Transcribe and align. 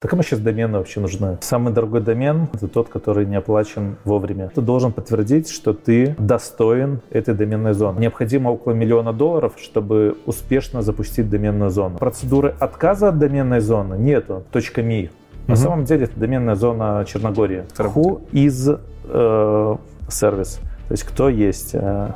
Так 0.00 0.12
кому 0.12 0.22
сейчас 0.22 0.40
домены 0.40 0.78
вообще 0.78 0.98
нужны? 0.98 1.36
Самый 1.42 1.74
дорогой 1.74 2.00
домен– 2.00 2.48
это 2.54 2.68
тот, 2.68 2.88
который 2.88 3.26
не 3.26 3.36
оплачен 3.36 3.96
вовремя. 4.04 4.48
Ты 4.54 4.62
должен 4.62 4.92
подтвердить, 4.94 5.50
что 5.50 5.74
ты 5.74 6.16
достоин 6.18 7.02
этой 7.10 7.34
доменной 7.34 7.74
зоны. 7.74 8.00
Необходимо 8.00 8.48
около 8.48 8.72
миллиона 8.72 9.12
долларов, 9.12 9.56
чтобы 9.58 10.16
успешно 10.24 10.80
запустить 10.80 11.28
доменную 11.28 11.68
зону. 11.68 11.98
Процедуры 11.98 12.54
отказа 12.58 13.10
от 13.10 13.18
доменной 13.18 13.60
зоны 13.60 13.96
нету. 13.96 14.42
.ми. 14.78 15.10
На 15.46 15.52
угу. 15.52 15.60
самом 15.60 15.84
деле 15.84 16.04
это 16.04 16.18
доменная 16.18 16.54
зона 16.54 17.04
Черногории. 17.06 17.64
Who 17.76 18.22
is 18.32 18.80
э, 19.04 19.76
сервис? 20.08 20.60
То 20.88 20.92
есть 20.92 21.04
кто 21.04 21.28
есть? 21.28 21.74
Э, 21.74 22.12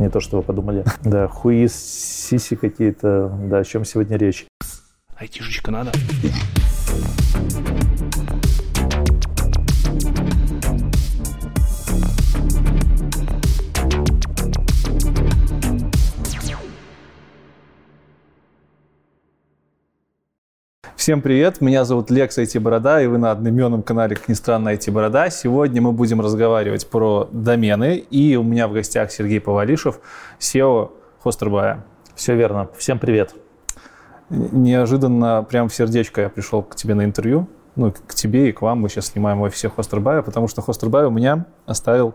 не 0.00 0.10
то, 0.10 0.18
что 0.18 0.38
вы 0.38 0.42
подумали. 0.42 0.84
Да, 1.04 1.26
who 1.26 1.64
is 1.64 1.74
сиси 1.74 2.56
какие-то. 2.56 3.32
Да, 3.44 3.58
о 3.58 3.64
чем 3.64 3.84
сегодня 3.84 4.16
речь? 4.16 4.46
Айтишечка 5.16 5.70
надо. 5.70 5.92
Всем 21.02 21.20
привет, 21.20 21.60
меня 21.60 21.84
зовут 21.84 22.12
Лекс 22.12 22.38
IT 22.38 22.60
Борода, 22.60 23.02
и 23.02 23.08
вы 23.08 23.18
на 23.18 23.32
одноименном 23.32 23.82
канале, 23.82 24.14
как 24.14 24.28
ни 24.28 24.34
странно, 24.34 24.72
IT 24.72 24.92
Борода. 24.92 25.30
Сегодня 25.30 25.82
мы 25.82 25.90
будем 25.90 26.20
разговаривать 26.20 26.88
про 26.88 27.28
домены, 27.32 27.96
и 27.96 28.36
у 28.36 28.44
меня 28.44 28.68
в 28.68 28.72
гостях 28.72 29.10
Сергей 29.10 29.40
Повалишев, 29.40 29.98
SEO 30.38 30.92
Хостербая. 31.18 31.84
Все 32.14 32.36
верно. 32.36 32.68
Всем 32.78 33.00
привет. 33.00 33.34
Неожиданно, 34.32 35.42
прям 35.42 35.68
в 35.68 35.74
сердечко 35.74 36.22
я 36.22 36.28
пришел 36.30 36.62
к 36.62 36.74
тебе 36.74 36.94
на 36.94 37.04
интервью, 37.04 37.48
ну, 37.76 37.92
к 37.92 38.14
тебе 38.14 38.48
и 38.48 38.52
к 38.52 38.62
вам. 38.62 38.80
Мы 38.80 38.88
сейчас 38.88 39.08
снимаем 39.08 39.40
в 39.40 39.42
офисе 39.42 39.68
Хостербая, 39.68 40.22
потому 40.22 40.48
что 40.48 40.62
Хостербай 40.62 41.04
у 41.04 41.10
меня 41.10 41.44
оставил 41.66 42.14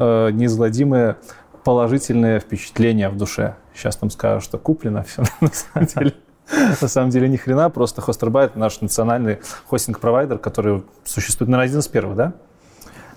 э, 0.00 0.30
неизгладимое 0.32 1.18
положительное 1.62 2.40
впечатление 2.40 3.08
в 3.08 3.16
душе. 3.16 3.54
Сейчас 3.74 3.96
там 3.96 4.10
скажут, 4.10 4.42
что 4.42 4.58
куплено 4.58 5.04
все, 5.04 5.22
на 5.40 5.50
самом 5.52 5.86
деле. 5.86 6.14
На 6.80 6.88
самом 6.88 7.10
деле 7.10 7.28
ни 7.28 7.36
хрена, 7.36 7.70
просто 7.70 8.00
Хостербай 8.00 8.46
это 8.46 8.58
наш 8.58 8.80
национальный 8.80 9.38
хостинг-провайдер, 9.68 10.38
который 10.38 10.82
существует, 11.04 11.48
наверное, 11.48 11.68
один 11.68 11.78
из 11.78 11.86
первых, 11.86 12.16
да? 12.16 12.32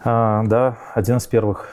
А, 0.04 0.44
да, 0.46 0.78
один 0.94 1.18
из 1.18 1.26
первых. 1.26 1.68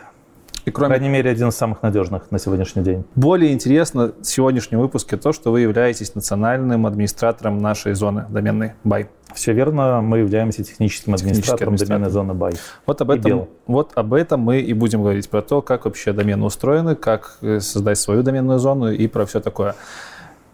И 0.65 0.71
кроме... 0.71 0.95
По 0.95 0.99
крайней 0.99 1.13
мере, 1.13 1.31
один 1.31 1.49
из 1.49 1.57
самых 1.57 1.83
надежных 1.83 2.31
на 2.31 2.39
сегодняшний 2.39 2.83
день. 2.83 3.05
Более 3.15 3.53
интересно 3.53 4.13
в 4.21 4.25
сегодняшнем 4.25 4.79
выпуске 4.81 5.17
то, 5.17 5.33
что 5.33 5.51
вы 5.51 5.61
являетесь 5.61 6.15
национальным 6.15 6.87
администратором 6.87 7.59
нашей 7.59 7.95
зоны 7.95 8.27
доменной 8.29 8.73
BY. 8.85 9.09
Все 9.35 9.53
верно, 9.53 10.01
мы 10.03 10.19
являемся 10.19 10.63
техническим 10.63 11.15
администратором 11.15 11.75
доменной 11.77 12.11
зоны 12.11 12.33
BY. 12.33 12.59
Вот 12.87 13.01
об, 13.01 13.11
этом, 13.11 13.49
вот 13.67 13.93
об 13.95 14.15
этом 14.15 14.41
мы 14.41 14.61
и 14.61 14.73
будем 14.73 15.03
говорить, 15.03 15.29
про 15.29 15.43
то, 15.43 15.63
как 15.63 15.85
вообще 15.85 16.13
домены 16.13 16.45
устроены, 16.45 16.95
как 16.95 17.39
э, 17.41 17.59
создать 17.61 17.99
свою 17.99 18.23
доменную 18.23 18.59
зону 18.59 18.93
и 18.93 19.07
про 19.09 19.27
все 19.27 19.41
такое. 19.41 19.75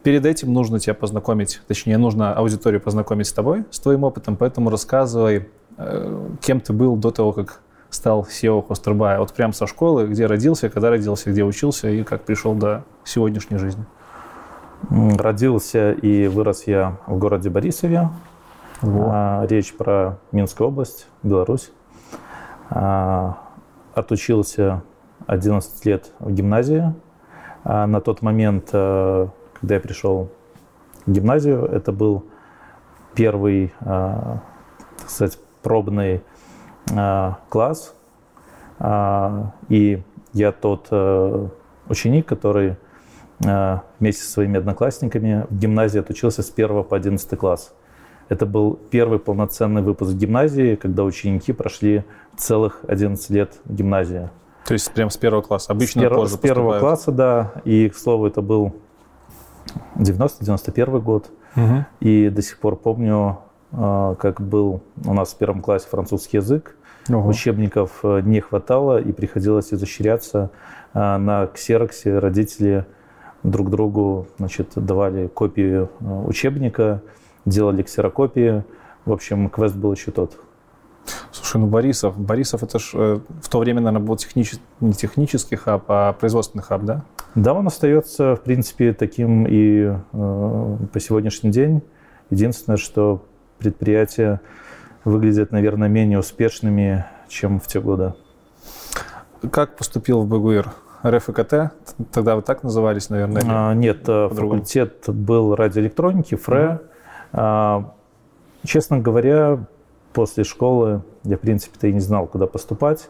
Перед 0.03 0.25
этим 0.25 0.53
нужно 0.55 0.79
тебя 0.79 0.95
познакомить, 0.95 1.61
точнее, 1.67 1.99
нужно 1.99 2.33
аудиторию 2.33 2.81
познакомить 2.81 3.27
с 3.27 3.33
тобой, 3.33 3.65
с 3.71 3.81
твоим 3.81 4.05
опытом, 4.05 4.37
поэтому 4.37 4.71
рассказывай, 4.71 5.49
э, 5.77 6.29
кем 6.41 6.61
ты 6.61 6.73
был 6.73 6.97
до 6.97 7.11
того, 7.11 7.33
как 7.33 7.61
стал 7.91 8.27
SEO 8.29 8.67
Хостербая. 8.67 9.19
Вот 9.19 9.33
прям 9.33 9.53
со 9.53 9.67
школы, 9.67 10.07
где 10.07 10.27
родился, 10.27 10.69
когда 10.69 10.91
родился, 10.91 11.31
где 11.31 11.45
учился 11.45 11.89
и 11.89 12.03
как 12.05 12.23
пришел 12.23 12.55
до 12.55 12.85
сегодняшней 13.05 13.59
жизни. 13.59 13.85
Родился 14.91 15.93
и 15.93 16.29
вырос 16.29 16.67
я 16.67 16.99
в 17.07 17.19
городе 17.19 17.51
Борисове. 17.51 18.09
Вот. 18.81 19.09
А, 19.13 19.47
речь 19.49 19.75
про 19.75 20.19
Минскую 20.31 20.69
область, 20.69 21.09
Беларусь. 21.23 21.73
А, 22.71 23.39
отучился 23.95 24.83
11 25.27 25.85
лет 25.85 26.13
в 26.21 26.31
гимназии. 26.31 26.95
А, 27.65 27.87
на 27.87 28.01
тот 28.01 28.23
момент 28.23 28.67
когда 28.67 29.75
я 29.75 29.81
пришел 29.81 30.31
в 31.05 31.11
гимназию, 31.11 31.65
это 31.65 31.91
был 31.91 32.27
первый, 33.15 33.73
так 33.81 34.41
сказать, 35.09 35.37
пробный 35.63 36.23
класс. 37.49 37.95
А, 38.79 39.53
и 39.69 40.03
я 40.33 40.53
тот 40.53 40.89
ученик, 41.89 42.27
который 42.27 42.77
вместе 43.41 44.25
со 44.25 44.33
своими 44.33 44.59
одноклассниками 44.59 45.47
в 45.49 45.57
гимназии 45.57 46.01
отучился 46.01 46.43
с 46.43 46.51
1 46.51 46.85
по 46.85 46.97
11 46.97 47.39
класс. 47.39 47.73
Это 48.29 48.47
был 48.47 48.79
первый 48.91 49.19
полноценный 49.19 49.81
выпуск 49.81 50.13
гимназии, 50.13 50.75
когда 50.75 51.05
ученики 51.05 51.53
прошли 51.53 52.05
целых 52.37 52.81
11 52.87 53.31
лет 53.31 53.55
гимназии. 53.65 54.31
То 54.67 54.75
есть 54.75 54.93
прям 54.93 55.09
с 55.09 55.17
первого 55.17 55.41
класса? 55.41 55.73
Обычно 55.73 56.03
с, 56.03 56.05
пер... 56.05 56.29
с 56.29 56.37
первого 56.37 56.73
поступают. 56.73 56.81
класса, 56.81 57.13
да. 57.13 57.53
И, 57.65 57.89
к 57.89 57.97
слову, 57.97 58.27
это 58.27 58.43
был 58.43 58.75
90-91 59.97 61.01
год. 61.01 61.31
Угу. 61.57 61.87
И 62.01 62.29
до 62.29 62.43
сих 62.43 62.59
пор 62.59 62.77
помню, 62.77 63.39
а, 63.73 64.15
как 64.17 64.43
был 64.43 64.83
у 65.07 65.15
нас 65.15 65.33
в 65.33 65.39
первом 65.39 65.63
классе 65.63 65.89
французский 65.91 66.37
язык. 66.37 66.77
Угу. 67.09 67.29
Учебников 67.29 68.01
э, 68.03 68.21
не 68.21 68.41
хватало, 68.41 69.01
и 69.01 69.13
приходилось 69.13 69.73
изощряться. 69.73 70.51
А, 70.95 71.19
на 71.19 71.47
ксероксе 71.47 72.19
родители 72.19 72.87
друг 73.43 73.71
другу 73.71 74.27
значит, 74.39 74.73
давали 74.75 75.29
копию 75.29 75.91
э, 76.01 76.05
учебника, 76.27 77.03
делали 77.45 77.83
ксерокопии. 77.83 78.65
В 79.05 79.13
общем, 79.13 79.49
квест 79.49 79.77
был 79.77 79.93
еще 79.93 80.11
тот. 80.11 80.39
Слушай, 81.31 81.61
ну 81.63 81.67
Борисов, 81.67 82.19
Борисов 82.19 82.63
это 82.63 82.79
ж 82.79 82.91
э, 82.95 83.21
в 83.43 83.49
то 83.49 83.59
время, 83.59 83.81
наверное, 83.81 84.07
был 84.07 84.17
технический, 84.17 84.63
не 84.81 84.93
технический 84.93 85.57
хаб, 85.57 85.85
а 85.89 86.13
производственный 86.13 86.63
хаб, 86.63 86.83
да? 86.83 87.05
Да, 87.35 87.55
он 87.55 87.67
остается, 87.67 88.37
в 88.37 88.43
принципе, 88.43 88.93
таким 88.93 89.47
и 89.49 89.95
э, 90.13 90.77
по 90.93 91.01
сегодняшний 91.01 91.51
день. 91.51 91.83
Единственное, 92.31 92.77
что 92.77 93.25
предприятия 93.59 94.41
выглядят, 95.09 95.53
наверное, 95.53 95.89
менее 95.89 96.19
успешными, 96.19 97.05
чем 97.29 97.61
в 97.61 97.67
те 97.67 97.81
годы. 97.81 98.15
Как 99.51 99.77
поступил 99.77 100.23
в 100.23 100.29
БГУИР? 100.29 100.69
РФКТ? 101.05 101.73
Тогда 102.13 102.37
вы 102.37 102.43
так 102.43 102.63
назывались, 102.63 103.09
наверное? 103.09 103.43
А, 103.47 103.75
нет, 103.75 104.09
э, 104.09 104.29
факультет 104.29 105.05
был 105.07 105.55
радиоэлектроники, 105.55 106.35
ФРЭ. 106.35 106.59
Mm-hmm. 106.59 106.81
А, 107.33 107.95
честно 108.65 108.99
говоря, 108.99 109.65
после 110.13 110.43
школы 110.43 111.03
я, 111.23 111.37
в 111.37 111.41
принципе-то, 111.41 111.87
и 111.87 111.93
не 111.93 112.01
знал, 112.01 112.27
куда 112.27 112.49
поступать. 112.49 113.09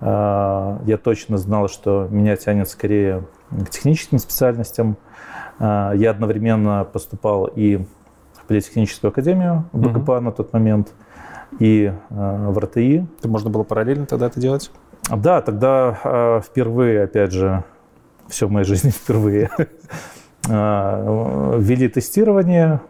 А, 0.00 0.80
я 0.84 0.98
точно 0.98 1.38
знал, 1.38 1.68
что 1.68 2.06
меня 2.10 2.36
тянет 2.36 2.68
скорее 2.68 3.24
к 3.50 3.70
техническим 3.70 4.18
специальностям. 4.18 4.96
А, 5.58 5.92
я 5.92 6.10
одновременно 6.10 6.84
поступал 6.84 7.46
и 7.46 7.78
в 8.34 8.44
политехническую 8.46 9.10
академию 9.10 9.64
в 9.72 9.80
БКП 9.80 10.20
на 10.20 10.32
тот 10.32 10.52
момент, 10.52 10.92
и 11.58 11.92
а, 12.10 12.50
в 12.50 12.58
РТИ. 12.58 13.06
Это 13.18 13.28
можно 13.28 13.50
было 13.50 13.62
параллельно 13.62 14.06
тогда 14.06 14.26
это 14.26 14.40
делать? 14.40 14.70
Да, 15.10 15.40
тогда 15.40 16.40
впервые, 16.46 17.02
опять 17.04 17.32
же, 17.32 17.64
все 18.28 18.46
в 18.46 18.50
моей 18.50 18.64
жизни 18.64 18.90
впервые, 18.90 19.50
ввели 20.46 21.88
тестирование. 21.88 22.80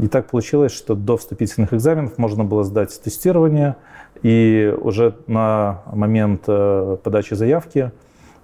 И 0.00 0.08
так 0.08 0.26
получилось, 0.26 0.72
что 0.72 0.94
до 0.94 1.16
вступительных 1.16 1.74
экзаменов 1.74 2.18
можно 2.18 2.44
было 2.44 2.64
сдать 2.64 2.98
тестирование, 3.02 3.76
и 4.22 4.74
уже 4.80 5.16
на 5.26 5.82
момент 5.92 6.44
э, 6.46 6.96
подачи 7.02 7.34
заявки 7.34 7.90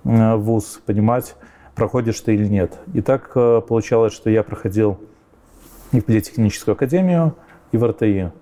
э, 0.04 0.34
в 0.34 0.40
ВУЗ 0.40 0.80
понимать, 0.86 1.36
проходишь 1.74 2.20
ты 2.20 2.34
или 2.34 2.46
нет. 2.46 2.78
И 2.94 3.02
так 3.02 3.30
э, 3.34 3.60
получалось, 3.66 4.14
что 4.14 4.30
я 4.30 4.42
проходил 4.42 4.98
и 5.92 6.00
в 6.00 6.04
политехническую 6.06 6.74
академию, 6.74 7.34
и 7.72 7.76
в 7.76 7.84
РТИ. 7.84 8.32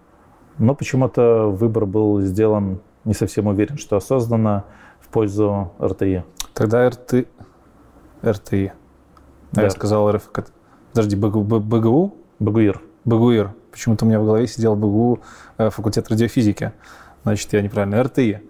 Но 0.58 0.74
почему-то 0.74 1.48
выбор 1.48 1.86
был 1.86 2.20
сделан, 2.20 2.80
не 3.04 3.14
совсем 3.14 3.46
уверен, 3.46 3.76
что 3.78 3.96
осознанно 3.96 4.64
в 5.00 5.08
пользу 5.08 5.72
РТИ. 5.80 6.24
Тогда 6.52 6.88
РТ... 6.88 7.26
РТИ. 8.24 8.72
Да. 9.52 9.62
Я 9.62 9.70
сказал 9.70 10.10
РФ... 10.10 10.30
Подожди, 10.92 11.16
БГУ? 11.16 11.42
БГУ? 11.42 12.14
БГУИР. 12.38 12.80
БГУИР. 13.04 13.50
Почему-то 13.72 14.04
у 14.04 14.08
меня 14.08 14.20
в 14.20 14.24
голове 14.24 14.46
сидел 14.46 14.76
БГУ, 14.76 15.20
факультет 15.58 16.08
радиофизики. 16.08 16.72
Значит, 17.24 17.52
я 17.52 17.62
неправильно. 17.62 18.02
РТИ. 18.02 18.40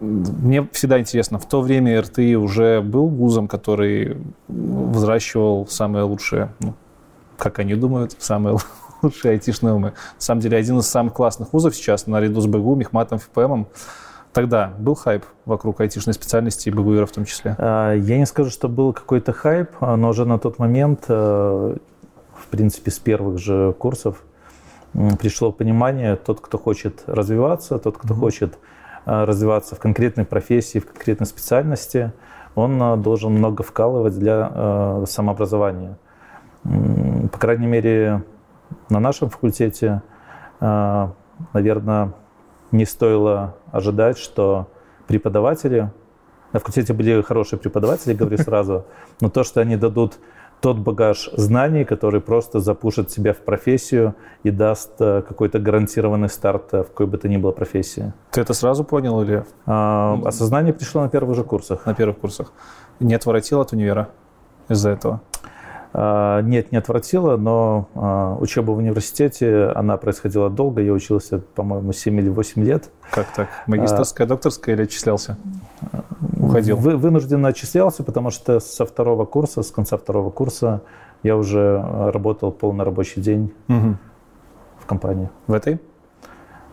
Мне 0.00 0.68
всегда 0.72 0.98
интересно, 0.98 1.38
в 1.38 1.46
то 1.46 1.60
время 1.60 2.00
РТИ 2.02 2.34
уже 2.34 2.80
был 2.80 3.06
вузом, 3.06 3.46
который 3.46 4.16
взращивал 4.48 5.68
самые 5.68 6.02
лучшие, 6.02 6.52
ну, 6.58 6.74
как 7.38 7.60
они 7.60 7.76
думают, 7.76 8.16
самые 8.18 8.56
лучшие 9.02 9.32
айтишные 9.32 9.74
умы. 9.74 9.88
На 9.88 10.20
самом 10.20 10.40
деле, 10.40 10.56
один 10.56 10.78
из 10.78 10.86
самых 10.86 11.12
классных 11.12 11.52
вузов 11.52 11.74
сейчас, 11.74 12.06
наряду 12.06 12.40
с 12.40 12.46
БГУ, 12.46 12.76
Мехматом, 12.76 13.18
ФПМом, 13.18 13.68
Тогда 14.32 14.72
был 14.78 14.94
хайп 14.94 15.24
вокруг 15.44 15.80
айтишной 15.82 16.14
специальности 16.14 16.70
и 16.70 16.72
БГУИРа 16.72 17.04
в 17.04 17.12
том 17.12 17.26
числе? 17.26 17.54
А, 17.58 17.92
я 17.92 18.16
не 18.16 18.24
скажу, 18.24 18.50
что 18.50 18.68
был 18.68 18.94
какой-то 18.94 19.32
хайп, 19.34 19.68
но 19.80 20.08
уже 20.08 20.24
на 20.24 20.38
тот 20.38 20.58
момент, 20.58 21.04
э, 21.08 21.76
в 22.34 22.46
принципе, 22.46 22.90
с 22.90 22.98
первых 22.98 23.38
же 23.38 23.74
курсов 23.78 24.22
пришло 25.20 25.52
понимание, 25.52 26.16
тот, 26.16 26.40
кто 26.40 26.58
хочет 26.58 27.02
развиваться, 27.06 27.78
тот, 27.78 27.98
кто 27.98 28.14
mm-hmm. 28.14 28.18
хочет 28.18 28.58
развиваться 29.04 29.74
в 29.74 29.80
конкретной 29.80 30.24
профессии, 30.24 30.78
в 30.78 30.86
конкретной 30.86 31.26
специальности, 31.26 32.12
он 32.54 33.02
должен 33.02 33.32
много 33.32 33.62
вкалывать 33.62 34.18
для 34.18 35.02
самообразования. 35.06 35.96
По 36.62 37.38
крайней 37.38 37.66
мере, 37.66 38.22
на 38.88 39.00
нашем 39.00 39.30
факультете, 39.30 40.02
наверное, 40.60 42.12
не 42.70 42.84
стоило 42.84 43.56
ожидать, 43.70 44.18
что 44.18 44.68
преподаватели, 45.06 45.90
на 46.52 46.60
факультете 46.60 46.92
были 46.92 47.22
хорошие 47.22 47.58
преподаватели, 47.58 48.14
говорю 48.14 48.38
сразу, 48.42 48.86
но 49.20 49.28
то, 49.28 49.44
что 49.44 49.60
они 49.60 49.76
дадут 49.76 50.18
тот 50.62 50.78
багаж 50.78 51.28
знаний, 51.36 51.84
который 51.84 52.20
просто 52.20 52.60
запушит 52.60 53.08
тебя 53.08 53.32
в 53.32 53.38
профессию 53.38 54.14
и 54.44 54.50
даст 54.50 54.92
э, 55.00 55.22
какой-то 55.26 55.58
гарантированный 55.58 56.28
старт 56.28 56.72
э, 56.72 56.84
в 56.84 56.86
какой 56.86 57.06
бы 57.06 57.18
то 57.18 57.28
ни 57.28 57.36
было 57.36 57.50
профессии. 57.50 58.12
Ты 58.30 58.42
это 58.42 58.54
сразу 58.54 58.84
понял 58.84 59.20
или? 59.22 59.44
А, 59.66 60.20
осознание 60.24 60.72
пришло 60.72 61.02
на 61.02 61.08
первых 61.08 61.34
же 61.34 61.42
курсах. 61.42 61.84
На 61.84 61.94
первых 61.94 62.18
курсах. 62.18 62.52
Не 63.00 63.14
отворотил 63.14 63.60
от 63.60 63.72
универа 63.72 64.10
из-за 64.68 64.90
этого? 64.90 65.20
А, 65.94 66.40
нет, 66.40 66.72
не 66.72 66.78
отвратило, 66.78 67.36
но 67.36 67.88
а, 67.94 68.36
учеба 68.40 68.70
в 68.72 68.78
университете, 68.78 69.66
она 69.74 69.96
происходила 69.98 70.48
долго. 70.48 70.80
Я 70.80 70.92
учился, 70.92 71.38
по-моему, 71.38 71.92
7 71.92 72.18
или 72.18 72.28
8 72.28 72.64
лет. 72.64 72.90
Как 73.10 73.26
так? 73.34 73.48
Магистрская, 73.66 74.26
а, 74.26 74.28
докторская 74.28 74.74
или 74.74 74.84
отчислялся? 74.84 75.36
Уходил? 76.38 76.76
Вы, 76.76 76.96
вынужденно 76.96 77.48
отчислялся, 77.48 78.02
потому 78.04 78.30
что 78.30 78.58
со 78.60 78.86
второго 78.86 79.26
курса, 79.26 79.62
с 79.62 79.70
конца 79.70 79.98
второго 79.98 80.30
курса 80.30 80.80
я 81.22 81.36
уже 81.36 81.84
работал 82.10 82.52
полный 82.52 82.84
рабочий 82.84 83.20
день 83.20 83.52
угу. 83.68 83.96
в 84.78 84.86
компании. 84.86 85.28
В 85.46 85.52
этой? 85.52 85.74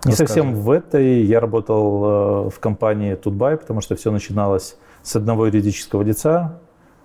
Не 0.06 0.12
Расскажи. 0.12 0.28
совсем 0.28 0.56
в 0.56 0.72
этой. 0.72 1.24
Я 1.24 1.42
работал 1.42 2.50
в 2.50 2.60
компании 2.62 3.16
Тутбай, 3.16 3.58
потому 3.58 3.82
что 3.82 3.98
все 3.98 4.12
начиналось 4.12 4.78
с 5.02 5.16
одного 5.18 5.48
юридического 5.48 6.04
лица, 6.04 6.60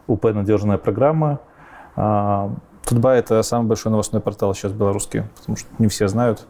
УП 0.07 0.27
«Надежная 0.27 0.79
программа», 0.79 1.41
а, 1.97 2.51
Тутбай– 2.85 3.19
это 3.21 3.43
самый 3.43 3.69
большой 3.69 3.91
новостной 3.91 4.21
портал 4.21 4.55
сейчас 4.55 4.73
белорусский, 4.73 5.23
потому 5.39 5.57
что 5.57 5.69
не 5.79 5.89
все 5.89 6.09
знают. 6.09 6.47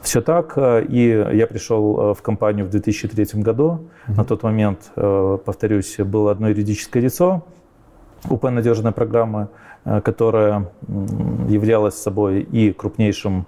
Все 0.00 0.22
так. 0.22 0.54
Э, 0.56 0.82
и 0.82 1.08
я 1.36 1.46
пришел 1.46 2.12
э, 2.12 2.14
в 2.14 2.22
компанию 2.22 2.66
в 2.66 2.70
2003 2.70 3.42
году. 3.42 3.90
Mm-hmm. 4.08 4.16
На 4.16 4.24
тот 4.24 4.42
момент, 4.42 4.90
э, 4.96 5.38
повторюсь, 5.44 5.98
было 5.98 6.32
одно 6.32 6.48
юридическое 6.48 7.02
лицо, 7.02 7.44
УП 8.28 8.44
«Надежная 8.44 8.92
программа», 8.92 9.48
которая 10.04 10.70
являлась 11.48 11.94
собой 11.94 12.42
и 12.42 12.70
крупнейшим 12.70 13.46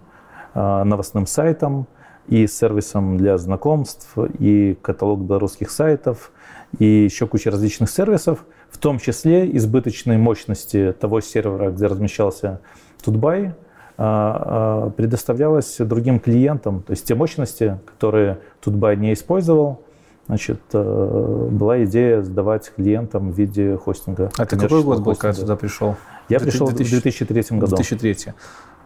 новостным 0.54 1.26
сайтом, 1.26 1.86
и 2.26 2.46
сервисом 2.46 3.18
для 3.18 3.36
знакомств, 3.36 4.16
и 4.38 4.78
каталог 4.80 5.20
белорусских 5.20 5.70
сайтов, 5.70 6.32
и 6.78 6.86
еще 6.86 7.26
куча 7.26 7.50
различных 7.50 7.90
сервисов– 7.90 8.46
в 8.72 8.78
том 8.78 8.98
числе 8.98 9.54
избыточной 9.56 10.16
мощности 10.16 10.94
того 10.98 11.20
сервера, 11.20 11.70
где 11.70 11.86
размещался 11.86 12.60
Тутбай, 13.04 13.54
а, 13.98 14.86
а, 14.88 14.90
предоставлялась 14.90 15.76
другим 15.78 16.18
клиентам. 16.18 16.82
То 16.82 16.92
есть 16.92 17.06
те 17.06 17.14
мощности, 17.14 17.78
которые 17.84 18.38
Тутбай 18.60 18.96
не 18.96 19.12
использовал, 19.12 19.82
значит, 20.26 20.60
э, 20.72 21.48
была 21.50 21.84
идея 21.84 22.22
сдавать 22.22 22.72
клиентам 22.74 23.32
в 23.32 23.38
виде 23.38 23.76
хостинга. 23.76 24.30
А 24.38 24.46
ты 24.46 24.56
какой 24.56 24.82
год 24.82 25.00
был, 25.00 25.14
когда 25.14 25.38
туда 25.38 25.56
пришел? 25.56 25.96
Я 26.28 26.40
пришел 26.40 26.66
в 26.66 26.74
2003 26.74 27.58
году. 27.58 27.76
2003. 27.76 28.32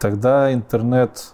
Тогда 0.00 0.52
интернет 0.52 1.32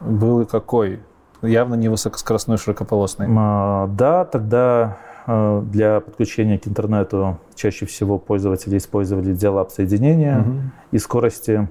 был 0.00 0.44
какой? 0.44 1.00
Явно 1.40 1.74
не 1.74 1.88
высокоскоростной, 1.88 2.58
широкополосный. 2.58 3.26
А, 3.30 3.86
да, 3.88 4.24
тогда 4.24 4.98
для 5.26 6.00
подключения 6.00 6.58
к 6.58 6.68
интернету 6.68 7.38
чаще 7.54 7.86
всего 7.86 8.18
пользователи 8.18 8.76
использовали 8.76 9.32
диалап 9.32 9.70
соединения 9.70 10.40
угу. 10.40 10.60
и 10.92 10.98
скорости 10.98 11.68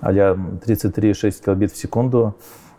а 0.00 0.12
33,6 0.12 1.44
килобит 1.44 1.72
в 1.72 1.76
секунду 1.76 2.34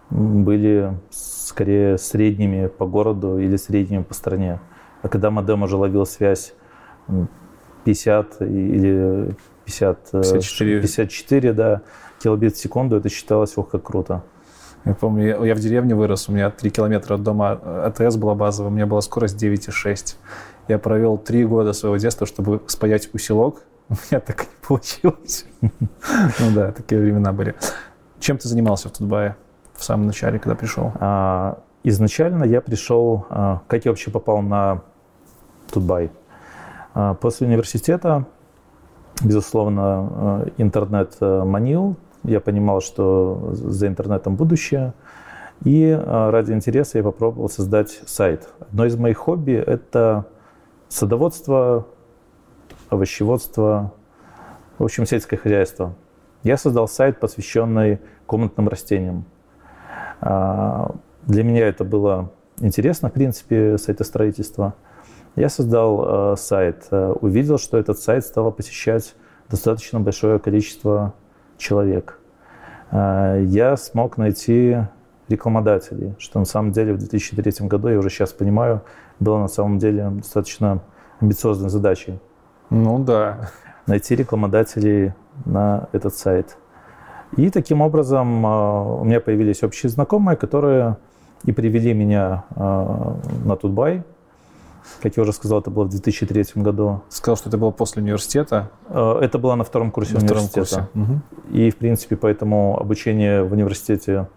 были 0.09 0.93
скорее 1.11 1.97
средними 1.97 2.67
по 2.67 2.85
городу 2.85 3.37
или 3.37 3.55
средними 3.57 4.03
по 4.03 4.13
стране. 4.13 4.59
А 5.01 5.07
когда 5.07 5.29
модем 5.29 5.63
уже 5.63 5.77
ловил 5.77 6.05
связь 6.05 6.53
50 7.85 8.41
или 8.41 9.35
50, 9.65 10.11
54. 10.11 10.81
54 10.81 11.53
да, 11.53 11.81
килобит 12.21 12.55
в 12.55 12.59
секунду, 12.59 12.97
это 12.97 13.09
считалось, 13.09 13.57
ох, 13.57 13.69
как 13.69 13.83
круто. 13.83 14.23
Я 14.85 14.95
помню, 14.95 15.43
я 15.43 15.55
в 15.55 15.59
деревне 15.59 15.93
вырос, 15.93 16.27
у 16.27 16.31
меня 16.31 16.49
3 16.49 16.69
километра 16.71 17.15
от 17.15 17.23
дома 17.23 17.51
АТС 17.85 18.15
была 18.15 18.33
базовая, 18.33 18.71
у 18.71 18.73
меня 18.73 18.87
была 18.87 19.01
скорость 19.01 19.41
9,6. 19.41 20.15
Я 20.67 20.79
провел 20.79 21.17
3 21.17 21.45
года 21.45 21.73
своего 21.73 21.97
детства, 21.97 22.25
чтобы 22.25 22.61
спаять 22.67 23.09
усилок. 23.13 23.63
У 23.89 23.93
меня 23.93 24.21
так 24.21 24.43
и 24.43 24.45
не 24.45 24.67
получилось. 24.67 25.45
Ну 26.39 26.55
да, 26.55 26.71
такие 26.71 26.99
времена 26.99 27.31
были. 27.31 27.55
Чем 28.19 28.37
ты 28.37 28.47
занимался 28.47 28.89
в 28.89 28.93
Тутбае 28.93 29.35
в 29.73 29.83
самом 29.83 30.07
начале, 30.07 30.39
когда 30.39 30.55
пришел? 30.55 30.93
А, 30.99 31.59
изначально 31.83 32.43
я 32.43 32.61
пришел, 32.61 33.25
а, 33.29 33.61
как 33.67 33.85
я 33.85 33.91
вообще 33.91 34.11
попал 34.11 34.41
на 34.41 34.81
Тутбай. 35.71 36.11
А, 36.93 37.15
после 37.15 37.47
университета, 37.47 38.25
безусловно, 39.23 40.49
интернет 40.57 41.17
манил, 41.19 41.97
я 42.23 42.39
понимал, 42.39 42.81
что 42.81 43.51
за 43.53 43.87
интернетом 43.87 44.35
будущее. 44.35 44.93
И 45.63 45.91
а, 45.91 46.31
ради 46.31 46.53
интереса 46.53 46.97
я 46.97 47.03
попробовал 47.03 47.49
создать 47.49 48.01
сайт. 48.05 48.49
Одно 48.59 48.85
из 48.85 48.95
моих 48.95 49.17
хобби– 49.17 49.53
это 49.65 50.25
садоводство, 50.89 51.87
овощеводство, 52.89 53.93
в 54.77 54.83
общем, 54.83 55.05
сельское 55.05 55.37
хозяйство. 55.37 55.95
Я 56.43 56.57
создал 56.57 56.87
сайт, 56.87 57.19
посвященный 57.19 57.99
комнатным 58.25 58.67
растениям. 58.67 59.25
А, 60.19 60.95
для 61.23 61.43
меня 61.43 61.67
это 61.67 61.83
было 61.83 62.31
интересно, 62.59 63.09
в 63.09 63.13
принципе, 63.13 63.77
сайтостроительство. 63.77 64.73
Я 65.35 65.49
создал 65.49 66.01
а, 66.03 66.35
сайт, 66.35 66.87
увидел, 66.91 67.59
что 67.59 67.77
этот 67.77 67.99
сайт 67.99 68.25
стало 68.25 68.49
посещать 68.49 69.15
достаточно 69.49 69.99
большое 69.99 70.39
количество 70.39 71.13
человек. 71.61 72.19
А, 72.91 73.37
я 73.37 73.77
смог 73.77 74.17
найти 74.17 74.77
рекламодателей, 75.29 76.15
что 76.17 76.39
на 76.39 76.45
самом 76.45 76.71
деле 76.71 76.93
в 76.93 76.97
2003 76.97 77.67
году, 77.67 77.87
я 77.87 77.99
уже 77.99 78.09
сейчас 78.09 78.33
понимаю, 78.33 78.81
было 79.19 79.37
на 79.37 79.47
самом 79.47 79.77
деле 79.77 80.09
достаточно 80.09 80.81
амбициозной 81.21 81.69
задачей. 81.69 82.19
Ну 82.69 82.99
да. 82.99 83.49
Найти 83.85 84.15
рекламодателей 84.15 85.13
на 85.45 85.87
этот 85.91 86.15
сайт. 86.15 86.57
И 87.37 87.49
таким 87.49 87.81
образом 87.81 88.45
а, 88.45 88.83
у 88.99 89.05
меня 89.05 89.21
появились 89.21 89.63
общие 89.63 89.89
знакомые, 89.89 90.35
которые 90.35 90.97
и 91.45 91.51
привели 91.51 91.93
меня 91.93 92.43
а, 92.55 93.17
на 93.45 93.55
Тутбай. 93.55 94.03
Как 95.01 95.17
я 95.17 95.23
уже 95.23 95.33
сказал, 95.33 95.59
это 95.59 95.69
было 95.69 95.85
в 95.85 95.89
2003 95.89 96.61
году. 96.61 97.01
Сказал, 97.09 97.37
что 97.37 97.49
это 97.49 97.57
было 97.57 97.71
после 97.71 98.01
университета? 98.01 98.71
Э, 98.89 99.19
это 99.21 99.37
было 99.37 99.55
на 99.55 99.63
втором 99.63 99.91
курсе 99.91 100.13
на 100.13 100.19
университета. 100.19 100.65
Втором 100.65 100.87
курсе. 100.87 101.13
Угу. 101.13 101.57
И, 101.57 101.69
в 101.69 101.77
принципе, 101.77 102.15
поэтому 102.15 102.79
обучение 102.79 103.43
в 103.43 103.53
университете 103.53 104.27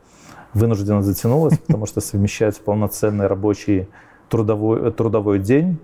вынужденно 0.52 1.02
затянулось, 1.02 1.58
потому 1.66 1.86
что 1.86 2.00
совмещать 2.00 2.58
полноценный 2.60 3.26
рабочий 3.26 3.88
трудовой, 4.28 4.92
трудовой 4.92 5.38
день 5.38 5.78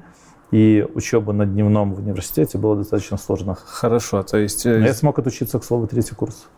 и 0.51 0.87
учеба 0.95 1.33
на 1.33 1.47
дневном 1.47 1.95
в 1.95 1.99
университете 1.99 2.59
было 2.59 2.77
достаточно 2.77 3.17
сложно. 3.17 3.55
Хорошо, 3.55 4.23
то 4.23 4.37
есть... 4.37 4.67
Э, 4.67 4.81
я 4.81 4.95
смог 4.95 5.19
отучиться, 5.19 5.59
к 5.59 5.65
слову, 5.65 5.87
третий 5.87 6.15
курс. 6.15 6.49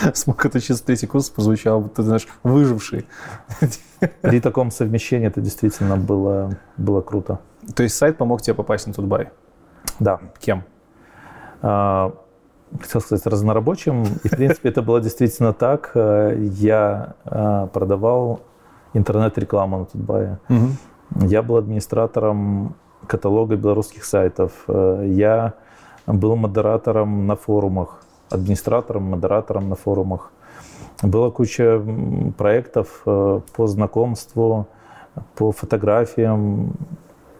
смог 0.14 0.44
отучиться 0.44 0.84
третий 0.84 1.06
курс, 1.06 1.30
прозвучал, 1.30 1.88
ты 1.88 2.02
знаешь, 2.02 2.26
выживший. 2.42 3.06
При 4.22 4.40
таком 4.40 4.70
совмещении 4.70 5.28
это 5.28 5.40
действительно 5.40 5.96
было, 5.96 6.58
было 6.76 7.00
круто. 7.00 7.40
То 7.74 7.82
есть 7.82 7.96
сайт 7.96 8.16
помог 8.16 8.42
тебе 8.42 8.54
попасть 8.54 8.86
на 8.86 8.92
Тутбай? 8.92 9.30
Да. 9.98 10.20
Кем? 10.38 10.64
А, 11.62 12.14
хотел 12.80 13.00
сказать, 13.00 13.26
разнорабочим. 13.26 14.04
И, 14.24 14.28
в 14.28 14.30
принципе, 14.30 14.70
это 14.70 14.82
было 14.82 15.00
действительно 15.00 15.52
так. 15.52 15.92
Я 15.94 17.14
а, 17.24 17.66
продавал 17.66 18.40
интернет-рекламу 18.94 19.80
на 19.80 19.84
Тутбае. 19.84 20.38
Угу. 20.48 21.26
Я 21.26 21.42
был 21.42 21.56
администратором 21.56 22.74
каталога 23.06 23.56
белорусских 23.56 24.04
сайтов. 24.04 24.52
Я 24.68 25.54
был 26.06 26.36
модератором 26.36 27.26
на 27.26 27.36
форумах 27.36 28.02
администратором, 28.30 29.04
модератором 29.04 29.68
на 29.68 29.76
форумах. 29.76 30.32
Была 31.02 31.30
куча 31.30 31.82
проектов 32.36 33.02
э, 33.06 33.40
по 33.54 33.66
знакомству, 33.66 34.66
по 35.34 35.52
фотографиям, 35.52 36.74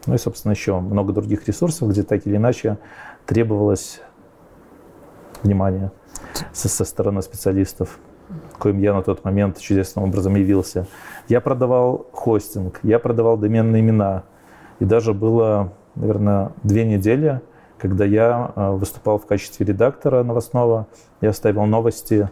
ну 0.06 0.14
и, 0.14 0.18
собственно, 0.18 0.52
еще 0.52 0.80
много 0.80 1.12
других 1.12 1.47
ресурсов, 1.47 1.88
где 1.88 2.02
так 2.02 2.26
или 2.26 2.37
иначе 2.37 2.78
требовалось 3.26 4.00
внимание 5.42 5.92
со, 6.52 6.68
со 6.68 6.85
стороны 6.85 7.23
специалистов. 7.23 7.99
коим 8.59 8.78
я 8.78 8.94
на 8.94 9.02
тот 9.02 9.25
момент 9.25 9.59
чудесным 9.59 10.04
образом 10.04 10.37
явился. 10.37 10.87
Я 11.28 11.40
продавал 11.40 12.06
хостинг, 12.12 12.80
я 12.82 12.99
продавал 12.99 13.37
доменные 13.37 13.80
имена. 13.80 14.25
И 14.78 14.85
даже 14.85 15.12
было, 15.12 15.73
наверное, 15.94 16.52
две 16.62 16.85
недели, 16.85 17.42
когда 17.80 18.04
я 18.04 18.52
э, 18.54 18.70
выступал 18.70 19.18
в 19.18 19.26
качестве 19.26 19.64
редактора 19.66 20.22
новостного. 20.22 20.87
Я 21.20 21.32
ставил 21.32 21.64
новости 21.64 22.28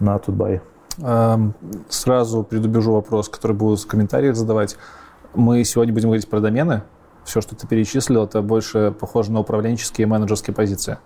на 0.00 0.18
Тутбай. 0.18 0.60
Эм, 0.98 1.54
сразу 1.88 2.42
предубежу 2.42 2.92
вопрос, 2.92 3.28
который 3.28 3.56
будут 3.56 3.80
в 3.80 3.86
комментариях 3.86 4.36
задавать. 4.36 4.76
Мы 5.34 5.64
сегодня 5.64 5.94
будем 5.94 6.08
говорить 6.08 6.28
про 6.28 6.40
домены. 6.40 6.82
Все, 7.24 7.40
что 7.40 7.54
ты 7.54 7.66
перечислил, 7.66 8.24
это 8.24 8.42
больше 8.42 8.94
похоже 8.98 9.30
на 9.30 9.40
управленческие 9.40 10.06
и 10.06 10.06
менеджерские 10.06 10.54
позиции. 10.54 10.98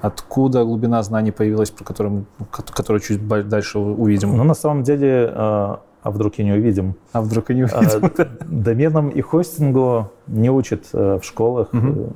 Откуда 0.00 0.62
глубина 0.64 1.02
знаний 1.02 1.32
появилась, 1.32 1.70
про 1.70 1.84
которую, 1.84 2.26
которую 2.50 3.00
чуть 3.00 3.26
дальше 3.48 3.80
увидим? 3.80 4.36
Ну, 4.36 4.44
на 4.44 4.54
самом 4.54 4.84
деле, 4.84 5.32
а, 5.34 5.80
а 6.02 6.10
вдруг 6.12 6.38
и 6.38 6.44
не 6.44 6.52
увидим? 6.52 6.94
А 7.12 7.20
вдруг 7.20 7.50
и 7.50 7.54
не 7.54 7.62
а, 7.62 7.78
увидим? 7.78 8.12
Доменам 8.46 9.08
и 9.08 9.20
хостингу 9.20 10.12
не 10.28 10.50
учат 10.50 10.86
э, 10.92 11.18
в 11.20 11.24
школах, 11.24 11.74
угу. 11.74 12.12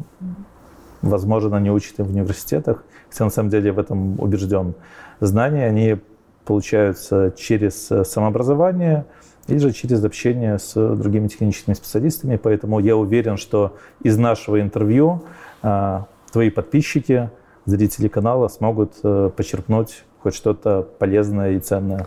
Возможно, 1.03 1.57
не 1.57 1.71
учат 1.71 1.99
в 1.99 2.11
университетах, 2.11 2.85
хотя 3.11 3.25
на 3.25 3.31
самом 3.31 3.51
деле 3.51 3.73
в 3.73 3.79
этом 3.79 4.19
убежден. 4.21 4.75
Знания, 5.21 5.67
они 5.67 5.99
получаются 6.45 7.33
через 7.37 7.91
э, 7.91 8.05
самообразование 8.05 9.05
или 9.49 9.59
же 9.59 9.73
через 9.73 10.05
общение 10.05 10.59
с 10.59 10.75
другими 10.97 11.29
техническими 11.29 11.75
специалистами, 11.75 12.37
поэтому 12.37 12.79
я 12.79 12.97
уверен, 12.97 13.37
что 13.37 13.77
из 14.03 14.17
нашего 14.17 14.61
интервью 14.61 15.25
твои 16.31 16.51
подписчики– 16.51 17.29
зрители 17.65 18.09
канала 18.09 18.49
смогут 18.49 18.95
э, 19.03 19.31
почерпнуть 19.37 20.05
хоть 20.21 20.35
что-то 20.35 20.83
полезное 20.99 21.53
и 21.53 21.61
ценное. 21.61 22.07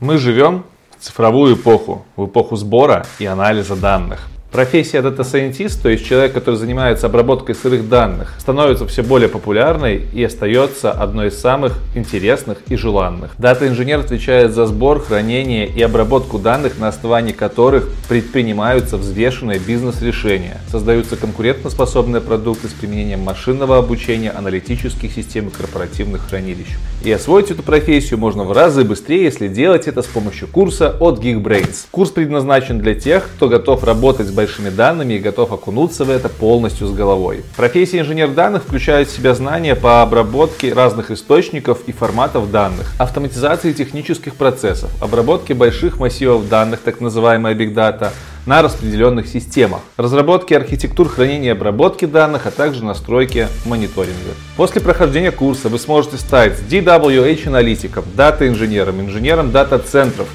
Мы 0.00 0.18
живем 0.18 0.64
цифровую 1.04 1.56
эпоху, 1.56 2.04
в 2.16 2.26
эпоху 2.26 2.56
сбора 2.56 3.04
и 3.18 3.26
анализа 3.26 3.76
данных. 3.76 4.28
Профессия 4.54 5.00
Scientist, 5.00 5.82
то 5.82 5.88
есть 5.88 6.06
человек, 6.06 6.32
который 6.32 6.54
занимается 6.54 7.06
обработкой 7.06 7.56
сырых 7.56 7.88
данных, 7.88 8.36
становится 8.38 8.86
все 8.86 9.02
более 9.02 9.28
популярной 9.28 10.02
и 10.12 10.22
остается 10.22 10.92
одной 10.92 11.30
из 11.30 11.40
самых 11.40 11.72
интересных 11.96 12.58
и 12.68 12.76
желанных. 12.76 13.32
Дата-инженер 13.36 13.98
отвечает 13.98 14.54
за 14.54 14.66
сбор, 14.66 15.00
хранение 15.00 15.66
и 15.66 15.82
обработку 15.82 16.38
данных, 16.38 16.78
на 16.78 16.86
основании 16.86 17.32
которых 17.32 17.88
предпринимаются 18.08 18.96
взвешенные 18.96 19.58
бизнес-решения. 19.58 20.60
Создаются 20.70 21.16
конкурентоспособные 21.16 22.20
продукты 22.20 22.68
с 22.68 22.72
применением 22.74 23.22
машинного 23.22 23.78
обучения, 23.78 24.30
аналитических 24.30 25.12
систем 25.12 25.48
и 25.48 25.50
корпоративных 25.50 26.28
хранилищ. 26.28 26.68
И 27.02 27.10
освоить 27.10 27.50
эту 27.50 27.64
профессию 27.64 28.20
можно 28.20 28.44
в 28.44 28.52
разы 28.52 28.84
быстрее, 28.84 29.24
если 29.24 29.48
делать 29.48 29.88
это 29.88 30.00
с 30.00 30.06
помощью 30.06 30.46
курса 30.46 30.94
от 31.00 31.18
Geekbrains. 31.18 31.86
Курс 31.90 32.10
предназначен 32.10 32.78
для 32.78 32.94
тех, 32.94 33.28
кто 33.36 33.48
готов 33.48 33.82
работать 33.82 34.28
с 34.28 34.30
большими 34.44 34.68
данными 34.68 35.14
и 35.14 35.18
готов 35.18 35.52
окунуться 35.52 36.04
в 36.04 36.10
это 36.10 36.28
полностью 36.28 36.86
с 36.86 36.92
головой. 36.92 37.44
Профессия 37.56 38.00
инженер 38.00 38.28
данных 38.28 38.64
включает 38.64 39.08
в 39.08 39.16
себя 39.16 39.34
знания 39.34 39.74
по 39.74 40.02
обработке 40.02 40.72
разных 40.72 41.10
источников 41.10 41.78
и 41.86 41.92
форматов 41.92 42.50
данных, 42.50 42.92
автоматизации 42.98 43.72
технических 43.72 44.34
процессов, 44.34 44.90
обработке 45.00 45.54
больших 45.54 45.98
массивов 45.98 46.48
данных, 46.48 46.80
так 46.80 47.00
называемая 47.00 47.54
Big 47.54 47.72
Data, 47.72 48.10
на 48.44 48.60
распределенных 48.60 49.26
системах, 49.28 49.80
разработке 49.96 50.58
архитектур 50.58 51.08
хранения 51.08 51.48
и 51.48 51.52
обработки 51.52 52.04
данных, 52.04 52.46
а 52.46 52.50
также 52.50 52.84
настройки 52.84 53.48
мониторинга. 53.64 54.34
После 54.58 54.82
прохождения 54.82 55.30
курса 55.30 55.70
вы 55.70 55.78
сможете 55.78 56.18
стать 56.18 56.60
DWH 56.68 57.48
аналитиком, 57.48 58.04
дата-инженером, 58.14 59.00
инженером 59.00 59.50
дата-центров, 59.50 60.28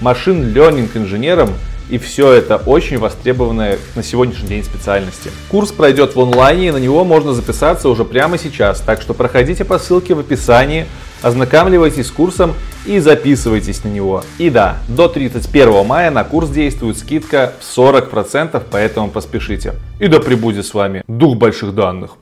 машин 0.00 0.52
learning 0.52 0.90
инженером 0.96 1.50
и 1.90 1.98
все 1.98 2.32
это 2.32 2.56
очень 2.56 2.98
востребованные 2.98 3.78
на 3.94 4.02
сегодняшний 4.02 4.48
день 4.48 4.64
специальности. 4.64 5.30
Курс 5.50 5.72
пройдет 5.72 6.14
в 6.14 6.20
онлайне, 6.20 6.68
и 6.68 6.70
на 6.70 6.78
него 6.78 7.04
можно 7.04 7.32
записаться 7.32 7.88
уже 7.88 8.04
прямо 8.04 8.38
сейчас. 8.38 8.80
Так 8.80 9.02
что 9.02 9.14
проходите 9.14 9.64
по 9.64 9.78
ссылке 9.78 10.14
в 10.14 10.20
описании, 10.20 10.86
ознакомливайтесь 11.22 12.06
с 12.06 12.10
курсом 12.10 12.54
и 12.86 12.98
записывайтесь 12.98 13.84
на 13.84 13.88
него. 13.88 14.24
И 14.38 14.50
да, 14.50 14.78
до 14.88 15.08
31 15.08 15.86
мая 15.86 16.10
на 16.10 16.24
курс 16.24 16.50
действует 16.50 16.98
скидка 16.98 17.52
в 17.60 17.78
40%, 17.78 18.62
поэтому 18.70 19.10
поспешите. 19.10 19.74
И 20.00 20.08
да 20.08 20.20
пребудет 20.20 20.66
с 20.66 20.74
вами 20.74 21.02
дух 21.06 21.36
больших 21.36 21.74
данных. 21.74 22.12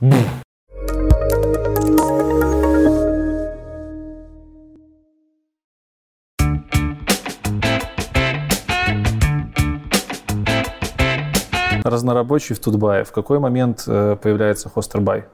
Разнорабочий 11.84 12.54
в 12.54 12.60
Тутбае. 12.60 13.04
В 13.04 13.12
какой 13.12 13.38
момент 13.38 13.84
э, 13.86 14.16
появляется 14.20 14.68
Хостербай? 14.68 15.24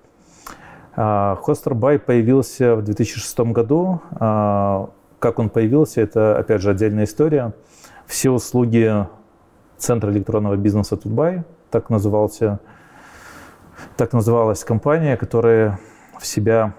Хостербай 0.97 1.99
появился 1.99 2.75
в 2.75 2.83
2006 2.83 3.41
году. 3.53 4.01
А, 4.13 4.89
как 5.19 5.39
он 5.39 5.51
появился, 5.51 6.01
это, 6.01 6.39
опять 6.39 6.63
же, 6.63 6.71
отдельная 6.71 7.05
история. 7.05 7.53
Все 8.07 8.31
услуги 8.31 9.07
Центра 9.77 10.11
электронного 10.11 10.57
бизнеса 10.57 10.97
Тутбай, 10.97 11.45
так 11.71 11.91
назывался, 11.91 12.61
так 13.99 14.15
называлась 14.15 14.65
компания, 14.65 15.19
которая 15.19 15.79
в 16.19 16.27
себя 16.27 16.73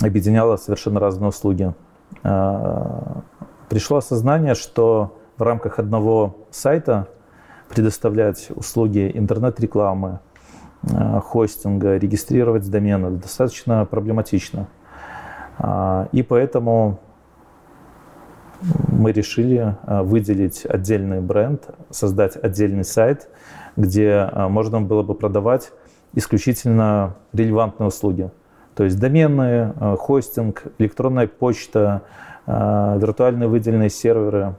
объединяла 0.00 0.56
совершенно 0.56 1.00
разные 1.00 1.30
услуги. 1.30 1.74
А, 2.22 3.22
пришло 3.68 3.96
осознание, 3.96 4.54
что 4.54 5.18
в 5.36 5.42
рамках 5.42 5.80
одного 5.80 6.36
сайта– 6.52 7.08
предоставлять 7.72 8.48
услуги 8.54 9.10
интернет-рекламы, 9.14 10.20
э, 10.82 11.20
хостинга, 11.20 11.96
регистрировать 11.96 12.70
домены 12.70 13.12
достаточно 13.12 13.86
проблематично. 13.86 14.68
А, 15.58 16.08
и 16.12 16.22
поэтому 16.22 17.00
мы 18.88 19.12
решили 19.12 19.74
э, 19.86 20.02
выделить 20.02 20.66
отдельный 20.66 21.20
бренд, 21.20 21.62
создать 21.88 22.36
отдельный 22.36 22.84
сайт, 22.84 23.30
где 23.76 24.28
э, 24.30 24.48
можно 24.48 24.82
было 24.82 25.02
бы 25.02 25.14
продавать 25.14 25.72
исключительно 26.14 27.16
релевантные 27.32 27.88
услуги. 27.88 28.30
То 28.74 28.84
есть 28.84 28.98
доменные, 28.98 29.74
хостинг, 29.98 30.64
электронная 30.78 31.26
почта, 31.26 32.02
виртуальные 32.46 33.46
выделенные 33.46 33.90
серверы, 33.90 34.54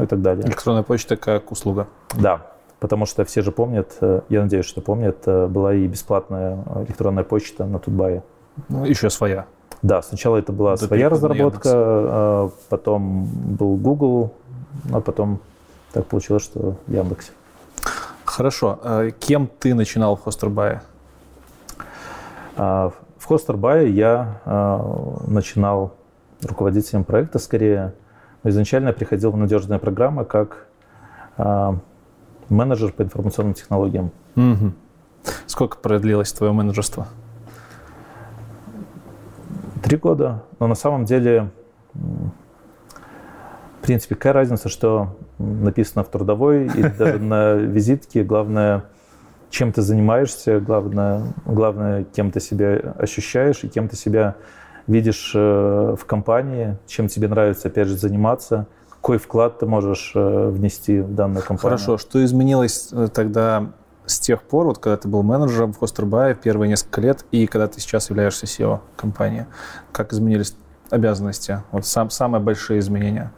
и 0.00 0.06
так 0.06 0.22
далее. 0.22 0.46
Электронная 0.46 0.82
почта 0.82 1.16
как 1.16 1.52
услуга. 1.52 1.86
Да, 2.14 2.46
потому 2.80 3.06
что 3.06 3.24
все 3.24 3.42
же 3.42 3.52
помнят, 3.52 3.96
э, 4.00 4.20
я 4.28 4.42
надеюсь, 4.42 4.66
что 4.66 4.80
помнят, 4.80 5.18
э, 5.26 5.46
была 5.46 5.74
и 5.74 5.86
бесплатная 5.86 6.58
электронная 6.86 7.24
почта 7.24 7.64
на 7.64 7.78
Тутбае. 7.78 8.22
Ну, 8.68 8.84
еще 8.84 9.10
своя. 9.10 9.46
Да, 9.82 10.02
сначала 10.02 10.36
это 10.38 10.52
была 10.52 10.74
это 10.74 10.86
своя 10.86 11.08
разработка, 11.08 11.70
а 11.72 12.50
потом 12.68 13.24
был 13.24 13.76
Google, 13.76 14.32
а 14.92 15.00
потом 15.00 15.40
так 15.92 16.06
получилось, 16.06 16.44
что 16.44 16.76
Яндекс. 16.86 17.30
Хорошо. 18.24 18.78
А 18.82 19.10
кем 19.10 19.46
ты 19.46 19.74
начинал 19.74 20.16
в 20.16 20.22
Хостербае? 20.22 20.82
В 22.56 22.92
Хостербае 23.22 23.90
я 23.90 24.40
начинал 25.26 25.94
руководителем 26.42 27.04
проекта 27.04 27.38
скорее. 27.38 27.92
Изначально 28.48 28.88
я 28.88 28.92
приходил 28.92 29.32
в 29.32 29.36
надежные 29.36 29.80
программы 29.80 30.24
как 30.24 30.68
а, 31.36 31.76
менеджер 32.48 32.92
по 32.92 33.02
информационным 33.02 33.54
технологиям. 33.54 34.12
Угу. 34.36 34.72
Сколько 35.46 35.78
продлилось 35.78 36.32
твое 36.32 36.52
менеджерство? 36.52 37.08
Три 39.82 39.96
года. 39.96 40.44
Но 40.60 40.68
на 40.68 40.76
самом 40.76 41.04
деле, 41.04 41.50
в 41.92 42.30
принципе, 43.82 44.14
какая 44.14 44.32
разница, 44.32 44.68
что 44.68 45.16
написано 45.38 46.04
в 46.04 46.08
трудовой 46.08 46.66
и 46.66 46.82
даже 46.98 47.18
на 47.18 47.54
визитке. 47.54 48.22
Главное, 48.22 48.84
чем 49.50 49.72
ты 49.72 49.82
занимаешься, 49.82 50.60
главное, 50.60 51.34
главное, 51.44 52.04
кем 52.04 52.30
ты 52.30 52.38
себя 52.40 52.94
ощущаешь 52.96 53.64
и 53.64 53.68
кем 53.68 53.88
ты 53.88 53.96
себя 53.96 54.36
видишь 54.86 55.32
э, 55.34 55.96
в 55.98 56.04
компании, 56.04 56.76
чем 56.86 57.08
тебе 57.08 57.28
нравится, 57.28 57.68
опять 57.68 57.88
же, 57.88 57.96
заниматься, 57.96 58.66
какой 58.88 59.18
вклад 59.18 59.58
ты 59.58 59.66
можешь 59.66 60.12
э, 60.14 60.48
внести 60.48 61.00
в 61.00 61.14
данную 61.14 61.44
компанию. 61.44 61.78
Хорошо, 61.78 61.98
что 61.98 62.24
изменилось 62.24 62.90
э, 62.92 63.08
тогда 63.12 63.72
с 64.04 64.20
тех 64.20 64.42
пор, 64.42 64.66
вот 64.66 64.78
когда 64.78 64.96
ты 64.96 65.08
был 65.08 65.22
менеджером 65.22 65.72
в 65.72 65.78
Хостербае 65.78 66.34
первые 66.34 66.68
несколько 66.68 67.00
лет, 67.00 67.24
и 67.32 67.46
когда 67.46 67.66
ты 67.66 67.80
сейчас 67.80 68.08
являешься 68.10 68.46
SEO 68.46 68.80
компании? 68.96 69.46
Как 69.90 70.12
изменились 70.12 70.56
обязанности? 70.90 71.62
Вот 71.72 71.86
сам, 71.86 72.10
самые 72.10 72.40
большие 72.40 72.78
изменения. 72.78 73.32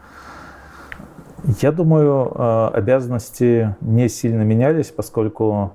Я 1.62 1.72
думаю, 1.72 2.74
обязанности 2.74 3.76
не 3.80 4.08
сильно 4.08 4.42
менялись, 4.42 4.88
поскольку 4.88 5.72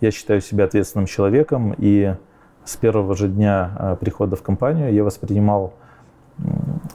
я 0.00 0.10
считаю 0.12 0.40
себя 0.40 0.64
ответственным 0.64 1.06
человеком, 1.06 1.74
и 1.76 2.14
с 2.68 2.76
первого 2.76 3.16
же 3.16 3.28
дня 3.28 3.70
э, 3.78 3.96
прихода 3.98 4.36
в 4.36 4.42
компанию 4.42 4.92
я 4.92 5.02
воспринимал 5.02 5.72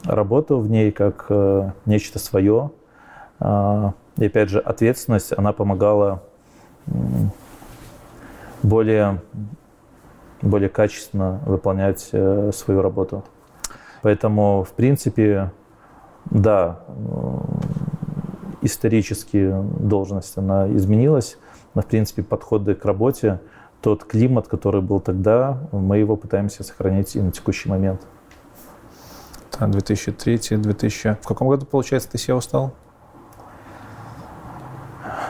работу 0.04 0.58
в 0.58 0.70
ней 0.70 0.92
как 0.92 1.26
э, 1.28 1.72
нечто 1.84 2.20
свое. 2.20 2.70
А, 3.40 3.92
и 4.16 4.26
опять 4.26 4.50
же, 4.50 4.60
ответственность, 4.60 5.36
она 5.36 5.52
помогала 5.52 6.22
более, 8.62 9.20
более 10.42 10.68
качественно 10.68 11.40
выполнять 11.44 12.08
э, 12.12 12.52
свою 12.54 12.80
работу. 12.80 13.24
Поэтому, 14.02 14.62
в 14.62 14.74
принципе, 14.74 15.50
да, 16.26 16.78
исторически 18.62 19.52
должность 19.80 20.38
она 20.38 20.68
изменилась, 20.68 21.36
но, 21.74 21.82
в 21.82 21.86
принципе, 21.86 22.22
подходы 22.22 22.76
к 22.76 22.84
работе, 22.84 23.40
тот 23.84 24.04
климат, 24.04 24.48
который 24.48 24.80
был 24.80 24.98
тогда, 24.98 25.58
мы 25.70 25.98
его 25.98 26.16
пытаемся 26.16 26.64
сохранить 26.64 27.16
и 27.16 27.20
на 27.20 27.30
текущий 27.30 27.68
момент. 27.68 28.00
2003, 29.60 30.56
2000. 30.56 31.18
В 31.20 31.26
каком 31.26 31.48
году, 31.48 31.66
получается, 31.66 32.10
ты 32.10 32.16
SEO 32.16 32.40
стал? 32.40 32.72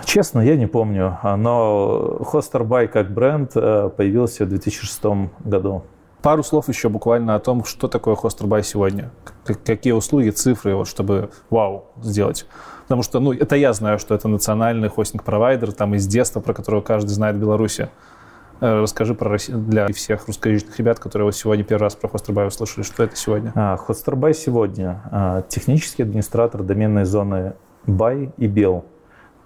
Честно, 0.04 0.38
я 0.38 0.56
не 0.56 0.68
помню, 0.68 1.18
но 1.24 2.18
Hosterby 2.20 2.86
как 2.86 3.12
бренд 3.12 3.50
э, 3.56 3.90
появился 3.96 4.44
в 4.44 4.50
2006 4.50 5.02
году. 5.44 5.82
Пару 6.22 6.44
слов 6.44 6.68
еще 6.68 6.88
буквально 6.88 7.34
о 7.34 7.40
том, 7.40 7.64
что 7.64 7.88
такое 7.88 8.14
Hosterby 8.14 8.62
сегодня. 8.62 9.10
Какие 9.64 9.94
услуги, 9.94 10.30
цифры, 10.30 10.76
вот, 10.76 10.86
чтобы 10.86 11.30
вау 11.50 11.86
сделать. 12.00 12.46
Потому 12.84 13.02
что, 13.02 13.18
ну, 13.18 13.32
это 13.32 13.56
я 13.56 13.72
знаю, 13.72 13.98
что 13.98 14.14
это 14.14 14.28
национальный 14.28 14.88
хостинг-провайдер, 14.88 15.72
там 15.72 15.96
из 15.96 16.06
детства, 16.06 16.38
про 16.38 16.54
которого 16.54 16.82
каждый 16.82 17.10
знает 17.10 17.34
в 17.34 17.40
Беларуси. 17.40 17.88
Э, 18.60 18.80
расскажи 18.80 19.14
про 19.14 19.36
для 19.48 19.88
всех 19.88 20.26
русскоязычных 20.26 20.78
ребят, 20.78 20.98
которые 21.00 21.26
вот 21.26 21.34
сегодня 21.34 21.64
первый 21.64 21.82
раз 21.82 21.96
про 21.96 22.08
Hosterby 22.08 22.46
услышали, 22.46 22.84
что 22.84 23.02
это 23.02 23.16
сегодня? 23.16 23.52
А, 23.54 23.76
Hosterby 23.76 24.32
сегодня 24.32 25.02
а, 25.10 25.42
технический 25.42 26.04
администратор 26.04 26.62
доменной 26.62 27.04
зоны 27.04 27.54
Buy 27.86 28.32
и 28.36 28.46
Бел. 28.46 28.84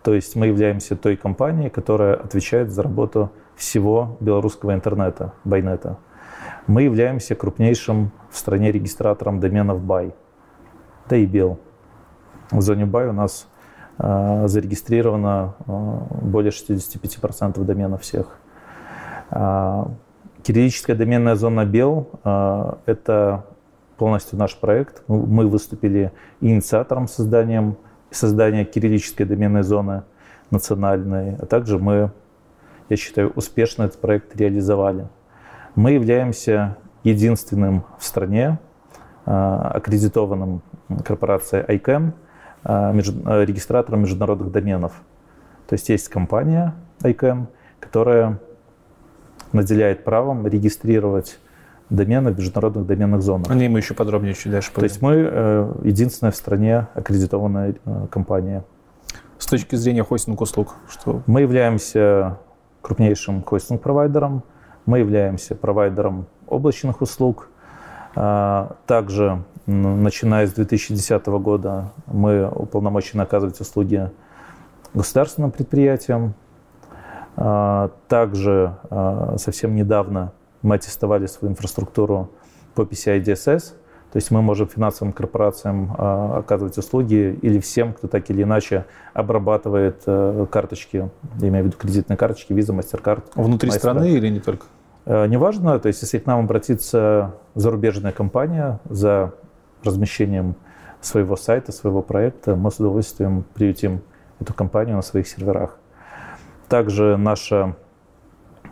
То 0.03 0.15
есть 0.15 0.37
мы 0.37 0.47
являемся 0.47 0.95
той 0.95 1.17
компанией, 1.17 1.71
которая 1.71 2.15
отвечает 2.15 2.71
за 2.71 2.83
работу 2.83 3.33
всего 3.57 4.17
белорусского 4.21 4.75
интернета, 4.75 5.33
байнета. 5.45 5.99
Мы 6.67 6.83
являемся 6.83 7.35
крупнейшим 7.35 8.13
в 8.31 8.37
стране 8.37 8.71
регистратором 8.71 9.41
доменов 9.41 9.81
BAY, 9.81 10.13
да 11.09 11.17
и 11.17 11.25
Бел. 11.27 11.59
В 12.51 12.61
зоне 12.61 12.85
BAY 12.85 13.09
у 13.09 13.13
нас 13.13 13.49
э, 13.99 14.45
зарегистрировано 14.47 15.55
э, 15.67 15.99
более 16.23 16.53
65% 16.53 17.63
доменов 17.65 18.03
всех. 18.03 18.38
Э, 19.31 19.85
кириллическая 20.43 20.97
доменная 20.97 21.35
зона 21.35 21.65
Бел 21.65 22.09
э,– 22.25 22.73
это 22.87 23.45
полностью 23.97 24.39
наш 24.39 24.57
проект. 24.57 25.03
Мы 25.09 25.47
выступили 25.47 26.13
инициатором 26.41 27.09
созданием, 27.09 27.77
создания 28.11 28.65
кириллической 28.65 29.27
доменной 29.27 29.63
зоны 29.63 30.05
национальной, 30.51 31.37
а 31.37 31.47
также 31.47 31.79
мы, 31.79 32.11
я 32.89 32.97
считаю, 32.97 33.31
успешно 33.35 33.83
этот 33.83 34.01
проект 34.01 34.35
реализовали. 34.37 35.09
Мы 35.75 35.93
являемся 35.93 36.77
единственным 37.05 37.85
в 37.99 38.05
стране 38.05 38.59
а, 39.27 39.73
аккредитованным 39.75 40.63
корпорацией 41.05 41.65
ICANN, 41.77 42.13
а, 42.65 42.95
а, 42.95 43.45
регистратором 43.45 44.01
международных 44.01 44.51
доменов. 44.51 44.93
То 45.67 45.75
есть 45.75 45.89
есть 45.91 46.09
компания 46.09 46.75
ICANN, 47.03 47.47
которая 47.79 48.41
наделяет 49.53 50.05
правом 50.05 50.47
регистрировать 50.47 51.39
домены 51.91 52.33
в 52.33 52.39
международных 52.39 52.87
доменных 52.87 53.23
зонах. 53.23 53.51
О 53.51 53.55
ней 53.55 53.69
мы 53.69 53.79
еще 53.79 53.95
подробнее 53.95 54.35
чуть 54.35 54.53
дальше 54.53 54.71
поговорим. 54.71 54.89
То 54.89 54.95
есть 54.95 55.03
мы 55.03 55.15
э, 55.15 55.73
единственная 55.85 56.33
в 56.33 56.37
стране 56.37 56.87
аккредитованная 56.95 57.75
э, 57.85 58.07
компания. 58.11 58.65
С 59.39 59.47
точки 59.47 59.77
зрения 59.77 60.03
хостинг-услуг, 60.03 60.75
что? 60.91 61.23
Мы 61.27 61.43
являемся 61.43 62.39
крупнейшим 62.83 63.43
хостинг-провайдером, 63.43 64.43
мы 64.85 64.99
являемся 64.99 65.55
провайдером 65.55 66.27
облачных 66.47 67.01
услуг. 67.03 67.49
А, 68.15 68.77
также, 68.87 69.45
начиная 69.67 70.47
с 70.47 70.53
2010 70.53 71.27
года, 71.27 71.93
мы 72.07 72.49
уполномочены 72.49 73.23
оказывать 73.23 73.61
услуги 73.61 74.11
государственным 74.95 75.51
предприятиям. 75.51 76.35
А, 77.41 77.91
также 78.09 78.75
а, 78.91 79.37
совсем 79.39 79.77
недавно 79.77 80.33
мы 80.63 80.75
аттестовали 80.75 81.27
свою 81.27 81.53
инфраструктуру 81.53 82.31
по 82.75 82.83
PCI 82.83 83.23
DSS, 83.23 83.75
то 84.13 84.17
есть 84.17 84.31
мы 84.31 84.43
можем 84.43 84.67
финансовым 84.67 85.13
корпорациям 85.13 85.95
э, 85.97 86.39
оказывать 86.39 86.79
услуги 86.79 87.39
или 87.43 87.61
всем, 87.61 87.93
кто 87.93 88.09
так 88.09 88.31
или 88.31 88.43
иначе 88.43 88.87
обрабатывает 89.13 90.03
э, 90.07 90.47
карточки, 90.51 91.11
я 91.41 91.49
имею 91.49 91.65
в 91.65 91.67
виду 91.69 91.77
кредитные 91.77 92.17
карточки, 92.17 92.53
Visa, 92.55 92.75
MasterCard. 92.75 93.25
Внутри 93.35 93.69
Maestro. 93.69 93.79
страны 93.79 94.11
или 94.11 94.29
не 94.31 94.41
только? 94.41 94.65
Э, 95.05 95.27
неважно, 95.27 95.79
то 95.79 95.89
есть 95.89 96.01
если 96.01 96.19
к 96.19 96.27
нам 96.27 96.41
обратится 96.41 97.35
зарубежная 97.55 98.13
компания 98.13 98.81
за 98.89 99.35
размещением 99.85 100.55
своего 101.03 101.37
сайта, 101.37 101.71
своего 101.71 102.01
проекта, 102.01 102.57
мы 102.57 102.71
с 102.71 102.81
удовольствием 102.81 103.45
приютим 103.55 104.01
эту 104.41 104.55
компанию 104.55 104.97
на 104.97 105.03
своих 105.03 105.29
серверах. 105.29 105.79
Также 106.69 107.17
наша 107.17 107.77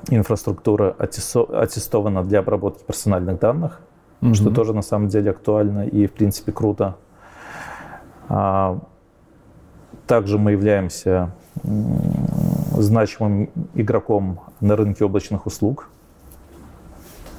инфраструктура 0.09 0.95
аттестована 0.99 2.23
для 2.23 2.41
обработки 2.41 2.85
персональных 2.85 3.39
данных, 3.39 3.81
mm-hmm. 4.21 4.35
что 4.35 4.51
тоже 4.51 4.75
на 4.75 4.83
самом 4.83 5.09
деле 5.09 5.31
актуально 5.31 5.87
и 5.87 6.07
в 6.07 6.13
принципе 6.13 6.53
круто. 6.53 6.97
А, 8.29 8.79
также 10.07 10.39
мы 10.39 10.53
являемся 10.53 11.31
значимым 12.73 13.51
игроком 13.75 14.41
на 14.61 14.77
рынке 14.77 15.05
облачных 15.05 15.47
услуг. 15.47 15.89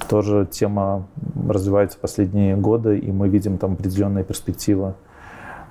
Тоже 0.08 0.46
тема 0.50 1.06
развивается 1.48 1.98
последние 1.98 2.56
годы, 2.56 2.98
и 2.98 3.12
мы 3.12 3.28
видим 3.28 3.58
там 3.58 3.74
определенные 3.74 4.24
перспективы. 4.24 4.94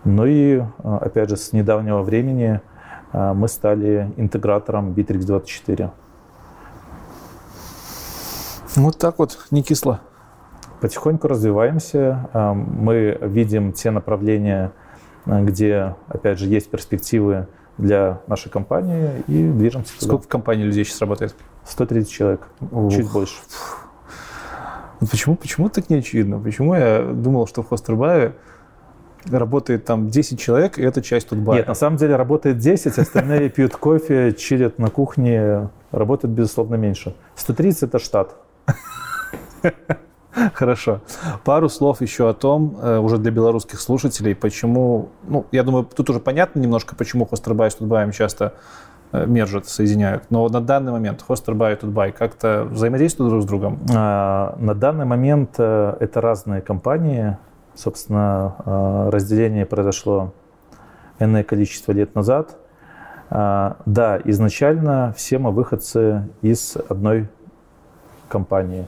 Ну 0.05 0.25
и, 0.25 0.63
а, 0.83 0.97
опять 0.99 1.29
же, 1.29 1.37
с 1.37 1.53
недавнего 1.53 2.01
времени 2.01 2.61
мы 3.13 3.47
стали 3.47 4.11
интегратором 4.17 4.91
Bittrex24. 4.91 5.91
Вот 8.75 8.97
так 8.97 9.17
вот, 9.17 9.39
не 9.49 9.63
кисло. 9.63 10.01
Потихоньку 10.81 11.27
развиваемся. 11.27 12.29
А, 12.33 12.53
мы 12.53 13.17
видим 13.21 13.73
те 13.73 13.89
направления, 13.89 14.71
где, 15.25 15.95
опять 16.07 16.37
же, 16.37 16.45
есть 16.45 16.69
перспективы 16.69 17.47
для 17.77 18.21
нашей 18.27 18.49
компании 18.51 19.23
и 19.27 19.49
движемся 19.49 19.93
Сколько 19.97 20.17
туда. 20.17 20.23
в 20.23 20.27
компании 20.27 20.63
людей 20.63 20.85
сейчас 20.85 21.01
работает? 21.01 21.35
130 21.65 22.11
человек, 22.11 22.47
Ух. 22.71 22.93
чуть 22.93 23.11
больше. 23.11 23.35
Почему, 24.99 25.35
почему 25.35 25.69
так 25.69 25.89
не 25.89 25.97
очевидно? 25.97 26.39
Почему 26.39 26.73
я 26.73 27.01
думал, 27.03 27.45
что 27.47 27.61
в 27.61 27.69
Хостербае 27.69 28.35
работает 29.25 29.85
там 29.85 30.09
10 30.09 30.39
человек, 30.39 30.77
и 30.77 30.83
это 30.83 31.01
часть 31.01 31.29
тут 31.29 31.39
бара? 31.39 31.57
Нет, 31.57 31.67
на 31.67 31.73
самом 31.73 31.97
деле 31.97 32.15
работает 32.15 32.57
10, 32.57 32.97
остальные 32.97 33.49
пьют 33.55 33.75
кофе, 33.75 34.33
чилят 34.33 34.79
на 34.79 34.89
кухне, 34.89 35.69
работает, 35.91 36.33
безусловно, 36.33 36.75
меньше. 36.75 37.15
130– 37.35 37.83
это 37.83 37.99
штат. 37.99 38.35
Хорошо. 40.53 41.01
Пару 41.43 41.67
слов 41.67 42.01
еще 42.01 42.29
о 42.29 42.33
том, 42.33 42.77
э, 42.81 42.97
уже 42.99 43.17
для 43.17 43.31
белорусских 43.31 43.79
слушателей, 43.79 44.35
почему, 44.35 45.09
ну, 45.27 45.45
я 45.51 45.63
думаю, 45.63 45.85
тут 45.85 46.09
уже 46.09 46.19
понятно 46.19 46.59
немножко, 46.59 46.95
почему 46.95 47.25
Хостербай 47.25 47.71
с 47.71 47.75
Тутбаем 47.75 48.11
часто 48.11 48.53
Э, 49.11 49.25
мержат, 49.25 49.67
соединяют. 49.67 50.23
Но 50.29 50.49
на 50.49 50.59
данный 50.59 50.91
момент 50.91 51.21
Хостербай 51.21 51.73
и 51.73 51.75
Тутбай 51.75 52.11
как-то 52.11 52.67
взаимодействуют 52.69 53.31
друг 53.31 53.43
с 53.43 53.45
другом? 53.45 53.79
А, 53.95 54.55
на 54.59 54.75
данный 54.75 55.05
момент 55.05 55.55
э, 55.57 55.95
это 55.99 56.19
разные 56.19 56.61
компании. 56.61 57.37
Собственно, 57.77 58.55
э, 58.65 59.09
разделение 59.11 59.67
произошло 59.67 60.33
энное 61.19 61.43
количество 61.43 61.91
лет 61.91 62.15
назад. 62.15 62.57
А, 63.29 63.77
да, 63.85 64.19
изначально 64.23 65.13
все 65.15 65.37
мы 65.37 65.51
выходцы 65.51 66.27
из 66.41 66.75
одной 66.89 67.29
компании. 68.29 68.87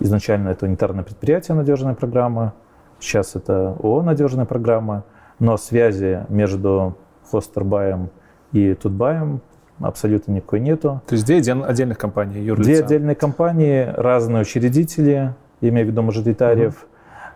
Изначально 0.00 0.48
это 0.48 0.66
унитарное 0.66 1.04
предприятие 1.04 1.56
«Надежная 1.56 1.94
программа», 1.94 2.54
сейчас 2.98 3.36
это 3.36 3.76
ООО 3.80 4.02
«Надежная 4.02 4.44
программа», 4.44 5.04
но 5.38 5.56
связи 5.56 6.24
между 6.28 6.96
Хостербаем 7.30 8.10
и 8.50 8.74
Тутбаем 8.74 9.40
абсолютно 9.80 10.32
никакой 10.32 10.58
нету. 10.58 11.00
То 11.06 11.14
есть 11.14 11.26
две 11.26 11.36
отдельных 11.36 11.98
компании, 11.98 12.40
юрлица? 12.40 12.68
Две 12.68 12.80
отдельные 12.80 13.14
компании, 13.14 13.92
разные 13.96 14.42
учредители, 14.42 15.34
имею 15.60 15.86
в 15.86 15.90
виду 15.90 16.02
мажоритариев. 16.02 16.74
Угу. 16.82 16.91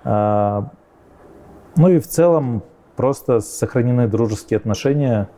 А, 0.09 0.71
ну 1.75 1.89
и 1.89 1.99
в 1.99 2.07
целом 2.07 2.63
просто 2.95 3.41
сохранены 3.41 4.07
дружеские 4.07 4.57
отношения 4.57 5.29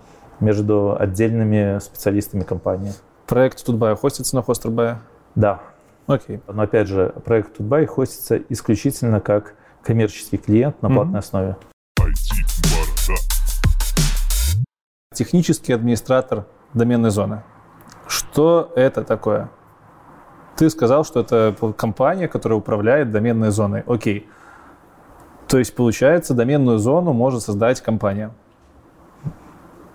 между 0.40 0.94
отдельными 0.98 1.78
специалистами 1.78 2.42
компании. 2.42 2.92
Проект 3.26 3.64
Тутбай 3.64 3.96
хостится 3.96 4.36
на 4.36 4.42
Хостербай? 4.42 4.96
Да. 5.34 5.62
Окей. 6.06 6.42
Но 6.46 6.62
опять 6.62 6.86
же, 6.86 7.14
проект 7.24 7.56
Тутбай 7.56 7.86
хостится 7.86 8.36
исключительно 8.36 9.20
как 9.20 9.54
коммерческий 9.82 10.36
клиент 10.36 10.82
на 10.82 10.90
платной 10.90 11.14
mm-hmm. 11.14 11.18
основе. 11.18 11.56
Технический 15.14 15.72
администратор 15.72 16.44
доменной 16.74 17.10
зоны. 17.10 17.42
Что 18.06 18.70
это 18.76 19.02
такое? 19.02 19.48
Ты 20.56 20.68
сказал, 20.70 21.04
что 21.04 21.20
это 21.20 21.54
компания, 21.76 22.28
которая 22.28 22.58
управляет 22.58 23.10
доменной 23.10 23.50
зоной. 23.50 23.82
Окей. 23.86 24.28
То 25.48 25.58
есть, 25.58 25.74
получается, 25.74 26.34
доменную 26.34 26.78
зону 26.78 27.12
может 27.12 27.42
создать 27.42 27.80
компания. 27.80 28.30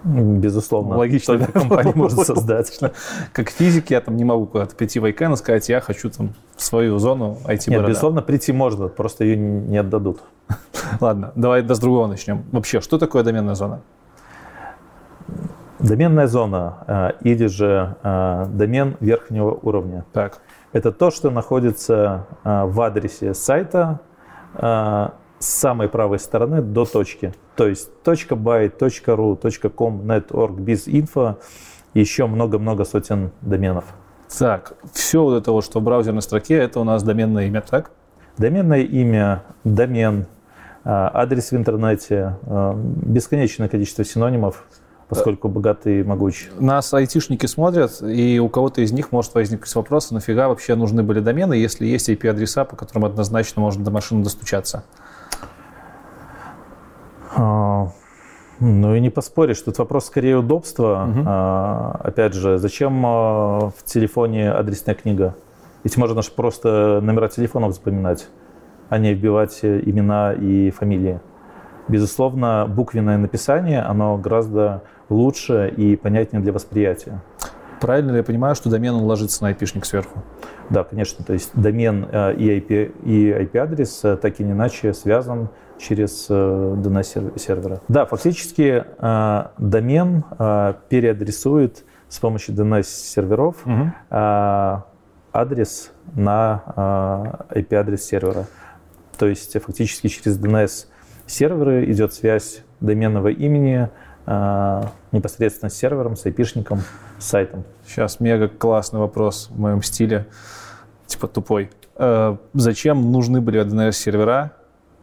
Безусловно. 0.03 0.97
Логично. 0.97 1.37
Только 1.37 1.51
компания 1.51 1.93
может 1.95 2.19
создать. 2.25 2.77
Как 3.31 3.49
физик 3.49 3.89
я 3.89 4.01
там 4.01 4.17
не 4.17 4.25
могу 4.25 4.47
куда-то 4.47 4.75
прийти 4.75 4.99
в 4.99 5.05
ICANN 5.05 5.33
и 5.33 5.35
сказать, 5.37 5.69
я 5.69 5.79
хочу 5.79 6.09
там 6.09 6.33
свою 6.57 6.97
зону 6.97 7.37
IT 7.45 7.69
Нет, 7.69 7.85
безусловно, 7.87 8.21
прийти 8.21 8.51
можно, 8.51 8.89
просто 8.89 9.23
ее 9.23 9.37
не 9.37 9.77
отдадут. 9.77 10.21
Ладно, 10.99 11.31
давай 11.35 11.63
с 11.63 11.79
другого 11.79 12.07
начнем. 12.07 12.43
Вообще, 12.51 12.81
что 12.81 12.97
такое 12.97 13.23
доменная 13.23 13.55
зона? 13.55 13.81
Доменная 15.79 16.27
зона 16.27 16.77
э, 16.87 17.11
или 17.21 17.45
же 17.45 17.95
э, 18.03 18.45
домен 18.49 18.97
верхнего 18.99 19.51
уровня. 19.51 20.05
Так. 20.13 20.39
Это 20.73 20.91
то, 20.91 21.11
что 21.11 21.29
находится 21.29 22.25
э, 22.43 22.65
в 22.65 22.81
адресе 22.81 23.33
сайта 23.33 24.01
с 25.43 25.59
самой 25.59 25.89
правой 25.89 26.19
стороны 26.19 26.61
до 26.61 26.85
точки. 26.85 27.33
То 27.55 27.67
есть 27.67 27.89
.byte, 28.05 28.79
.ru, 28.79 29.69
.com, 29.75 30.01
.net.org, 30.01 30.55
.biz.info 30.55 31.35
и 31.93 31.99
еще 31.99 32.27
много-много 32.27 32.85
сотен 32.85 33.31
доменов. 33.41 33.85
Так, 34.37 34.73
все 34.93 35.21
вот 35.21 35.35
это 35.35 35.51
вот, 35.51 35.65
что 35.65 35.81
в 35.81 35.83
браузерной 35.83 36.21
строке, 36.21 36.55
это 36.55 36.79
у 36.79 36.85
нас 36.85 37.03
доменное 37.03 37.47
имя, 37.47 37.61
так? 37.61 37.91
Доменное 38.37 38.81
имя, 38.81 39.43
домен, 39.65 40.27
а, 40.85 41.11
адрес 41.13 41.51
в 41.51 41.55
интернете, 41.55 42.37
а, 42.47 42.73
бесконечное 42.75 43.67
количество 43.67 44.05
синонимов, 44.05 44.63
поскольку 45.09 45.49
богатый 45.49 45.99
и 45.99 46.03
могучий. 46.03 46.47
Нас 46.57 46.93
айтишники 46.93 47.45
смотрят, 47.45 48.01
и 48.01 48.39
у 48.39 48.47
кого-то 48.47 48.81
из 48.81 48.93
них 48.93 49.11
может 49.11 49.35
возникнуть 49.35 49.75
вопрос, 49.75 50.09
нафига 50.09 50.47
вообще 50.47 50.75
нужны 50.75 51.03
были 51.03 51.19
домены, 51.19 51.53
если 51.53 51.85
есть 51.85 52.09
IP-адреса, 52.09 52.63
по 52.63 52.77
которым 52.77 53.05
однозначно 53.05 53.61
можно 53.61 53.83
до 53.83 53.91
машины 53.91 54.23
достучаться? 54.23 54.83
А, 57.35 57.89
ну 58.59 58.95
и 58.95 58.99
не 58.99 59.09
поспоришь, 59.09 59.61
тут 59.61 59.77
вопрос 59.77 60.05
скорее 60.05 60.37
удобства. 60.37 61.07
Угу. 61.09 61.23
А, 61.25 61.99
опять 62.03 62.33
же, 62.33 62.57
зачем 62.57 63.03
а, 63.05 63.71
в 63.75 63.83
телефоне 63.83 64.51
адресная 64.51 64.95
книга? 64.95 65.35
Ведь 65.83 65.97
можно 65.97 66.21
же 66.21 66.31
просто 66.31 67.01
номера 67.01 67.27
телефонов 67.27 67.73
запоминать, 67.73 68.29
а 68.89 68.97
не 68.97 69.13
вбивать 69.13 69.59
имена 69.63 70.33
и 70.33 70.71
фамилии. 70.71 71.19
Безусловно, 71.89 72.65
буквенное 72.69 73.17
написание, 73.17 73.81
оно 73.81 74.17
гораздо 74.17 74.83
лучше 75.09 75.73
и 75.75 75.97
понятнее 75.97 76.41
для 76.41 76.53
восприятия. 76.53 77.21
Правильно 77.81 78.11
ли 78.11 78.17
я 78.17 78.23
понимаю, 78.23 78.55
что 78.55 78.69
домен 78.69 78.93
он 78.93 79.03
ложится 79.03 79.43
на 79.43 79.51
IP-шник 79.51 79.83
сверху? 79.83 80.23
Да, 80.69 80.85
конечно. 80.85 81.25
То 81.25 81.33
есть 81.33 81.51
домен 81.53 82.07
э, 82.09 82.33
и 82.35 82.57
IP, 82.57 83.01
и 83.03 83.29
IP-адрес 83.43 84.05
э, 84.05 84.15
так 84.15 84.39
или 84.39 84.51
иначе 84.51 84.93
связан 84.93 85.49
через 85.79 86.29
DNS 86.29 87.35
э, 87.35 87.39
сервера. 87.39 87.81
Да, 87.87 88.05
фактически 88.05 88.83
домен 89.57 90.23
переадресует 90.89 91.83
с 92.09 92.19
помощью 92.19 92.55
DNS-серверов 92.55 93.65
угу. 93.65 93.91
адрес 95.33 95.91
на 96.13 96.63
IP-адрес 97.49 98.03
сервера. 98.03 98.45
То 99.17 99.27
есть 99.27 99.59
фактически 99.59 100.07
через 100.07 100.39
DNS-серверы 100.39 101.89
идет 101.91 102.13
связь 102.13 102.61
доменного 102.79 103.29
имени 103.29 103.89
непосредственно 105.11 105.69
с 105.69 105.73
сервером, 105.73 106.15
с 106.15 106.25
IP-шником, 106.25 106.79
с 107.19 107.25
сайтом. 107.25 107.63
Сейчас 107.85 108.19
мега 108.19 108.47
классный 108.47 108.99
вопрос 108.99 109.49
в 109.49 109.59
моем 109.59 109.81
стиле, 109.81 110.27
типа 111.07 111.27
тупой. 111.27 111.71
Э, 111.95 112.37
зачем 112.53 113.11
нужны 113.11 113.41
были 113.41 113.63
DNS-сервера? 113.63 114.53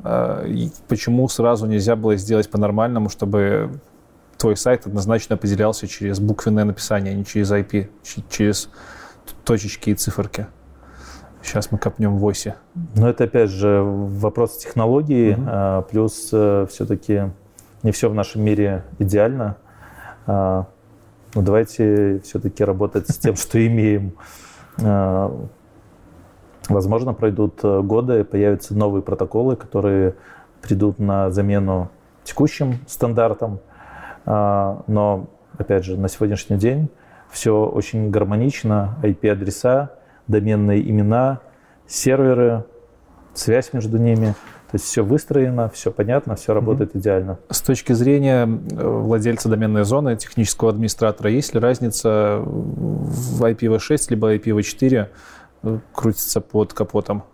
Э, 0.05 0.47
почему 0.89 1.29
сразу 1.29 1.67
нельзя 1.67 1.97
было 1.97 2.17
сделать 2.17 2.51
по-нормальному, 2.51 3.09
чтобы 3.09 3.71
твой 4.37 4.57
сайт 4.57 4.87
однозначно 4.87 5.35
определялся 5.35 5.87
через 5.87 6.21
буквенное 6.21 6.65
написание, 6.65 7.13
а 7.13 7.17
не 7.17 7.25
через 7.25 7.53
IP, 7.53 7.89
через 8.29 8.71
точечки 9.45 9.91
и 9.91 9.95
циферки? 9.95 10.47
Сейчас 11.43 11.73
мы 11.73 11.79
копнем 11.79 12.19
в 12.19 12.25
оси. 12.25 12.55
Но 12.95 13.09
это, 13.09 13.25
опять 13.25 13.51
же, 13.51 13.81
вопрос 13.83 14.59
технологии, 14.59 15.33
угу. 15.33 15.89
плюс 15.91 16.27
все-таки 16.71 17.31
не 17.83 17.93
все 17.93 18.11
в 18.11 18.15
нашем 18.15 18.43
мире 18.43 18.85
идеально. 18.99 19.57
А, 20.27 20.67
ну, 21.35 21.43
давайте 21.43 22.21
все-таки 22.25 22.63
работать 22.63 23.09
с 23.09 23.17
тем, 23.17 23.37
что 23.37 23.65
имеем. 23.67 24.13
Возможно, 26.71 27.13
пройдут 27.15 27.59
э, 27.65 27.81
годы, 27.81 28.23
появятся 28.23 28.77
новые 28.77 29.03
протоколы, 29.03 29.57
которые 29.57 30.15
придут 30.63 31.01
на 31.01 31.31
замену 31.31 31.91
текущим 32.23 32.79
стандартам. 32.87 33.59
А, 34.25 34.83
но, 34.87 35.27
опять 35.59 35.85
же, 35.85 35.99
на 35.99 36.09
сегодняшний 36.09 36.57
день 36.57 36.89
все 37.29 37.65
очень 37.67 38.11
гармонично. 38.11 38.97
IP-адреса, 39.03 39.91
доменные 40.29 40.89
имена, 40.89 41.41
серверы, 41.89 42.65
связь 43.35 43.73
между 43.73 43.99
ними– 43.99 44.35
то 44.71 44.77
есть 44.77 44.85
все 44.85 45.03
выстроено, 45.03 45.69
все 45.69 45.91
понятно, 45.91 46.37
все 46.37 46.55
работает 46.55 46.95
mm-hmm. 46.95 47.01
идеально. 47.01 47.39
С 47.51 47.61
точки 47.61 47.93
зрения 47.93 48.47
э, 48.47 48.87
владельца 48.87 49.49
доменной 49.49 49.83
зоны, 49.83 50.15
технического 50.15 50.71
администратора, 50.71 51.29
есть 51.29 51.55
ли 51.55 51.61
разница 51.61 52.39
в 52.41 53.43
IPv6 53.43 53.99
либо 54.11 54.37
IPv4 54.37 54.95
э, 54.95 55.09
крутится 55.93 56.41
под 56.41 56.73
капотом? 56.73 57.25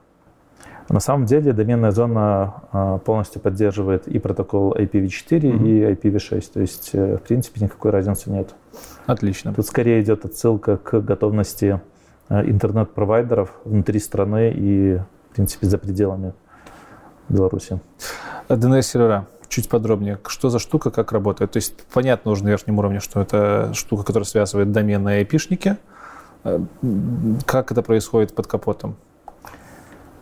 На 0.89 1.01
самом 1.01 1.27
деле 1.27 1.53
доменная 1.53 1.91
зона 1.91 2.63
а, 2.71 2.99
полностью 2.99 3.41
поддерживает 3.41 4.07
и 4.07 4.21
протокол 4.21 4.73
IPv4, 4.73 5.41
mm-hmm. 5.41 5.67
и 5.67 5.95
IPv6. 5.95 6.53
То 6.53 6.61
есть, 6.61 6.91
э, 6.93 7.17
в 7.17 7.23
принципе, 7.23 7.65
никакой 7.65 7.91
разницы 7.91 8.31
нет. 8.31 8.55
Отлично. 9.07 9.53
Тут 9.53 9.67
скорее 9.67 10.01
идет 10.01 10.25
отсылка 10.25 10.77
к 10.77 11.01
готовности 11.01 11.81
интернет-провайдеров 12.29 13.53
внутри 13.65 14.01
страны 14.01 14.53
и, 14.55 15.01
в 15.31 15.35
принципе, 15.35 15.67
за 15.67 15.79
пределами. 15.79 16.35
Беларуси. 17.29 17.81
DNS-сервера. 18.49 19.27
Чуть 19.49 19.69
подробнее. 19.69 20.19
Что 20.27 20.51
за 20.51 20.59
штука, 20.59 20.91
как 20.91 21.13
работает? 21.13 21.53
То 21.53 21.59
есть 21.59 21.85
понятно 21.93 22.33
уже 22.33 22.45
на 22.45 22.49
верхнем 22.49 22.79
уровне, 22.79 23.01
что 23.01 23.21
это 23.21 23.73
штука, 23.75 24.03
которая 24.03 24.27
связывает 24.27 24.73
домены 24.73 25.21
и 25.21 25.25
IP-шники. 25.25 25.77
Э, 26.47 26.61
как 27.45 27.73
это 27.73 27.83
происходит 27.83 28.35
под 28.35 28.47
капотом? 28.47 28.97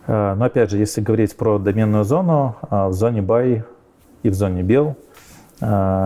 Э, 0.07 0.33
но 0.33 0.45
опять 0.45 0.71
же, 0.71 0.77
если 0.77 1.01
говорить 1.01 1.37
про 1.37 1.59
доменную 1.59 2.03
зону, 2.03 2.55
э, 2.69 2.87
в 2.87 2.93
зоне 2.93 3.21
BY 3.21 3.63
и 4.23 4.29
в 4.29 4.33
зоне 4.33 4.61
BEL 4.63 4.95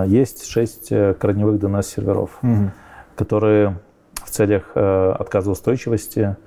есть 0.05 0.45
шесть 0.45 0.89
корневых 0.89 1.59
DNS-серверов, 1.59 2.37
угу. 2.43 2.69
которые 3.15 3.79
в 4.13 4.29
целях 4.29 4.75
отказоустойчивости, 4.75 6.37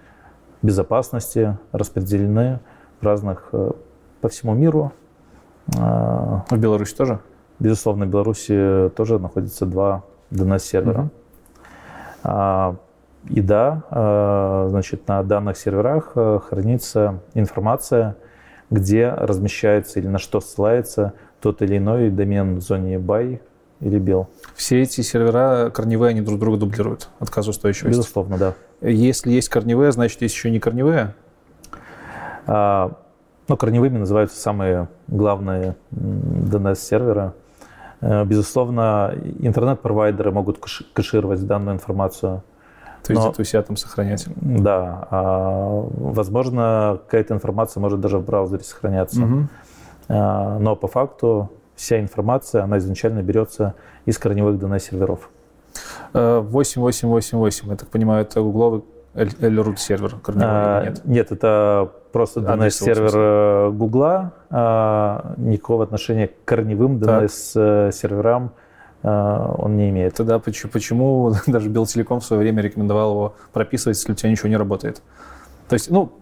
безопасности 0.62 1.58
распределены 1.72 2.60
в 3.00 3.04
разных 3.04 3.50
по 4.20 4.28
всему 4.28 4.54
миру. 4.54 4.92
А, 5.76 6.44
в 6.48 6.56
Беларуси 6.56 6.94
тоже? 6.94 7.18
Безусловно, 7.58 8.06
в 8.06 8.08
Беларуси 8.08 8.88
тоже 8.94 9.18
находится 9.18 9.66
два 9.66 10.04
DNS-сервера. 10.30 11.10
Угу. 12.22 12.78
И 13.28 13.40
да, 13.40 13.84
а, 13.90 14.66
значит, 14.70 15.06
на 15.08 15.22
данных 15.22 15.56
серверах 15.56 16.12
э, 16.16 16.40
хранится 16.48 17.20
информация, 17.34 18.16
где 18.70 19.08
размещается 19.10 20.00
или 20.00 20.08
на 20.08 20.18
что 20.18 20.40
ссылается 20.40 21.12
тот 21.40 21.62
или 21.62 21.78
иной 21.78 22.10
домен 22.10 22.56
в 22.56 22.60
зоне 22.62 22.96
BY 22.96 23.40
или 23.80 24.00
BEL. 24.00 24.26
Все 24.54 24.82
эти 24.82 25.00
сервера 25.02 25.70
корневые, 25.70 26.10
они 26.10 26.20
друг 26.20 26.38
друга 26.38 26.58
дублируют, 26.58 27.08
отказоустойчивость? 27.20 27.96
Безусловно, 27.96 28.38
да. 28.38 28.54
Если 28.80 29.32
есть 29.32 29.48
корневые, 29.48 29.92
значит, 29.92 30.22
есть 30.22 30.34
еще 30.34 30.50
не 30.50 30.60
корневые? 30.60 31.14
Ну, 32.46 33.56
корневыми 33.56 33.98
называются 33.98 34.38
самые 34.38 34.88
главные 35.08 35.76
DNS-серверы. 35.90 37.32
Э, 38.00 38.24
безусловно, 38.24 39.14
интернет-провайдеры 39.40 40.30
могут 40.30 40.58
кэшировать 40.92 41.44
данную 41.46 41.74
информацию. 41.74 42.42
То 43.04 43.12
есть 43.12 43.26
это 43.26 43.42
у 43.42 43.44
себя 43.44 43.62
там 43.62 43.76
сохранять? 43.76 44.26
Да. 44.36 45.08
А, 45.10 45.88
возможно, 45.94 47.00
какая-то 47.04 47.34
информация 47.34 47.80
может 47.80 48.00
даже 48.00 48.18
в 48.18 48.24
браузере 48.24 48.62
сохраняться. 48.62 49.22
Угу. 49.22 49.48
А, 50.08 50.58
но 50.58 50.76
по 50.76 50.88
факту 50.88 51.50
вся 51.74 52.00
информация, 52.00 52.62
она 52.62 52.78
изначально 52.78 53.22
берется 53.22 53.74
из 54.06 54.18
корневых 54.18 54.60
DNS-серверов. 54.60 55.30
8888, 56.12 57.70
я 57.70 57.76
так 57.76 57.88
понимаю, 57.88 58.22
это 58.22 58.40
гугловый 58.40 58.84
L-root 59.14 59.76
сервер 59.76 60.16
корневой 60.22 60.48
а, 60.48 60.84
нет? 60.84 61.04
Нет, 61.04 61.32
это 61.32 61.90
просто 62.12 62.40
DNS-сервер 62.40 63.70
Гугла, 63.72 64.32
а, 64.50 65.34
никакого 65.36 65.84
отношения 65.84 66.28
к 66.28 66.44
корневым 66.44 66.98
DNS-серверам 66.98 68.52
а, 68.54 68.61
он 69.02 69.76
не 69.76 69.90
имеет. 69.90 70.14
Тогда 70.14 70.38
почему, 70.38 70.72
почему 70.72 71.32
даже 71.46 71.68
Белтелеком 71.68 72.20
в 72.20 72.24
свое 72.24 72.42
время 72.42 72.62
рекомендовал 72.62 73.10
его 73.12 73.34
прописывать, 73.52 73.98
если 73.98 74.12
у 74.12 74.14
тебя 74.14 74.30
ничего 74.30 74.48
не 74.48 74.56
работает? 74.56 75.02
То 75.68 75.74
есть, 75.74 75.90
ну, 75.90 76.12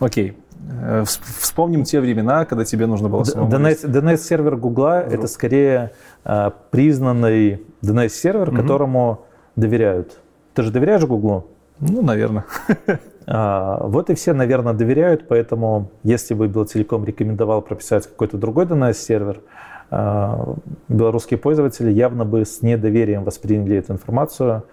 окей, 0.00 0.36
э, 0.82 1.04
Вспомним 1.04 1.84
те 1.84 2.00
времена, 2.00 2.44
когда 2.44 2.64
тебе 2.64 2.86
нужно 2.86 3.08
было 3.08 3.24
самому... 3.24 3.50
DNS, 3.50 3.86
DNS-сервер 3.86 4.56
Гугла— 4.56 5.00
это 5.10 5.26
скорее 5.26 5.92
а, 6.24 6.52
признанный 6.70 7.62
DNS-сервер, 7.82 8.50
угу. 8.50 8.56
которому 8.56 9.24
доверяют. 9.56 10.18
Ты 10.54 10.62
же 10.62 10.70
доверяешь 10.70 11.04
Гуглу? 11.04 11.46
Ну, 11.80 12.02
наверное. 12.02 12.44
А, 13.32 13.86
вот 13.86 14.10
и 14.10 14.14
все, 14.14 14.32
наверное, 14.32 14.72
доверяют, 14.72 15.28
поэтому 15.28 15.92
если 16.02 16.34
бы 16.34 16.48
Белтелеком 16.48 17.04
рекомендовал 17.04 17.62
прописать 17.62 18.08
какой-то 18.08 18.38
другой 18.38 18.64
DNS-сервер, 18.64 19.40
а, 19.40 19.69
белорусские 19.90 21.38
пользователи 21.38 21.90
явно 21.90 22.24
бы 22.24 22.44
с 22.44 22.62
недоверием 22.62 23.24
восприняли 23.24 23.76
эту 23.76 23.92
информацию, 23.92 24.64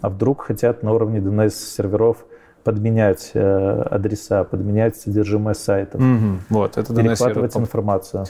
а 0.00 0.10
вдруг 0.10 0.42
хотят 0.42 0.82
на 0.82 0.92
уровне 0.92 1.20
DNS-серверов 1.20 2.24
подменять 2.64 3.30
э, 3.34 3.82
адреса, 3.90 4.42
подменять 4.42 4.96
содержимое 4.96 5.54
сайтов, 5.54 6.00
угу, 6.00 6.40
вот, 6.50 6.76
это 6.76 6.92
перехватывать 6.92 7.56
информацию. 7.56 8.24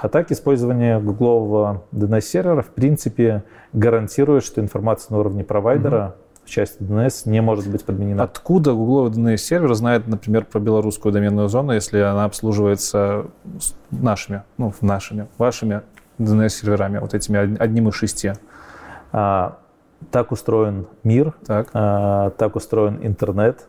А 0.00 0.08
так 0.08 0.32
использование 0.32 0.98
гуглового 1.00 1.82
DNS-сервера 1.92 2.62
в 2.62 2.70
принципе 2.70 3.44
гарантирует, 3.74 4.42
что 4.42 4.62
информация 4.62 5.12
на 5.12 5.20
уровне 5.20 5.44
провайдера 5.44 6.14
угу 6.16 6.23
часть 6.46 6.80
DNS 6.80 7.22
не 7.26 7.40
может 7.40 7.68
быть 7.68 7.84
подменена. 7.84 8.22
Откуда 8.24 8.72
гугловый 8.72 9.10
DNS-сервер 9.10 9.74
знает, 9.74 10.06
например, 10.06 10.44
про 10.44 10.60
белорусскую 10.60 11.12
доменную 11.12 11.48
зону, 11.48 11.72
если 11.72 11.98
она 11.98 12.24
обслуживается 12.24 13.26
нашими, 13.90 14.42
ну, 14.58 14.72
нашими, 14.80 15.26
вашими 15.38 15.82
DNS-серверами, 16.18 16.98
вот 16.98 17.14
этими 17.14 17.58
одним 17.58 17.88
из 17.88 17.94
шести? 17.94 18.32
А, 19.12 19.58
так 20.10 20.32
устроен 20.32 20.86
мир, 21.02 21.34
так, 21.46 21.70
а, 21.72 22.30
так 22.30 22.56
устроен 22.56 22.98
интернет. 23.02 23.66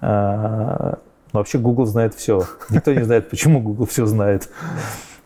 А, 0.00 0.98
вообще 1.32 1.58
Google 1.58 1.86
знает 1.86 2.14
все. 2.14 2.44
Никто 2.70 2.92
не 2.92 3.02
знает, 3.02 3.30
почему 3.30 3.60
Google 3.60 3.86
все 3.86 4.06
знает. 4.06 4.48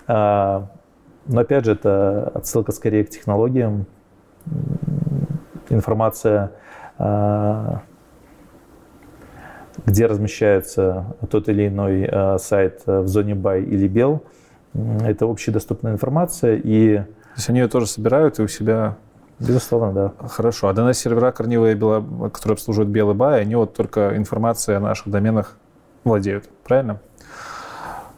А, 0.07 0.68
но 1.27 1.40
опять 1.40 1.64
же, 1.64 1.72
это 1.72 2.31
отсылка 2.35 2.72
скорее 2.72 3.05
к 3.05 3.11
технологиям. 3.11 3.87
Информация 5.68 6.53
где 9.85 10.06
размещается 10.06 11.16
тот 11.30 11.48
или 11.48 11.68
иной 11.68 12.09
а, 12.11 12.38
сайт 12.38 12.82
в 12.87 13.06
зоне 13.06 13.35
buy 13.35 13.62
или 13.62 13.87
бел. 13.87 14.24
Это 14.74 15.26
общедоступная 15.26 15.92
информация. 15.92 16.56
И... 16.56 16.98
То 16.98 17.06
есть 17.37 17.48
они 17.50 17.61
ее 17.61 17.68
тоже 17.68 17.87
собирают 17.87 18.38
и 18.38 18.42
у 18.42 18.48
себя... 18.48 18.96
Безусловно, 19.38 19.92
да. 19.92 20.28
Хорошо. 20.28 20.68
А 20.68 20.72
DNS-сервера 20.72 21.30
корневые, 21.30 21.74
бело... 21.74 22.00
которые 22.30 22.54
обслуживают 22.54 22.90
белый 22.90 23.14
бай, 23.14 23.42
они 23.42 23.54
вот 23.54 23.74
только 23.74 24.16
информацией 24.16 24.78
о 24.78 24.80
наших 24.80 25.09
доменах 25.09 25.59
владеют, 26.04 26.48
правильно? 26.64 27.00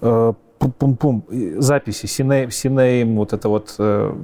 Э, 0.01 0.33
пум-пум-пум. 0.61 1.25
Записи, 1.57 2.07
CNAME, 2.07 3.17
вот 3.17 3.33
это 3.33 3.49
вот, 3.49 3.75
э, 3.79 4.15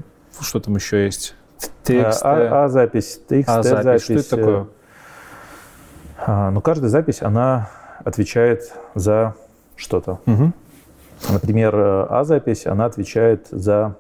что 0.41 0.61
там 0.61 0.77
еще 0.77 1.05
есть? 1.05 1.35
Текст. 1.83 2.21
А, 2.25 2.65
а 2.65 2.69
запись, 2.69 3.21
текст, 3.29 3.49
а 3.49 3.63
запись. 3.63 3.85
запись. 3.85 4.03
Что 4.03 4.13
это 4.15 4.29
такое? 4.37 4.67
А, 6.19 6.51
ну, 6.51 6.61
каждая 6.61 6.91
запись, 6.91 7.23
она 7.23 7.69
отвечает 8.05 8.73
за 8.95 9.35
что-то. 9.77 10.21
Угу. 10.27 10.53
Например, 11.31 11.75
а 12.11 12.25
запись, 12.25 12.67
она 12.67 12.87
отвечает 12.87 13.49
за 13.51 13.97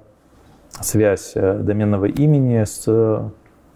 связь 0.80 1.32
э, 1.34 1.58
доменного 1.58 2.06
имени 2.06 2.64
с 2.64 2.86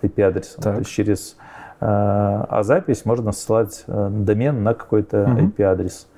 IP-адресом. 0.03 0.63
То 0.63 0.75
есть 0.79 0.91
через 0.91 1.37
а 1.81 2.63
запись 2.65 3.05
можно 3.05 3.31
ссылать 3.31 3.85
э, 3.87 4.09
домен 4.11 4.65
на 4.65 4.75
какой-то 4.75 5.23
угу. 5.23 5.41
IP-адрес. 5.47 6.09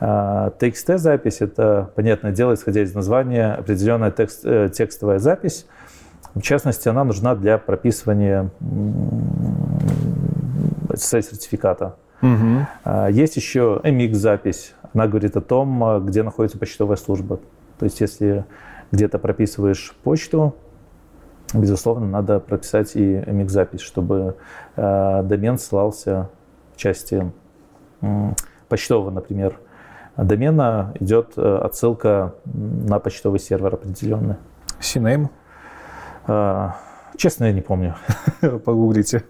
TXT-запись– 0.00 1.38
это, 1.40 1.90
понятное 1.94 2.32
дело, 2.32 2.54
исходя 2.54 2.80
из 2.80 2.94
названия, 2.94 3.54
определенная 3.54 4.10
текст, 4.10 4.40
э, 4.44 4.70
текстовая 4.72 5.18
запись, 5.18 5.66
в 6.34 6.42
частности, 6.42 6.88
она 6.88 7.04
нужна 7.04 7.34
для 7.34 7.58
прописывания 7.58 8.50
SSL-сертификата. 10.88 11.96
Угу. 12.22 12.90
Есть 13.10 13.36
еще 13.36 13.80
MX-запись. 13.82 14.74
Она 14.92 15.06
говорит 15.06 15.36
о 15.36 15.40
том, 15.40 15.82
а, 15.84 16.00
где 16.00 16.22
находится 16.22 16.58
почтовая 16.58 16.96
служба. 16.96 17.38
То 17.78 17.84
есть, 17.84 18.00
если 18.00 18.44
где-то 18.92 19.18
прописываешь 19.18 19.94
почту, 20.02 20.54
безусловно, 21.54 22.06
надо 22.06 22.40
прописать 22.40 22.96
и 22.96 23.14
MX-запись, 23.14 23.80
чтобы 23.80 24.36
э, 24.76 25.22
домен 25.24 25.58
ссылался 25.58 26.28
в 26.74 26.76
части 26.76 27.32
э, 28.02 28.30
почтового, 28.68 29.10
например, 29.10 29.58
домена, 30.16 30.92
идет 31.00 31.38
отсылка 31.38 32.34
на 32.44 32.98
почтовый 32.98 33.38
сервер 33.38 33.74
определенный. 33.74 34.36
CNAME? 34.80 35.28
А, 36.26 36.76
честно, 37.16 37.44
я 37.44 37.52
не 37.52 37.60
помню. 37.60 37.96
Погуглите. 38.64 39.24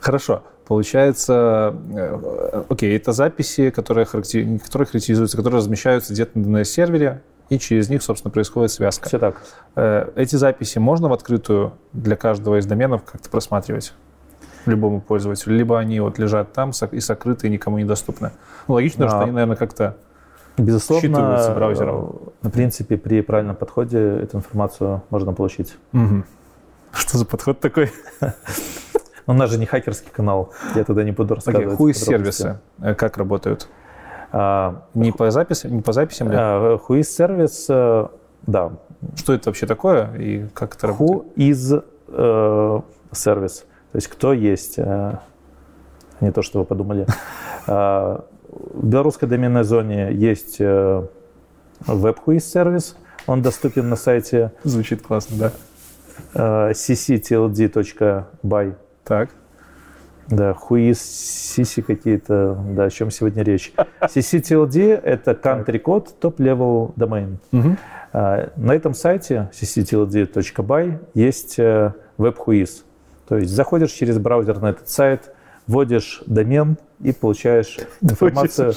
Хорошо. 0.00 0.42
Получается, 0.66 1.76
э, 1.94 2.64
окей, 2.68 2.96
это 2.96 3.12
записи, 3.12 3.70
которые, 3.70 4.04
характер... 4.04 4.58
которые 4.64 4.86
характеризуются, 4.88 5.36
которые 5.36 5.58
размещаются 5.58 6.12
где-то 6.12 6.38
на 6.38 6.64
сервере, 6.64 7.22
и 7.50 7.58
через 7.58 7.88
них, 7.88 8.02
собственно, 8.02 8.32
происходит 8.32 8.72
связка. 8.72 9.08
Все 9.08 9.18
так. 9.20 9.42
Э, 9.76 10.10
эти 10.16 10.34
записи 10.34 10.78
можно 10.78 11.08
в 11.08 11.12
открытую 11.12 11.74
для 11.92 12.16
каждого 12.16 12.58
из 12.58 12.66
доменов 12.66 13.04
как-то 13.04 13.30
просматривать? 13.30 13.94
любому 14.66 15.00
пользователю, 15.00 15.56
либо 15.56 15.78
они 15.78 16.00
вот 16.00 16.18
лежат 16.18 16.52
там 16.52 16.72
и 16.90 17.00
сокрыты, 17.00 17.46
и 17.46 17.50
никому 17.50 17.78
недоступны. 17.78 18.32
Ну, 18.66 18.74
логично, 18.74 19.06
а, 19.06 19.08
что 19.08 19.20
они, 19.20 19.30
наверное, 19.30 19.56
как-то 19.56 19.96
Безусловно, 20.58 21.06
считываются 21.06 21.54
браузером. 21.54 22.18
В 22.42 22.50
принципе, 22.50 22.96
при 22.96 23.20
правильном 23.20 23.56
подходе 23.56 23.98
эту 23.98 24.38
информацию 24.38 25.02
можно 25.10 25.32
получить. 25.32 25.76
Угу. 25.92 26.24
Что 26.92 27.18
за 27.18 27.26
подход 27.26 27.60
такой? 27.60 27.90
У 29.26 29.32
нас 29.32 29.50
же 29.50 29.58
не 29.58 29.66
хакерский 29.66 30.10
канал, 30.10 30.52
я 30.74 30.84
туда 30.84 31.02
не 31.02 31.10
буду 31.10 31.34
рассказывать. 31.34 31.78
Okay, 31.78 31.92
сервисы 31.92 32.58
э, 32.80 32.94
как 32.94 33.16
работают? 33.16 33.68
А, 34.30 34.84
не, 34.94 35.10
по 35.10 35.30
записи, 35.30 35.66
не 35.66 35.82
по 35.82 35.92
записям 35.92 36.30
ли? 36.30 36.36
А, 36.38 36.76
is 36.76 37.02
сервис, 37.02 37.66
э, 37.68 38.06
да. 38.46 38.72
Что 39.16 39.34
это 39.34 39.50
вообще 39.50 39.66
такое 39.66 40.14
и 40.14 40.46
как 40.54 40.76
это 40.76 40.86
работает? 40.86 41.84
Uh, 42.08 42.84
сервис, 43.10 43.66
то 43.90 43.96
есть 43.96 44.06
кто 44.06 44.32
есть, 44.32 44.78
не 44.78 46.30
то, 46.32 46.42
что 46.42 46.60
вы 46.60 46.64
подумали. 46.64 47.04
В 48.56 48.86
белорусской 48.86 49.28
доменной 49.28 49.64
зоне 49.64 50.12
есть 50.12 50.60
WebQuiz 50.60 52.40
сервис, 52.40 52.96
он 53.26 53.42
доступен 53.42 53.88
на 53.88 53.96
сайте. 53.96 54.52
Звучит 54.62 55.02
классно, 55.02 55.52
да. 56.34 56.70
cctld.by. 56.70 58.24
Так. 59.04 59.30
Да, 60.28 60.54
хуиз, 60.54 61.00
сиси 61.00 61.82
какие-то, 61.82 62.58
да, 62.70 62.84
о 62.84 62.90
чем 62.90 63.10
сегодня 63.12 63.44
речь. 63.44 63.72
CCTLD— 64.00 65.00
это 65.04 65.32
country 65.32 65.80
code 65.80 66.08
top-level 66.20 66.94
domain. 66.96 67.36
Угу. 67.52 67.76
На 68.12 68.74
этом 68.74 68.94
сайте 68.94 69.50
cctld.by 69.52 70.98
есть 71.14 71.58
веб-хуиз. 72.18 72.84
То 73.28 73.36
есть 73.36 73.52
заходишь 73.52 73.92
через 73.92 74.18
браузер 74.18 74.60
на 74.60 74.70
этот 74.70 74.88
сайт, 74.88 75.32
вводишь 75.66 76.22
домен 76.26 76.78
и 77.00 77.12
получаешь 77.12 77.78
информацию 78.00 78.74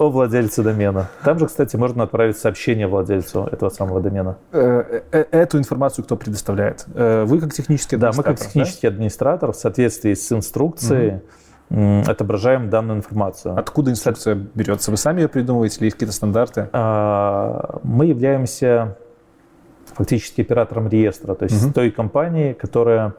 о 0.00 0.08
владельце 0.08 0.62
домена. 0.62 1.10
Там 1.24 1.38
же, 1.38 1.46
кстати, 1.46 1.76
можно 1.76 2.04
отправить 2.04 2.38
сообщение 2.38 2.86
владельцу 2.86 3.46
этого 3.52 3.68
самого 3.68 4.00
домена. 4.00 4.38
Э, 4.50 5.02
э, 5.12 5.24
эту 5.30 5.58
информацию 5.58 6.06
кто 6.06 6.16
предоставляет? 6.16 6.86
Э, 6.94 7.24
вы 7.24 7.38
как 7.38 7.52
технический 7.52 7.96
администратор? 7.96 8.24
Да, 8.24 8.30
мы 8.30 8.36
как 8.36 8.46
технический 8.46 8.88
да? 8.88 8.94
администратор 8.94 9.52
в 9.52 9.56
соответствии 9.56 10.14
с 10.14 10.32
инструкцией 10.32 11.20
угу. 11.68 12.10
отображаем 12.10 12.70
данную 12.70 12.96
информацию. 12.96 13.58
Откуда 13.58 13.90
инструкция 13.90 14.36
берется? 14.36 14.90
Вы 14.90 14.96
сами 14.96 15.20
ее 15.20 15.28
придумываете 15.28 15.76
или 15.76 15.84
есть 15.84 15.96
какие-то 15.96 16.14
стандарты? 16.14 16.70
А, 16.72 17.80
мы 17.82 18.06
являемся 18.06 18.96
фактически 19.92 20.40
оператором 20.40 20.88
реестра, 20.88 21.34
то 21.34 21.44
есть 21.44 21.62
угу. 21.62 21.74
той 21.74 21.90
компании, 21.90 22.54
которая 22.54 23.12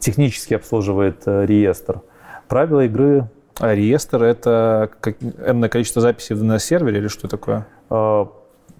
технически 0.00 0.54
обслуживает 0.54 1.22
реестр. 1.26 2.00
Правила 2.48 2.84
игры 2.84 3.28
а 3.60 3.74
реестр— 3.74 4.22
это 4.24 4.90
энное 5.46 5.68
количество 5.68 6.02
записей 6.02 6.34
на 6.36 6.58
сервере 6.58 6.98
или 6.98 7.08
что 7.08 7.28
такое? 7.28 7.66
А, 7.88 8.28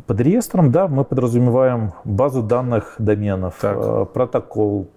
под 0.07 0.21
реестром, 0.21 0.73
да, 0.73 0.89
мы 0.89 1.05
подразумеваем 1.05 1.93
базу 2.05 2.43
данных 2.43 2.97
доменов, 2.99 3.57
так. 3.61 3.77
А, 3.79 4.05
протокол, 4.05 4.89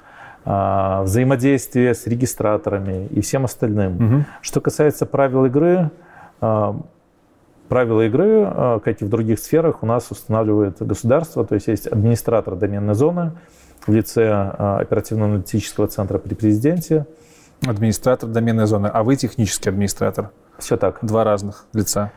а, 0.46 1.04
взаимодействие 1.04 1.94
с 1.94 2.08
регистраторами 2.08 3.08
и 3.08 3.22
всем 3.22 3.46
остальным. 3.46 3.94
Мгм. 3.94 4.26
Что 4.42 4.62
касается 4.62 5.06
правил 5.06 5.46
игры, 5.46 5.92
правила 6.40 8.06
игры, 8.06 8.80
как 8.84 9.02
и 9.02 9.06
в 9.06 9.10
других 9.10 9.40
сферах, 9.40 9.84
у 9.84 9.86
нас 9.86 10.10
устанавливает 10.10 10.78
государство, 10.80 11.46
то 11.46 11.56
есть 11.56 11.68
есть 11.68 11.88
администратор 11.88 12.56
доменной 12.56 12.94
зоны 12.94 13.34
в 13.86 13.92
лице 13.92 14.32
оперативно-аналитического 14.32 15.88
центра 15.88 16.18
при 16.18 16.34
президенте. 16.36 17.06
Администратор 17.66 18.30
доменной 18.30 18.68
зоны, 18.68 18.88
а 18.88 19.04
вы 19.04 19.16
технический 19.16 19.70
администратор. 19.70 20.30
Все 20.60 20.78
так. 20.78 21.00
Два 21.02 21.24
разных 21.24 21.66
лица. 21.74 22.12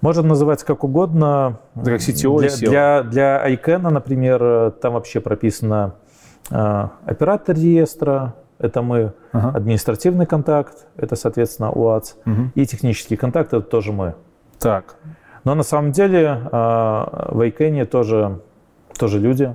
Можно 0.00 0.22
называть 0.22 0.62
как 0.64 0.84
угодно. 0.84 1.58
Это 1.74 1.92
как 1.92 2.00
CTO 2.00 2.38
для, 2.38 2.48
SEO. 2.48 2.68
для, 2.68 3.02
для 3.02 3.48
ICANN, 3.54 3.90
например, 3.90 4.70
там 4.72 4.94
вообще 4.94 5.20
прописано 5.20 5.94
э, 6.50 6.88
оператор 7.06 7.56
реестра, 7.56 8.34
это 8.58 8.82
мы, 8.82 9.12
Ага. 9.32 9.56
административный 9.56 10.26
контакт, 10.26 10.86
это, 10.96 11.16
соответственно, 11.16 11.72
УАЦ, 11.72 12.16
Мгм. 12.24 12.52
и 12.54 12.66
технический 12.66 13.16
контакт, 13.16 13.52
это 13.52 13.62
тоже 13.62 13.92
мы. 13.92 14.14
Так, 14.58 14.96
Но 15.44 15.54
на 15.54 15.62
самом 15.62 15.92
деле 15.92 16.22
э, 16.24 16.48
в 16.52 17.40
ICANN 17.48 17.84
тоже, 17.86 18.40
тоже 18.98 19.18
люди, 19.18 19.54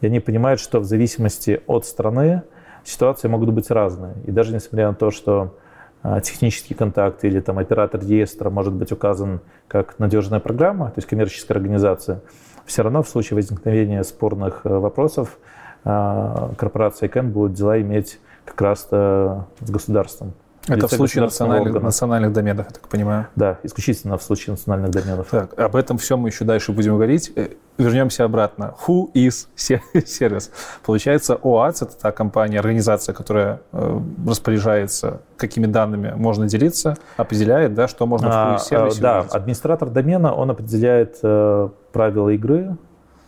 и 0.00 0.06
они 0.06 0.20
понимают, 0.20 0.58
что 0.60 0.80
в 0.80 0.84
зависимости 0.84 1.60
от 1.66 1.84
страны 1.84 2.42
ситуации 2.84 3.28
могут 3.28 3.50
быть 3.50 3.70
разные. 3.70 4.14
И 4.26 4.30
даже 4.30 4.54
несмотря 4.54 4.88
на 4.88 4.94
то, 4.94 5.10
что 5.10 5.56
э, 6.02 6.20
технический 6.22 6.74
контакт 6.74 7.24
или 7.24 7.40
там 7.40 7.58
оператор 7.58 8.00
реестра 8.00 8.50
может 8.50 8.72
быть 8.72 8.92
указан 8.92 9.40
как 9.68 9.98
надежная 9.98 10.40
программа, 10.40 10.86
то 10.86 10.94
есть 10.96 11.08
коммерческая 11.08 11.56
организация, 11.56 12.22
все 12.66 12.82
равно 12.82 13.02
в 13.02 13.08
случае 13.08 13.36
возникновения 13.36 14.02
спорных 14.04 14.60
э, 14.64 14.68
вопросов 14.68 15.38
э, 15.84 16.48
корпорация 16.56 17.08
ICANN 17.08 17.28
будет 17.28 17.54
дела 17.54 17.80
иметь 17.80 18.20
как 18.44 18.60
раз-то 18.60 19.46
с 19.60 19.70
государством. 19.70 20.34
это 20.66 20.88
в 20.88 20.90
случае 20.90 21.24
национальных, 21.24 21.68
органа. 21.68 21.86
национальных 21.86 22.32
доменов, 22.32 22.66
я 22.66 22.72
так 22.72 22.88
понимаю. 22.88 23.26
Да, 23.36 23.58
исключительно 23.62 24.18
в 24.18 24.22
случае 24.22 24.52
национальных 24.52 24.90
доменов. 24.90 25.28
Так, 25.30 25.58
об 25.58 25.76
этом 25.76 25.98
все 25.98 26.16
мы 26.16 26.28
еще 26.28 26.44
дальше 26.44 26.72
будем 26.72 26.94
говорить. 26.94 27.32
Э, 27.80 27.84
Вернемся 27.84 28.24
обратно. 28.24 28.74
Who 28.86 29.10
is 29.14 29.48
се- 29.54 29.82
сервис? 30.06 30.50
Получается, 30.86 31.38
ОАЦ– 31.42 31.82
это 31.82 32.00
та 32.00 32.12
компания, 32.12 32.58
организация, 32.58 33.14
которая 33.14 33.60
э, 33.72 34.00
распоряжается, 34.28 35.20
какими 35.36 35.66
данными 35.66 36.12
можно 36.16 36.46
делиться, 36.46 36.96
определяет, 37.16 37.74
да, 37.74 37.88
что 37.88 38.06
можно 38.06 38.28
в 38.28 38.32
А, 38.32 38.54
is 38.56 38.58
сервисе 38.58 38.98
а, 39.00 39.02
Да, 39.02 39.26
администратор 39.30 39.88
домена, 39.88 40.34
он 40.34 40.50
определяет 40.50 41.18
э, 41.22 41.68
правила 41.92 42.28
игры, 42.30 42.76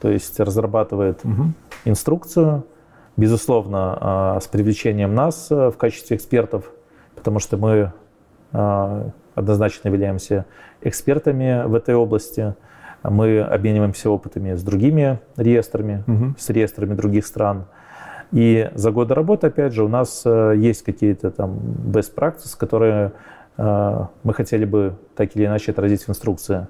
то 0.00 0.10
есть 0.10 0.38
разрабатывает 0.40 1.24
Мгм. 1.24 1.54
инструкцию, 1.84 2.64
безусловно, 3.16 3.98
а, 4.00 4.40
с 4.40 4.46
привлечением 4.48 5.14
нас 5.14 5.48
э, 5.50 5.70
в 5.70 5.76
качестве 5.76 6.16
экспертов, 6.16 6.70
потому 7.14 7.38
что 7.38 7.56
мы 7.56 7.92
а, 8.52 9.10
однозначно 9.34 9.88
являемся 9.88 10.44
экспертами 10.82 11.64
в 11.66 11.74
этой 11.74 11.94
области. 11.94 12.54
Мы 13.02 13.40
обмениваемся 13.40 14.10
опытами 14.10 14.54
с 14.54 14.62
другими 14.62 15.18
реестрами, 15.36 16.04
Мгм. 16.06 16.36
с 16.38 16.50
реестрами 16.50 16.94
других 16.94 17.26
стран. 17.26 17.64
И 18.30 18.70
за 18.74 18.90
годы 18.92 19.14
работы, 19.14 19.48
опять 19.48 19.72
же, 19.74 19.84
у 19.84 19.88
нас 19.88 20.22
э, 20.24 20.54
есть 20.56 20.82
какие-то 20.84 21.30
там 21.30 21.58
best 21.86 22.14
practices, 22.14 22.56
которые 22.56 23.12
э, 23.58 23.98
мы 24.22 24.32
хотели 24.34 24.64
бы 24.64 24.94
так 25.16 25.36
или 25.36 25.44
иначе 25.46 25.72
отразить 25.72 26.04
в 26.04 26.08
инструкции. 26.08 26.66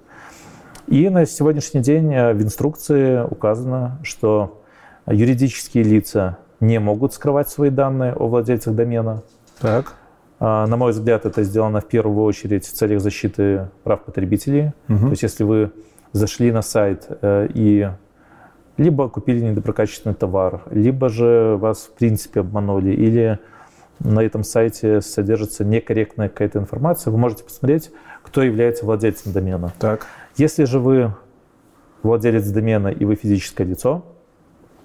И 0.88 1.08
на 1.08 1.24
сегодняшний 1.26 1.80
день 1.80 2.12
э, 2.12 2.32
в 2.34 2.42
инструкции 2.42 3.20
указано, 3.22 3.98
что 4.02 4.60
юридические 5.06 5.84
лица 5.84 6.38
не 6.60 6.80
могут 6.80 7.12
скрывать 7.14 7.48
свои 7.48 7.70
данные 7.70 8.12
о 8.12 8.26
владельцах 8.26 8.74
домена. 8.74 9.22
Так. 9.60 9.94
А, 10.40 10.66
На 10.66 10.76
мой 10.76 10.90
взгляд, 10.92 11.26
это 11.26 11.42
сделано 11.44 11.80
в 11.80 11.86
первую 11.86 12.24
очередь 12.24 12.64
в 12.66 12.72
целях 12.72 13.00
защиты 13.00 13.68
прав 13.84 14.02
потребителей. 14.02 14.72
Мгм. 14.88 15.04
То 15.06 15.10
есть 15.10 15.22
если 15.22 15.44
вы 15.44 15.70
зашли 16.12 16.52
на 16.52 16.62
сайт 16.62 17.06
э, 17.22 17.48
и 17.54 17.88
либо 18.76 19.08
купили 19.08 19.40
недоброкачественный 19.40 20.14
товар, 20.14 20.62
либо 20.70 21.08
же 21.08 21.56
вас 21.58 21.82
в 21.82 21.92
принципе 21.92 22.40
обманули, 22.40 22.90
или 22.90 23.38
на 24.00 24.20
этом 24.20 24.44
сайте 24.44 25.00
содержится 25.00 25.64
некорректная 25.64 26.28
какая-то 26.28 26.58
информация, 26.58 27.10
вы 27.10 27.18
можете 27.18 27.44
посмотреть, 27.44 27.90
кто 28.22 28.42
является 28.42 28.84
владельцем 28.84 29.32
домена. 29.32 29.72
Так. 29.78 30.06
Если 30.36 30.64
же 30.64 30.78
вы 30.78 31.14
владелец 32.02 32.48
домена 32.48 32.88
и 32.88 33.04
вы 33.04 33.14
физическое 33.14 33.64
лицо, 33.64 34.04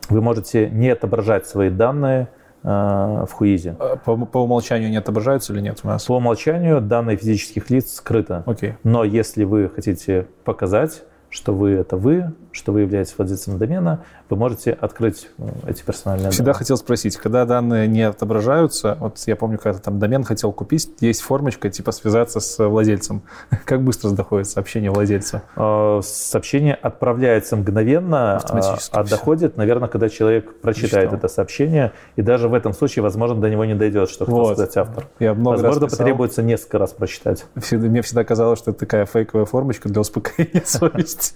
вы 0.09 0.21
можете 0.21 0.69
не 0.69 0.89
отображать 0.89 1.47
свои 1.47 1.69
данные 1.69 2.29
э, 2.63 2.67
в 2.67 3.29
Хуизе. 3.31 3.75
А 3.79 3.97
По, 3.97 4.15
по 4.17 4.43
умолчанию 4.43 4.89
не 4.89 4.97
отображаются 4.97 5.53
или 5.53 5.61
нет 5.61 5.79
у 5.83 5.87
нас? 5.87 6.05
По 6.05 6.15
умолчанию 6.15 6.81
данные 6.81 7.17
физических 7.17 7.69
лиц 7.69 7.93
скрыты. 7.93 8.43
Окей. 8.45 8.75
Но 8.83 9.03
если 9.03 9.43
вы 9.43 9.69
хотите 9.69 10.27
показать, 10.43 11.03
что 11.37 11.53
вы 11.53 11.71
это 11.73 11.97
вы, 11.97 12.33
что 12.51 12.71
вы 12.71 12.81
являетесь 12.81 13.13
владельцем 13.15 13.59
домена, 13.59 14.03
вы 14.27 14.37
можете 14.37 14.71
открыть 14.71 15.29
э, 15.37 15.43
эти 15.67 15.83
персональные 15.83 16.31
Всегда 16.31 16.45
данные. 16.45 16.57
хотел 16.57 16.77
спросить, 16.77 17.15
когда 17.15 17.45
данные 17.45 17.87
не 17.87 18.01
отображаются, 18.01 18.97
вот 18.99 19.19
я 19.27 19.35
помню, 19.35 19.59
когда 19.59 19.77
там 19.77 19.99
домен 19.99 20.23
хотел 20.23 20.51
купить, 20.51 20.89
есть 20.99 21.21
формочка, 21.21 21.69
типа 21.69 21.91
связаться 21.91 22.39
с 22.39 22.57
владельцем. 22.67 23.21
Как 23.65 23.83
быстро 23.83 24.09
доходит 24.09 24.49
сообщение 24.49 24.89
владельца? 24.89 25.43
Э, 25.55 26.01
Сообщение 26.03 26.73
отправляется 26.73 27.55
мгновенно, 27.55 28.37
а 28.37 28.77
а 28.91 29.03
доходит, 29.03 29.57
наверное, 29.57 29.87
когда 29.89 30.09
человек 30.09 30.59
прочитает 30.61 31.13
это 31.13 31.27
сообщение, 31.27 31.91
и 32.15 32.23
даже 32.23 32.49
в 32.49 32.53
этом 32.55 32.73
случае, 32.73 33.03
возможно, 33.03 33.39
до 33.39 33.49
него 33.49 33.63
не 33.65 33.75
дойдет, 33.75 34.09
что 34.09 34.25
хотел 34.25 34.39
Вот. 34.39 34.53
сказать 34.57 34.75
автор. 34.77 35.07
Я 35.19 35.35
много 35.35 35.53
Возможно, 35.57 35.81
раз 35.81 35.91
писал. 35.91 35.97
потребуется 36.05 36.41
несколько 36.41 36.79
раз 36.79 36.93
прочитать. 36.93 37.45
Всегда- 37.61 37.87
мне 37.87 38.01
всегда 38.01 38.23
казалось, 38.23 38.57
что 38.57 38.71
это 38.71 38.79
такая 38.79 39.05
фейковая 39.05 39.45
формочка 39.45 39.87
для 39.89 40.01
успокоения 40.01 40.63
совести. 40.65 41.26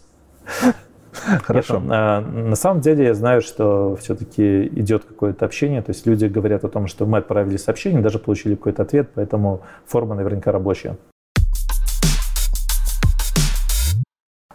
Хорошо. 1.44 1.80
Нет, 1.80 1.90
а, 1.92 2.22
На 2.22 2.56
самом 2.56 2.82
деле 2.82 3.06
я 3.06 3.14
знаю, 3.14 3.42
что 3.42 3.96
все-таки 3.98 4.66
идет 4.68 5.04
какое-то 5.06 5.46
общение, 5.46 5.82
то 5.82 5.92
есть 5.92 6.06
люди 6.06 6.26
говорят 6.26 6.64
о 6.64 6.70
том, 6.70 6.88
что 6.88 7.06
мы 7.06 7.18
отправили 7.18 7.58
сообщение, 7.58 8.02
даже 8.02 8.18
получили 8.20 8.56
какой-то 8.56 8.84
ответ, 8.84 9.10
поэтому 9.14 9.62
форма 9.86 10.16
наверняка 10.16 10.52
рабочая. 10.52 10.98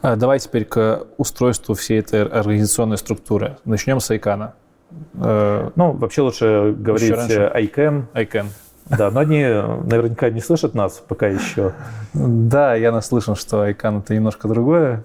А, 0.03 0.17
Давай 0.17 0.39
теперь 0.39 0.65
к 0.65 1.07
устройству 1.17 1.75
всей 1.75 2.01
этой 2.01 2.25
организационной 2.25 2.97
структуры. 2.97 3.59
Начнем 3.65 4.01
с 4.01 4.11
Айкана. 4.11 4.55
Э, 5.15 5.71
Ну, 5.75 5.93
вообще 5.93 6.23
лучше 6.23 6.75
говорить 6.79 7.13
ICANN, 7.13 8.05
Айкан. 8.13 8.47
Да, 8.89 9.11
но 9.11 9.21
они 9.21 9.41
э, 9.41 9.81
наверняка 9.83 10.31
не 10.31 10.41
слышат 10.41 10.75
нас 10.75 11.03
пока 11.07 11.27
еще. 11.27 11.73
Да, 12.15 12.75
я 12.75 12.93
наслышан, 12.93 13.35
что 13.35 13.63
Айкан 13.63 13.99
это 13.99 14.15
немножко 14.15 14.49
другое. 14.49 15.05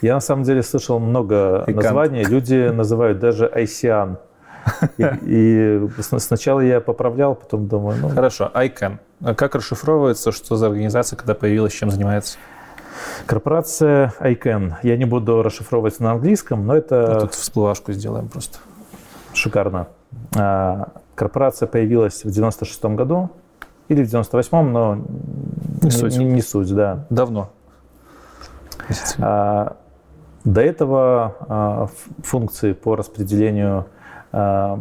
Я 0.00 0.14
на 0.14 0.20
самом 0.20 0.44
деле 0.44 0.62
слышал 0.62 0.98
много 0.98 1.64
ICANN. 1.66 1.74
названий, 1.74 2.24
люди 2.24 2.68
называют 2.70 3.18
даже 3.18 3.46
ICAN. 3.46 4.16
И, 4.98 5.02
и 5.26 5.88
сначала 6.18 6.60
я 6.60 6.80
поправлял, 6.80 7.34
потом 7.34 7.66
думаю, 7.66 7.98
ну, 8.00 8.08
Хорошо, 8.10 8.50
Айкан. 8.54 9.00
Как 9.36 9.54
расшифровывается, 9.54 10.32
что 10.32 10.56
за 10.56 10.66
организация, 10.66 11.16
когда 11.16 11.34
появилась, 11.34 11.72
чем 11.72 11.90
занимается? 11.90 12.38
корпорация 13.26 14.12
ICANN. 14.20 14.74
Я 14.82 14.96
не 14.96 15.04
буду 15.04 15.42
расшифровывать 15.42 16.00
на 16.00 16.12
английском, 16.12 16.66
но 16.66 16.76
это 16.76 17.20
Тут 17.20 17.34
всплывашку 17.34 17.92
сделаем 17.92 18.28
просто. 18.28 18.58
Шикарно. 19.32 19.88
Корпорация 21.20 21.66
появилась 21.66 22.24
в 22.24 22.30
96 22.30 22.82
году 22.96 23.28
или 23.88 24.02
в 24.02 24.08
98-м, 24.08 24.72
но 24.72 24.98
Не 25.82 25.90
суть. 25.90 26.16
Не, 26.16 26.24
не 26.24 26.40
суть, 26.40 26.74
да. 26.74 27.04
Давно. 27.10 27.50
А, 29.18 29.76
До 30.44 30.62
этого 30.62 31.36
а, 31.40 31.88
функции 32.22 32.72
по 32.72 32.96
распределению 32.96 33.84
а, 34.32 34.80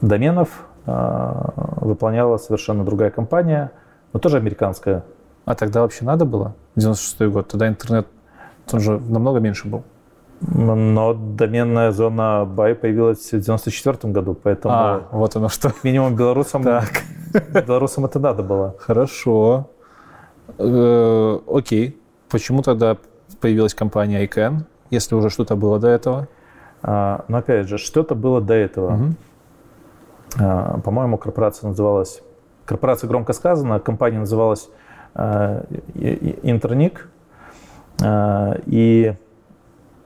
доменов 0.00 0.66
а, 0.86 1.52
выполняла 1.76 2.36
совершенно 2.38 2.84
другая 2.84 3.10
компания, 3.10 3.70
но 4.12 4.18
тоже 4.18 4.38
американская. 4.38 5.04
А 5.44 5.54
тогда 5.54 5.82
вообще 5.82 6.04
надо 6.04 6.24
было? 6.24 6.56
96 6.74 7.32
год. 7.32 7.46
Тогда 7.46 7.68
интернет 7.68 8.08
он 8.72 8.80
же 8.80 8.98
намного 8.98 9.38
меньше 9.38 9.68
был. 9.68 9.84
Но 10.40 11.14
доменная 11.14 11.92
зона 11.92 12.44
BY 12.46 12.74
появилась 12.74 13.32
в 13.32 13.40
94 13.40 14.12
году, 14.12 14.34
поэтому 14.34 14.74
А, 14.74 15.08
вот 15.10 15.34
оно 15.36 15.48
что. 15.48 15.72
минимум 15.82 16.14
белорусам, 16.14 16.62
Так. 16.62 17.02
белорусам 17.66 18.04
это 18.04 18.18
надо 18.20 18.42
было. 18.42 18.74
Хорошо. 18.78 19.70
Э, 20.58 21.38
Окей. 21.48 21.98
Почему 22.28 22.62
тогда 22.62 22.96
появилась 23.40 23.74
компания 23.74 24.24
ICANN, 24.26 24.64
если 24.90 25.14
уже 25.14 25.30
что-то 25.30 25.56
было 25.56 25.78
до 25.78 25.88
этого? 25.88 26.28
А, 26.82 27.24
Но 27.28 27.38
опять 27.38 27.68
же, 27.68 27.78
что-то 27.78 28.14
было 28.14 28.40
до 28.40 28.54
этого. 28.54 28.90
Мгм. 28.90 29.16
А, 30.38 30.78
По-моему, 30.80 31.16
корпорация 31.18 31.68
называлась... 31.68 32.22
Корпорация 32.66 33.08
громко 33.08 33.32
сказано, 33.32 33.78
компания 33.80 34.18
называлась 34.18 34.68
а, 35.14 35.64
И- 35.94 36.08
И- 36.42 36.50
Интерник. 36.50 37.08
А, 38.04 38.58
И 38.66 39.14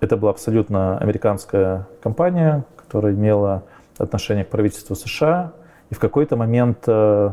это 0.00 0.16
была 0.16 0.30
абсолютно 0.30 0.98
американская 0.98 1.86
компания, 2.02 2.64
которая 2.76 3.12
имела 3.14 3.62
отношение 3.98 4.44
к 4.44 4.48
правительству 4.48 4.96
США, 4.96 5.52
и 5.90 5.94
в 5.94 5.98
какой-то 5.98 6.36
момент 6.36 6.84
э, 6.86 7.30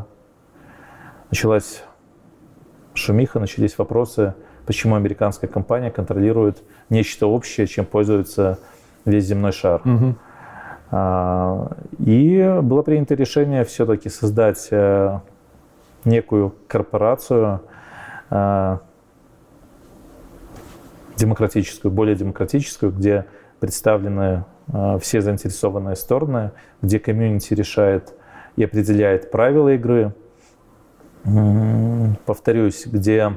началась 1.30 1.82
шумиха, 2.94 3.38
начались 3.38 3.78
вопросы, 3.78 4.34
почему 4.66 4.96
американская 4.96 5.48
компания 5.48 5.90
контролирует 5.90 6.62
нечто 6.90 7.26
общее, 7.26 7.66
чем 7.66 7.86
пользуется 7.86 8.58
весь 9.04 9.24
земной 9.24 9.52
шар. 9.52 9.80
А, 10.90 11.70
И 11.98 12.58
было 12.62 12.82
принято 12.82 13.14
решение 13.14 13.64
все-таки 13.64 14.08
создать 14.08 14.68
э, 14.70 15.18
некую 16.04 16.54
корпорацию 16.66 17.60
э, 18.30 18.78
демократическую, 21.18 21.92
более 21.92 22.14
демократическую, 22.14 22.92
где 22.92 23.26
представлены 23.60 24.44
э, 24.72 24.98
все 25.00 25.20
заинтересованные 25.20 25.96
стороны, 25.96 26.52
где 26.80 26.98
комьюнити 26.98 27.54
решает 27.54 28.14
и 28.56 28.64
определяет 28.64 29.30
правила 29.30 29.74
игры. 29.74 30.14
Повторюсь, 32.24 32.86
где 32.86 33.32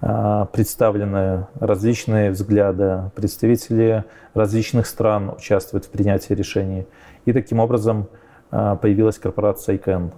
э, 0.00 0.46
представлены 0.52 1.46
различные 1.60 2.30
взгляды, 2.30 3.10
представители 3.14 4.04
различных 4.32 4.86
стран 4.86 5.34
участвуют 5.36 5.84
в 5.84 5.90
принятии 5.90 6.32
решений. 6.32 6.86
И 7.26 7.32
таким 7.32 7.60
образом 7.60 8.08
э, 8.50 8.76
появилась 8.80 9.18
корпорация 9.18 9.76
ICANN. 9.76 10.10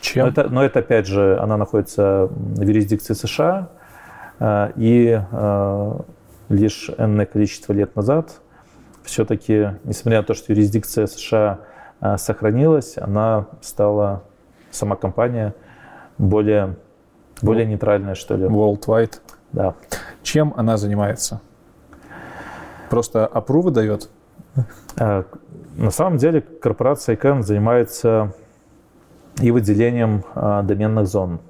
Чем? 0.00 0.24
Но 0.24 0.30
это, 0.32 0.48
но 0.48 0.64
это, 0.64 0.78
опять 0.80 1.06
же, 1.06 1.38
она 1.38 1.56
находится 1.56 2.28
в 2.30 2.62
юрисдикции 2.62 3.14
США, 3.14 3.68
и 4.74 5.20
лишь 6.52 6.90
энное 6.98 7.26
количество 7.26 7.72
лет 7.72 7.96
назад 7.96 8.40
все-таки, 9.02 9.70
несмотря 9.84 10.20
на 10.20 10.24
то, 10.26 10.34
что 10.34 10.52
юрисдикция 10.52 11.06
США 11.06 11.60
э, 12.00 12.16
сохранилась, 12.16 12.96
она 12.98 13.46
стала, 13.60 14.22
сама 14.70 14.96
компания, 14.96 15.54
более, 16.18 16.76
более 17.40 17.66
нейтральная, 17.66 18.14
что 18.14 18.36
ли. 18.36 18.44
Worldwide. 18.44 19.14
Да. 19.52 19.74
Чем 20.22 20.54
она 20.56 20.76
занимается? 20.76 21.40
Просто 22.90 23.26
опрувы 23.26 23.70
дает? 23.70 24.08
Э, 24.96 25.24
На 25.76 25.90
самом 25.90 26.18
деле 26.18 26.40
корпорация 26.40 27.16
ICANN 27.16 27.42
занимается 27.42 28.32
и 29.40 29.50
выделением 29.50 30.24
э, 30.34 30.62
доменных 30.64 31.06
зон. 31.06 31.40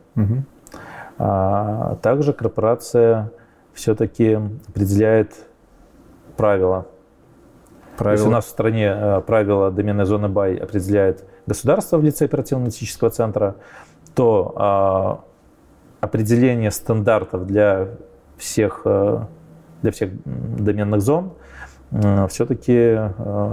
А 1.18 1.96
также 2.02 2.32
корпорация 2.32 3.30
все-таки 3.74 4.38
определяет 4.68 5.32
правила. 6.36 6.86
Правила. 7.96 8.16
Если 8.16 8.28
у 8.28 8.32
нас 8.32 8.46
в 8.46 8.48
стране 8.48 8.92
э, 8.94 9.20
правила 9.20 9.70
доменной 9.70 10.04
зоны 10.04 10.26
BY 10.26 10.58
определяет 10.58 11.24
государство 11.46 11.98
в 11.98 12.04
лице 12.04 12.24
оперативно-аналитического 12.24 13.10
центра, 13.10 13.56
то 14.14 14.52
а, 14.56 15.24
определение 16.00 16.70
стандартов 16.70 17.46
для 17.46 17.88
всех, 18.36 18.82
э, 18.84 19.20
для 19.82 19.92
всех 19.92 20.10
доменных 20.24 21.00
зон 21.00 21.32
все-таки 22.28 22.98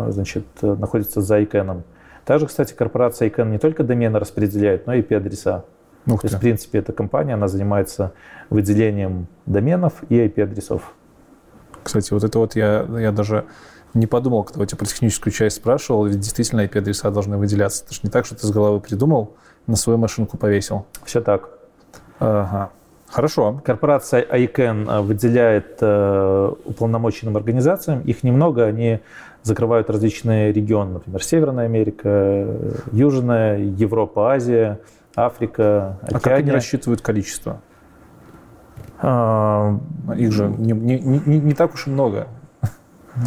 значит, 0.07 0.45
э, 0.61 0.73
находится 0.73 1.21
за 1.21 1.41
ICANN. 1.41 1.81
Также, 2.25 2.47
кстати, 2.47 2.73
корпорация 2.73 3.29
ICANN 3.29 3.49
не 3.49 3.57
только 3.57 3.83
домены 3.83 4.17
распределяет, 4.19 4.87
но 4.87 4.93
и 4.93 5.01
IP-адреса. 5.01 5.65
Ух 6.07 6.21
То 6.21 6.27
есть, 6.27 6.37
в 6.37 6.39
принципе, 6.39 6.79
эта 6.79 6.93
компания, 6.93 7.33
она 7.33 7.47
занимается 7.47 8.13
выделением 8.49 9.27
доменов 9.45 10.03
и 10.09 10.15
IP-адресов. 10.15 10.93
Кстати, 11.83 12.13
вот 12.13 12.23
это 12.23 12.39
вот 12.39 12.55
я, 12.55 12.85
я 12.97 13.11
даже 13.11 13.45
не 13.93 14.07
подумал, 14.07 14.43
когда 14.43 14.63
у 14.63 14.65
тебя 14.65 14.77
про 14.77 14.85
техническую 14.85 15.33
часть 15.33 15.57
спрашивал, 15.57 16.05
ведь 16.05 16.19
действительно 16.19 16.61
IP-адреса 16.61 17.11
должны 17.11 17.37
выделяться. 17.37 17.83
Это 17.85 17.93
же 17.93 18.01
не 18.03 18.09
так, 18.09 18.25
что 18.25 18.35
ты 18.35 18.45
с 18.45 18.51
головы 18.51 18.79
придумал, 18.79 19.35
на 19.67 19.75
свою 19.75 19.97
машинку 19.97 20.37
повесил. 20.37 20.85
Все 21.05 21.21
так. 21.21 21.49
Ага. 22.19 22.71
Хорошо. 23.07 23.59
Корпорация 23.65 24.23
ICANN 24.23 24.87
э, 24.89 25.01
выделяет 25.01 25.77
э, 25.81 26.51
уполномоченным 26.65 27.35
организациям. 27.37 28.01
Их 28.01 28.23
немного, 28.23 28.65
они 28.65 28.99
закрывают 29.41 29.89
различные 29.89 30.53
регионы, 30.53 30.93
например, 30.93 31.23
Северная 31.23 31.65
Америка, 31.65 32.09
э, 32.09 32.71
Южная, 32.91 33.57
Европа, 33.57 34.33
Азия, 34.33 34.79
Африка, 35.15 35.97
А 36.01 36.05
как 36.07 36.27
они 36.27 36.33
Океания. 36.35 36.51
рассчитывают 36.53 37.01
количество? 37.01 37.61
А, 39.01 39.79
Их 40.17 40.31
же 40.31 40.47
не, 40.47 40.73
не- 40.73 40.99
не- 40.99 41.39
не- 41.39 41.53
так 41.53 41.73
уж 41.73 41.87
и 41.87 41.89
много. 41.89 42.27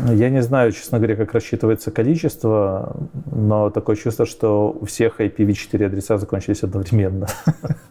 Я 0.08 0.30
не 0.30 0.42
знаю, 0.42 0.72
честно 0.72 0.98
говоря, 0.98 1.16
как 1.16 1.32
рассчитывается 1.34 1.90
количество, 1.90 2.96
но 3.30 3.68
такое 3.70 3.96
чувство, 3.96 4.24
что 4.26 4.70
у 4.70 4.86
всех 4.86 5.20
IPv4 5.20 5.86
адреса 5.86 6.18
закончились 6.18 6.62
одновременно. 6.62 7.26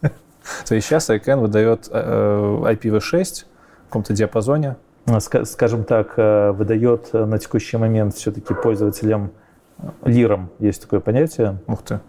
То 0.66 0.74
есть 0.74 0.86
сейчас 0.88 1.10
ICANN 1.10 1.40
выдает 1.40 1.88
э, 1.92 2.60
IPv6 2.64 3.44
в 3.44 3.84
каком-то 3.88 4.14
диапазоне. 4.14 4.76
А, 5.06 5.18
ска- 5.18 5.44
Скажем 5.44 5.84
так, 5.84 6.14
э, 6.16 6.50
выдает 6.52 7.10
э, 7.12 7.24
на 7.24 7.38
текущий 7.38 7.76
момент 7.76 8.14
все-таки 8.14 8.52
пользователям 8.54 9.30
э, 9.78 9.86
лиром, 10.04 10.50
есть 10.58 10.82
такое 10.82 11.00
понятие, 11.00 11.58
Ух 11.68 11.82
ты. 11.82 12.00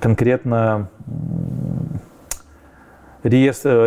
Конкретно 0.00 0.88
э, 3.22 3.28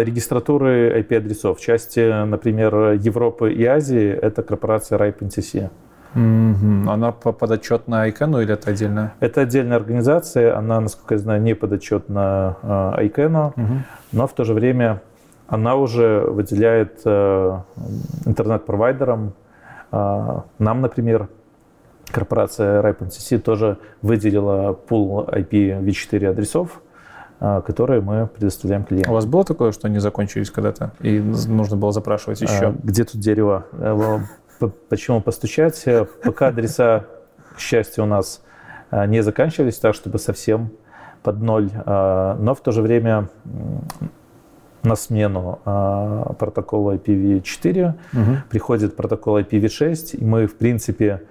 регистратуры 0.03 0.99
IP-адресов. 1.01 1.57
В 1.59 1.61
части, 1.61 2.23
например, 2.25 2.91
Европы 2.93 3.51
и 3.53 3.63
Азии 3.65 4.09
это 4.09 4.43
корпорация 4.43 4.97
RIPE-NTC. 4.97 5.69
Она 6.15 7.11
по- 7.11 7.31
подотчетна 7.31 8.07
ICANN 8.09 8.41
или 8.41 8.53
это 8.53 8.71
отдельно? 8.71 9.13
Это 9.19 9.41
отдельная 9.41 9.77
организация, 9.77 10.57
она, 10.57 10.79
насколько 10.81 11.13
я 11.13 11.19
знаю, 11.19 11.41
не 11.41 11.53
подотчетна 11.53 12.57
э, 12.63 13.05
ICANN, 13.05 13.53
Мгм. 13.55 13.83
но 14.11 14.25
в 14.27 14.33
то 14.33 14.43
же 14.43 14.55
время 14.55 15.01
она 15.47 15.75
уже 15.75 16.21
выделяет 16.21 17.01
э, 17.05 17.59
интернет-провайдерам, 18.25 19.33
э, 19.91 20.39
нам, 20.57 20.81
например, 20.81 21.27
корпорация 22.11 22.81
RIPE-NCC 22.81 23.39
тоже 23.39 23.77
выделила 24.01 24.73
пул 24.73 25.23
IPv4 25.23 26.27
адресов, 26.27 26.81
э, 27.39 27.61
которые 27.65 28.01
мы 28.01 28.27
предоставляем 28.27 28.83
У 28.83 28.85
клиентам. 28.85 29.13
вас 29.13 29.25
было 29.25 29.43
такое, 29.43 29.71
что 29.71 29.87
они 29.87 29.99
закончились 29.99 30.49
когда-то, 30.51 30.91
и 31.01 31.19
нужно 31.19 31.77
было 31.77 31.91
запрашивать 31.91 32.41
еще? 32.41 32.67
А, 32.67 32.75
Где 32.83 33.03
тут 33.03 33.19
дерево? 33.21 33.65
П- 34.59 34.71
Почему 34.89 35.21
постучать? 35.21 35.81
Э, 35.85 36.05
Пока 36.23 36.47
адреса, 36.47 37.05
к 37.55 37.59
счастью, 37.59 38.03
у 38.03 38.07
нас 38.07 38.41
не 38.91 39.21
заканчивались 39.21 39.77
так, 39.77 39.93
чтобы 39.93 40.17
совсем 40.17 40.71
под 41.21 41.41
ноль. 41.41 41.69
Но 41.85 42.55
в 42.57 42.61
то 42.63 42.71
же 42.71 42.81
время 42.81 43.29
на 44.81 44.95
смену 44.95 45.59
протокола 46.39 46.95
IPv4 46.95 47.93
Мгм. 48.13 48.37
приходит 48.49 48.95
протокол 48.95 49.37
IPv6, 49.39 50.15
и 50.17 50.25
мы, 50.25 50.47
в 50.47 50.55
принципе, 50.57 51.21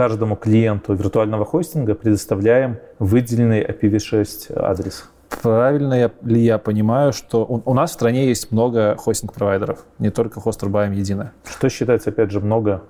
каждому 0.00 0.36
клиенту 0.36 0.92
виртуального 0.92 1.46
хостинга 1.46 1.94
предоставляем 1.94 2.76
выделенный 2.98 3.62
IPv6 3.64 4.52
адрес. 4.54 5.08
Правильно 5.42 5.94
я- 5.94 6.10
ли 6.20 6.38
я 6.38 6.58
понимаю, 6.58 7.14
что 7.14 7.46
у, 7.46 7.62
у 7.64 7.72
нас 7.72 7.92
в 7.92 7.94
стране 7.94 8.26
есть 8.28 8.52
много 8.52 8.94
хостинг-провайдеров, 8.96 9.78
не 9.98 10.10
только 10.10 10.38
Хостербайм 10.42 10.92
едино. 10.92 11.32
Что 11.46 11.70
считается, 11.70 12.10
опять 12.10 12.30
же, 12.30 12.40
много 12.40 12.82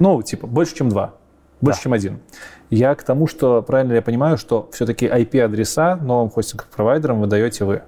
Ну, 0.00 0.20
типа, 0.22 0.48
больше, 0.48 0.74
чем 0.74 0.88
два. 0.88 1.14
Больше, 1.60 1.78
Да. 1.78 1.82
чем 1.84 1.92
один. 1.92 2.18
Я 2.70 2.92
к 2.96 3.04
тому, 3.04 3.28
что 3.28 3.62
правильно 3.62 3.90
ли 3.92 3.96
я 3.98 4.02
понимаю, 4.02 4.36
что 4.36 4.68
все-таки 4.72 5.06
IP-адреса 5.06 5.94
новым 5.94 6.28
хостинг-провайдерам 6.28 7.20
выдаете 7.20 7.64
вы? 7.66 7.82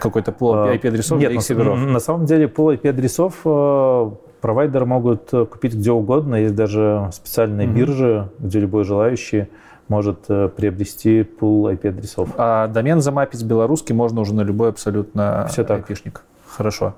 Какой-то 0.00 0.32
пул 0.32 0.54
А, 0.54 0.74
IP-адресов 0.74 1.18
Нет, 1.18 1.30
для 1.30 1.38
их 1.38 1.44
серверов? 1.44 1.78
на 1.78 2.00
самом 2.00 2.26
деле 2.26 2.48
пул 2.48 2.70
IP-адресов 2.70 3.34
э, 3.44 4.10
провайдеры 4.40 4.86
могут 4.86 5.32
э, 5.32 5.44
купить 5.46 5.74
где 5.74 5.90
угодно. 5.90 6.36
Есть 6.36 6.54
даже 6.54 7.08
специальные 7.12 7.66
Мгм. 7.66 7.76
биржи, 7.76 8.28
где 8.38 8.60
любой 8.60 8.84
желающий 8.84 9.48
может 9.88 10.20
э, 10.28 10.48
приобрести 10.48 11.22
пул 11.22 11.68
IP-адресов. 11.68 12.28
А 12.36 12.66
домен 12.68 13.00
замапить 13.00 13.42
белорусский 13.44 13.94
можно 13.94 14.20
уже 14.20 14.34
на 14.34 14.42
любой 14.42 14.68
абсолютно 14.68 15.46
Всё 15.50 15.64
так. 15.64 15.88
IP-шник. 15.90 16.20
Хорошо. 16.46 16.94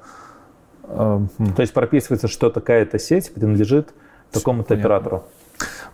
Эм. 0.89 1.29
То 1.57 1.63
есть 1.63 1.73
прописывается, 1.73 2.29
что 2.29 2.51
такая-то 2.51 2.99
сеть 2.99 3.33
принадлежит 3.33 3.91
такому-то 4.33 4.75
оператору. 4.75 5.25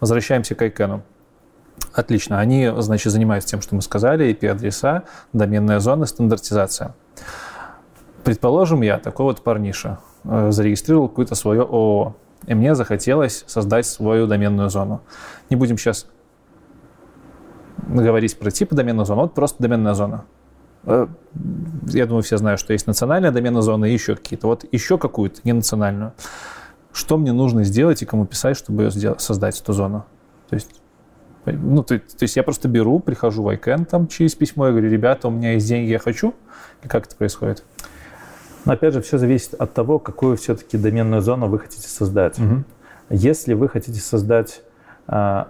Возвращаемся 0.00 0.54
к 0.54 0.62
ICANN. 0.62 1.00
Отлично. 1.93 2.41
Они, 2.41 2.70
значит, 2.79 3.12
занимаются 3.12 3.51
тем, 3.51 3.62
что 3.62 3.74
мы 3.74 3.83
сказали, 3.83 4.31
IP-адреса, 4.31 5.05
доменная 5.33 5.81
зона, 5.81 6.07
стандартизация. 6.07 6.95
Предположим, 8.22 8.83
я, 8.83 8.99
такой 8.99 9.24
вот 9.24 9.43
парниша, 9.43 9.99
э, 10.24 10.51
зарегистрировал 10.51 11.09
какое-то 11.09 11.35
свое 11.35 11.62
ООО, 11.62 12.16
и 12.47 12.55
мне 12.55 12.74
захотелось 12.74 13.45
создать 13.47 13.87
свою 13.87 14.27
доменную 14.27 14.68
зону. 14.68 15.01
Не 15.49 15.57
будем 15.57 15.79
сейчас 15.79 16.07
говорить 17.87 18.39
про 18.39 18.51
типы 18.51 18.74
доменной 18.74 19.05
зоны, 19.07 19.22
вот 19.22 19.35
просто 19.35 19.62
доменная 19.62 19.95
зона. 19.95 20.24
Э, 20.85 21.07
Я 21.87 22.07
думаю, 22.07 22.22
все 22.22 22.37
знают, 22.37 22.61
что 22.61 22.72
есть 22.72 22.87
национальная 22.87 23.31
доменная 23.31 23.62
зона 23.62 23.87
и 23.87 23.93
еще 23.93 24.16
какие-то. 24.16 24.49
Вот 24.49 24.64
еще 24.70 24.99
какую-то, 24.99 25.41
не 25.45 25.53
национальную. 25.53 26.12
Что 26.93 27.16
мне 27.18 27.33
нужно 27.33 27.64
сделать 27.64 28.03
и 28.03 28.07
кому 28.07 28.27
писать, 28.27 28.57
чтобы 28.57 28.85
ее 28.85 28.91
сделать, 28.91 29.20
создать 29.20 29.61
эту 29.61 29.72
зону? 29.72 30.05
То 30.49 30.55
есть 30.55 30.81
Ну, 31.53 31.82
то, 31.82 31.99
то 31.99 32.22
есть 32.22 32.36
я 32.36 32.42
просто 32.42 32.68
беру, 32.68 32.99
прихожу 33.01 33.42
в 33.42 33.49
ICANN 33.49 33.84
там 33.84 34.09
через 34.09 34.34
письмо 34.34 34.68
и 34.68 34.70
говорю, 34.70 34.90
ребята, 34.90 35.28
у 35.28 35.30
меня 35.30 35.53
есть 35.53 35.66
деньги, 35.68 35.90
я 35.90 35.99
хочу. 35.99 36.34
И 36.82 36.88
как 36.88 37.07
это 37.07 37.16
происходит? 37.16 37.64
Но 38.64 38.72
опять 38.72 38.94
же, 38.94 39.01
все 39.01 39.16
зависит 39.18 39.55
от 39.55 39.72
того, 39.74 39.99
какую 39.99 40.36
все-таки 40.36 40.76
доменную 40.76 41.22
зону 41.22 41.47
вы 41.47 41.59
хотите 41.61 41.88
создать. 41.88 42.38
Мгм. 42.38 42.64
Если 43.11 43.55
вы 43.55 43.68
хотите 43.68 44.01
создать 44.01 44.62
а, 45.07 45.49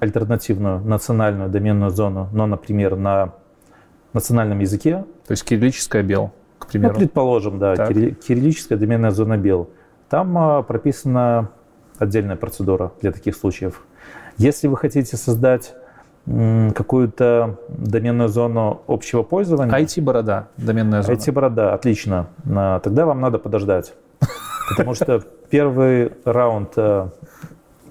альтернативную 0.00 0.80
национальную 0.80 1.48
доменную 1.48 1.90
зону, 1.90 2.28
но, 2.32 2.46
например, 2.46 2.96
на 2.96 3.34
национальном 4.12 4.58
языке, 4.58 5.04
То 5.26 5.30
есть 5.32 5.44
кириллическое 5.44 6.02
бел, 6.02 6.32
к 6.58 6.64
ну, 6.64 6.70
примеру. 6.72 6.94
предположим, 6.96 7.58
да, 7.60 7.76
Так. 7.76 7.90
кирилли- 7.90 8.14
кириллическая 8.14 8.76
доменная 8.76 9.12
зона 9.12 9.36
бел, 9.38 9.70
там 10.08 10.36
а, 10.36 10.62
прописана 10.62 11.50
отдельная 11.98 12.34
процедура 12.36 12.92
для 13.00 13.12
таких 13.12 13.36
случаев. 13.36 13.84
Если 14.42 14.66
вы 14.66 14.76
хотите 14.76 15.16
создать 15.16 15.72
какую-то 16.26 17.58
доменную 17.68 18.28
зону 18.28 18.82
общего 18.88 19.22
пользования, 19.22 19.72
IT-борода, 19.72 20.48
доменная 20.56 21.02
зона. 21.02 21.14
IT-борода, 21.16 21.74
отлично. 21.74 22.26
А, 22.48 22.80
Тогда 22.80 23.06
вам 23.06 23.20
надо 23.20 23.38
подождать. 23.38 23.94
Потому 24.68 24.94
что 24.94 25.22
первый 25.48 26.12
раунд 26.24 26.72
э, 26.76 27.08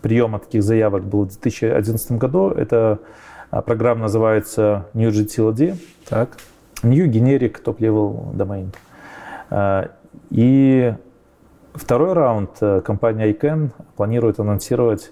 приема 0.01 0.39
таких 0.39 0.63
заявок 0.63 1.05
был 1.05 1.23
в 1.23 1.29
2011 1.29 2.11
году. 2.13 2.49
Это 2.49 2.99
а, 3.49 3.61
программа 3.61 4.01
называется 4.01 4.87
New 4.93 5.09
GTLD, 5.09 5.77
Так. 6.09 6.31
New 6.83 7.07
Generic 7.09 7.63
Top 7.63 7.77
Level 7.77 8.33
Domain. 8.33 8.75
А, 9.49 9.89
И 10.29 10.93
второй 11.75 12.11
раунд 12.11 12.51
э, 12.59 12.81
компания 12.81 13.31
ICANN 13.31 13.69
планирует 13.95 14.39
анонсировать 14.41 15.11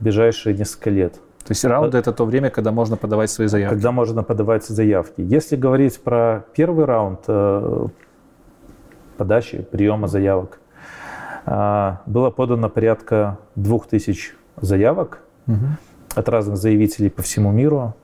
ближайшие 0.00 0.56
несколько 0.56 0.90
лет. 0.90 1.14
То 1.14 1.52
есть 1.52 1.64
раунды 1.64 1.98
это 1.98 2.12
то 2.12 2.24
время, 2.24 2.50
когда 2.50 2.70
можно 2.72 2.96
подавать 2.96 3.30
свои 3.30 3.48
заявки. 3.48 3.74
когда 3.74 3.92
можно 3.92 4.22
подавать 4.22 4.64
заявки. 4.64 5.20
Если 5.20 5.56
говорить 5.56 6.00
про 6.00 6.44
первый 6.54 6.84
раунд 6.84 7.20
э, 7.28 7.86
подачи, 9.16 9.66
приема 9.70 10.06
заявок, 10.06 10.60
э, 11.46 11.92
было 12.06 12.30
подано 12.30 12.68
порядка 12.68 13.38
2000 13.56 14.34
заявок 14.60 15.20
Мгм. 15.46 15.76
от 16.14 16.28
разных 16.28 16.56
заявителей 16.58 17.10
по 17.10 17.22
всему 17.22 17.50
миру. 17.50 17.94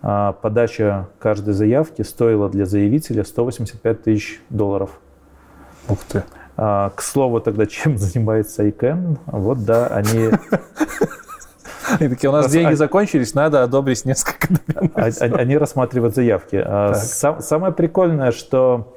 Подача 0.00 1.08
каждой 1.18 1.54
заявки 1.54 2.02
стоила 2.02 2.48
для 2.50 2.66
заявителя 2.66 3.24
185 3.24 4.02
тысяч 4.02 4.40
долларов. 4.50 4.90
Ух 5.88 5.98
ты. 6.04 6.22
К 6.56 6.94
слову, 6.98 7.40
тогда 7.40 7.64
чем 7.66 7.96
занимается 7.98 8.66
ICANN? 8.66 9.18
Вот 9.26 9.64
да, 9.64 9.86
они 9.88 10.28
И 12.00 12.08
такие, 12.08 12.30
у 12.30 12.32
нас 12.32 12.50
деньги 12.50 12.72
а- 12.72 12.76
закончились, 12.76 13.34
надо 13.34 13.62
одобрить 13.62 14.04
несколько 14.04 14.48
А- 14.94 15.06
а- 15.20 15.24
Они 15.36 15.56
рассматривают 15.58 16.14
заявки. 16.14 16.64
Самое 17.40 17.72
прикольное, 17.72 18.32
что 18.32 18.96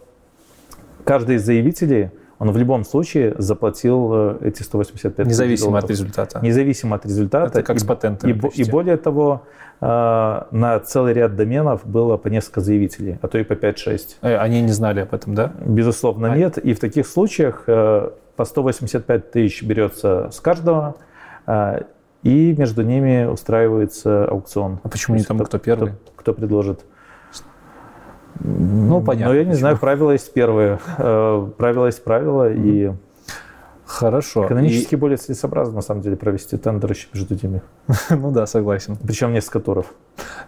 каждый 1.03 1.35
из 1.37 1.45
заявителей, 1.45 2.11
он 2.39 2.51
в 2.51 2.57
любом 2.57 2.83
случае 2.85 3.33
заплатил 3.39 4.11
э, 4.13 4.37
эти 4.49 4.61
185 4.61 5.15
тысяч 5.15 5.27
Независимо 5.29 5.67
от 5.67 5.71
долларов. 5.71 5.89
результата. 5.89 6.39
Независимо 6.43 6.95
от 6.97 7.05
результата. 7.05 7.47
Это 7.47 7.63
как 7.63 7.77
И- 7.77 7.79
с 7.79 7.83
патентами 7.83 8.31
И, 8.31 8.33
почти. 8.39 8.61
и 8.61 8.69
более 8.69 8.97
того, 8.97 9.41
на 9.79 10.79
целый 10.85 11.13
ряд 11.13 11.35
доменов 11.35 11.85
было 11.85 12.17
по 12.17 12.29
несколько 12.29 12.61
заявителей, 12.61 13.19
а 13.21 13.27
то 13.27 13.37
и 13.37 13.43
по 13.43 13.53
5-6. 13.53 14.17
Э, 14.21 14.37
Они 14.37 14.61
не 14.61 14.71
знали 14.71 15.01
об 15.01 15.13
этом, 15.13 15.35
да? 15.35 15.51
Безусловно, 15.65 16.31
А- 16.33 16.37
нет. 16.37 16.57
И 16.57 16.73
в 16.73 16.79
таких 16.79 17.05
случаях 17.07 17.63
э, 17.67 18.09
по 18.35 18.45
185 18.45 19.31
тысяч 19.31 19.61
берется 19.63 20.29
с 20.31 20.39
каждого, 20.39 20.95
и 22.27 22.53
между 22.57 22.83
ними 22.83 23.23
устраивается 23.25 24.25
аукцион. 24.25 24.79
А 24.83 24.89
почему 24.89 25.15
не 25.15 25.23
там, 25.23 25.37
есть 25.37 25.47
кто 25.47 25.57
первый? 25.59 25.91
Кто, 25.91 26.11
кто 26.17 26.33
предложит? 26.33 26.83
Ну, 28.39 29.01
понятно. 29.01 29.33
Но 29.33 29.33
я 29.33 29.43
не 29.43 29.51
почему. 29.51 29.59
знаю, 29.59 29.77
правила 29.77 30.11
есть 30.11 30.33
первые. 30.33 30.79
Э, 30.97 31.47
Правила 31.57 31.85
есть 31.87 32.03
правила, 32.03 32.51
и 32.51 32.91
Хорошо. 33.85 34.45
экономически 34.45 34.95
более 34.95 35.17
целесообразно, 35.17 35.75
на 35.75 35.81
самом 35.81 36.01
деле, 36.01 36.17
провести 36.17 36.57
тендер 36.57 36.91
еще 36.91 37.07
между 37.13 37.33
ними. 37.41 37.61
И- 37.87 38.13
Ну 38.15 38.31
да, 38.31 38.45
согласен. 38.45 38.97
Причем 38.97 39.31
несколько 39.33 39.59
туров. 39.61 39.85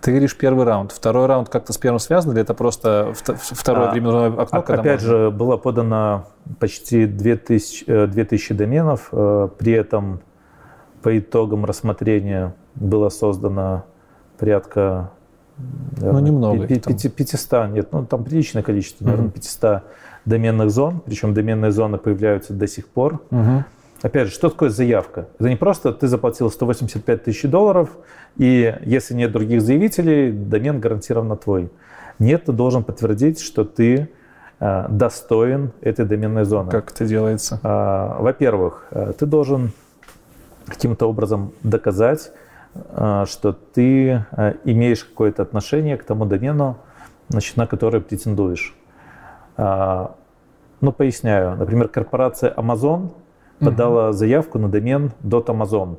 Ты 0.02 0.12
говоришь 0.12 0.36
первый 0.38 0.66
раунд. 0.66 0.92
Второй 0.92 1.26
раунд 1.28 1.50
как-то 1.50 1.72
с 1.74 1.78
первым 1.78 2.00
связан 2.00 2.34
или 2.34 2.42
это 2.42 2.54
просто 2.54 3.14
вт- 3.14 3.38
второе 3.40 3.88
А, 3.88 3.92
временное 3.92 4.28
окно, 4.28 4.60
А- 4.68 4.74
Опять 4.74 5.02
можно? 5.02 5.08
же, 5.08 5.32
было 5.32 5.58
подано 5.58 6.28
почти 6.60 7.06
2000, 7.06 7.86
э, 7.88 8.08
2000 8.08 8.54
доменов. 8.54 9.10
э, 9.14 9.48
При 9.58 9.72
этом 9.74 10.20
по 11.02 11.18
итогам 11.18 11.66
рассмотрения 11.66 12.54
было 12.76 13.10
создано 13.10 13.86
порядка... 14.38 15.12
Ну, 16.00 16.20
немного 16.20 16.66
пи- 16.68 16.76
их 16.76 16.84
там. 16.84 16.94
пяти- 16.94 17.10
500, 17.10 17.70
нет, 17.72 17.90
ну 17.92 18.06
там 18.06 18.24
приличное 18.24 18.64
количество, 18.64 19.04
наверное, 19.04 19.26
Мгм. 19.28 19.34
500 19.34 19.84
доменных 20.26 20.72
зон. 20.72 21.02
Причем 21.06 21.34
доменные 21.34 21.72
зоны 21.72 21.98
появляются 21.98 22.54
до 22.54 22.66
сих 22.68 22.88
пор. 22.88 23.22
Мгм. 23.30 23.66
Опять 24.02 24.28
же, 24.30 24.34
что 24.34 24.50
такое 24.50 24.70
заявка? 24.70 25.28
Это 25.38 25.50
не 25.50 25.58
просто 25.58 25.92
ты 25.92 26.08
заплатил 26.08 26.50
185 26.50 27.24
тысяч 27.26 27.50
долларов, 27.50 27.90
и 28.38 28.74
если 28.86 29.14
нет 29.14 29.34
других 29.34 29.62
заявителей, 29.62 30.32
домен 30.32 30.80
гарантированно 30.80 31.36
твой. 31.36 31.70
Нет, 32.20 32.46
ты 32.46 32.54
должен 32.54 32.86
подтвердить, 32.86 33.42
что 33.42 33.66
ты 33.66 34.08
э, 34.62 34.86
достоин 34.90 35.72
этой 35.82 36.06
доменной 36.06 36.46
зоны. 36.46 36.72
Как 36.72 36.92
это 36.92 37.06
делается? 37.06 37.60
А, 37.64 38.18
Во-первых, 38.22 38.88
э, 38.92 39.12
ты 39.20 39.26
должен 39.26 39.72
каким-то 40.70 41.08
образом 41.08 41.54
доказать, 41.64 42.32
э, 42.74 43.26
что 43.28 43.54
ты 43.54 44.26
э, 44.32 44.54
имеешь 44.64 45.04
какое-то 45.04 45.42
отношение 45.42 45.98
к 45.98 46.04
тому 46.04 46.26
домену, 46.26 46.78
значит, 47.30 47.58
на 47.58 47.68
который 47.68 48.02
претендуешь. 48.02 48.76
А, 49.58 50.16
Ну, 50.82 50.94
поясняю. 50.94 51.58
Например, 51.58 51.90
корпорация 51.90 52.54
Amazon 52.54 53.12
подала 53.60 54.14
заявку 54.14 54.60
на 54.60 54.70
домен 54.70 55.12
.amazon. 55.24 55.98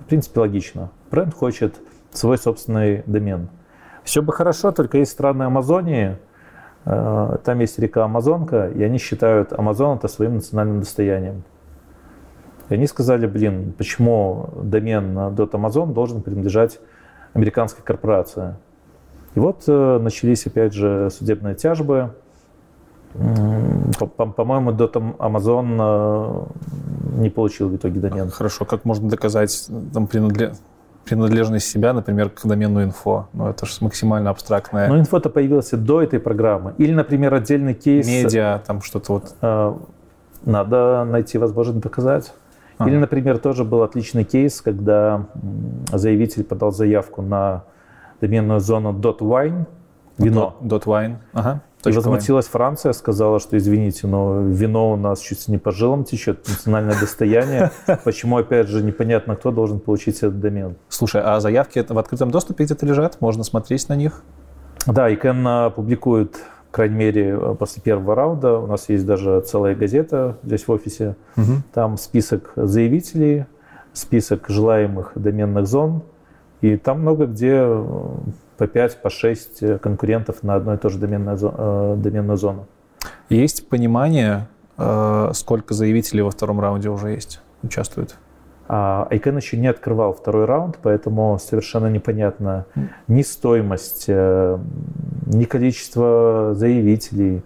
В 0.00 0.04
принципе, 0.04 0.40
логично. 0.40 0.90
Бренд 1.10 1.34
хочет 1.34 1.74
свой 2.10 2.38
собственный 2.38 3.02
домен. 3.06 3.48
Все 4.04 4.22
бы 4.22 4.32
хорошо, 4.32 4.72
только 4.72 4.98
есть 4.98 5.12
страны 5.12 5.42
Амазонии, 5.42 6.16
э, 6.84 7.36
там 7.44 7.58
есть 7.58 7.78
река 7.78 8.04
Амазонка, 8.04 8.68
и 8.68 8.82
они 8.82 8.98
считают 8.98 9.52
Амазон 9.52 9.98
это 9.98 10.08
своим 10.08 10.36
национальным 10.36 10.80
достоянием. 10.80 11.42
И 12.68 12.74
они 12.74 12.86
сказали, 12.86 13.26
блин, 13.26 13.72
почему 13.76 14.50
домен 14.62 15.16
.amazon 15.18 15.92
должен 15.92 16.22
принадлежать 16.22 16.78
американской 17.34 17.84
корпорации? 17.84 18.56
И 19.34 19.38
вот 19.38 19.64
э, 19.68 19.98
начались 20.00 20.46
опять 20.46 20.72
же 20.72 21.10
судебные 21.10 21.54
тяжбы. 21.54 22.10
М, 23.14 23.92
по- 23.98 24.06
по- 24.06 24.26
По-моему, 24.26 24.72
.amazon 24.72 25.76
э, 25.78 27.20
не 27.20 27.30
получил 27.30 27.68
в 27.68 27.76
итоге 27.76 28.00
домен. 28.00 28.30
Хорошо, 28.30 28.64
как 28.64 28.84
можно 28.84 29.08
доказать 29.08 29.68
там, 29.94 30.06
принадле- 30.06 30.54
принадлежность 31.04 31.66
себя, 31.68 31.92
например, 31.92 32.30
к 32.30 32.44
домену 32.46 32.82
инфо? 32.82 33.28
Ну, 33.32 33.48
это 33.48 33.64
же 33.66 33.72
максимально 33.80 34.30
абстрактное. 34.30 34.88
Но 34.88 34.98
инфо-то 34.98 35.30
появилось 35.30 35.70
до 35.70 36.02
этой 36.02 36.18
программы. 36.18 36.74
Или, 36.78 36.92
например, 36.94 37.32
отдельный 37.34 37.74
кейс. 37.74 38.06
Медиа, 38.08 38.60
там 38.66 38.82
что-то 38.82 39.12
вот. 39.12 39.34
э, 39.40 39.74
Надо 40.44 41.04
найти 41.04 41.38
возможность 41.38 41.80
доказать. 41.80 42.32
Ага. 42.78 42.90
Или, 42.90 42.98
например, 42.98 43.38
тоже 43.38 43.64
был 43.64 43.82
отличный 43.82 44.24
кейс, 44.24 44.60
когда 44.60 45.26
заявитель 45.92 46.44
подал 46.44 46.72
заявку 46.72 47.22
на 47.22 47.64
доменную 48.20 48.60
зону 48.60 48.92
.wine, 48.92 49.66
вино. 50.18 50.56
Wine. 50.60 51.16
Ага. 51.32 51.62
И 51.84 51.92
возмутилась 51.92 52.46
Франция, 52.46 52.92
сказала, 52.92 53.38
что 53.38 53.56
извините, 53.56 54.06
но 54.06 54.40
вино 54.40 54.92
у 54.92 54.96
нас 54.96 55.20
чуть 55.20 55.46
не 55.46 55.58
по 55.58 55.70
жилам 55.70 56.04
течет, 56.04 56.46
национальное 56.48 56.98
достояние. 56.98 57.70
Почему, 58.04 58.38
опять 58.38 58.66
же, 58.66 58.82
непонятно, 58.82 59.36
кто 59.36 59.52
должен 59.52 59.78
получить 59.78 60.16
этот 60.16 60.40
домен. 60.40 60.76
Слушай, 60.88 61.22
а 61.24 61.38
заявки 61.38 61.84
в 61.88 61.98
открытом 61.98 62.30
доступе 62.30 62.64
где-то 62.64 62.86
лежат? 62.86 63.20
Можно 63.20 63.44
смотреть 63.44 63.88
на 63.88 63.94
них? 63.94 64.22
Да, 64.86 65.10
ICANN 65.10 65.70
публикует, 65.70 66.40
крайней 66.76 66.96
мере, 66.96 67.38
э, 67.40 67.56
после 67.58 67.82
первого 67.82 68.14
раунда. 68.14 68.58
У 68.58 68.66
нас 68.66 68.90
есть 68.90 69.06
даже 69.06 69.40
целая 69.40 69.74
газета 69.74 70.36
здесь 70.42 70.68
в 70.68 70.70
офисе. 70.70 71.16
Там 71.72 71.96
список 71.96 72.52
заявителей, 72.54 73.46
список 73.94 74.44
желаемых 74.48 75.12
доменных 75.14 75.66
зон. 75.66 76.02
И 76.60 76.76
там 76.76 77.00
много 77.00 77.26
где 77.26 77.54
э, 77.54 77.84
по 78.58 78.66
5, 78.66 79.02
по 79.02 79.08
6 79.08 79.80
конкурентов 79.80 80.42
на 80.42 80.54
одной 80.54 80.76
и 80.76 80.78
той 80.78 80.90
же 80.90 80.98
э, 81.00 81.94
доменную 81.96 82.36
зону. 82.36 82.66
Есть 83.30 83.68
понимание, 83.70 84.46
э, 84.76 85.30
сколько 85.32 85.72
заявителей 85.72 86.22
во 86.22 86.30
втором 86.30 86.60
раунде 86.60 86.90
уже 86.90 87.08
есть, 87.08 87.40
участвуют? 87.62 88.16
А 88.68 89.06
ICANN 89.10 89.36
еще 89.36 89.56
не 89.56 89.68
открывал 89.68 90.12
второй 90.12 90.44
раунд, 90.44 90.78
поэтому 90.82 91.38
совершенно 91.38 91.86
непонятно 91.86 92.66
ни 93.06 93.22
стоимость, 93.22 94.06
э, 94.08 94.58
ни 95.26 95.44
количество 95.44 96.52
заявителей. 96.54 97.42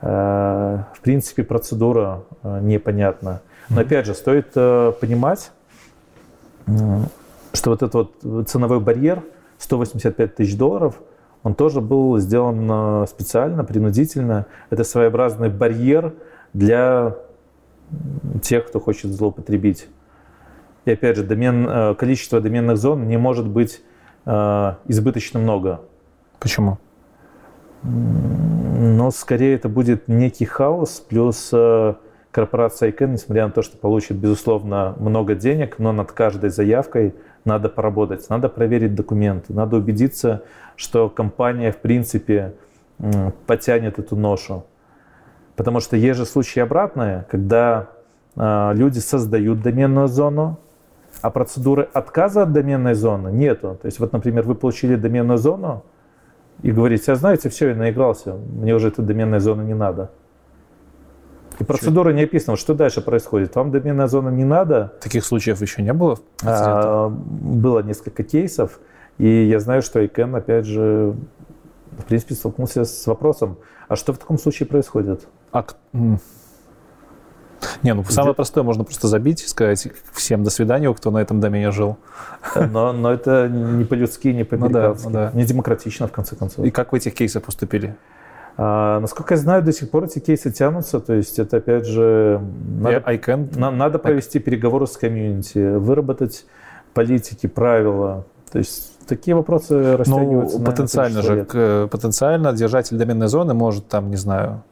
Э, 0.00 0.84
В 0.94 1.00
принципе, 1.02 1.42
процедура 1.42 2.22
э, 2.42 2.60
непонятна. 2.62 3.42
Но 3.68 3.82
опять 3.82 4.06
же, 4.06 4.14
стоит 4.14 4.52
понимать, 4.52 5.52
что 7.52 7.70
вот 7.70 7.82
этот 7.82 7.94
вот 8.22 8.48
ценовой 8.48 8.80
барьер 8.80 9.22
185 9.58 10.34
тысяч 10.34 10.56
долларов, 10.56 11.00
он 11.42 11.54
тоже 11.54 11.80
был 11.80 12.18
сделан 12.18 13.06
специально, 13.06 13.64
принудительно. 13.64 14.46
Это 14.70 14.84
своеобразный 14.84 15.48
барьер 15.48 16.14
для 16.52 17.16
тех, 18.42 18.66
кто 18.66 18.80
хочет 18.80 19.10
злоупотребить. 19.12 19.88
И 20.84 20.90
опять 20.90 21.16
же, 21.16 21.22
домен, 21.22 21.68
э, 21.68 21.94
количество 21.94 22.40
доменных 22.40 22.76
зон 22.76 23.06
не 23.06 23.16
может 23.16 23.46
быть 23.46 23.82
э, 24.26 24.74
избыточно 24.86 25.38
много. 25.38 25.80
Почему? 26.40 26.78
Но 27.82 29.10
скорее 29.10 29.54
это 29.54 29.68
будет 29.68 30.08
некий 30.08 30.44
хаос, 30.44 31.04
плюс 31.08 31.50
э, 31.52 31.94
корпорация 32.32 32.90
ICANN, 32.90 33.12
несмотря 33.12 33.46
на 33.46 33.52
то, 33.52 33.62
что 33.62 33.76
получит, 33.76 34.16
безусловно, 34.16 34.96
много 34.98 35.34
денег, 35.36 35.78
но 35.78 35.92
над 35.92 36.10
каждой 36.12 36.50
заявкой 36.50 37.14
надо 37.44 37.68
поработать, 37.68 38.28
надо 38.28 38.48
проверить 38.48 38.94
документы, 38.94 39.52
надо 39.52 39.76
убедиться, 39.76 40.42
что 40.76 41.08
компания, 41.08 41.70
в 41.70 41.78
принципе, 41.78 42.54
потянет 43.46 43.98
эту 43.98 44.16
ношу. 44.16 44.64
Потому 45.56 45.80
что 45.80 45.96
есть 45.96 46.18
же 46.18 46.24
случаи 46.24 46.60
обратные, 46.60 47.26
когда 47.30 47.88
люди 48.36 49.00
создают 49.00 49.60
доменную 49.60 50.06
зону, 50.06 50.58
а 51.22 51.30
процедуры 51.30 51.88
отказа 51.92 52.42
от 52.42 52.52
доменной 52.52 52.94
зоны 52.94 53.28
нету. 53.28 53.78
То 53.80 53.86
есть 53.86 53.98
вот, 54.00 54.12
например, 54.12 54.44
вы 54.44 54.54
получили 54.54 54.96
доменную 54.96 55.38
зону 55.38 55.84
и 56.62 56.70
говорите, 56.70 57.12
а 57.12 57.14
знаете, 57.14 57.48
все, 57.48 57.70
я 57.70 57.74
наигрался, 57.74 58.34
мне 58.34 58.74
уже 58.74 58.88
эта 58.88 59.02
доменная 59.02 59.40
зона 59.40 59.62
не 59.62 59.74
надо. 59.74 60.10
И 61.58 61.64
процедура 61.64 62.10
не 62.10 62.24
описана. 62.24 62.56
Что 62.56 62.74
дальше 62.74 63.02
происходит? 63.02 63.54
Вам 63.54 63.70
доменная 63.70 64.08
зона 64.08 64.30
не 64.30 64.44
надо. 64.44 64.94
Таких 65.00 65.24
случаев 65.24 65.60
еще 65.60 65.82
не 65.82 65.92
было? 65.92 66.18
А, 66.42 67.08
было 67.08 67.80
несколько 67.82 68.24
кейсов. 68.24 68.80
И 69.18 69.28
я 69.28 69.60
знаю, 69.60 69.82
что 69.82 70.02
ICANN, 70.02 70.36
опять 70.36 70.64
же, 70.64 71.14
в 71.98 72.04
принципе, 72.06 72.34
столкнулся 72.34 72.84
с 72.84 73.06
вопросом, 73.06 73.58
а 73.88 73.96
что 73.96 74.12
в 74.12 74.18
таком 74.18 74.38
случае 74.38 74.66
происходит? 74.66 75.28
А, 75.52 75.64
не, 77.82 77.94
ну 77.94 78.04
самое 78.04 78.34
простое, 78.34 78.64
можно 78.64 78.84
просто 78.84 79.08
забить 79.08 79.42
и 79.42 79.46
сказать 79.46 79.88
всем 80.12 80.44
до 80.44 80.50
свидания, 80.50 80.92
кто 80.92 81.10
на 81.10 81.18
этом 81.18 81.40
домене 81.40 81.70
жил. 81.70 81.96
Но, 82.56 82.92
но 82.92 83.12
это 83.12 83.48
не 83.48 83.84
по-людски, 83.84 84.28
не 84.28 84.44
по-американски, 84.44 85.06
ну 85.06 85.12
да, 85.12 85.26
ну 85.26 85.30
да. 85.32 85.38
не 85.38 85.44
демократично, 85.44 86.06
в 86.06 86.12
конце 86.12 86.36
концов. 86.36 86.64
И 86.64 86.70
как 86.70 86.92
в 86.92 86.94
этих 86.94 87.14
кейсах 87.14 87.42
поступили? 87.42 87.96
А, 88.56 89.00
насколько 89.00 89.34
я 89.34 89.40
знаю, 89.40 89.62
до 89.62 89.72
сих 89.72 89.90
пор 89.90 90.04
эти 90.04 90.18
кейсы 90.18 90.50
тянутся, 90.50 91.00
то 91.00 91.14
есть 91.14 91.38
это 91.38 91.58
опять 91.58 91.86
же 91.86 92.40
надо, 92.78 92.98
can... 93.14 93.58
на, 93.58 93.70
надо 93.70 93.98
провести 93.98 94.38
I... 94.38 94.42
переговоры 94.42 94.86
с 94.86 94.96
комьюнити, 94.96 95.76
выработать 95.76 96.44
политики, 96.92 97.46
правила. 97.46 98.26
То 98.50 98.58
есть 98.58 98.98
такие 99.06 99.34
вопросы 99.34 99.74
ну, 99.74 99.96
растягиваются. 99.96 100.58
Ну, 100.58 100.64
потенциально 100.64 101.22
же, 101.22 101.44
к, 101.44 101.88
потенциально 101.90 102.52
держатель 102.52 102.98
доменной 102.98 103.28
зоны 103.28 103.54
может 103.54 103.88
там, 103.88 104.10
не 104.10 104.16
знаю, 104.16 104.62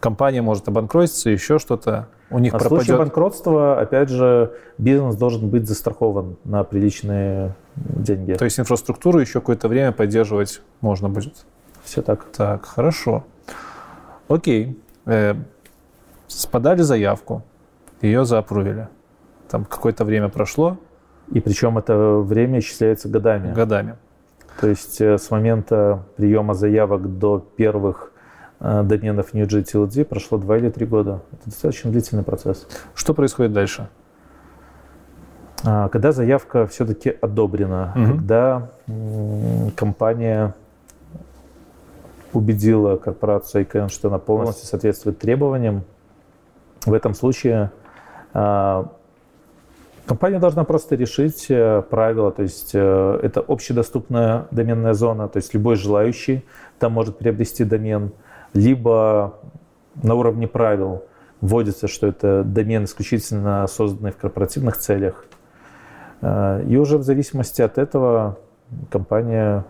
компания 0.00 0.42
может 0.42 0.66
обанкротиться, 0.66 1.30
еще 1.30 1.58
что-то. 1.58 2.08
У 2.30 2.38
них 2.38 2.54
а 2.54 2.58
пропадет... 2.58 2.82
в 2.82 2.84
случае 2.84 2.98
банкротства, 2.98 3.80
опять 3.80 4.08
же, 4.08 4.52
бизнес 4.78 5.16
должен 5.16 5.48
быть 5.48 5.68
застрахован 5.68 6.36
на 6.44 6.64
приличные 6.64 7.54
деньги. 7.76 8.32
То 8.32 8.44
есть 8.44 8.58
инфраструктуру 8.58 9.18
еще 9.20 9.34
какое-то 9.40 9.68
время 9.68 9.92
поддерживать 9.92 10.62
можно 10.80 11.08
будет. 11.08 11.44
Все 11.84 12.02
так. 12.02 12.24
Так, 12.32 12.66
хорошо. 12.66 13.24
Окей. 14.28 14.78
Э, 15.06 15.34
подали 16.50 16.82
заявку, 16.82 17.42
ее 18.00 18.24
заапрувили. 18.24 18.88
Там 19.48 19.64
какое-то 19.64 20.04
время 20.04 20.28
прошло. 20.28 20.78
И 21.32 21.40
причем 21.40 21.78
это 21.78 22.18
время 22.18 22.58
исчисляется 22.58 23.08
годами. 23.08 23.52
Годами. 23.52 23.96
То 24.60 24.68
есть 24.68 25.00
э, 25.00 25.16
с 25.16 25.30
момента 25.30 26.04
приема 26.16 26.54
заявок 26.54 27.18
до 27.18 27.38
первых 27.38 28.12
доменов 28.60 29.32
NewGTLD 29.32 30.04
прошло 30.04 30.38
2 30.38 30.58
или 30.58 30.70
3 30.70 30.86
года. 30.86 31.22
Это 31.32 31.46
достаточно 31.46 31.90
длительный 31.90 32.22
процесс. 32.22 32.68
Что 32.94 33.14
происходит 33.14 33.52
дальше? 33.52 33.88
А, 35.64 35.88
когда 35.88 36.12
заявка 36.12 36.66
все-таки 36.66 37.16
одобрена, 37.20 37.92
угу. 37.94 38.04
когда 38.06 38.70
компания 39.76 40.54
убедила 42.32 42.96
корпорацию 42.96 43.66
ICANN, 43.66 43.88
что 43.88 44.08
она 44.08 44.18
полностью 44.18 44.66
соответствует 44.66 45.18
требованиям, 45.18 45.84
в 46.86 46.92
этом 46.94 47.14
случае 47.14 47.72
а, 48.32 48.90
компания 50.06 50.38
должна 50.38 50.64
просто 50.64 50.94
решить 50.94 51.46
э, 51.50 51.82
правила, 51.82 52.32
то 52.32 52.42
есть 52.42 52.70
э, 52.74 53.20
это 53.22 53.44
общедоступная 53.46 54.46
доменная 54.50 54.94
зона, 54.94 55.28
то 55.28 55.36
есть 55.36 55.52
любой 55.54 55.76
желающий 55.76 56.44
там 56.78 56.92
может 56.92 57.18
приобрести 57.18 57.64
домен, 57.64 58.12
либо 58.52 59.38
на 60.02 60.14
уровне 60.14 60.46
правил 60.46 61.04
вводится, 61.40 61.88
что 61.88 62.06
это 62.06 62.44
домен 62.44 62.84
исключительно 62.84 63.66
созданный 63.66 64.12
в 64.12 64.16
корпоративных 64.16 64.76
целях. 64.76 65.24
Э, 66.20 66.62
и 66.66 66.76
уже 66.76 66.98
в 66.98 67.02
зависимости 67.02 67.62
от 67.62 67.78
этого 67.78 68.38
компания 68.90 69.64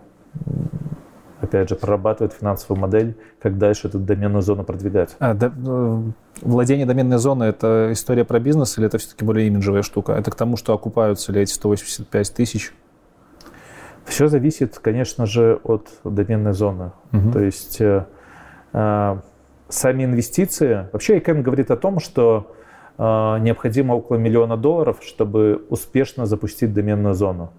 опять 1.41 1.68
же, 1.68 1.74
прорабатывает 1.76 2.33
финансовую 2.33 2.81
модель, 2.81 3.16
как 3.41 3.59
дальше 3.59 3.89
эту 3.89 3.99
доменную 3.99 4.43
зону 4.43 4.64
продвигать. 4.64 5.16
А, 5.18 5.35
да, 5.35 5.51
э, 5.51 6.03
владение 6.43 6.87
доменной 6.87 7.18
зоной– 7.18 7.49
это 7.51 7.89
история 7.93 8.24
про 8.24 8.41
бизнес 8.41 8.76
или 8.78 8.87
это 8.87 8.99
все-таки 8.99 9.24
более 9.24 9.47
имиджевая 9.47 9.83
штука? 9.83 10.12
Это 10.12 10.31
к 10.31 10.35
тому, 10.35 10.57
что 10.57 10.74
окупаются 10.74 11.33
ли 11.33 11.41
эти 11.41 11.53
185 11.53 12.35
тысяч? 12.35 12.72
Все 14.05 14.28
зависит, 14.28 14.78
конечно 14.78 15.26
же, 15.26 15.61
от 15.62 15.89
доменной 16.05 16.53
зоны. 16.53 16.93
Угу. 17.12 17.33
То 17.33 17.41
есть 17.41 17.81
э, 17.81 18.07
сами 18.73 20.05
инвестиции… 20.05 20.89
Вообще 20.93 21.18
ICANN 21.18 21.43
говорит 21.43 21.71
о 21.71 21.77
том, 21.77 22.01
что 22.01 22.55
э, 22.99 23.03
необходимо 23.03 23.95
около 23.95 24.16
миллиона 24.16 24.57
долларов, 24.57 24.99
чтобы 25.03 25.64
успешно 25.68 26.27
запустить 26.27 26.73
доменную 26.73 27.14
зону 27.14 27.53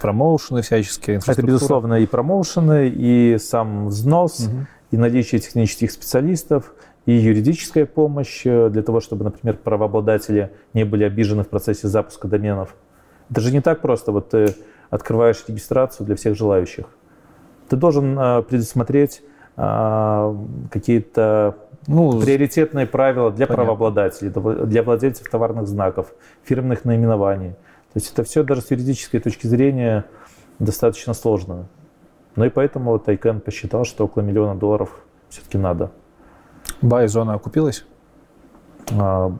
промоушены 0.00 0.62
всяческие, 0.62 1.20
Это, 1.26 1.42
безусловно, 1.42 1.94
и 1.94 2.06
промоушены, 2.06 2.88
и 2.88 3.36
сам 3.38 3.88
взнос, 3.88 4.40
угу. 4.40 4.66
и 4.90 4.96
наличие 4.96 5.40
технических 5.40 5.90
специалистов, 5.90 6.74
и 7.06 7.12
юридическая 7.12 7.86
помощь 7.86 8.42
э, 8.44 8.68
для 8.70 8.82
того, 8.82 9.00
чтобы, 9.00 9.24
например, 9.24 9.56
правообладатели 9.56 10.52
не 10.74 10.84
были 10.84 11.04
обижены 11.04 11.44
в 11.44 11.48
процессе 11.48 11.88
запуска 11.88 12.28
доменов. 12.28 12.74
Это 13.30 13.40
же 13.40 13.52
не 13.52 13.60
так 13.60 13.80
просто. 13.80 14.12
Вот 14.12 14.30
ты 14.30 14.54
открываешь 14.90 15.42
регистрацию 15.46 16.06
для 16.06 16.16
всех 16.16 16.36
желающих. 16.36 16.86
Ты 17.68 17.76
должен 17.76 18.18
э, 18.18 18.42
предусмотреть 18.42 19.22
э, 19.22 19.29
какие-то 20.70 21.56
ну, 21.86 22.20
приоритетные 22.20 22.86
правила 22.86 23.30
для 23.30 23.46
понятно. 23.46 23.64
правообладателей, 23.64 24.66
для 24.66 24.82
владельцев 24.82 25.28
товарных 25.28 25.66
знаков, 25.66 26.12
фирменных 26.44 26.84
наименований. 26.84 27.50
То 27.92 27.96
есть 27.96 28.12
это 28.12 28.22
все 28.22 28.42
даже 28.42 28.62
с 28.62 28.70
юридической 28.70 29.18
точки 29.18 29.46
зрения 29.46 30.04
достаточно 30.58 31.14
сложно. 31.14 31.66
Но 32.36 32.44
и 32.44 32.48
поэтому 32.48 32.92
вот 32.92 33.08
Айкен 33.08 33.40
посчитал, 33.40 33.84
что 33.84 34.04
около 34.04 34.22
миллиона 34.22 34.54
долларов 34.54 34.90
все-таки 35.28 35.58
надо. 35.58 35.90
Бай-зона 36.80 37.34
окупилась? 37.34 37.84
А, 38.98 39.32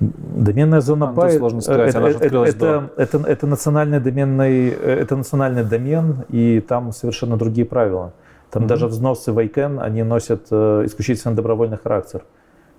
доменная 0.00 0.80
зона 0.80 1.10
а, 1.10 1.12
Бай, 1.12 1.36
сложно 1.36 1.60
сказать, 1.60 1.90
это, 1.90 1.98
она 1.98 2.10
же 2.10 2.16
это, 2.16 2.44
это, 2.44 2.90
это, 2.96 3.18
это, 3.18 3.46
национальный 3.46 4.00
доменный, 4.00 4.68
это 4.70 5.16
национальный 5.16 5.64
домен, 5.64 6.24
и 6.28 6.60
там 6.60 6.92
совершенно 6.92 7.36
другие 7.36 7.66
правила. 7.66 8.12
Там 8.52 8.64
mm-hmm. 8.64 8.66
даже 8.66 8.86
взносы 8.86 9.32
в 9.32 9.38
ICANN, 9.38 9.80
они 9.80 10.02
носят 10.02 10.48
э, 10.50 10.82
исключительно 10.84 11.34
добровольный 11.34 11.78
характер. 11.78 12.22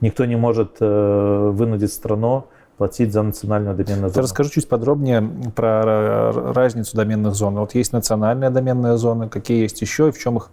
Никто 0.01 0.23
не 0.25 0.35
может 0.35 0.77
э, 0.79 1.49
вынудить 1.51 1.91
страну 1.91 2.45
платить 2.77 3.11
за 3.11 3.23
национальную 3.23 3.75
доменную 3.75 4.09
зону. 4.09 4.23
Расскажи 4.23 4.51
чуть 4.51 4.67
подробнее 4.67 5.27
про 5.55 6.31
разницу 6.53 6.95
доменных 6.95 7.33
зон. 7.33 7.55
Вот 7.55 7.73
есть 7.73 7.91
национальная 7.91 8.51
доменная 8.51 8.97
зона, 8.97 9.29
какие 9.29 9.61
есть 9.63 9.81
еще 9.81 10.09
и 10.09 10.11
в 10.11 10.19
чем 10.19 10.37
их 10.37 10.51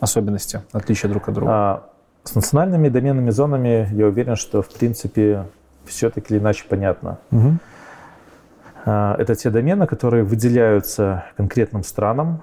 особенности, 0.00 0.62
отличия 0.72 1.08
друг 1.08 1.28
от 1.28 1.34
друга? 1.34 1.52
А, 1.52 1.82
с 2.24 2.34
национальными 2.34 2.88
доменными 2.88 3.30
зонами 3.30 3.88
я 3.92 4.06
уверен, 4.06 4.34
что 4.34 4.62
в 4.62 4.68
принципе 4.68 5.46
все 5.84 6.10
так 6.10 6.28
или 6.30 6.38
иначе 6.38 6.64
понятно. 6.68 7.18
Угу. 7.30 7.58
А, 8.86 9.16
это 9.18 9.36
те 9.36 9.50
домены, 9.50 9.86
которые 9.86 10.24
выделяются 10.24 11.24
конкретным 11.36 11.84
странам. 11.84 12.42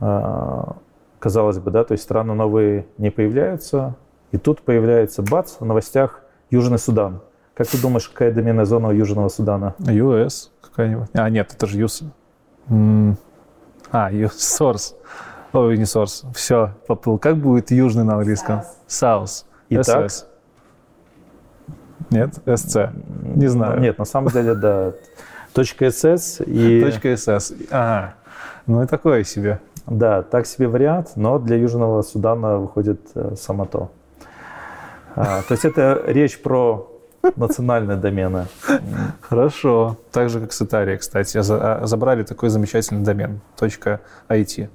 А, 0.00 0.76
казалось 1.20 1.58
бы, 1.58 1.70
да, 1.70 1.84
то 1.84 1.92
есть 1.92 2.02
страны 2.02 2.34
новые 2.34 2.86
не 2.98 3.10
появляются, 3.10 3.94
и 4.32 4.38
тут 4.38 4.62
появляется 4.62 5.22
бац, 5.22 5.56
в 5.60 5.64
новостях 5.64 6.22
Южный 6.50 6.78
Судан. 6.78 7.20
Как 7.54 7.68
ты 7.68 7.80
думаешь, 7.80 8.08
какая 8.08 8.32
доменная 8.32 8.64
зона 8.64 8.88
у 8.88 8.92
Южного 8.92 9.28
Судана? 9.28 9.74
US 9.78 10.48
какая-нибудь. 10.62 11.08
А, 11.12 11.28
нет, 11.28 11.52
это 11.54 11.66
же 11.66 11.78
US. 11.78 12.02
А, 13.92 14.10
Source. 14.12 14.94
Ой, 15.52 15.76
не 15.76 15.84
Source. 15.84 16.24
Все, 16.34 16.74
поплыл. 16.86 17.18
Как 17.18 17.36
будет 17.36 17.70
южный 17.70 18.04
на 18.04 18.14
английском? 18.14 18.62
South. 18.88 19.44
Итак? 19.68 20.10
Нет, 22.10 22.38
SC. 22.46 22.90
Не 23.36 23.46
знаю. 23.48 23.80
Нет, 23.80 23.98
на 23.98 24.04
самом 24.04 24.30
деле, 24.30 24.54
да. 24.54 24.92
.ss 25.54 26.44
и... 26.44 26.82
.ss. 27.02 27.68
Ага. 27.70 28.14
Ну 28.66 28.82
и 28.82 28.86
такое 28.86 29.24
себе. 29.24 29.60
Да, 29.90 30.22
так 30.22 30.46
себе 30.46 30.68
вариант, 30.68 31.12
но 31.16 31.40
для 31.40 31.56
Южного 31.56 32.02
Судана 32.02 32.58
выходит 32.58 33.00
э, 33.16 33.34
само 33.36 33.66
то. 33.66 33.90
А, 35.16 35.42
то 35.42 35.52
есть 35.52 35.64
это 35.64 36.00
речь 36.06 36.40
про 36.40 36.88
национальные 37.34 37.96
домены. 37.96 38.46
Хорошо. 39.20 39.96
Так 40.12 40.30
же, 40.30 40.40
как 40.40 40.52
с 40.52 40.62
Итарией, 40.62 40.96
кстати. 40.96 41.38
А, 41.38 41.80
забрали 41.86 42.22
такой 42.22 42.50
замечательный 42.50 43.02
домен. 43.02 43.40
.it. 43.58 44.68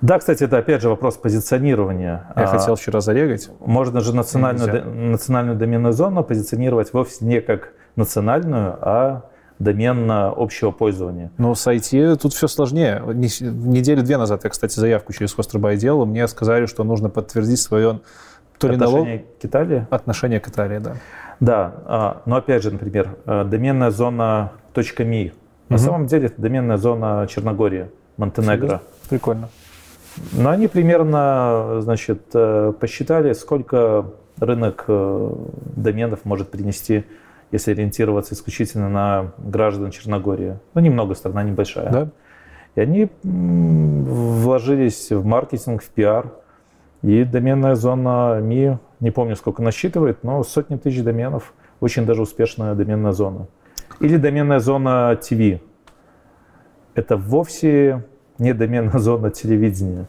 Да, 0.00 0.18
кстати, 0.18 0.42
это 0.42 0.58
опять 0.58 0.82
же 0.82 0.88
вопрос 0.88 1.16
позиционирования. 1.16 2.32
Я 2.34 2.42
а, 2.42 2.46
хотел 2.46 2.74
вчера 2.74 3.00
зарегать. 3.00 3.48
Можно 3.60 4.00
же 4.00 4.12
национальную, 4.12 4.90
национальную 5.12 5.56
доменную 5.56 5.92
зону 5.92 6.24
позиционировать 6.24 6.92
вовсе 6.92 7.24
не 7.24 7.40
как 7.40 7.68
национальную, 7.94 8.76
а 8.80 9.30
домен 9.58 10.10
общего 10.10 10.70
пользования. 10.70 11.30
Но 11.38 11.54
с 11.54 11.66
IT 11.66 12.16
тут 12.16 12.32
все 12.32 12.48
сложнее. 12.48 13.02
Недели 13.06 14.00
две 14.00 14.16
назад 14.16 14.44
я, 14.44 14.50
кстати, 14.50 14.78
заявку 14.78 15.12
через 15.12 15.32
Хостербай 15.32 15.76
делал. 15.76 16.06
Мне 16.06 16.26
сказали, 16.28 16.66
что 16.66 16.84
нужно 16.84 17.08
подтвердить 17.08 17.60
свое 17.60 18.00
то 18.58 18.68
ли 18.68 18.74
отношение 18.74 19.16
налог... 19.16 19.40
к 19.40 19.44
Италии? 19.44 19.86
Отношение 19.90 20.40
к 20.40 20.48
Италии, 20.48 20.78
да. 20.78 20.96
Да, 21.40 21.74
а, 21.86 22.22
но 22.26 22.36
опять 22.36 22.62
же, 22.62 22.70
например, 22.70 23.16
э, 23.26 23.44
доменная 23.44 23.90
зона 23.90 24.52
.ми. 24.98 25.32
На 25.68 25.76
угу. 25.76 25.82
самом 25.82 26.06
деле 26.06 26.26
это 26.26 26.40
доменная 26.40 26.76
зона 26.76 27.26
Черногории, 27.28 27.90
Монтенегро. 28.16 28.82
Прикольно. 29.08 29.48
Но 30.32 30.50
они 30.50 30.68
примерно, 30.68 31.80
значит, 31.80 32.22
э, 32.34 32.72
посчитали, 32.78 33.32
сколько 33.32 34.06
рынок 34.38 34.84
э, 34.86 35.30
доменов 35.76 36.24
может 36.24 36.50
принести 36.50 37.04
если 37.54 37.70
ориентироваться 37.70 38.34
исключительно 38.34 38.88
на 38.88 39.32
граждан 39.38 39.92
Черногории. 39.92 40.58
Ну, 40.74 40.80
немного, 40.80 41.14
страна 41.14 41.44
небольшая. 41.44 41.88
Да. 41.88 42.08
И 42.74 42.80
они 42.80 43.08
вложились 43.22 45.12
в 45.12 45.24
маркетинг, 45.24 45.80
в 45.84 45.88
пиар. 45.88 46.32
И 47.02 47.22
доменная 47.22 47.76
зона 47.76 48.40
ME, 48.40 48.78
не 48.98 49.12
помню, 49.12 49.36
сколько 49.36 49.62
насчитывает, 49.62 50.24
но 50.24 50.42
сотни 50.42 50.76
тысяч 50.76 51.04
доменов. 51.04 51.54
Очень 51.78 52.06
даже 52.06 52.22
успешная 52.22 52.74
доменная 52.74 53.12
зона. 53.12 53.46
Или 54.00 54.16
доменная 54.16 54.58
зона 54.58 55.14
ТВ. 55.14 55.60
Это 56.96 57.16
вовсе 57.16 58.04
не 58.38 58.52
доменная 58.52 58.98
зона 58.98 59.30
телевидения. 59.30 60.08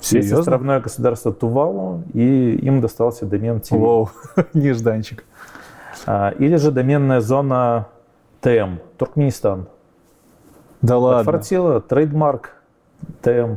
Серьезно? 0.00 0.28
Есть 0.28 0.40
островное 0.40 0.80
государство 0.80 1.30
Тувалу, 1.30 2.04
и 2.14 2.54
им 2.54 2.80
достался 2.80 3.26
домен 3.26 3.60
ТВ. 3.60 3.72
Воу, 3.72 4.08
нежданчик. 4.54 5.24
А, 6.06 6.30
или 6.38 6.56
же 6.56 6.70
доменная 6.70 7.20
зона 7.20 7.88
TM, 8.40 8.76
Туркменистан. 8.96 9.66
Да 10.80 10.98
ладно. 10.98 11.20
Отфартила 11.20 11.80
trademark 11.80 12.52
ТМ. 13.22 13.56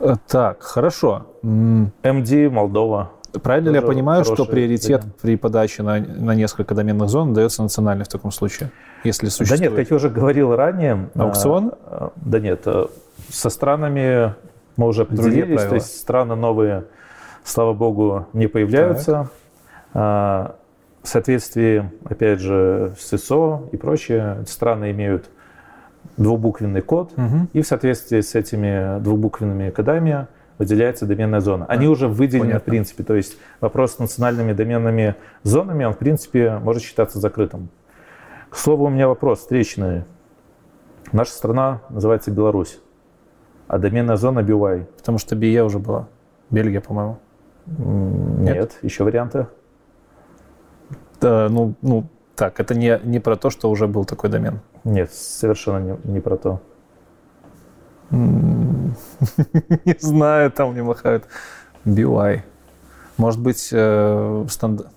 Э, 0.00 0.14
так, 0.28 0.62
хорошо. 0.62 1.26
МД, 1.42 2.52
Молдова. 2.52 3.12
Правильно 3.42 3.70
ли 3.70 3.76
я 3.76 3.82
понимаю, 3.82 4.24
что 4.24 4.44
приоритет 4.44 5.00
домен. 5.00 5.14
при 5.22 5.36
подаче 5.36 5.82
на, 5.82 6.00
на 6.00 6.34
несколько 6.34 6.74
доменных 6.74 7.08
зон 7.08 7.32
дается 7.32 7.62
национальный 7.62 8.04
в 8.04 8.08
таком 8.08 8.32
случае? 8.32 8.70
Если 9.04 9.28
существует... 9.28 9.60
Да 9.60 9.66
нет, 9.68 9.76
как 9.76 9.90
я 9.90 9.96
уже 9.96 10.10
говорил 10.10 10.54
ранее... 10.54 11.08
Аукцион? 11.14 11.72
А, 11.86 12.10
да 12.16 12.40
нет, 12.40 12.62
э, 12.66 12.86
со 13.30 13.48
странами 13.48 14.34
мы 14.76 14.88
уже 14.88 15.02
определились, 15.02 15.62
то 15.62 15.76
есть 15.76 15.96
страны 15.96 16.34
новые, 16.34 16.84
слава 17.44 17.72
богу, 17.72 18.26
не 18.32 18.46
появляются. 18.46 19.30
Так 19.92 20.59
в 21.02 21.08
соответствии, 21.08 21.90
опять 22.04 22.40
же, 22.40 22.94
с 22.98 23.12
ИСО 23.14 23.68
и 23.72 23.76
прочее, 23.76 24.44
страны 24.46 24.90
имеют 24.90 25.30
двубуквенный 26.16 26.82
код, 26.82 27.12
угу. 27.16 27.48
и 27.52 27.62
в 27.62 27.66
соответствии 27.66 28.20
с 28.20 28.34
этими 28.34 29.00
двубуквенными 29.00 29.70
кодами 29.70 30.26
выделяется 30.58 31.06
доменная 31.06 31.40
зона. 31.40 31.64
Они 31.66 31.86
а, 31.86 31.90
уже 31.90 32.06
выделены 32.06 32.48
понятно. 32.48 32.60
в 32.60 32.64
принципе, 32.64 33.02
то 33.02 33.14
есть 33.14 33.38
вопрос 33.60 33.94
с 33.94 33.98
национальными 33.98 34.52
доменными 34.52 35.14
зонами, 35.42 35.84
он 35.84 35.94
в 35.94 35.98
принципе 35.98 36.58
может 36.58 36.82
считаться 36.82 37.18
закрытым. 37.18 37.70
К 38.50 38.56
слову, 38.56 38.84
у 38.86 38.88
меня 38.90 39.08
вопрос 39.08 39.40
встречный. 39.40 40.04
Наша 41.12 41.32
страна 41.32 41.80
называется 41.88 42.30
Беларусь, 42.30 42.80
а 43.68 43.78
доменная 43.78 44.16
зона 44.16 44.40
BY. 44.40 44.84
Потому 44.98 45.18
что 45.18 45.34
BE 45.34 45.64
уже 45.64 45.78
была. 45.78 46.08
Бельгия, 46.50 46.80
по-моему. 46.80 47.18
Нет, 47.66 48.54
Нет, 48.56 48.78
еще 48.82 49.04
варианты. 49.04 49.46
Э, 51.22 51.48
ну, 51.48 51.74
ну, 51.82 52.06
так, 52.36 52.60
это 52.60 52.74
не, 52.74 53.00
не 53.04 53.20
про 53.20 53.36
то, 53.36 53.50
что 53.50 53.70
уже 53.70 53.86
был 53.86 54.04
такой 54.04 54.30
домен. 54.30 54.60
Нет, 54.84 55.12
совершенно 55.12 55.78
не, 55.78 56.12
не 56.12 56.20
про 56.20 56.36
то. 56.36 56.60
Не 58.10 59.96
знаю, 60.00 60.50
там 60.50 60.72
мне 60.72 60.82
махают. 60.82 61.24
BY. 61.84 62.40
Может 63.16 63.40
быть, 63.40 63.68
э, 63.72 64.46
стандарт... 64.48 64.88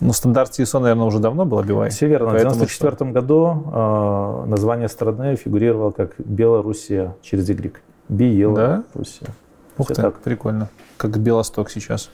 Ну, 0.00 0.12
в 0.12 0.16
стандарте 0.16 0.62
ISO, 0.62 0.80
наверное, 0.80 1.06
уже 1.06 1.18
давно 1.18 1.44
было 1.44 1.62
BY. 1.62 1.88
Все 1.88 2.06
верно. 2.06 2.26
В 2.26 2.34
1994 2.34 3.10
году 3.10 3.64
э, 3.72 4.44
название 4.46 4.88
страны 4.88 5.36
фигурировало 5.36 5.90
как 5.90 6.14
Белоруссия 6.18 7.16
через 7.22 7.48
Y. 7.48 7.80
Белоруссия. 8.08 9.26
Да? 9.26 9.32
Ух 9.78 9.88
ты, 9.88 9.94
так. 9.94 10.18
прикольно. 10.18 10.68
Как 10.96 11.18
Белосток 11.18 11.70
сейчас, 11.70 12.10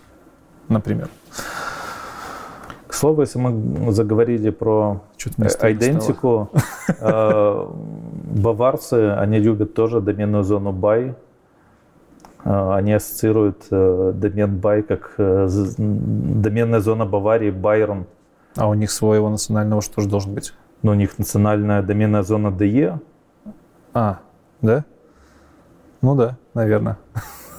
например. 0.68 1.08
К 3.01 3.09
слову, 3.09 3.22
если 3.22 3.38
мы 3.38 3.92
заговорили 3.92 4.51
про 4.51 5.01
идентику, 5.16 6.51
э, 7.01 7.66
баварцы, 8.42 9.12
они 9.12 9.38
любят 9.38 9.72
тоже 9.72 10.03
доменную 10.03 10.44
зону 10.44 10.70
BY. 10.70 11.14
Э, 12.44 12.74
они 12.74 12.92
ассоциируют 12.92 13.68
э, 13.70 14.12
домен 14.14 14.61
BY 14.61 14.82
как 14.82 15.14
доменная 15.16 16.80
зона 16.80 17.07
Баварии 17.07 17.51
Байрон. 17.51 18.05
А 18.55 18.68
у 18.68 18.74
них 18.74 18.90
своего 18.90 19.30
национального 19.30 19.80
что 19.80 20.03
же 20.03 20.09
должен 20.11 20.34
быть? 20.34 20.53
Ну, 20.82 20.92
у 20.92 20.94
них 20.94 21.18
национальная 21.18 21.80
доменная 21.82 22.22
зона 22.22 22.48
DE. 22.48 22.98
А, 23.94 24.18
да? 24.61 24.84
Ну 26.03 26.14
да, 26.16 26.36
наверное. 26.53 26.98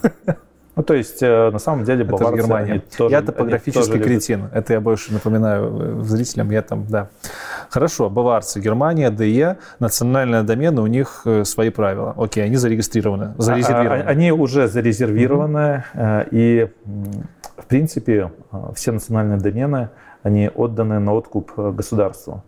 Ну, 0.82 0.86
то 0.86 0.96
есть, 0.96 1.22
э, 1.22 1.52
на 1.52 1.60
самом 1.60 1.84
деле, 1.84 2.04
баварцы, 2.04 2.26
это 2.26 2.34
в 2.34 2.38
Германии. 2.38 2.82
Тоже, 2.98 3.16
я 3.16 3.22
топографический 3.22 4.00
кретин. 4.00 4.40
Любят. 4.40 4.56
Это 4.56 4.74
я 4.74 4.82
больше 4.82 5.14
напоминаю 5.14 6.00
э, 6.00 6.04
зрителям. 6.04 6.50
Я 6.50 6.64
там, 6.64 6.88
да. 6.90 7.10
Хорошо, 7.70 8.10
баварцы, 8.10 8.60
Германия, 8.60 9.12
ДЕ, 9.12 9.58
национальные 9.78 10.42
домены, 10.42 10.82
у 10.82 10.88
них 10.88 11.22
э, 11.26 11.44
свои 11.44 11.70
правила. 11.70 12.16
Окей, 12.18 12.44
они 12.44 12.56
зарегистрированы, 12.56 13.36
а, 13.38 13.42
зарезервированы. 13.44 14.02
А, 14.02 14.10
они 14.10 14.32
уже 14.32 14.68
зарезервированы, 14.68 15.84
mm-hmm. 15.94 16.28
и, 16.32 16.72
в 17.58 17.66
принципе, 17.68 18.32
все 18.74 18.92
национальные 18.92 19.38
домены, 19.38 19.90
они 20.24 20.50
отданы 20.50 20.98
на 20.98 21.14
откуп 21.14 21.52
государству. 21.56 22.44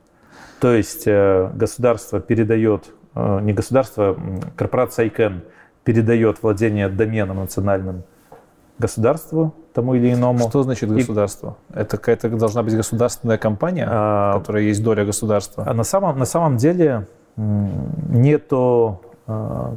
То 0.60 0.74
есть, 0.74 1.08
государство 1.08 2.20
передает, 2.20 2.86
не 3.14 3.54
государство, 3.54 4.18
корпорация 4.56 5.06
ICANN 5.06 5.42
передает 5.84 6.42
владение 6.42 6.90
доменом 6.90 7.38
национальным 7.38 8.04
государству 8.80 9.53
тому 9.74 9.95
или 9.95 10.13
иному. 10.13 10.49
Что 10.49 10.63
значит 10.63 10.91
государство? 10.91 11.57
И... 11.74 11.80
Это 11.80 11.97
какая-то 11.97 12.30
должна 12.30 12.63
быть 12.63 12.76
государственная 12.76 13.38
компания, 13.38 13.88
а, 13.89 14.38
в 14.38 14.39
которой 14.39 14.65
есть 14.65 14.84
доля 14.84 15.05
государства? 15.05 15.63
А 15.67 15.74
на 15.74 15.84
самом, 15.84 16.17
на 16.19 16.26
самом 16.26 16.57
деле 16.57 17.07
нету 17.36 19.01
а, 19.28 19.74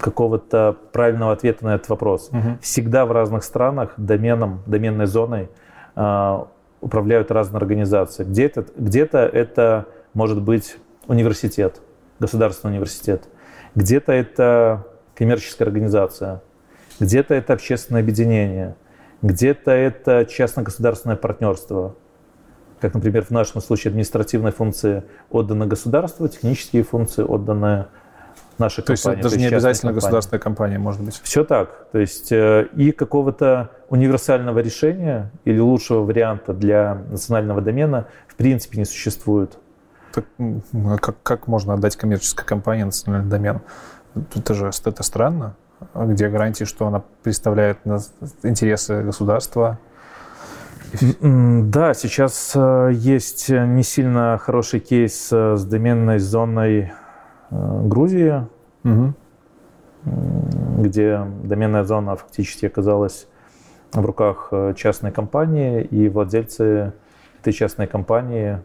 какого-то 0.00 0.76
правильного 0.92 1.32
ответа 1.32 1.64
на 1.64 1.74
этот 1.74 1.88
вопрос. 1.88 2.28
Угу. 2.32 2.58
Всегда 2.60 3.06
в 3.06 3.12
разных 3.12 3.44
странах 3.44 3.94
доменом, 3.96 4.62
доменной 4.66 5.06
зоной 5.06 5.48
а, 5.96 6.46
управляют 6.80 7.30
разные 7.30 7.58
организации. 7.58 8.24
Где-то, 8.24 8.66
где-то 8.76 9.18
это 9.18 9.86
может 10.14 10.42
быть 10.42 10.76
университет, 11.06 11.80
государственный 12.18 12.74
университет. 12.74 13.24
Где-то 13.74 14.12
это 14.12 14.86
коммерческая 15.14 15.68
организация 15.68 16.42
где-то 17.00 17.34
это 17.34 17.54
общественное 17.54 18.02
объединение, 18.02 18.76
где-то 19.22 19.70
это 19.70 20.26
частно-государственное 20.26 21.16
партнерство. 21.16 21.96
Как, 22.80 22.94
например, 22.94 23.24
в 23.24 23.30
нашем 23.30 23.60
случае 23.60 23.90
административные 23.90 24.52
функции 24.52 25.02
отданы 25.30 25.66
государству, 25.66 26.28
технические 26.28 26.82
функции 26.82 27.22
отданы 27.22 27.86
нашей 28.58 28.82
то 28.82 28.94
компании. 28.94 29.16
Есть, 29.16 29.20
это 29.20 29.22
даже 29.22 29.38
не 29.38 29.46
обязательно 29.46 29.90
компания. 29.90 29.94
государственная 29.94 30.40
компания, 30.40 30.78
может 30.78 31.02
быть. 31.02 31.20
Все 31.22 31.44
так. 31.44 31.88
То 31.92 31.98
есть 31.98 32.32
э, 32.32 32.68
и 32.76 32.92
какого-то 32.92 33.70
универсального 33.88 34.60
решения 34.60 35.30
или 35.44 35.58
лучшего 35.58 36.04
варианта 36.04 36.52
для 36.54 36.94
национального 37.10 37.60
домена 37.60 38.06
в 38.28 38.36
принципе 38.36 38.78
не 38.78 38.84
существует. 38.84 39.58
Так, 40.12 40.24
а 40.38 40.96
как, 40.98 41.22
как 41.22 41.46
можно 41.46 41.74
отдать 41.74 41.96
коммерческой 41.96 42.44
компании 42.46 42.84
национальный 42.84 43.30
домен? 43.30 43.60
Это 44.34 44.54
же 44.54 44.68
это 44.68 45.02
странно 45.02 45.54
где 45.94 46.28
гарантии, 46.28 46.64
что 46.64 46.86
она 46.86 47.02
представляет 47.22 47.78
интересы 48.42 49.02
государства? 49.02 49.78
Да, 51.20 51.94
сейчас 51.94 52.52
э, 52.56 52.90
есть 52.92 53.48
не 53.48 53.82
сильно 53.82 54.38
хороший 54.38 54.80
кейс 54.80 55.28
э, 55.32 55.54
с 55.56 55.64
доменной 55.64 56.18
зоной 56.18 56.92
э, 57.50 57.80
Грузии, 57.84 58.46
угу. 58.82 59.14
где 60.78 61.24
доменная 61.44 61.84
зона 61.84 62.16
фактически 62.16 62.66
оказалась 62.66 63.28
в 63.92 64.04
руках 64.04 64.52
частной 64.76 65.12
компании, 65.12 65.82
и 65.82 66.08
владельцы 66.08 66.92
этой 67.40 67.52
частной 67.52 67.86
компании 67.86 68.58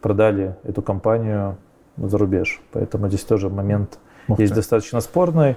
продали 0.00 0.56
эту 0.64 0.82
компанию 0.82 1.56
за 1.96 2.18
рубеж. 2.18 2.60
Поэтому 2.72 3.08
здесь 3.08 3.22
тоже 3.22 3.48
момент 3.48 3.98
Ух 4.28 4.38
есть 4.38 4.54
достаточно 4.54 5.00
спорный. 5.00 5.56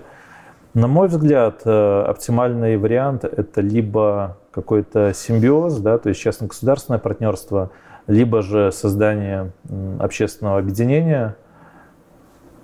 На 0.74 0.88
мой 0.88 1.07
взгляд, 1.07 1.61
э, 1.65 2.01
оптимальный 2.07 2.78
вариант– 2.78 3.24
это 3.26 3.61
либо 3.61 4.38
какой-то 4.51 5.13
симбиоз, 5.13 5.78
да, 5.78 5.99
то 5.99 6.09
есть 6.09 6.19
частно-государственное 6.19 6.99
партнерство, 6.99 7.69
либо 8.07 8.41
же 8.41 8.71
создание 8.71 9.51
общественного 9.99 10.57
объединения, 10.57 11.36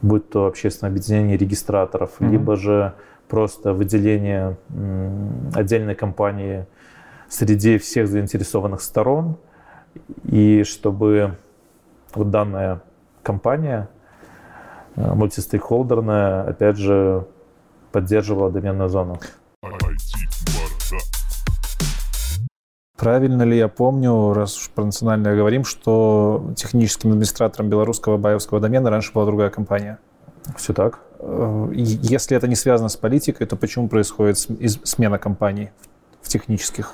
будь 0.01 0.27
то 0.29 0.47
общественное 0.47 0.91
объединение 0.91 1.37
регистраторов, 1.37 2.13
mm-hmm. 2.19 2.29
либо 2.31 2.55
же 2.55 2.93
просто 3.27 3.73
выделение 3.73 4.57
отдельной 5.53 5.93
компании 5.93 6.65
среди 7.27 7.77
всех 7.77 8.07
заинтересованных 8.07 8.81
сторон, 8.81 9.37
и 10.23 10.63
чтобы 10.63 11.35
вот 12.15 12.31
данная 12.31 12.81
компания 13.21 13.87
э, 14.95 15.13
мультистейкхолдерная, 15.13 16.43
опять 16.43 16.77
же, 16.77 17.27
поддерживала 17.91 18.51
доменную 18.51 18.89
зону. 18.89 19.19
Правильно 22.97 23.43
ли 23.43 23.57
я 23.57 23.69
помню, 23.69 24.33
раз 24.33 24.57
уж 24.57 24.69
про 24.71 24.83
национальное 24.83 25.35
говорим, 25.35 25.63
что 25.63 26.51
техническим 26.57 27.11
администратором 27.11 27.69
белорусского 27.69 28.17
баевского 28.17 28.59
домена 28.59 28.89
раньше 28.89 29.13
была 29.13 29.25
другая 29.25 29.49
компания? 29.49 29.99
Все 30.57 30.73
так. 30.73 30.99
Э, 31.19 31.69
если 31.73 32.35
это 32.35 32.47
не 32.49 32.55
связано 32.55 32.89
с 32.89 32.97
политикой, 32.97 33.45
то 33.45 33.55
почему 33.55 33.87
происходит 33.87 34.37
смена 34.37 35.17
компаний 35.17 35.69
в 36.21 36.27
технических? 36.27 36.93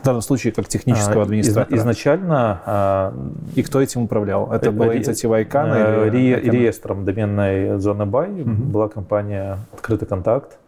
В 0.00 0.04
данном 0.04 0.22
случае 0.22 0.52
как 0.52 0.68
технического 0.68 1.22
а, 1.22 1.24
администратора. 1.24 1.76
Изначально... 1.76 2.62
А, 2.64 3.14
И 3.54 3.62
кто 3.62 3.80
этим 3.80 4.02
управлял? 4.02 4.52
Это 4.52 4.70
была 4.70 4.96
инициатива 4.96 5.36
Айкана? 5.36 5.74
Э, 5.74 6.08
или 6.08 6.50
реестром 6.50 7.04
доменной 7.04 7.78
зоны 7.78 8.06
Бай 8.06 8.30
была 8.30 8.88
компания 8.88 9.58
«Открытый 9.72 10.06
контакт». 10.06 10.58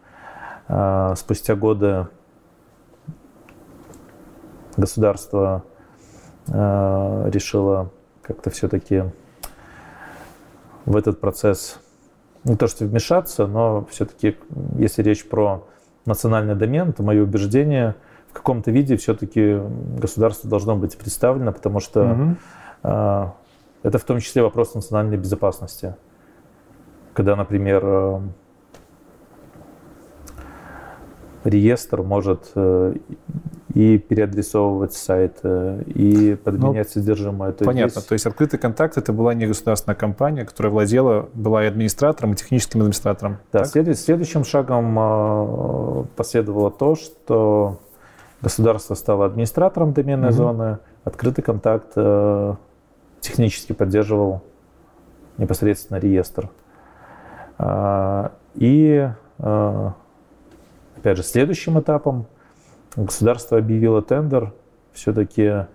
А, 0.67 1.15
спустя 1.15 1.55
годы 1.55 2.07
государство 4.77 5.63
решило 6.47 7.91
как-то 8.23 8.49
все-таки 8.49 9.03
в 10.85 10.95
этот 10.95 11.21
процесс 11.21 11.79
не 12.43 12.55
то 12.55 12.67
что 12.67 12.85
вмешаться, 12.85 13.45
но 13.45 13.85
все-таки, 13.91 14.37
если 14.75 15.03
речь 15.03 15.27
про 15.27 15.67
национальный 16.05 16.55
домен, 16.55 16.93
то 16.93 17.03
мое 17.03 17.23
убеждение– 17.23 17.95
в 18.29 18.33
каком-то 18.33 18.71
виде 18.71 18.95
все-таки 18.97 19.59
государство 19.97 20.49
должно 20.49 20.75
быть 20.75 20.97
представлено, 20.97 21.51
потому 21.51 21.79
что 21.79 22.03
угу. 22.03 22.35
э, 22.83 23.25
это 23.83 23.97
в 23.97 24.03
том 24.03 24.19
числе 24.19 24.43
вопрос 24.43 24.75
национальной 24.75 25.17
безопасности. 25.17 25.95
Когда, 27.13 27.35
например, 27.35 27.81
э, 27.83 28.19
реестр 31.43 32.03
может 32.03 32.51
э, 32.55 32.95
и 33.73 33.97
переадресовывать 33.97 34.93
сайт, 34.93 35.39
э, 35.43 35.83
и 35.87 36.35
подменять 36.35 36.91
ну, 36.95 37.01
содержимое. 37.01 37.51
То 37.53 37.65
понятно. 37.65 37.91
Здесь... 37.91 38.03
То 38.05 38.13
есть 38.13 38.25
открытый 38.25 38.59
контакт 38.59 38.97
это 38.97 39.11
была 39.11 39.33
не 39.33 39.47
государственная 39.47 39.95
компания, 39.95 40.45
которая 40.45 40.71
владела, 40.71 41.29
была 41.33 41.63
и 41.63 41.67
администратором, 41.67 42.33
и 42.33 42.35
техническим 42.35 42.81
администратором. 42.81 43.37
Да, 43.51 43.65
след... 43.65 43.97
следующим 43.97 44.43
шагом 44.43 46.07
последовало 46.15 46.69
то, 46.69 46.95
что 46.95 47.79
Государство 48.41 48.95
стало 48.95 49.25
администратором 49.25 49.91
доменной 49.91 50.29
mm-hmm. 50.29 50.33
зоны, 50.33 50.77
открытый 51.03 51.43
контакт 51.43 51.91
э, 51.95 52.55
технически 53.19 53.73
поддерживал 53.73 54.43
непосредственно 55.37 55.97
реестр. 55.97 56.49
Э, 57.57 58.29
и, 58.55 59.09
э, 59.39 59.89
опять 60.95 61.17
же, 61.17 61.23
следующим 61.23 61.79
этапом 61.81 62.27
государство 62.95 63.57
объявило 63.57 64.01
тендер 64.01 64.53
все-таки 64.93 65.65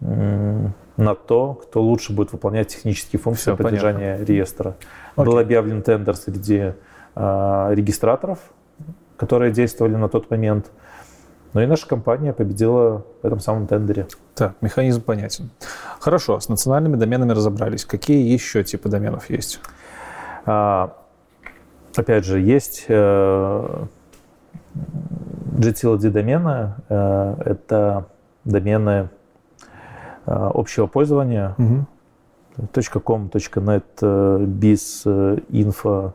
на 0.00 1.14
то, 1.14 1.54
кто 1.54 1.82
лучше 1.82 2.12
будет 2.12 2.32
выполнять 2.32 2.68
технические 2.68 3.20
функции 3.20 3.54
Все, 3.54 3.56
поддержания 3.56 4.14
понятно. 4.14 4.32
реестра. 4.32 4.76
Окей. 5.16 5.24
Был 5.32 5.38
объявлен 5.38 5.82
тендер 5.82 6.16
среди 6.16 6.72
э, 7.14 7.68
регистраторов, 7.72 8.38
которые 9.18 9.52
действовали 9.52 9.96
на 9.96 10.08
тот 10.08 10.30
момент– 10.30 10.70
но 11.56 11.62
и 11.62 11.66
наша 11.66 11.88
компания 11.88 12.34
победила 12.34 13.06
в 13.22 13.26
этом 13.26 13.40
самом 13.40 13.66
тендере. 13.66 14.08
Так, 14.34 14.56
механизм 14.60 15.00
понятен. 15.00 15.48
Хорошо, 16.00 16.38
с 16.38 16.50
национальными 16.50 16.96
доменами 16.96 17.32
разобрались. 17.32 17.86
Какие 17.86 18.30
еще 18.30 18.62
типы 18.62 18.90
доменов 18.90 19.30
есть? 19.30 19.58
А, 20.44 20.94
опять 21.96 22.26
же, 22.26 22.40
есть 22.40 22.84
э, 22.88 23.84
GTLD 25.56 26.10
домены. 26.10 26.74
Э, 26.90 27.36
это 27.42 28.04
домены 28.44 29.08
э, 30.26 30.50
общего 30.52 30.86
пользования. 30.86 31.54
Угу. 31.56 31.86
.com, 33.02 33.30
.net, 33.32 33.82
biz, 34.02 35.06
info, 35.48 36.12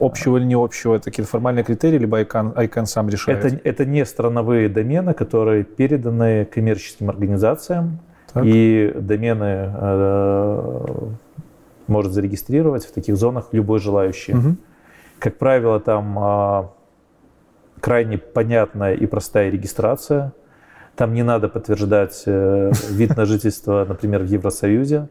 Общего 0.00 0.36
или 0.38 0.44
не 0.44 0.54
общего, 0.54 0.94
это 0.94 1.06
какие-то 1.06 1.30
формальные 1.30 1.64
критерии, 1.64 1.98
либо 1.98 2.20
ICANN, 2.20 2.54
ICANN 2.54 2.86
сам 2.86 3.08
решает? 3.08 3.44
Это, 3.44 3.60
это 3.64 3.84
не 3.84 4.04
страновые 4.04 4.68
домены, 4.68 5.14
которые 5.14 5.64
переданы 5.64 6.44
коммерческим 6.44 7.10
организациям, 7.10 8.00
так. 8.32 8.44
и 8.44 8.92
домены 8.94 9.72
э, 9.74 10.86
может 11.86 12.12
зарегистрировать 12.12 12.84
в 12.84 12.92
таких 12.92 13.16
зонах 13.16 13.48
любой 13.52 13.78
желающий. 13.78 14.34
Угу. 14.34 14.56
Как 15.18 15.38
правило, 15.38 15.80
там 15.80 16.18
э, 16.18 16.64
крайне 17.80 18.18
понятная 18.18 18.94
и 18.94 19.06
простая 19.06 19.50
регистрация. 19.50 20.32
Там 20.96 21.12
не 21.12 21.22
надо 21.22 21.48
подтверждать 21.48 22.22
э, 22.26 22.72
вид 22.90 23.16
на 23.16 23.26
жительство, 23.26 23.84
например, 23.86 24.22
в 24.22 24.26
Евросоюзе. 24.26 25.08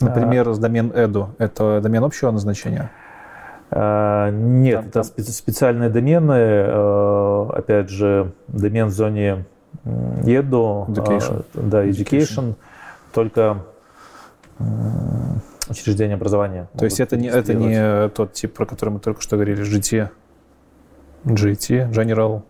Например, 0.00 0.54
домен 0.56 0.90
edu– 0.92 1.28
это 1.38 1.80
домен 1.82 2.04
общего 2.04 2.30
назначения? 2.30 2.90
А, 3.70 4.30
нет, 4.30 4.90
там, 4.92 5.02
это 5.02 5.14
там... 5.14 5.24
специальные 5.24 5.90
домены, 5.90 6.32
э, 6.32 7.46
опять 7.54 7.88
же, 7.88 8.32
домен 8.48 8.86
в 8.86 8.90
зоне 8.90 9.44
EDU, 9.84 10.86
education. 10.88 11.44
А, 11.54 11.60
да, 11.60 11.84
education, 11.84 11.94
education. 12.18 12.54
только 13.12 13.58
учреждение 15.68 16.16
образования. 16.16 16.68
То 16.76 16.84
есть 16.84 17.00
это 17.00 17.16
не, 17.16 17.28
это 17.28 17.54
не 17.54 18.08
тот 18.10 18.32
тип, 18.32 18.54
про 18.54 18.66
который 18.66 18.90
мы 18.90 18.98
только 18.98 19.22
что 19.22 19.36
говорили, 19.36 19.62
GT, 19.62 20.10
GT, 21.24 21.90
General 21.92 22.42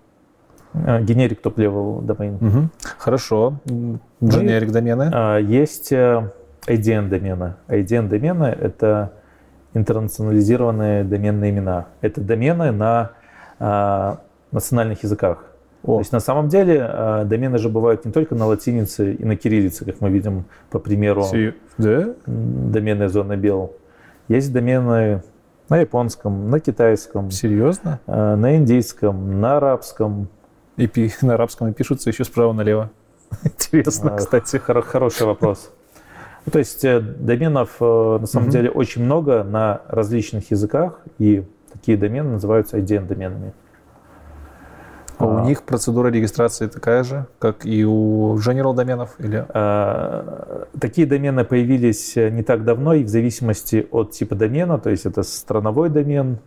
Generic 0.73 1.43
Top 1.43 1.57
Level 1.57 2.03
домен. 2.03 2.37
Угу. 2.37 2.69
Хорошо. 2.99 3.55
Generic 4.21 4.67
ну 4.67 4.73
домены? 4.73 5.43
Есть 5.43 5.93
IDN 5.93 7.07
э, 7.07 7.09
домены. 7.09 7.55
IDN 7.69 8.09
домены– 8.09 8.45
это 8.61 9.13
интернационализированные 9.75 11.05
доменные 11.05 11.51
имена. 11.51 11.87
Это 12.01 12.21
домены 12.21 12.73
на 12.73 13.13
э, 13.59 14.17
национальных 14.53 15.03
языках. 15.03 15.45
О. 15.83 15.95
То 15.95 16.01
есть 16.01 16.13
на 16.13 16.21
самом 16.21 16.49
деле 16.49 16.87
э, 16.87 17.25
домены 17.25 17.59
же 17.59 17.69
бывают 17.69 18.05
не 18.05 18.13
только 18.13 18.35
на 18.35 18.47
латинице 18.47 19.15
и 19.15 19.25
на 19.25 19.37
кириллице, 19.37 19.85
как 19.85 20.01
мы 20.01 20.11
видим 20.11 20.45
по 20.71 20.79
примеру 20.79 21.25
Си... 21.25 21.55
да? 21.79 22.11
доменной 22.27 23.09
зоны 23.09 23.37
Бел. 23.37 23.73
Есть 24.29 24.53
домены 24.53 25.23
на 25.69 25.79
японском, 25.79 26.51
на 26.51 26.61
китайском. 26.61 27.31
Серьезно? 27.31 28.01
Э, 28.07 28.35
на 28.35 28.57
индийском, 28.57 29.41
на 29.41 29.57
арабском. 29.57 30.29
И 30.77 30.91
на 31.23 31.35
арабском 31.35 31.69
и 31.69 31.73
пишутся 31.73 32.11
еще 32.11 32.25
справа 32.25 32.53
налево. 32.53 32.91
Интересно, 33.45 34.17
кстати. 34.17 34.57
Хор- 34.59 34.83
хороший 34.83 35.27
вопрос. 35.27 35.73
Ну, 36.47 36.53
то 36.53 36.59
есть 36.59 36.85
э, 36.85 37.01
доменов 37.01 37.77
э, 37.81 38.19
на 38.21 38.27
самом 38.27 38.47
угу. 38.47 38.53
деле 38.53 38.71
очень 38.71 39.05
много 39.05 39.45
на 39.45 39.83
различных 39.89 40.51
языках, 40.51 41.01
и 41.19 41.45
такие 41.73 41.99
домены 41.99 42.31
называются 42.31 42.79
IDN-доменами. 42.79 43.53
А, 45.21 45.27
у 45.27 45.45
них 45.45 45.63
процедура 45.65 46.09
регистрации 46.09 46.67
такая 46.67 47.05
же, 47.05 47.27
как 47.39 47.67
и 47.67 47.85
у 47.85 48.37
General 48.37 48.75
доменов? 48.75 49.15
Или? 49.19 49.45
А, 49.49 50.67
такие 50.81 51.07
домены 51.07 51.45
появились 51.45 52.17
э, 52.17 52.31
не 52.31 52.43
так 52.43 52.65
давно, 52.65 52.95
и 52.95 53.05
в 53.05 53.09
зависимости 53.09 53.87
от 53.91 54.13
типа 54.13 54.35
домена, 54.35 54.79
то 54.79 54.91
есть 54.91 55.05
это 55.07 55.23
страновой 55.23 55.91
домен, 55.91 56.39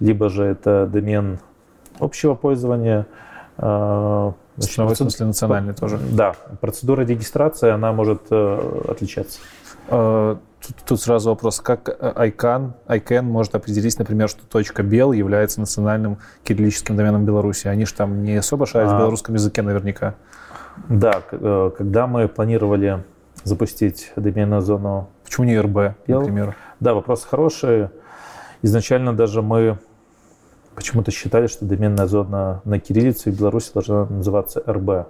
либо 0.00 0.30
же 0.30 0.44
это 0.44 0.86
домен 0.86 1.38
общего 1.98 2.34
пользования, 2.34 3.06
значит, 3.62 4.78
в 4.78 4.94
смысле 4.94 5.26
национальный 5.26 5.74
тоже? 5.74 5.98
Да, 6.10 6.34
процедура 6.60 7.02
регистрации, 7.02 7.70
она 7.70 7.92
может 7.92 8.22
э, 8.30 8.82
отличаться. 8.88 9.38
Э, 9.88 10.36
тут, 10.66 10.76
тут 10.84 11.00
сразу 11.00 11.30
вопрос, 11.30 11.60
как 11.60 11.88
ICANN, 11.88 12.72
ICANN 12.88 13.22
может 13.22 13.54
определить, 13.54 13.96
например, 13.98 14.28
что 14.28 14.44
точка 14.44 14.82
.бел 14.82 15.12
является 15.12 15.60
национальным 15.60 16.18
кириллическим 16.42 16.96
доменом 16.96 17.24
Беларуси? 17.24 17.68
Они 17.68 17.86
же 17.86 17.94
там 17.94 18.24
не 18.24 18.36
особо 18.36 18.66
шарят 18.66 18.90
а, 18.90 18.96
в 18.96 18.98
белорусском 18.98 19.36
языке 19.36 19.62
наверняка. 19.62 20.16
Да, 20.88 21.22
когда 21.30 22.06
мы 22.08 22.26
планировали 22.26 23.04
запустить 23.44 24.12
доменную 24.16 24.60
зону... 24.62 25.08
Почему 25.24 25.46
не 25.46 25.58
РБ, 25.58 25.96
например? 26.08 26.56
Да, 26.80 26.94
вопрос 26.94 27.24
хороший. 27.24 27.90
Изначально 28.62 29.12
даже 29.12 29.42
мы 29.42 29.78
почему-то 30.74 31.10
считали, 31.10 31.46
что 31.46 31.64
доменная 31.64 32.06
зона 32.06 32.60
на 32.64 32.78
кириллице 32.80 33.30
в 33.30 33.38
Беларуси 33.38 33.70
должна 33.72 34.06
называться 34.06 34.62
РБ. 34.66 35.08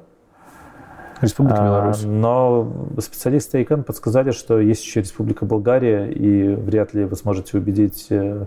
Республика 1.21 1.59
а, 1.61 1.65
Беларусь. 1.65 2.05
А, 2.05 2.07
но 2.09 2.73
специалисты 2.99 3.63
ИКН 3.63 3.83
подсказали, 3.83 4.33
что 4.33 4.59
есть 4.59 4.85
еще 4.85 5.01
Республика 5.01 5.45
Болгария, 5.45 6.11
и 6.11 6.55
вряд 6.55 6.95
ли 6.95 7.05
вы 7.05 7.15
сможете 7.15 7.59
убедить 7.59 8.07
э, 8.11 8.47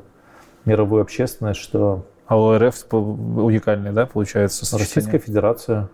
мировую 0.65 1.01
общественность, 1.01 1.59
что... 1.59 2.05
А 2.27 2.37
у 2.37 2.57
РФ 2.57 2.75
уникальный, 2.91 3.93
да, 3.93 4.05
получается, 4.05 4.65
сочетание? 4.65 4.85
Российская 4.85 5.19
Федерация. 5.19 5.89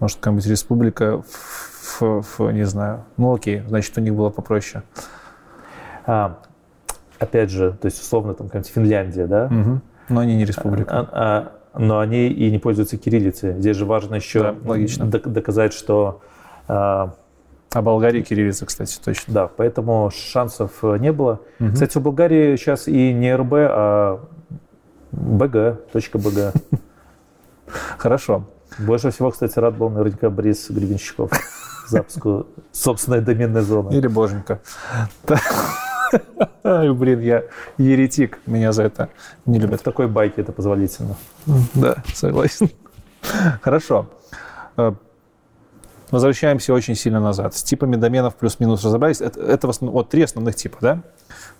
Может, 0.00 0.18
какая-нибудь 0.18 0.46
республика, 0.46 1.22
в, 1.22 2.00
в, 2.00 2.22
в, 2.38 2.50
не 2.50 2.64
знаю. 2.64 3.04
Ну, 3.16 3.34
окей, 3.34 3.62
значит, 3.68 3.96
у 3.96 4.00
них 4.00 4.14
было 4.14 4.30
попроще. 4.30 4.82
А, 6.04 6.38
опять 7.18 7.50
же, 7.50 7.72
то 7.80 7.86
есть, 7.86 8.00
условно, 8.00 8.34
там, 8.34 8.48
какая-нибудь 8.48 8.72
Финляндия, 8.72 9.26
да? 9.26 9.46
Угу. 9.46 9.80
Но 10.08 10.20
они 10.20 10.36
не 10.36 10.44
республика. 10.44 10.90
А, 10.90 11.08
а, 11.74 11.78
но 11.78 11.98
они 11.98 12.28
и 12.28 12.50
не 12.50 12.58
пользуются 12.58 12.96
кириллицей. 12.96 13.58
Здесь 13.58 13.76
же 13.76 13.84
важно 13.84 14.16
еще 14.16 14.42
да, 14.42 14.54
логично. 14.64 15.06
доказать, 15.06 15.72
что... 15.72 16.20
А, 16.68 17.14
а 17.72 17.82
Болгарии 17.82 18.22
кириллица, 18.22 18.64
кстати, 18.64 18.98
точно. 19.04 19.34
Да, 19.34 19.48
поэтому 19.48 20.10
шансов 20.14 20.82
не 20.82 21.12
было. 21.12 21.40
Угу. 21.60 21.72
Кстати, 21.72 21.98
у 21.98 22.00
Болгарии 22.00 22.56
сейчас 22.56 22.88
и 22.88 23.12
не 23.12 23.34
РБ, 23.34 23.52
а 23.52 24.20
БГ, 25.12 25.90
точка 25.92 26.18
БГ. 26.18 26.54
Хорошо. 27.98 28.44
Больше 28.78 29.10
всего, 29.10 29.30
кстати, 29.30 29.58
рад 29.58 29.76
был 29.76 29.90
наверняка 29.90 30.30
Борис 30.30 30.70
Гребенщиков 30.70 31.30
запуску 31.88 32.46
собственной 32.72 33.20
доменной 33.20 33.62
зоны. 33.62 33.92
Или 33.92 34.06
Боженька. 34.06 34.60
Блин, 36.62 37.20
я 37.20 37.44
еретик. 37.78 38.38
Меня 38.46 38.72
за 38.72 38.84
это 38.84 39.08
не 39.44 39.58
любят. 39.58 39.80
В 39.80 39.84
такой 39.84 40.08
байке 40.08 40.42
это 40.42 40.52
позволительно. 40.52 41.16
Да, 41.74 41.96
согласен. 42.14 42.70
Хорошо. 43.62 44.08
Э, 44.76 44.92
возвращаемся 46.10 46.74
очень 46.74 46.94
сильно 46.94 47.20
назад. 47.20 47.54
С 47.54 47.62
типами 47.62 47.96
доменов 47.96 48.36
плюс-минус 48.36 48.84
разобрались. 48.84 49.20
Это, 49.20 49.40
это 49.40 49.66
в 49.66 49.70
основном, 49.70 49.94
вот 49.94 50.10
три 50.10 50.22
основных 50.22 50.56
типа, 50.56 50.78
да? 50.80 51.02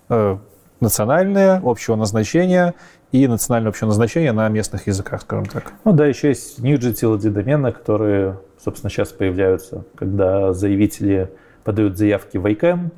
Э, 0.09 0.39
национальное, 0.81 1.61
общего 1.65 1.97
назначения 1.97 2.75
и 3.13 3.27
национальное 3.27 3.71
общее 3.71 3.89
назначение 3.89 4.33
на 4.33 4.49
местных 4.49 4.87
языках, 4.87 5.23
скажем 5.23 5.47
так. 5.47 5.73
Ну 5.85 5.93
да, 5.93 6.07
еще 6.07 6.29
есть 6.29 6.59
new 6.59 6.77
utility 6.79 7.31
домены, 7.31 7.73
которые, 7.73 8.39
собственно, 8.63 8.91
сейчас 8.91 9.09
появляются, 9.09 9.85
когда 9.95 10.53
заявители 10.53 11.31
подают 11.65 11.97
заявки 11.97 12.37
в 12.37 12.47
ICANN, 12.47 12.91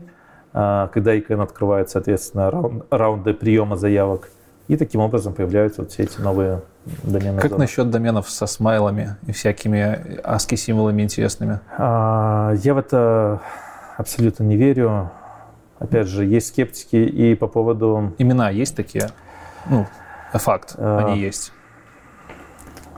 когда 0.93 1.15
ICANN 1.15 1.43
открывает, 1.43 1.91
соответственно, 1.91 2.51
раунды 2.91 3.35
приема 3.35 3.77
заявок. 3.77 4.31
И 4.69 4.77
таким 4.77 5.01
образом 5.01 5.33
появляются 5.33 5.83
вот 5.83 5.93
все 5.93 6.03
эти 6.03 6.21
новые 6.21 6.61
домены. 7.03 7.41
Как 7.41 7.53
зоны. 7.53 7.63
насчет 7.63 7.91
доменов 7.91 8.29
со 8.29 8.47
смайлами 8.47 9.17
и 9.27 9.33
всякими 9.33 10.21
ASCII 10.23 10.57
символами 10.57 11.03
интересными? 11.03 11.61
А, 11.77 12.53
я 12.63 12.75
в 12.75 12.79
это 12.79 13.41
абсолютно 13.97 14.45
не 14.45 14.57
верю. 14.57 15.11
Опять 15.79 16.09
же, 16.09 16.25
есть 16.27 16.49
скептики 16.49 16.97
и 16.97 17.35
по 17.35 17.47
поводу... 17.47 18.15
Имена 18.19 18.51
есть 18.51 18.77
такие? 18.77 19.09
Ну, 19.71 19.87
факт, 20.35 20.75
а, 20.77 21.07
они 21.07 21.21
есть. 21.21 21.53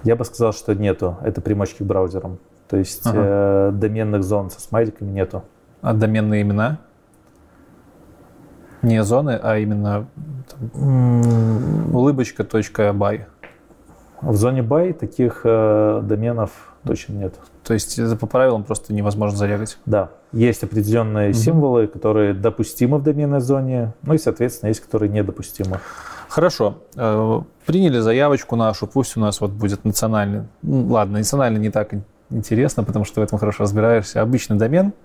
Я 0.03 0.17
бы 0.17 0.25
сказал, 0.25 0.53
что 0.53 0.75
нету. 0.75 1.19
Это 1.23 1.41
примочки 1.41 1.83
к 1.83 1.87
браузерам. 1.87 2.39
То 2.69 2.77
есть 2.77 3.07
ага. 3.07 3.19
э, 3.21 3.71
доменных 3.75 4.25
зон 4.25 4.51
со 4.51 4.61
смайликами 4.61 5.11
нету. 5.11 5.43
А 5.83 5.93
доменные 5.93 6.43
имена? 6.43 6.79
Не 8.83 9.05
зоны, 9.05 9.39
а 9.43 9.59
именно 9.59 10.07
там, 10.49 11.95
улыбочка.бай. 11.95 13.27
В 14.23 14.37
зоне 14.37 14.63
бай 14.63 14.93
таких 14.93 15.43
э, 15.45 16.01
доменов 16.03 16.51
точно 16.85 17.15
нет. 17.15 17.35
То 17.65 17.75
есть 17.75 17.99
это 17.99 18.17
по 18.17 18.27
правилам 18.27 18.65
просто 18.65 18.93
невозможно 18.93 19.39
зарегать? 19.39 19.79
Да. 19.87 20.11
Есть 20.33 20.63
определенные 20.63 21.31
угу. 21.31 21.39
символы, 21.39 21.87
которые 21.87 22.35
допустимы 22.35 22.99
в 22.99 23.03
доменной 23.03 23.41
зоне, 23.41 23.95
ну 24.03 24.15
и, 24.15 24.19
соответственно, 24.19 24.69
есть, 24.69 24.81
которые 24.81 25.11
недопустимы. 25.11 25.81
Хорошо. 26.29 26.79
Э, 26.97 27.41
приняли 27.67 27.99
заявочку 27.99 28.57
нашу, 28.57 28.87
пусть 28.87 29.17
у 29.17 29.21
нас 29.21 29.41
вот 29.41 29.51
будет 29.51 29.85
национальный. 29.85 30.45
Ну, 30.63 30.87
ладно, 30.89 31.19
национальный 31.19 31.61
не 31.61 31.71
так 31.71 31.93
интересно, 32.31 32.85
потому 32.85 33.05
что 33.05 33.21
в 33.21 33.25
этом 33.25 33.39
хорошо 33.39 33.65
разбираешься. 33.65 34.23
Обычный 34.23 34.57
домен– 34.57 34.93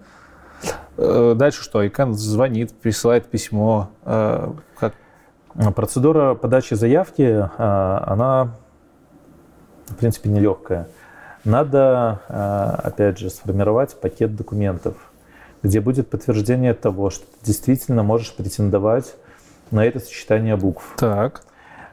дальше 0.97 1.63
что? 1.63 1.83
ICANN 1.83 2.13
звонит, 2.13 2.73
присылает 2.73 3.25
письмо. 3.25 3.89
Э, 4.03 4.51
как? 4.77 4.93
Процедура 5.75 6.35
подачи 6.35 6.73
заявки, 6.73 7.21
э, 7.21 7.47
она, 7.57 8.55
в 9.87 9.95
принципе, 9.95 10.29
нелегкая. 10.29 10.87
Надо, 11.43 12.21
опять 12.83 13.19
же, 13.19 13.29
сформировать 13.29 13.99
пакет 14.01 14.35
документов, 14.35 14.95
где 15.61 15.79
будет 15.79 16.09
подтверждение 16.09 16.73
того, 16.73 17.11
что 17.11 17.25
ты 17.25 17.45
действительно 17.45 18.01
можешь 18.01 18.33
претендовать 18.35 19.15
на 19.69 19.85
это 19.85 19.99
сочетание 19.99 20.55
букв. 20.55 20.95
Так. 20.97 21.43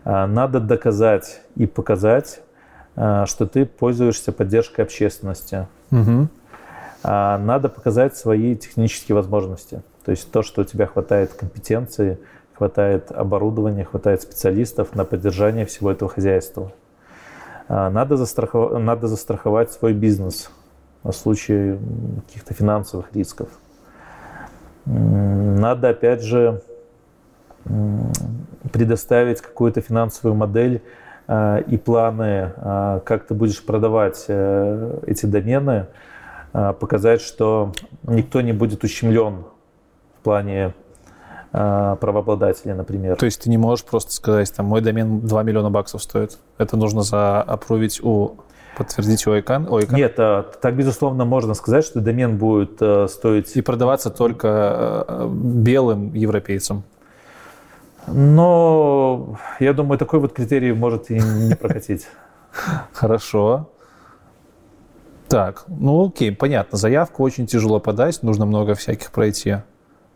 Надо 0.05 0.59
доказать 0.59 1.43
и 1.55 1.67
показать, 1.67 2.41
что 2.95 3.47
ты 3.47 3.67
пользуешься 3.67 4.33
поддержкой 4.33 4.87
общественности. 4.87 5.69
Угу. 5.91 6.29
А, 7.03 7.39
надо 7.39 7.69
показать 7.69 8.17
свои 8.17 8.57
технические 8.57 9.17
возможности. 9.17 9.83
То 10.05 10.11
есть 10.11 10.31
то, 10.31 10.43
что 10.43 10.63
у 10.63 10.65
тебя 10.65 10.87
хватает 10.87 11.33
компетенции, 11.33 12.19
хватает 12.55 13.11
оборудования, 13.11 13.85
хватает 13.85 14.23
специалистов 14.23 14.95
на 14.95 15.05
поддержание 15.05 15.67
всего 15.67 15.91
этого 15.91 16.11
хозяйства. 16.11 16.73
А, 17.69 17.91
надо, 17.91 18.17
застрахов... 18.17 18.79
надо 18.79 19.09
застраховать 19.09 19.73
свой 19.73 19.93
бизнес 19.93 20.51
на 21.03 21.13
случай 21.13 21.79
каких-то 22.27 22.55
финансовых 22.55 23.13
рисков. 23.13 23.49
Надо, 24.85 25.91
опять 25.91 26.23
же, 26.23 26.63
предоставить 28.73 29.41
какую-то 29.41 29.81
финансовую 29.81 30.37
модель 30.37 30.83
а, 31.27 31.59
и 31.59 31.77
планы, 31.77 32.53
как 33.05 33.27
ты 33.27 33.35
будешь 33.35 33.65
продавать 33.65 34.25
э, 34.29 34.99
эти 35.07 35.27
домены, 35.27 35.87
показать, 36.53 37.21
что 37.21 37.73
никто 38.03 38.41
не 38.41 38.53
будет 38.53 38.85
ущемлен 38.85 39.45
в 40.19 40.25
плане 40.25 40.75
э, 41.53 41.97
правообладателя, 42.01 42.75
например. 42.75 43.17
То 43.17 43.25
есть 43.25 43.43
ты 43.43 43.51
не 43.51 43.59
можешь 43.59 43.85
просто 43.85 44.13
сказать, 44.13 44.53
там, 44.55 44.67
мой 44.67 44.81
домен 44.81 45.21
2 45.21 45.43
миллиона 45.43 45.71
баксов 45.71 46.03
стоит. 46.03 46.39
Это 46.59 46.77
нужно 46.77 47.03
заапрувить 47.03 48.01
у 48.03 48.37
подтвердить 48.77 49.27
у 49.27 49.35
ICANN? 49.35 49.69
У 49.69 49.79
ICANN? 49.79 49.95
Нет, 49.95 50.15
э, 50.19 50.45
так, 50.61 50.77
безусловно, 50.77 51.25
можно 51.25 51.55
сказать, 51.55 51.85
что 51.85 52.01
домен 52.01 52.39
будет 52.39 52.81
стоить... 53.11 53.57
И 53.57 53.63
продаваться 53.63 54.11
только 54.11 55.29
белым 55.29 56.15
европейцам. 56.15 56.85
Но 58.07 59.39
я 59.61 59.73
думаю, 59.73 59.99
такой 59.99 60.21
вот 60.21 60.33
критерий 60.33 60.73
может 60.73 61.11
и 61.11 61.21
не 61.21 61.55
прокатить. 61.55 62.07
Хорошо. 62.93 63.69
Так, 65.33 65.65
ну 65.67 66.09
окей, 66.09 66.31
понятно. 66.31 66.77
Заявку 66.77 67.23
очень 67.23 67.47
тяжело 67.47 67.81
подать, 67.81 68.23
нужно 68.23 68.45
много 68.45 68.75
всяких 68.75 69.11
пройти 69.11 69.63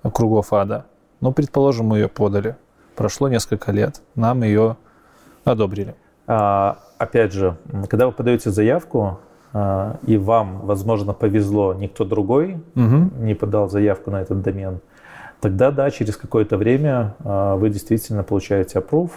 кругов 0.02 0.52
ада. 0.52 0.84
Но, 1.22 1.32
предположим, 1.32 1.86
мы 1.86 2.00
ее 2.00 2.08
подали. 2.08 2.56
Прошло 2.94 3.26
несколько 3.26 3.72
лет, 3.72 4.02
нам 4.14 4.42
ее 4.42 4.76
одобрили. 5.42 5.94
А, 6.26 6.80
опять 6.98 7.32
же, 7.32 7.56
когда 7.88 8.04
вы 8.04 8.12
подаете 8.12 8.50
заявку, 8.50 9.20
а, 9.54 9.96
и 10.06 10.18
вам, 10.18 10.60
возможно, 10.66 11.14
повезло, 11.14 11.72
никто 11.72 12.04
другой 12.04 12.62
угу. 12.74 13.10
не 13.18 13.32
подал 13.32 13.70
заявку 13.70 14.10
на 14.10 14.20
этот 14.20 14.42
домен, 14.42 14.80
тогда, 15.40 15.70
да, 15.70 15.90
через 15.90 16.18
какое-то 16.18 16.58
время 16.58 17.14
а, 17.24 17.56
вы 17.56 17.70
действительно 17.70 18.22
получаете 18.22 18.80
approve, 18.80 19.12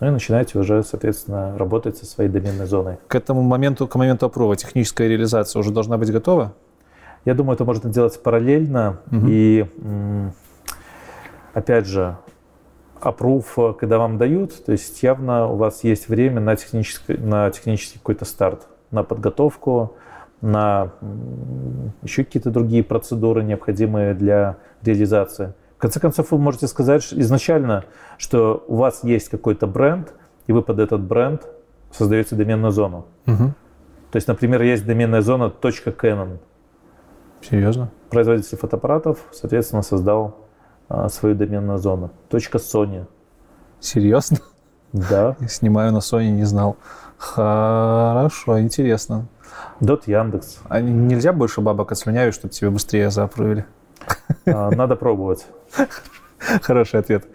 ну 0.00 0.08
и 0.08 0.10
начинаете 0.10 0.58
уже, 0.58 0.82
соответственно, 0.82 1.56
работать 1.58 1.96
со 1.96 2.06
своей 2.06 2.30
доменной 2.30 2.66
зоной. 2.66 2.98
К 3.08 3.14
этому 3.14 3.42
моменту, 3.42 3.86
к 3.86 3.94
моменту 3.96 4.26
опрова 4.26 4.56
техническая 4.56 5.08
реализация 5.08 5.60
уже 5.60 5.70
должна 5.72 5.98
быть 5.98 6.10
готова? 6.12 6.52
Я 7.24 7.34
думаю, 7.34 7.54
это 7.54 7.64
можно 7.64 7.90
делать 7.90 8.22
параллельно. 8.22 9.00
Угу. 9.10 9.26
И 9.28 9.66
опять 11.52 11.86
же, 11.86 12.16
approve, 13.00 13.74
когда 13.74 13.98
вам 13.98 14.18
дают, 14.18 14.64
то 14.64 14.72
есть 14.72 15.02
явно 15.02 15.48
у 15.48 15.56
вас 15.56 15.84
есть 15.84 16.08
время 16.08 16.40
на 16.40 16.56
технический, 16.56 17.16
на 17.16 17.50
технический 17.50 17.98
какой-то 17.98 18.24
старт, 18.24 18.66
на 18.90 19.02
подготовку, 19.02 19.96
на 20.40 20.92
еще 22.02 22.24
какие-то 22.24 22.50
другие 22.50 22.84
процедуры, 22.84 23.42
необходимые 23.42 24.14
для 24.14 24.56
реализации. 24.82 25.54
В 25.78 25.80
конце 25.80 26.00
концов, 26.00 26.32
вы 26.32 26.38
можете 26.38 26.66
сказать 26.66 27.06
изначально, 27.12 27.84
что 28.16 28.64
у 28.66 28.74
вас 28.74 29.04
есть 29.04 29.28
какой-то 29.28 29.68
бренд, 29.68 30.12
и 30.48 30.52
вы 30.52 30.60
под 30.62 30.80
этот 30.80 31.00
бренд 31.00 31.46
создаете 31.92 32.34
доменную 32.34 32.72
зону. 32.72 33.06
Угу. 33.28 33.54
То 34.10 34.16
есть, 34.16 34.26
например, 34.26 34.60
есть 34.62 34.84
доменная 34.84 35.20
зона 35.20 35.52
.canon. 35.62 36.38
Серьезно? 37.48 37.92
Производитель 38.10 38.58
фотоаппаратов, 38.58 39.18
соответственно, 39.30 39.82
создал 39.82 40.48
а, 40.88 41.08
свою 41.08 41.36
доменную 41.36 41.78
зону. 41.78 42.10
.sony. 42.28 43.06
Серьезно? 43.78 44.38
Да. 44.92 45.36
Снимаю 45.48 45.92
на 45.92 45.98
Sony, 45.98 46.30
не 46.30 46.44
знал. 46.44 46.76
Хорошо, 47.18 48.60
интересно. 48.60 49.28
Дот 49.78 50.08
Яндекс. 50.08 50.58
А 50.68 50.80
нельзя 50.80 51.32
больше 51.32 51.60
бабок 51.60 51.92
отслюнявить, 51.92 52.34
чтобы 52.34 52.52
тебе 52.52 52.70
быстрее 52.70 53.10
заапрувили? 53.10 53.64
А, 54.44 54.70
надо 54.70 54.96
пробовать. 54.96 55.46
Хороший 56.62 57.00
ответ. 57.00 57.26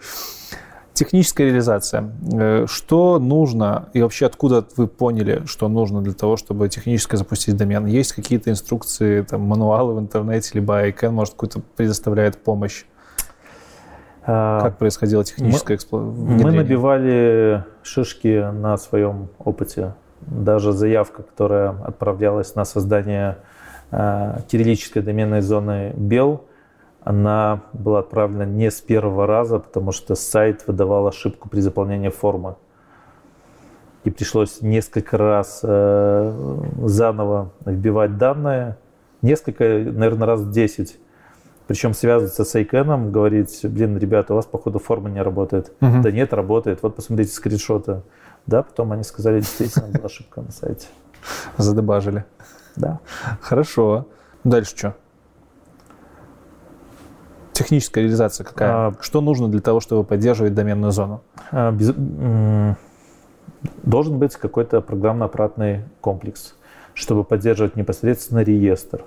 Техническая 0.94 1.48
реализация. 1.48 2.12
Э, 2.32 2.66
что 2.68 3.18
нужно 3.18 3.88
и 3.94 4.00
вообще 4.00 4.26
откуда 4.26 4.64
вы 4.76 4.86
поняли, 4.86 5.42
что 5.46 5.68
нужно 5.68 6.02
для 6.02 6.12
того, 6.12 6.36
чтобы 6.36 6.68
технически 6.68 7.16
запустить 7.16 7.56
домен? 7.56 7.86
Есть 7.86 8.12
какие-то 8.12 8.50
инструкции, 8.50 9.22
там, 9.22 9.40
мануалы 9.40 9.94
в 9.94 9.98
интернете, 9.98 10.52
либо 10.54 10.86
ICANN, 10.88 11.10
может, 11.10 11.34
какую-то 11.34 11.62
предоставляет 11.76 12.38
помощь? 12.38 12.84
А, 14.24 14.60
как 14.60 14.78
происходило 14.78 15.24
техническое 15.24 15.74
эксплуатация? 15.74 16.24
Мы 16.24 16.52
набивали 16.52 17.64
шишки 17.82 18.50
на 18.52 18.76
своем 18.76 19.30
опыте. 19.38 19.94
Даже 20.20 20.72
заявка, 20.72 21.24
которая 21.24 21.70
отправлялась 21.70 22.54
на 22.54 22.64
создание 22.64 23.38
э, 23.90 24.38
кириллической 24.48 25.02
доменной 25.02 25.40
зоны 25.42 25.92
БЕЛ, 25.96 26.44
она 27.04 27.60
была 27.74 28.00
отправлена 28.00 28.44
не 28.44 28.70
с 28.70 28.80
первого 28.80 29.26
раза, 29.26 29.58
потому 29.58 29.92
что 29.92 30.14
сайт 30.14 30.66
выдавал 30.66 31.06
ошибку 31.06 31.50
при 31.50 31.60
заполнении 31.60 32.08
формы. 32.08 32.56
И 34.04 34.10
пришлось 34.10 34.60
несколько 34.62 35.16
раз 35.18 35.60
э, 35.62 36.60
заново 36.82 37.52
вбивать 37.64 38.16
данные. 38.16 38.78
Несколько, 39.22 39.64
наверное, 39.64 40.26
раз 40.26 40.40
в 40.40 40.50
10. 40.50 40.98
Причем 41.66 41.94
связываться 41.94 42.44
с 42.44 42.54
Айкеном, 42.54 43.12
говорить, 43.12 43.60
блин, 43.62 43.96
ребята, 43.96 44.34
у 44.34 44.36
вас, 44.36 44.44
походу, 44.46 44.78
форма 44.78 45.08
не 45.08 45.22
работает. 45.22 45.72
Угу. 45.80 46.02
Да 46.02 46.10
нет, 46.10 46.32
работает. 46.32 46.82
Вот 46.82 46.96
посмотрите 46.96 47.32
скриншоты. 47.32 48.02
Да, 48.46 48.62
потом 48.62 48.92
они 48.92 49.04
сказали, 49.04 49.40
действительно, 49.40 49.88
была 49.88 50.04
ошибка 50.06 50.42
на 50.42 50.52
сайте. 50.52 50.86
Задебажили. 51.56 52.24
Да. 52.76 53.00
Хорошо. 53.40 54.06
Дальше 54.42 54.76
что? 54.76 54.94
Техническая 57.54 58.02
реализация 58.02 58.44
какая? 58.44 58.70
А, 58.70 58.94
что 59.00 59.20
нужно 59.20 59.48
для 59.48 59.60
того, 59.60 59.80
чтобы 59.80 60.04
поддерживать 60.04 60.54
доменную 60.54 60.90
зону? 60.90 61.22
А, 61.52 61.70
без, 61.70 61.94
должен 63.82 64.18
быть 64.18 64.34
какой-то 64.34 64.80
программно-аппаратный 64.80 65.84
комплекс, 66.00 66.56
чтобы 66.94 67.24
поддерживать 67.24 67.76
непосредственно 67.76 68.40
реестр, 68.40 69.04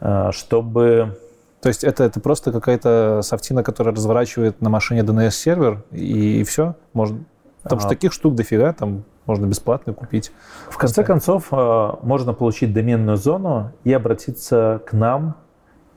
а, 0.00 0.32
чтобы... 0.32 1.18
То 1.60 1.68
есть 1.68 1.82
это, 1.82 2.04
это 2.04 2.20
просто 2.20 2.52
какая-то 2.52 3.20
софтина, 3.22 3.64
которая 3.64 3.92
разворачивает 3.92 4.60
на 4.60 4.70
машине 4.70 5.00
DNS-сервер, 5.00 5.82
и, 5.90 6.40
и 6.40 6.44
все? 6.44 6.76
Можно... 6.92 7.24
Потому 7.64 7.80
а, 7.80 7.80
что 7.80 7.88
таких 7.88 8.12
штук 8.12 8.36
дофига, 8.36 8.72
там 8.72 9.02
можно 9.26 9.46
бесплатно 9.46 9.92
купить. 9.92 10.30
В 10.70 10.78
конце 10.78 11.02
концов, 11.02 11.48
а, 11.50 11.98
можно 12.02 12.32
получить 12.32 12.72
доменную 12.72 13.16
зону 13.16 13.72
и 13.82 13.92
обратиться 13.92 14.80
к 14.86 14.92
нам 14.92 15.34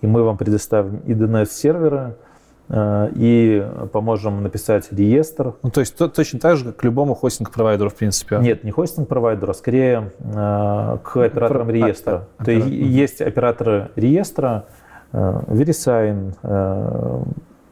и 0.02 0.08
мы 0.08 0.24
вам 0.24 0.38
предоставим 0.38 0.97
и 1.06 1.14
DNS-серверы, 1.14 2.16
э, 2.70 3.10
и 3.16 3.66
поможем 3.91 4.43
написать 4.43 4.91
реестр. 4.91 5.54
Ну, 5.64 5.70
то 5.70 5.80
есть 5.80 5.95
то, 5.95 6.08
точно 6.08 6.39
так 6.39 6.58
же, 6.58 6.66
как 6.66 6.78
к 6.78 6.84
любому 6.84 7.14
хостинг-провайдеру, 7.14 7.89
в 7.89 7.95
принципе? 7.95 8.38
Нет, 8.38 8.64
не 8.64 8.72
хостинг-провайдеру, 8.72 9.52
а 9.52 9.54
скорее 9.54 10.12
э, 10.20 10.97
к 11.04 11.18
операторам 11.18 11.68
Про... 11.68 11.74
реестра. 11.74 12.28
А, 12.38 12.43
то 12.43 12.52
есть 12.52 12.68
есть 12.68 13.22
операторы 13.22 13.91
реестра, 13.95 14.66
э, 15.12 15.41
VeriSign, 15.47 16.34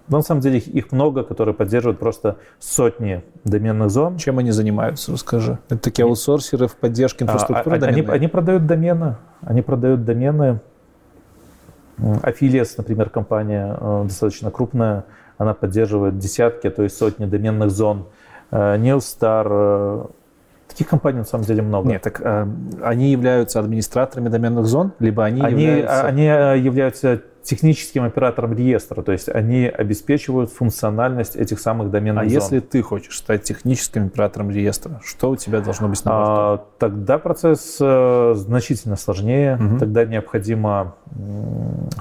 но 0.09 0.17
на 0.17 0.23
самом 0.23 0.41
деле 0.41 0.57
их, 0.57 0.67
их 0.67 0.91
много, 0.91 1.23
которые 1.23 1.53
поддерживают 1.53 1.99
просто 1.99 2.37
сотни 2.59 3.23
доменных 3.43 3.91
зон. 3.91 4.17
Чем 4.17 4.39
они 4.39 4.51
занимаются, 4.51 5.11
расскажи. 5.11 5.59
Это 5.69 5.77
такие 5.77 6.05
аутсорсеры 6.05 6.67
в 6.67 6.75
поддержке 6.75 7.25
а, 7.25 7.27
инфраструктуры 7.27 7.77
а, 7.77 7.85
они, 7.85 8.01
они 8.01 8.27
продают 8.27 8.65
домены. 8.65 9.17
Они 9.41 9.61
продают 9.61 10.03
домены 10.05 10.61
Affiliates, 12.23 12.73
например, 12.77 13.09
компания 13.09 13.77
э, 13.79 14.03
достаточно 14.05 14.51
крупная, 14.51 15.05
она 15.37 15.53
поддерживает 15.53 16.17
десятки, 16.17 16.67
а 16.67 16.71
то 16.71 16.83
есть 16.83 16.97
сотни 16.97 17.25
доменных 17.25 17.71
зон. 17.71 18.05
Э, 18.51 18.77
э, 19.51 20.05
Таких 20.67 20.87
компаний 20.87 21.17
на 21.17 21.25
самом 21.25 21.45
деле 21.45 21.63
много. 21.63 21.89
Нет, 21.89 22.03
так 22.03 22.21
э, 22.21 22.47
они 22.83 23.11
являются 23.11 23.59
администраторами 23.59 24.29
доменных 24.29 24.65
зон, 24.65 24.91
либо 24.99 25.25
они, 25.25 25.41
они 25.41 25.63
являются... 25.63 26.03
Они 26.03 26.23
являются 26.23 27.21
техническим 27.43 28.03
оператором 28.03 28.53
реестра, 28.53 29.01
то 29.01 29.11
есть 29.11 29.29
они 29.29 29.65
обеспечивают 29.65 30.51
функциональность 30.51 31.35
этих 31.35 31.59
самых 31.59 31.91
доменных 31.91 32.25
а 32.25 32.29
зон. 32.29 32.33
Если 32.33 32.59
ты 32.59 32.81
хочешь 32.81 33.17
стать 33.17 33.43
техническим 33.43 34.07
оператором 34.07 34.51
реестра, 34.51 34.99
что 35.03 35.31
у 35.31 35.35
тебя 35.35 35.61
должно 35.61 35.87
быть 35.87 36.03
на 36.05 36.11
борту? 36.11 36.31
А, 36.31 36.65
тогда 36.77 37.17
процесс 37.17 37.77
э, 37.79 38.33
значительно 38.35 38.95
сложнее. 38.95 39.55
Угу. 39.55 39.79
Тогда 39.79 40.05
необходимо 40.05 40.95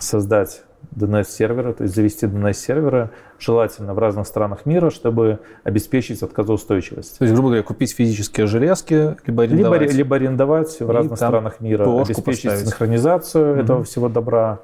создать 0.01 0.63
DNS-серверы, 0.95 1.75
то 1.75 1.85
есть 1.85 1.95
завести 1.95 2.27
DNS-серверы, 2.27 3.11
желательно 3.39 3.95
в 3.95 3.99
разных 3.99 4.27
странах 4.27 4.67
мира, 4.67 4.91
чтобы 4.91 5.41
обеспечить 5.65 6.23
отказоустойчивость. 6.23 7.19
То 7.19 7.25
есть, 7.25 7.35
грубо 7.35 7.51
говоря, 7.51 7.63
купить 7.63 7.95
физические 7.95 8.47
железки, 8.47 9.17
либо 9.27 9.45
арендовать. 9.45 9.81
Либо, 9.83 9.93
либо 9.93 10.17
арендовать 10.17 10.81
в 10.81 10.91
разных 10.91 11.17
странах 11.17 11.61
мира, 11.61 11.85
обеспечить 11.85 12.45
поставить. 12.45 12.61
синхронизацию 12.61 13.53
угу. 13.53 13.61
этого 13.61 13.85
всего 13.85 14.09
добра. 14.09 14.61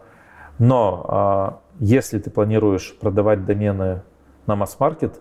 Но 0.58 1.06
а, 1.08 1.60
если 1.80 2.18
ты 2.18 2.30
планируешь 2.30 2.94
продавать 3.00 3.44
домены 3.44 4.02
на 4.46 4.56
масс-маркет, 4.56 5.20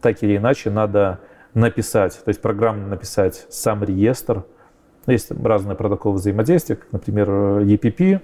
так 0.00 0.22
или 0.22 0.36
иначе 0.36 0.70
надо 0.70 1.20
написать, 1.54 2.20
то 2.24 2.28
есть 2.28 2.40
программно 2.40 2.86
написать 2.86 3.46
сам 3.50 3.84
реестр. 3.84 4.44
Есть 5.06 5.30
разные 5.30 5.76
протоколы 5.76 6.16
взаимодействия, 6.16 6.76
как, 6.76 6.92
например, 6.92 7.28
EPP. 7.28 8.20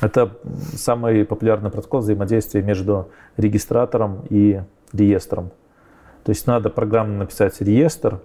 Это 0.00 0.30
самый 0.74 1.24
популярный 1.24 1.70
протокол 1.70 2.00
взаимодействия 2.00 2.62
между 2.62 3.10
регистратором 3.36 4.24
и 4.30 4.62
реестром. 4.92 5.50
То 6.24 6.30
есть 6.30 6.46
надо 6.46 6.70
программно 6.70 7.18
написать 7.18 7.60
реестр, 7.60 8.20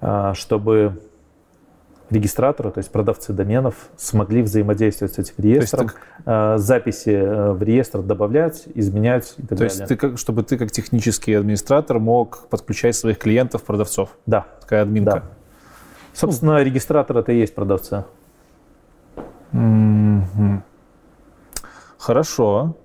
а, 0.00 0.34
чтобы 0.34 1.00
регистраторы, 2.10 2.70
то 2.70 2.78
есть 2.78 2.90
продавцы 2.90 3.32
доменов, 3.32 3.74
смогли 3.96 4.42
взаимодействовать 4.42 5.14
с 5.14 5.18
этим 5.18 5.34
реестром, 5.38 5.88
ты... 5.88 5.94
Э, 6.26 6.58
записи 6.58 7.10
э, 7.10 7.52
в 7.52 7.62
реестр 7.62 8.02
добавлять, 8.02 8.64
изменять 8.74 9.34
и 9.38 9.42
так 9.42 9.50
то 9.50 9.56
далее. 9.56 9.70
То 9.70 9.76
есть 9.76 9.88
ты 9.88 9.96
как, 9.96 10.18
чтобы 10.18 10.42
ты 10.42 10.58
как 10.58 10.70
технический 10.70 11.34
администратор 11.34 11.98
мог 11.98 12.48
подключать 12.48 12.96
своих 12.96 13.18
клиентов, 13.18 13.62
продавцов? 13.62 14.10
Да. 14.26 14.46
Такая 14.60 14.82
админка? 14.82 15.10
Да. 15.10 15.22
Собственно, 16.12 16.54
ну. 16.54 16.64
регистратор 16.64 17.16
это 17.18 17.32
и 17.32 17.38
есть 17.38 17.54
продавцы. 17.54 18.04
Mm-hmm. 19.52 20.60
Хорошо. 21.98 22.76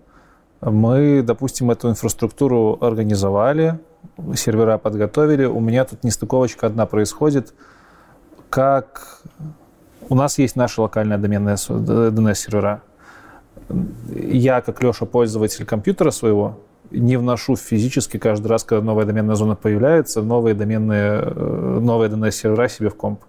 Мы, 0.61 1.21
допустим, 1.21 1.71
эту 1.71 1.89
инфраструктуру 1.89 2.77
организовали, 2.81 3.79
сервера 4.35 4.77
подготовили. 4.77 5.45
У 5.45 5.59
меня 5.59 5.85
тут 5.85 6.03
нестыковочка 6.03 6.67
одна 6.67 6.85
происходит– 6.85 7.53
как 8.49 9.21
у 10.09 10.15
нас 10.15 10.37
есть 10.37 10.55
наша 10.55 10.81
локальная 10.81 11.17
доменная 11.17 11.55
DNS-сервера. 11.55 12.81
Я, 14.09 14.61
как 14.61 14.83
Леша, 14.83 15.05
пользователь 15.05 15.65
компьютера 15.65 16.11
своего, 16.11 16.59
не 16.91 17.17
вношу 17.17 17.55
физически 17.55 18.17
каждый 18.17 18.47
раз, 18.47 18.63
когда 18.63 18.83
новая 18.83 19.05
доменная 19.05 19.35
зона 19.35 19.55
появляется, 19.55 20.21
новые 20.21 20.53
доменные, 20.53 21.21
э, 21.25 21.79
новые 21.81 22.09
DNS-сервера 22.09 22.67
себе 22.67 22.89
в 22.89 22.95
комп. 22.95 23.21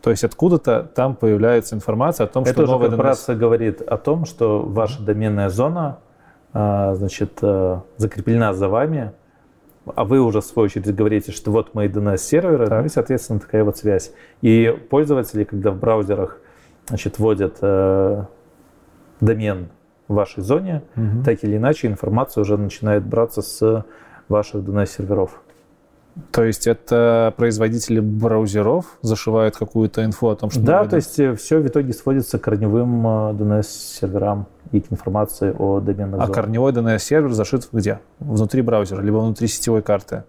То 0.00 0.10
есть 0.10 0.24
откуда-то 0.24 0.84
там 0.94 1.16
появляется 1.16 1.74
информация 1.74 2.24
о 2.24 2.28
том, 2.28 2.44
Это 2.44 2.52
что 2.52 2.66
новая 2.66 2.88
DNS... 2.88 3.34
говорит 3.34 3.82
о 3.82 3.96
том, 3.96 4.24
что 4.24 4.62
ваша 4.62 5.02
доменная 5.02 5.48
зона 5.48 5.98
а, 6.52 6.94
значит, 6.94 7.38
э, 7.42 7.80
закреплена 7.96 8.54
за 8.54 8.68
вами, 8.68 9.12
а 9.86 10.04
вы 10.04 10.20
уже 10.20 10.40
в 10.40 10.44
свою 10.44 10.66
очередь 10.66 10.94
говорите, 10.94 11.32
что 11.32 11.50
вот 11.50 11.74
мои 11.74 11.88
DNS-серверы, 11.88 12.68
ну 12.68 12.84
и, 12.84 12.88
соответственно, 12.88 13.40
такая 13.40 13.64
вот 13.64 13.78
связь. 13.78 14.12
И 14.42 14.76
пользователи, 14.90 15.44
когда 15.44 15.70
в 15.70 15.78
браузерах 15.78 16.38
значит, 16.88 17.18
вводят 17.18 17.58
э, 17.62 18.24
домен 19.20 19.68
в 20.08 20.14
вашей 20.14 20.42
зоне, 20.42 20.82
угу. 20.96 21.24
так 21.24 21.42
или 21.44 21.56
иначе 21.56 21.86
информация 21.86 22.42
уже 22.42 22.56
начинает 22.56 23.04
браться 23.04 23.42
с 23.42 23.84
ваших 24.28 24.62
DNS-серверов. 24.62 25.40
То 26.32 26.44
есть 26.44 26.66
это 26.66 27.32
производители 27.36 28.00
браузеров 28.00 28.98
зашивают 29.02 29.56
какую-то 29.56 30.04
инфу 30.04 30.28
о 30.28 30.36
том, 30.36 30.50
что... 30.50 30.60
Да, 30.60 30.84
то 30.86 30.96
есть 30.96 31.18
э, 31.18 31.34
все 31.34 31.58
в 31.58 31.66
итоге 31.66 31.92
сводится 31.92 32.38
к 32.38 32.42
корневым 32.42 33.06
DNS-серверам 33.06 34.46
и 34.72 34.80
к 34.80 34.90
информации 34.92 35.54
о 35.58 35.80
доменных 35.80 36.20
А 36.20 36.26
зонах. 36.26 36.34
корневой 36.34 36.72
DNS-сервер 36.72 37.32
зашит 37.32 37.68
где? 37.72 38.00
Внутри 38.18 38.62
браузера, 38.62 39.00
либо 39.02 39.18
внутри 39.18 39.46
сетевой 39.48 39.82
карты. 39.82 40.24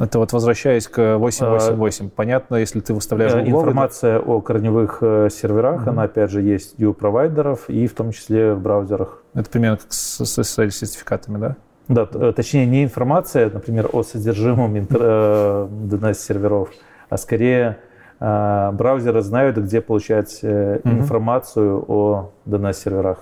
Это 0.00 0.20
вот 0.20 0.32
возвращаясь 0.32 0.86
к 0.86 1.16
888. 1.18 2.10
Понятно, 2.10 2.56
если 2.56 2.78
ты 2.78 2.94
выставляешь 2.94 3.32
Э, 3.32 3.38
гугловый, 3.42 3.60
Информация 3.62 4.20
о 4.20 4.40
корневых 4.40 4.98
э, 5.00 5.28
серверах, 5.30 5.80
Мгм. 5.82 5.90
она 5.90 6.02
опять 6.04 6.30
же 6.30 6.40
есть 6.40 6.74
и 6.78 6.84
у 6.84 6.94
провайдеров, 6.94 7.68
и 7.68 7.86
в 7.88 7.94
том 7.94 8.12
числе 8.12 8.54
в 8.54 8.60
браузерах. 8.60 9.22
Это 9.34 9.50
примерно 9.50 9.78
как 9.78 9.92
с 9.92 10.20
SSL-сертификатами, 10.20 11.38
да? 11.38 11.56
Да, 11.88 12.06
э, 12.12 12.32
точнее, 12.36 12.66
не 12.66 12.84
информация, 12.84 13.50
например, 13.50 13.88
о 13.92 14.02
содержимом 14.02 14.76
интер- 14.76 15.00
э, 15.00 15.68
DNS-серверов, 15.70 16.68
а 17.08 17.16
скорее 17.16 17.78
э, 18.20 18.70
браузеры 18.72 19.22
знают, 19.22 19.56
где 19.56 19.80
получать 19.80 20.40
информацию 20.42 21.84
о 21.88 22.30
DNS-серверах. 22.46 23.18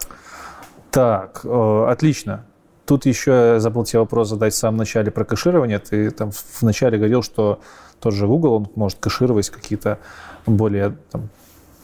Так, 0.91 1.45
отлично. 1.45 2.45
Тут 2.87 3.05
еще 3.05 3.31
я 3.55 3.61
забыл 3.61 3.85
тебе 3.85 4.01
вопрос 4.01 4.31
задать 4.31 4.55
в 4.55 4.57
самом 4.57 4.79
начале 4.79 5.11
про 5.11 5.25
кэширование. 5.25 5.79
Ты 5.79 6.11
там 6.11 6.31
в 6.31 6.63
начале 6.63 6.97
говорил, 6.97 7.23
что 7.23 7.61
тот 8.01 8.15
же 8.15 8.27
Google, 8.27 8.55
он 8.55 8.69
может 8.75 8.99
кэшировать 8.99 9.51
какие-то 9.51 9.99
более 10.47 10.97
там, 11.11 11.29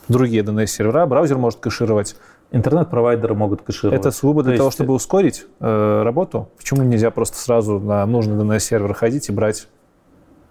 другие 0.08 0.42
DNS-сервера, 0.42 1.06
браузер 1.06 1.38
может 1.38 1.60
кэшировать. 1.60 2.16
Интернет-провайдеры 2.52 3.34
могут 3.34 3.62
кэшировать. 3.62 3.98
Это 3.98 4.10
сугубо 4.10 4.42
для 4.42 4.52
То 4.52 4.58
того, 4.58 4.66
есть- 4.68 4.76
чтобы 4.76 4.92
ускорить 4.92 5.46
э, 5.60 6.02
работу. 6.04 6.50
Почему 6.58 6.82
нельзя 6.82 7.10
просто 7.10 7.38
сразу 7.38 7.80
на 7.80 8.04
нужный 8.04 8.36
DNS-сервер 8.36 8.92
ходить 8.92 9.30
и 9.30 9.32
брать 9.32 9.68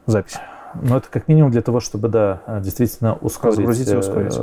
запись? 0.07 0.37
Ну, 0.81 0.97
это 0.97 1.07
как 1.09 1.27
минимум 1.27 1.51
для 1.51 1.61
того, 1.61 1.79
чтобы, 1.79 2.07
да, 2.07 2.41
э, 2.47 2.59
действительно 2.61 3.15
ускорить. 3.15 3.57
Разгрузить 3.59 3.89
и 3.89 3.93
э, 3.93 3.99
ускорить. 3.99 4.39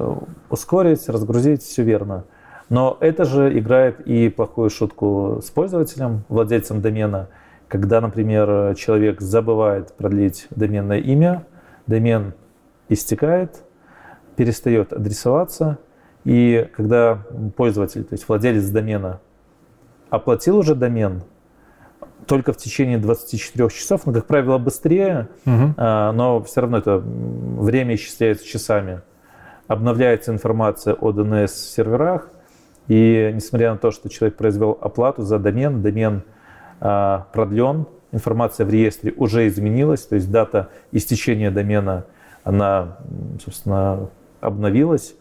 Ускорить, 0.51 1.09
разгрузить, 1.09 1.63
все 1.63 1.83
верно. 1.83 2.25
Но 2.69 2.97
это 3.01 3.25
же 3.25 3.59
играет 3.59 4.01
и 4.07 4.29
плохую 4.29 4.71
шутку 4.71 5.41
с 5.45 5.51
пользователем, 5.51 6.23
владельцем 6.29 6.81
домена, 6.81 7.29
когда, 7.67 8.01
например, 8.01 8.77
человек 8.77 9.21
забывает 9.21 9.93
продлить 9.95 10.47
доменное 10.51 10.99
имя, 10.99 11.45
домен 11.89 12.35
истекает, 12.89 13.65
перестает 14.37 14.93
адресоваться, 14.93 15.79
и 16.25 16.69
когда 16.77 17.23
пользователь, 17.57 18.05
то 18.05 18.15
есть 18.15 18.29
владелец 18.29 18.69
домена, 18.69 19.21
оплатил 20.11 20.59
уже 20.59 20.75
домен, 20.75 21.23
только 22.27 22.53
в 22.53 22.57
течение 22.57 22.99
24 22.99 23.71
часов, 23.71 24.03
ну, 24.05 24.13
как 24.13 24.27
правило, 24.27 24.59
быстрее, 24.59 25.29
а, 25.77 26.13
но 26.13 26.43
все 26.43 26.61
равно 26.61 26.79
это 26.79 26.99
время 26.99 27.95
исчисляется 27.95 28.47
часами. 28.47 29.01
Обновляется 29.67 30.33
информация 30.33 30.95
о 30.95 31.13
DNS-серверах, 31.13 32.31
и 32.87 33.31
несмотря 33.35 33.73
на 33.73 33.79
то, 33.79 33.91
что 33.91 34.09
человек 34.09 34.37
произвел 34.37 34.79
оплату 34.81 35.23
за 35.23 35.39
домен, 35.39 35.83
домен 35.83 36.23
а, 36.81 37.27
продлен, 37.33 37.87
информация 38.13 38.67
в 38.67 38.71
реестре 38.71 39.13
уже 39.17 39.47
изменилась, 39.47 40.07
то 40.07 40.15
есть 40.15 40.31
дата 40.31 40.69
истечения 40.93 41.51
домена, 41.51 42.05
она, 42.45 42.99
собственно, 43.45 44.09
обновилась, 44.41 45.15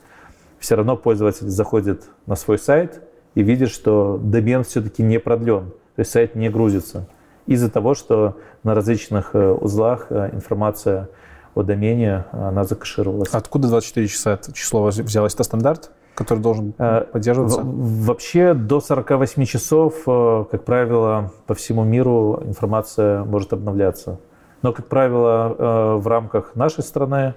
все 0.60 0.76
равно 0.76 0.98
пользователь 0.98 1.48
заходит 1.48 2.04
на 2.26 2.36
свой 2.36 2.58
сайт 2.58 3.02
и 3.36 3.44
видит, 3.44 3.70
что 3.70 4.20
домен 4.22 4.64
все-таки 4.64 5.04
не 5.04 5.20
продлен, 5.20 5.70
то 5.96 6.00
есть 6.00 6.12
сайт 6.12 6.36
не 6.36 6.50
грузится 6.50 7.08
из-за 7.48 7.72
того, 7.72 7.96
что 7.96 8.38
на 8.64 8.76
различных 8.76 9.32
э, 9.34 9.52
узлах 9.52 10.08
э, 10.10 10.30
информация 10.34 11.10
о 11.56 11.64
домене, 11.64 12.26
она 12.32 12.66
закэшировалась. 12.66 13.30
Откуда 13.32 13.68
24 13.70 14.08
часа 14.08 14.34
это 14.34 14.54
число 14.54 14.86
взялось? 14.86 15.34
Это 15.34 15.44
стандарт, 15.44 15.92
который 16.14 16.40
должен 16.40 16.74
Э, 16.78 17.02
поддерживаться? 17.02 17.62
Вообще 17.64 18.54
до 18.54 18.80
48 18.80 19.46
часов, 19.46 20.04
как 20.06 20.66
правило, 20.66 21.32
по 21.48 21.56
всему 21.56 21.84
миру 21.84 22.44
информация 22.46 23.24
может 23.24 23.54
обновляться. 23.54 24.20
Но, 24.62 24.74
как 24.74 24.88
правило, 24.88 25.98
в 25.98 26.08
рамках 26.08 26.56
нашей 26.56 26.84
страны 26.84 27.36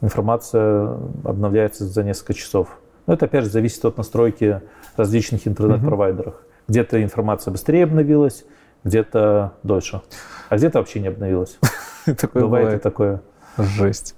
информация 0.00 0.96
обновляется 1.24 1.84
за 1.84 2.02
несколько 2.02 2.34
часов. 2.34 2.78
Но 3.06 3.14
это, 3.14 3.26
опять 3.26 3.44
же, 3.44 3.50
зависит 3.50 3.84
от 3.84 3.96
настройки 3.96 4.62
различных 4.96 5.46
интернет-провайдеров. 5.46 6.34
Где-то 6.68 7.02
информация 7.02 7.52
быстрее 7.52 7.84
обновилась, 7.84 8.44
где-то 8.84 9.54
дольше, 9.62 10.02
а 10.48 10.56
где-то 10.56 10.78
вообще 10.78 11.00
не 11.00 11.08
обновилась. 11.08 11.58
Такое 12.04 12.42
Бывает 12.42 12.74
и 12.74 12.78
такое. 12.78 13.22
Жесть. 13.56 14.14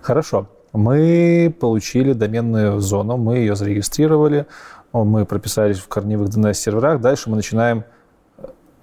Хорошо. 0.00 0.48
Мы 0.72 1.54
получили 1.60 2.12
доменную 2.12 2.80
зону, 2.80 3.16
мы 3.16 3.38
ее 3.38 3.54
зарегистрировали, 3.54 4.46
мы 4.92 5.26
прописались 5.26 5.78
в 5.78 5.88
корневых 5.88 6.28
DNS-серверах. 6.28 7.00
Дальше 7.00 7.28
мы 7.28 7.36
начинаем, 7.36 7.84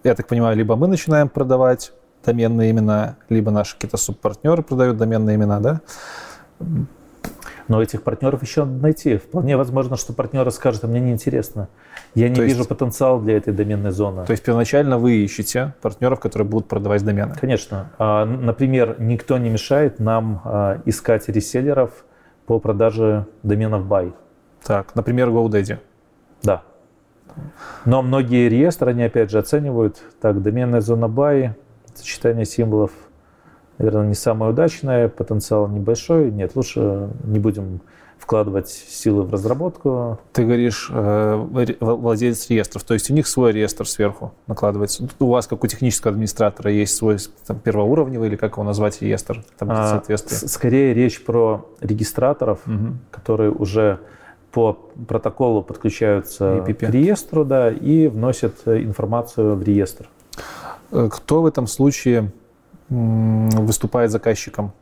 я 0.03 0.15
так 0.15 0.27
понимаю, 0.27 0.55
либо 0.55 0.75
мы 0.75 0.87
начинаем 0.87 1.29
продавать 1.29 1.91
доменные 2.29 2.71
имена, 2.71 3.15
либо 3.29 3.51
наши 3.51 3.75
какие-то 3.75 3.97
субпартнеры 3.97 4.61
продают 4.61 4.97
доменные 4.97 5.35
имена, 5.35 5.59
да? 5.59 5.81
Но 7.67 7.81
этих 7.81 8.01
партнеров 8.03 8.41
еще 8.41 8.65
надо 8.65 8.81
найти. 8.81 9.17
Вполне 9.17 9.55
возможно, 9.55 9.95
что 9.95 10.13
партнеры 10.13 10.49
скажут, 10.51 10.83
а 10.83 10.87
мне 10.87 10.99
неинтересно. 10.99 11.67
Я 12.15 12.29
не 12.29 12.35
То 12.35 12.41
есть- 12.43 12.55
вижу 12.55 12.67
потенциал 12.67 13.19
для 13.19 13.37
этой 13.37 13.53
доменной 13.53 13.91
зоны. 13.91 14.25
То 14.25 14.31
есть 14.31 14.43
первоначально 14.43 14.97
вы 14.97 15.17
ищете 15.17 15.73
партнеров, 15.81 16.19
которые 16.19 16.47
будут 16.47 16.67
продавать 16.67 17.03
домены. 17.03 17.35
Конечно. 17.39 17.91
А, 17.99 18.25
Например, 18.25 18.95
никто 18.99 19.37
не 19.37 19.49
мешает 19.49 19.99
нам 19.99 20.41
а, 20.43 20.81
искать 20.85 21.29
реселлеров 21.29 21.91
по 22.47 22.59
продаже 22.59 23.25
доменов 23.43 23.85
buy. 23.85 24.13
Так, 24.63 24.95
например, 24.95 25.29
GoDaddy. 25.29 25.77
Да. 26.41 26.63
Но 27.85 28.01
многие 28.01 28.49
реестры, 28.49 28.89
они 28.91 29.03
опять 29.03 29.29
же 29.29 29.37
оценивают, 29.37 30.01
так, 30.19 30.41
доменная 30.41 30.81
зона 30.81 31.05
buy, 31.05 31.51
сочетание 31.99 32.45
символов, 32.45 32.91
наверное, 33.77 34.07
не 34.07 34.15
самое 34.15 34.51
удачное, 34.51 35.07
потенциал 35.09 35.67
небольшой. 35.67 36.31
Нет, 36.31 36.55
лучше 36.55 37.09
не 37.23 37.39
будем 37.39 37.81
вкладывать 38.17 38.67
силы 38.67 39.23
в 39.23 39.31
разработку. 39.31 40.19
Ты 40.33 40.43
говоришь, 40.43 40.89
э, 40.91 41.75
владелец 41.79 42.49
реестров, 42.49 42.83
то 42.83 42.93
есть 42.93 43.09
у 43.09 43.13
них 43.13 43.27
свой 43.27 43.53
реестр 43.53 43.87
сверху 43.87 44.33
накладывается. 44.45 45.07
У 45.19 45.27
вас, 45.27 45.47
как 45.47 45.63
у 45.63 45.67
технического 45.67 46.11
администратора, 46.11 46.69
есть 46.69 46.95
свой 46.95 47.17
там, 47.47 47.59
первоуровневый, 47.59 48.27
или 48.27 48.35
как 48.35 48.53
его 48.53 48.63
назвать, 48.63 49.01
реестр, 49.01 49.43
там, 49.57 49.69
А, 49.71 50.03
Скорее 50.27 50.93
речь 50.93 51.23
про 51.23 51.65
регистраторов, 51.79 52.59
Мгм. 52.65 52.99
которые 53.09 53.51
уже 53.51 53.99
по 54.51 54.73
протоколу 55.07 55.61
подключаются 55.63 56.57
EPP. 56.67 56.87
к 56.87 56.89
реестру, 56.89 57.45
да, 57.45 57.71
и 57.71 58.07
вносят 58.07 58.55
э, 58.65 58.83
информацию 58.83 59.55
в 59.55 59.63
реестр. 59.63 60.09
Э, 60.91 61.09
Кто 61.11 61.41
в 61.41 61.45
этом 61.45 61.67
случае 61.67 62.31
выступает 62.89 64.11
заказчиком? 64.11 64.73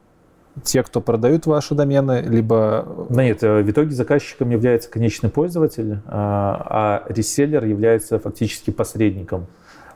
Те, 0.64 0.82
кто 0.82 1.02
продают 1.02 1.46
ваши 1.46 1.76
домены, 1.76 2.24
либо... 2.26 3.08
Да 3.10 3.24
нет, 3.24 3.44
э, 3.44 3.62
в 3.62 3.70
итоге 3.70 3.92
заказчиком 3.92 4.50
является 4.50 4.90
конечный 4.90 5.30
пользователь, 5.30 6.00
а 6.08 7.04
реселлер 7.10 7.64
является 7.66 8.18
фактически 8.18 8.72
посредником. 8.72 9.46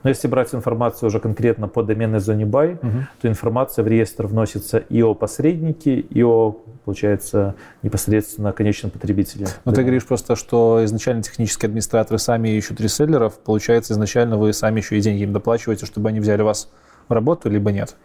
Но 0.03 0.09
если 0.09 0.27
брать 0.27 0.53
информацию 0.53 1.07
уже 1.07 1.19
конкретно 1.19 1.67
по 1.67 1.83
доменной 1.83 2.19
зоне 2.19 2.45
buy, 2.45 2.77
Мгм. 2.81 3.07
то 3.21 3.27
информация 3.27 3.83
в 3.83 3.87
реестр 3.87 4.27
вносится 4.27 4.77
и 4.77 5.01
о 5.03 5.13
посреднике, 5.13 5.95
и 5.95 6.23
о, 6.23 6.55
получается, 6.85 7.55
непосредственно 7.83 8.51
конечном 8.51 8.91
потребителе. 8.91 9.47
Но 9.65 9.71
ты 9.71 9.77
Да. 9.77 9.81
говоришь 9.83 10.05
просто, 10.05 10.35
что 10.35 10.83
изначально 10.85 11.23
технические 11.23 11.67
администраторы 11.67 12.17
сами 12.19 12.49
ищут 12.49 12.81
реселлеров, 12.81 13.37
получается, 13.39 13.93
изначально 13.93 14.37
вы 14.37 14.53
сами 14.53 14.79
еще 14.79 14.97
и 14.97 15.01
деньги 15.01 15.23
им 15.23 15.33
доплачиваете, 15.33 15.85
чтобы 15.85 16.09
они 16.09 16.19
взяли 16.19 16.41
вас 16.41 16.71
в 17.07 17.13
работу, 17.13 17.49
либо 17.49 17.71
нет? 17.71 17.95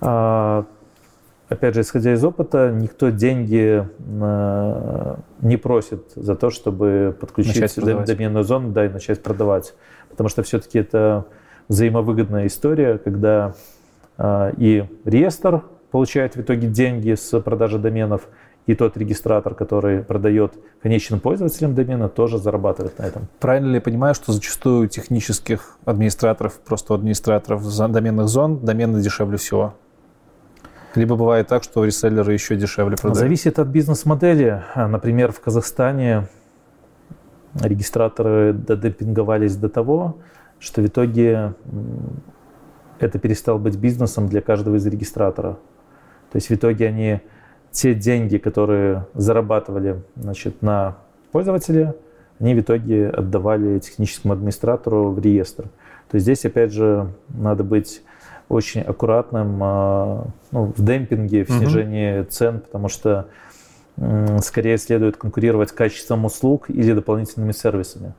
А, 0.00 0.64
Опять 1.48 1.74
же, 1.74 1.80
исходя 1.80 2.12
из 2.12 2.22
опыта, 2.22 2.70
никто 2.70 3.08
деньги 3.08 3.82
э, 3.98 5.16
не 5.40 5.56
просит 5.56 6.02
за 6.14 6.36
то, 6.36 6.50
чтобы 6.50 7.16
подключить 7.18 7.74
доменную 7.74 8.44
зону 8.44 8.70
да, 8.70 8.84
и 8.84 8.90
начать 8.90 9.22
продавать. 9.22 9.74
Потому 10.18 10.30
что 10.30 10.42
все-таки 10.42 10.80
это 10.80 11.26
взаимовыгодная 11.68 12.48
история, 12.48 12.98
когда 12.98 13.54
э, 14.18 14.52
и 14.56 14.84
реестр 15.04 15.62
получает 15.92 16.34
в 16.34 16.40
итоге 16.40 16.66
деньги 16.66 17.14
с 17.14 17.40
продажи 17.40 17.78
доменов, 17.78 18.22
и 18.66 18.74
тот 18.74 18.96
регистратор, 18.96 19.54
который 19.54 20.02
продает 20.02 20.54
конечным 20.82 21.20
пользователям 21.20 21.76
домена, 21.76 22.08
тоже 22.08 22.38
зарабатывает 22.38 22.98
на 22.98 23.04
этом. 23.04 23.28
Правильно 23.38 23.68
ли 23.68 23.74
я 23.76 23.80
понимаю, 23.80 24.12
что 24.16 24.32
зачастую 24.32 24.88
технических 24.88 25.78
администраторов, 25.84 26.54
просто 26.54 26.94
у 26.94 26.96
администраторов 26.96 27.62
доменных 27.92 28.26
зон, 28.26 28.58
домены 28.58 29.00
дешевле 29.00 29.36
всего? 29.36 29.74
Либо 30.96 31.14
бывает 31.14 31.46
так, 31.46 31.62
что 31.62 31.84
реселлеры 31.84 32.32
еще 32.32 32.56
дешевле 32.56 32.96
продают? 32.96 33.18
Зависит 33.18 33.60
от 33.60 33.68
бизнес-модели. 33.68 34.64
А, 34.74 34.88
Например, 34.88 35.30
в 35.30 35.40
Казахстане 35.40 36.26
регистраторы 37.60 38.52
додемпинговались 38.52 39.56
до 39.56 39.68
того, 39.68 40.16
что 40.58 40.82
в 40.82 40.86
итоге 40.86 41.54
это 42.98 43.18
перестало 43.18 43.58
быть 43.58 43.76
бизнесом 43.76 44.28
для 44.28 44.40
каждого 44.40 44.76
из 44.76 44.86
регистратора. 44.86 45.58
То 46.30 46.36
есть 46.36 46.48
в 46.48 46.54
итоге 46.54 46.88
они 46.88 47.20
те 47.70 47.94
деньги, 47.94 48.38
которые 48.38 49.06
зарабатывали 49.14 50.02
значит, 50.16 50.62
на 50.62 50.96
пользователя, 51.32 51.94
они 52.40 52.54
в 52.54 52.60
итоге 52.60 53.08
отдавали 53.08 53.78
техническому 53.78 54.34
администратору 54.34 55.10
в 55.10 55.18
реестр. 55.18 55.64
То 56.10 56.14
есть 56.14 56.24
здесь, 56.24 56.44
опять 56.44 56.72
же, 56.72 57.12
надо 57.28 57.64
быть 57.64 58.02
очень 58.48 58.80
аккуратным 58.80 59.58
а, 59.62 60.26
ну, 60.52 60.72
в 60.74 60.82
демпинге, 60.82 61.44
в 61.44 61.50
снижении 61.50 62.20
угу. 62.20 62.30
цен, 62.30 62.60
потому 62.60 62.88
что 62.88 63.26
скорее 64.40 64.78
следует 64.78 65.16
конкурировать 65.16 65.72
качеством 65.72 66.24
услуг 66.24 66.70
или 66.70 66.92
дополнительными 66.92 67.52
сервисами. 67.52 68.14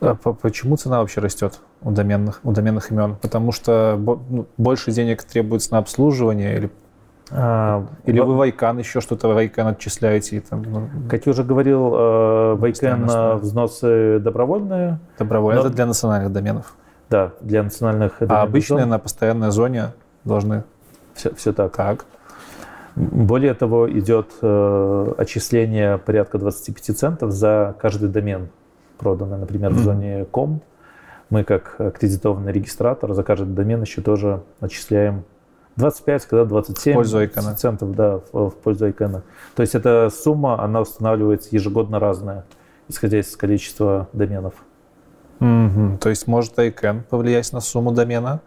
А 0.00 0.14
почему 0.14 0.76
цена 0.76 1.00
вообще 1.00 1.20
растет 1.20 1.60
у 1.82 1.90
доменных, 1.90 2.40
у 2.44 2.52
доменных 2.52 2.92
имен? 2.92 3.16
Потому 3.16 3.52
что 3.52 3.96
ну, 3.98 4.46
больше 4.56 4.92
денег 4.92 5.24
требуется 5.24 5.72
на 5.72 5.78
обслуживание 5.78 6.56
или 6.56 6.70
а, 7.30 7.86
Или 8.04 8.20
вы 8.20 8.36
Вайкан 8.36 8.78
еще 8.78 9.00
что-то 9.00 9.28
Вайкан 9.28 9.66
отчисляете? 9.66 10.36
И 10.36 10.40
там, 10.40 10.62
ну, 10.62 10.88
как 11.10 11.26
я 11.26 11.30
уже 11.30 11.44
говорил, 11.44 11.94
э, 11.94 12.54
Вайкан 12.54 13.38
взносы 13.38 14.18
добровольные. 14.18 14.98
Добровольные. 15.18 15.62
Но... 15.62 15.66
Это 15.66 15.76
для 15.76 15.86
национальных 15.86 16.32
доменов. 16.32 16.74
Да, 17.10 17.32
для 17.40 17.62
национальных. 17.62 18.22
А 18.22 18.42
обычные 18.42 18.80
зон. 18.80 18.90
на 18.90 18.98
постоянной 18.98 19.50
зоне 19.50 19.92
должны... 20.24 20.64
Все, 21.14 21.34
все 21.34 21.52
так. 21.52 21.72
Как? 21.72 22.06
Более 22.96 23.54
того, 23.54 23.90
идет 23.90 24.32
э, 24.42 25.12
отчисление 25.18 25.98
порядка 25.98 26.38
25 26.38 26.96
центов 26.96 27.32
за 27.32 27.74
каждый 27.80 28.08
домен 28.08 28.48
проданный, 28.98 29.38
например, 29.38 29.70
mm-hmm. 29.70 29.74
в 29.74 29.84
зоне 29.84 30.24
ком. 30.30 30.60
Мы, 31.30 31.44
как 31.44 31.76
аккредитованный 31.78 32.52
регистратор, 32.52 33.12
за 33.12 33.22
каждый 33.22 33.54
домен 33.54 33.82
еще 33.82 34.00
тоже 34.00 34.42
отчисляем 34.60 35.24
25, 35.76 36.26
когда 36.26 36.44
27 36.44 36.92
в 36.92 36.96
пользу 36.96 37.18
Айкона. 37.18 37.54
центов 37.54 37.94
да, 37.94 38.20
в, 38.32 38.50
в 38.50 38.56
пользу 38.56 38.86
Айкона. 38.86 39.22
То 39.54 39.62
есть 39.62 39.74
эта 39.74 40.10
сумма, 40.10 40.62
она 40.62 40.80
устанавливается 40.80 41.50
ежегодно 41.52 42.00
разная, 42.00 42.44
исходя 42.88 43.20
из 43.20 43.36
количества 43.36 44.08
доменов. 44.12 44.54
Mm-hmm. 45.40 45.98
То 45.98 46.08
есть 46.08 46.26
может 46.26 46.58
Айкен 46.58 47.04
повлиять 47.08 47.52
на 47.52 47.60
сумму 47.60 47.92
домена, 47.92 48.40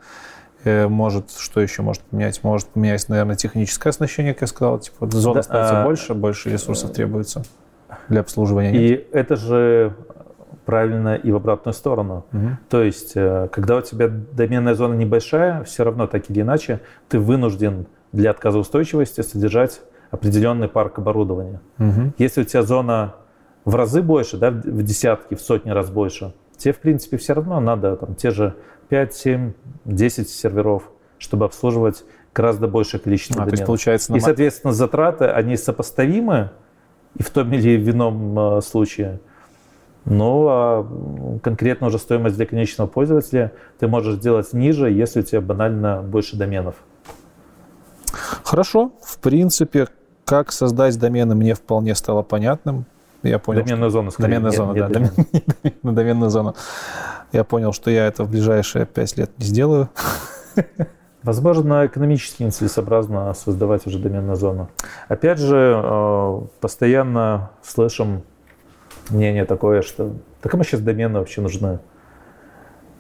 может, 0.66 1.32
что 1.32 1.62
еще 1.62 1.82
может 1.82 2.02
поменять? 2.04 2.44
Может 2.44 2.68
поменять, 2.68 3.08
наверное, 3.10 3.36
техническое 3.36 3.90
оснащение, 3.90 4.34
как 4.34 4.42
я 4.42 4.48
сказал, 4.48 4.80
типа 4.80 5.10
зона 5.10 5.36
да, 5.36 5.44
становится 5.44 5.82
а... 5.82 5.86
больше, 5.86 6.14
больше 6.14 6.50
ресурсов 6.50 6.92
требуется 6.92 7.44
для 8.10 8.22
обслуживания. 8.22 8.72
И 8.74 8.90
нет? 8.90 9.08
это 9.12 9.36
же 9.36 9.96
правильно 10.66 11.16
и 11.16 11.32
в 11.32 11.36
обратную 11.36 11.74
сторону. 11.74 12.26
Угу. 12.32 12.48
То 12.70 12.84
есть, 12.84 13.14
э, 13.16 13.50
когда 13.52 13.78
у 13.78 13.82
тебя 13.82 14.08
доменная 14.08 14.76
зона 14.76 14.94
небольшая, 14.94 15.64
все 15.64 15.84
равно 15.84 16.08
так 16.08 16.30
или 16.30 16.42
иначе 16.42 16.82
ты 17.10 17.20
вынужден 17.20 17.88
для 18.12 18.32
отказоустойчивости 18.32 19.22
содержать 19.22 19.82
определенный 20.12 20.68
парк 20.68 21.00
оборудования. 21.00 21.62
Угу. 21.80 22.14
Если 22.18 22.42
у 22.42 22.44
тебя 22.44 22.64
зона 22.64 23.16
в 23.66 23.76
разы 23.76 24.02
больше, 24.02 24.38
да, 24.38 24.52
в 24.52 24.84
десятки, 24.84 25.36
в 25.36 25.42
сотни 25.42 25.72
раз 25.72 25.90
больше, 25.90 26.34
тебе, 26.58 26.74
в 26.74 26.80
принципе, 26.80 27.18
все 27.18 27.34
равно 27.34 27.60
надо 27.60 27.96
там, 27.96 28.16
те 28.16 28.32
же 28.32 28.56
5, 28.92 29.14
7, 29.16 29.54
10 29.86 30.30
серверов, 30.30 30.84
чтобы 31.18 31.46
обслуживать 31.46 32.04
гораздо 32.36 32.68
большее 32.68 33.02
количество 33.02 33.38
а, 33.38 33.46
доменов. 33.46 33.52
То 33.52 33.62
есть, 33.62 33.66
получается, 33.66 34.12
на... 34.12 34.18
И, 34.18 34.20
соответственно, 34.20 34.74
затраты, 34.74 35.26
они 35.26 35.58
сопоставимы 35.58 36.52
и 37.18 37.24
в 37.24 37.30
том 37.32 37.52
или 37.54 37.90
ином 37.90 38.58
э, 38.58 38.62
случае– 38.62 39.20
но 40.06 40.48
а 40.50 41.40
конкретно 41.44 41.88
уже 41.88 42.00
стоимость 42.00 42.36
для 42.36 42.46
конечного 42.46 42.88
пользователя 42.88 43.52
ты 43.80 43.88
можешь 43.88 44.16
сделать 44.16 44.52
ниже, 44.54 44.90
если 44.90 45.20
у 45.20 45.24
тебя 45.24 45.42
банально 45.42 46.02
больше 46.02 46.38
доменов. 46.38 46.76
Хорошо. 48.44 48.94
В 49.04 49.20
принципе, 49.20 49.88
как 50.26 50.52
создать 50.52 50.98
домены 50.98 51.36
мне 51.36 51.54
вполне 51.54 51.94
стало 51.96 52.24
понятным. 52.24 52.86
Я 53.22 53.38
понял, 53.38 53.64
доменную 53.64 53.92
что... 53.92 54.00
зону, 54.00 54.12
скорее. 54.12 54.40
Доменная 54.40 54.52
зона, 54.52 54.74
да. 54.74 54.88
Домен... 54.88 55.12
домен... 55.64 55.96
доменную 55.96 56.30
зону. 56.32 56.56
Я 57.32 57.44
понял, 57.44 57.72
что 57.72 57.90
я 57.90 58.08
это 58.08 58.24
в 58.24 58.30
ближайшие 58.30 58.86
пять 58.86 59.18
лет 59.18 59.32
не 59.38 59.46
сделаю. 59.46 59.90
Возможно, 61.24 61.86
экономически 61.86 62.44
нецелесообразно 62.44 63.34
создавать 63.36 63.86
уже 63.86 64.00
доменную 64.00 64.36
зону. 64.36 64.70
Опять 65.08 65.38
же, 65.38 65.80
э, 65.84 66.42
постоянно 66.60 67.52
слышим 67.62 68.24
мнение 69.10 69.46
такое, 69.46 69.84
что 69.84 70.16
да 70.42 70.50
кому 70.50 70.64
сейчас 70.64 70.82
домены 70.82 71.20
вообще 71.20 71.42
нужны? 71.42 71.80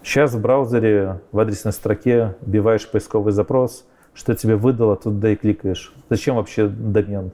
Сейчас 0.04 0.34
в 0.34 0.40
браузере 0.40 1.20
в 1.32 1.40
адресной 1.40 1.74
строке 1.74 2.36
вбиваешь 2.42 2.88
поисковый 2.88 3.34
запрос, 3.34 3.86
что 4.14 4.36
тебе 4.36 4.56
выдало, 4.56 4.96
туда 4.96 5.30
и 5.30 5.36
кликаешь. 5.36 5.94
Зачем 6.10 6.36
вообще 6.36 6.68
домен? 6.68 7.32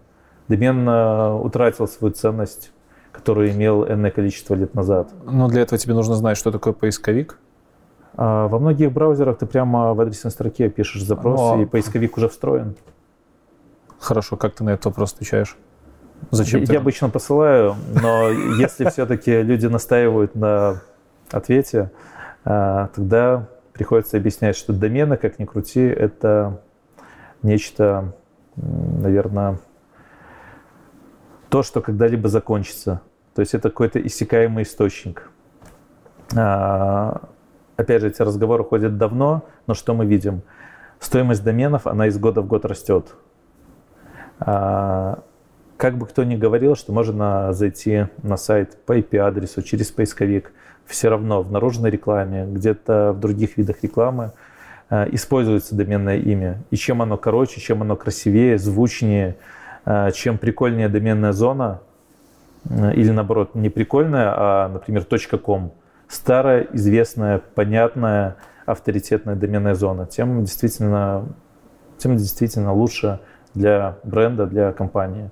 Домен 0.48 0.88
э, 0.88 1.34
утратил 1.34 1.88
свою 1.88 2.14
ценность, 2.14 2.72
которую 3.18 3.52
имел 3.52 3.84
энное 3.84 4.12
количество 4.12 4.54
лет 4.54 4.76
назад. 4.76 5.10
Но 5.26 5.48
для 5.48 5.64
этого 5.64 5.80
тебе 5.80 5.96
нужно 5.96 6.16
знать, 6.16 6.38
что 6.38 6.52
такое 6.52 6.74
поисковик. 6.74 7.40
А 8.16 8.48
во 8.48 8.60
многих 8.60 8.92
браузерах 8.92 9.40
ты 9.40 9.46
прямо 9.48 9.94
в 9.94 10.02
адресной 10.02 10.32
строке 10.32 10.70
пишешь 10.70 11.04
запрос, 11.04 11.40
Но... 11.40 11.62
и 11.62 11.66
поисковик 11.66 12.18
уже 12.18 12.30
встроен. 12.30 12.76
Хорошо, 14.00 14.38
как 14.38 14.54
ты 14.54 14.64
на 14.64 14.70
этот 14.70 14.86
вопрос 14.86 15.14
отвечаешь? 15.14 15.58
Зачем? 16.30 16.62
Я, 16.62 16.74
я 16.74 16.80
обычно 16.80 17.10
посылаю, 17.10 17.76
но 18.02 18.30
если 18.60 18.90
все-таки 18.90 19.42
люди 19.42 19.66
настаивают 19.66 20.36
на 20.36 20.82
ответе, 21.32 21.92
а, 22.46 22.90
тогда 22.96 23.48
приходится 23.74 24.18
объяснять, 24.18 24.56
что 24.56 24.74
домены, 24.74 25.18
как 25.18 25.40
ни 25.40 25.46
крути, 25.46 25.82
это 25.82 26.62
нечто, 27.42 28.14
наверное, 28.56 29.60
то, 31.50 31.64
что 31.64 31.82
когда-либо 31.82 32.30
закончится. 32.30 33.02
То 33.36 33.42
есть 33.42 33.54
это 33.54 33.70
какой-то 33.70 34.06
иссякаемый 34.06 34.64
источник. 34.64 35.30
А, 36.36 37.30
опять 37.76 38.02
же, 38.02 38.10
эти 38.10 38.22
разговоры 38.22 38.64
ходят 38.64 38.98
давно, 38.98 39.46
но 39.68 39.74
что 39.74 39.94
мы 39.94 40.06
видим? 40.06 40.42
Стоимость 41.00 41.44
доменов, 41.44 41.88
она 41.88 42.08
из 42.08 42.18
года 42.18 42.42
в 42.42 42.48
год 42.48 42.66
растет. 42.66 43.14
А, 44.40 45.24
как 45.78 45.98
бы 45.98 46.08
кто 46.08 46.24
ни 46.24 46.36
говорил, 46.36 46.76
что 46.76 46.92
можно 46.92 47.54
зайти 47.54 48.08
на 48.24 48.36
сайт 48.38 48.78
по 48.86 48.98
IP-адресу 48.98 49.62
через 49.62 49.92
поисковик, 49.92 50.52
все 50.86 51.10
равно 51.10 51.44
в 51.44 51.52
наружной 51.52 51.92
рекламе, 51.92 52.46
где-то 52.46 53.14
в 53.14 53.20
других 53.20 53.58
видах 53.58 53.84
рекламы 53.84 54.32
э, 54.90 55.08
используется 55.12 55.76
доменное 55.76 56.18
имя. 56.18 56.64
И 56.72 56.78
чем 56.78 57.02
оно 57.02 57.18
короче, 57.18 57.62
чем 57.62 57.82
оно 57.82 57.96
красивее, 57.96 58.58
звучнее, 58.58 59.36
чем 60.14 60.38
прикольнее 60.38 60.90
доменная 60.90 61.32
зона, 61.32 61.82
э, 62.70 62.94
или 62.94 63.12
наоборот, 63.12 63.56
не 63.56 63.70
прикольная, 63.70 64.34
а, 64.36 64.70
например, 64.70 65.06
.com, 65.44 65.72
старая, 66.08 66.68
известная, 66.74 67.42
понятная, 67.56 68.38
авторитетная 68.66 69.36
доменная 69.36 69.76
зона, 69.76 70.06
тем 70.06 70.44
действительно, 70.44 71.26
тем 71.98 72.18
действительно 72.18 72.74
лучше 72.74 73.20
для 73.54 73.98
бренда, 74.04 74.46
для 74.46 74.74
компании. 74.74 75.32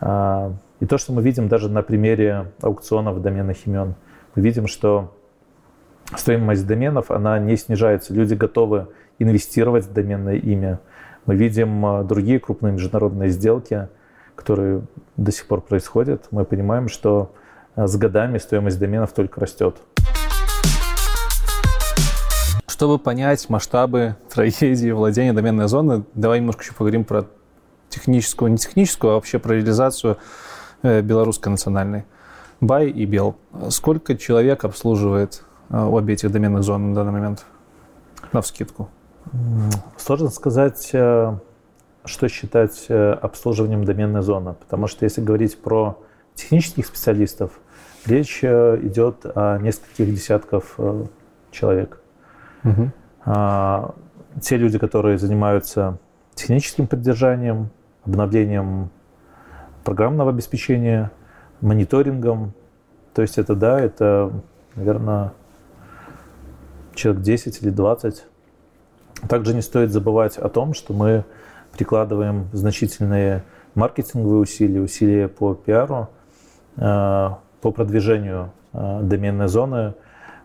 А, 0.00 0.52
и 0.80 0.86
то, 0.86 0.98
что 0.98 1.12
мы 1.12 1.22
видим 1.22 1.48
даже 1.48 1.68
на 1.68 1.82
примере 1.82 2.52
аукционов 2.62 3.22
доменных 3.22 3.66
имен, 3.66 3.94
мы 4.34 4.42
видим, 4.42 4.66
что 4.66 5.14
стоимость 6.16 6.66
доменов, 6.66 7.10
она 7.10 7.38
не 7.38 7.56
снижается. 7.56 8.14
Люди 8.14 8.34
готовы 8.34 8.88
инвестировать 9.18 9.86
в 9.86 9.92
доменное 9.92 10.36
имя. 10.36 10.80
Мы 11.26 11.36
видим 11.36 11.84
а, 11.86 12.02
другие 12.02 12.38
крупные 12.38 12.72
международные 12.74 13.30
сделки, 13.30 13.88
которые 14.34 14.82
до 15.16 15.32
сих 15.32 15.46
пор 15.46 15.62
происходят. 15.62 16.26
Мы 16.30 16.44
понимаем, 16.44 16.88
что 16.88 17.32
а, 17.76 17.86
с 17.86 17.96
годами 17.96 18.36
стоимость 18.36 18.78
доменов 18.78 19.12
только 19.12 19.40
растет. 19.40 19.76
Чтобы 22.66 22.98
понять 22.98 23.48
масштабы 23.48 24.16
трагедии 24.32 24.90
владения 24.90 25.32
доменной 25.32 25.68
зоны, 25.68 26.04
давай 26.14 26.40
немножко 26.40 26.62
еще 26.62 26.74
поговорим 26.74 27.04
про 27.04 27.24
техническую, 27.88 28.50
не 28.50 28.58
техническую, 28.58 29.12
а 29.12 29.14
вообще 29.14 29.38
про 29.38 29.54
реализацию 29.54 30.18
э, 30.82 31.00
белорусской 31.00 31.50
национальной. 31.50 32.04
Бай 32.60 32.90
и 32.90 33.06
Бел. 33.06 33.36
Сколько 33.70 34.16
человек 34.16 34.64
обслуживает 34.64 35.44
э, 35.70 35.80
обе 35.80 36.14
этих 36.14 36.30
доменных 36.32 36.64
зон 36.64 36.90
на 36.90 36.94
данный 36.96 37.12
момент? 37.12 37.46
На 38.32 38.42
вскидку. 38.42 38.90
Сложно 39.96 40.30
сказать, 40.30 40.90
э, 40.92 41.38
что 42.04 42.28
считать 42.28 42.86
обслуживанием 42.88 43.84
доменной 43.84 44.22
зоны, 44.22 44.54
потому 44.54 44.86
что 44.86 45.04
если 45.04 45.20
говорить 45.22 45.58
про 45.60 45.98
технических 46.34 46.86
специалистов, 46.86 47.52
речь 48.04 48.44
идет 48.44 49.24
о 49.24 49.58
нескольких 49.58 50.14
десятков 50.14 50.78
человек. 51.50 52.00
Угу. 52.64 52.90
Те 54.42 54.56
люди, 54.56 54.78
которые 54.78 55.16
занимаются 55.16 55.98
техническим 56.34 56.86
поддержанием, 56.86 57.70
обновлением 58.04 58.90
программного 59.84 60.30
обеспечения, 60.30 61.10
мониторингом. 61.60 62.52
То 63.14 63.22
есть 63.22 63.38
это, 63.38 63.54
да, 63.54 63.80
это, 63.80 64.32
наверное, 64.74 65.32
человек 66.94 67.22
10 67.22 67.62
или 67.62 67.70
20. 67.70 68.26
Также 69.28 69.54
не 69.54 69.62
стоит 69.62 69.90
забывать 69.90 70.36
о 70.36 70.48
том, 70.48 70.74
что 70.74 70.92
мы 70.92 71.24
прикладываем 71.72 72.48
значительные 72.52 73.42
маркетинговые 73.74 74.40
усилия, 74.40 74.80
усилия 74.80 75.28
по 75.28 75.54
пиару, 75.54 76.08
э, 76.76 77.30
по 77.60 77.70
продвижению 77.70 78.52
э, 78.72 79.00
доменной 79.02 79.48
зоны 79.48 79.94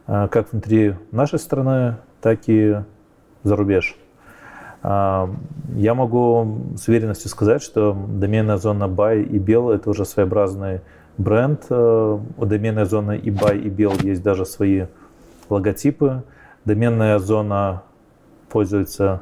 э, 0.07 0.27
как 0.29 0.51
внутри 0.51 0.95
нашей 1.11 1.39
страны, 1.39 1.97
так 2.21 2.41
и 2.47 2.77
за 3.43 3.55
рубеж. 3.55 3.95
Я 4.81 5.93
могу 5.93 6.75
с 6.77 6.87
уверенностью 6.87 7.29
сказать, 7.29 7.61
что 7.61 7.93
доменная 8.07 8.55
зона 8.55 8.85
Buy 8.85 9.23
и 9.23 9.37
Bell– 9.37 9.73
это 9.75 9.89
уже 9.89 10.05
своеобразный 10.05 10.79
бренд. 11.17 11.69
У 11.69 12.45
доменной 12.45 12.85
зоны 12.85 13.17
и 13.17 13.29
Buy, 13.29 13.59
и 13.59 13.69
Bell 13.69 14.05
есть 14.05 14.23
даже 14.23 14.45
свои 14.45 14.85
логотипы. 15.49 16.23
Доменная 16.63 17.19
зона 17.19 17.83
пользуется 18.49 19.21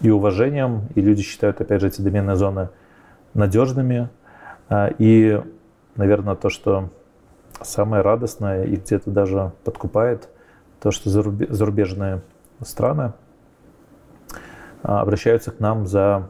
и 0.00 0.10
уважением, 0.10 0.88
и 0.94 1.00
люди 1.00 1.22
считают, 1.22 1.60
опять 1.60 1.80
же, 1.80 1.88
эти 1.88 2.00
доменные 2.00 2.36
зоны 2.36 2.70
надежными. 3.34 4.08
А, 4.68 4.88
и, 4.98 5.40
наверное, 5.96 6.36
то, 6.36 6.48
что 6.48 6.90
самое 7.60 8.02
радостное 8.02 8.64
и 8.64 8.76
где-то 8.76 9.10
даже 9.10 9.52
подкупает, 9.64 10.28
то, 10.80 10.90
что 10.90 11.10
зарубежные 11.10 12.22
страны 12.62 13.12
а, 14.82 15.02
обращаются 15.02 15.50
к 15.50 15.60
нам 15.60 15.86
за 15.86 16.28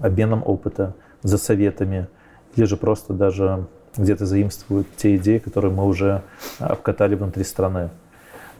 обменом 0.00 0.42
опыта, 0.44 0.94
за 1.22 1.38
советами, 1.38 2.08
или 2.56 2.64
же 2.64 2.76
просто 2.76 3.12
даже 3.12 3.66
где-то 3.96 4.26
заимствуют 4.26 4.88
те 4.96 5.16
идеи, 5.16 5.38
которые 5.38 5.72
мы 5.72 5.84
уже 5.84 6.22
обкатали 6.58 7.14
внутри 7.14 7.44
страны. 7.44 7.90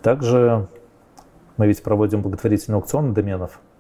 Также 0.05 0.69
мы 1.57 1.67
ведь 1.67 1.83
проводим 1.83 2.23
благотворительный 2.23 2.77
аукцион 2.77 3.13
доменов– 3.13 3.59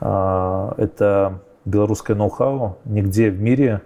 а, 0.00 0.74
это 0.78 1.40
белорусское 1.64 2.16
ноу-хау. 2.16 2.78
Нигде 2.84 3.30
в 3.30 3.40
мире 3.40 3.82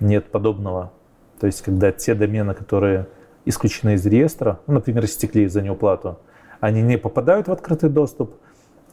нет 0.00 0.30
подобного. 0.30 0.92
То 1.40 1.46
есть, 1.46 1.62
когда 1.62 1.92
те 1.92 2.14
домены, 2.14 2.54
которые 2.54 3.08
исключены 3.44 3.94
из 3.94 4.06
реестра, 4.06 4.60
ну, 4.66 4.74
например, 4.74 5.04
истекли 5.04 5.46
за 5.48 5.60
неуплату, 5.62 6.18
они 6.60 6.82
не 6.82 6.96
попадают 6.96 7.48
в 7.48 7.52
открытый 7.52 7.90
доступ, 7.90 8.36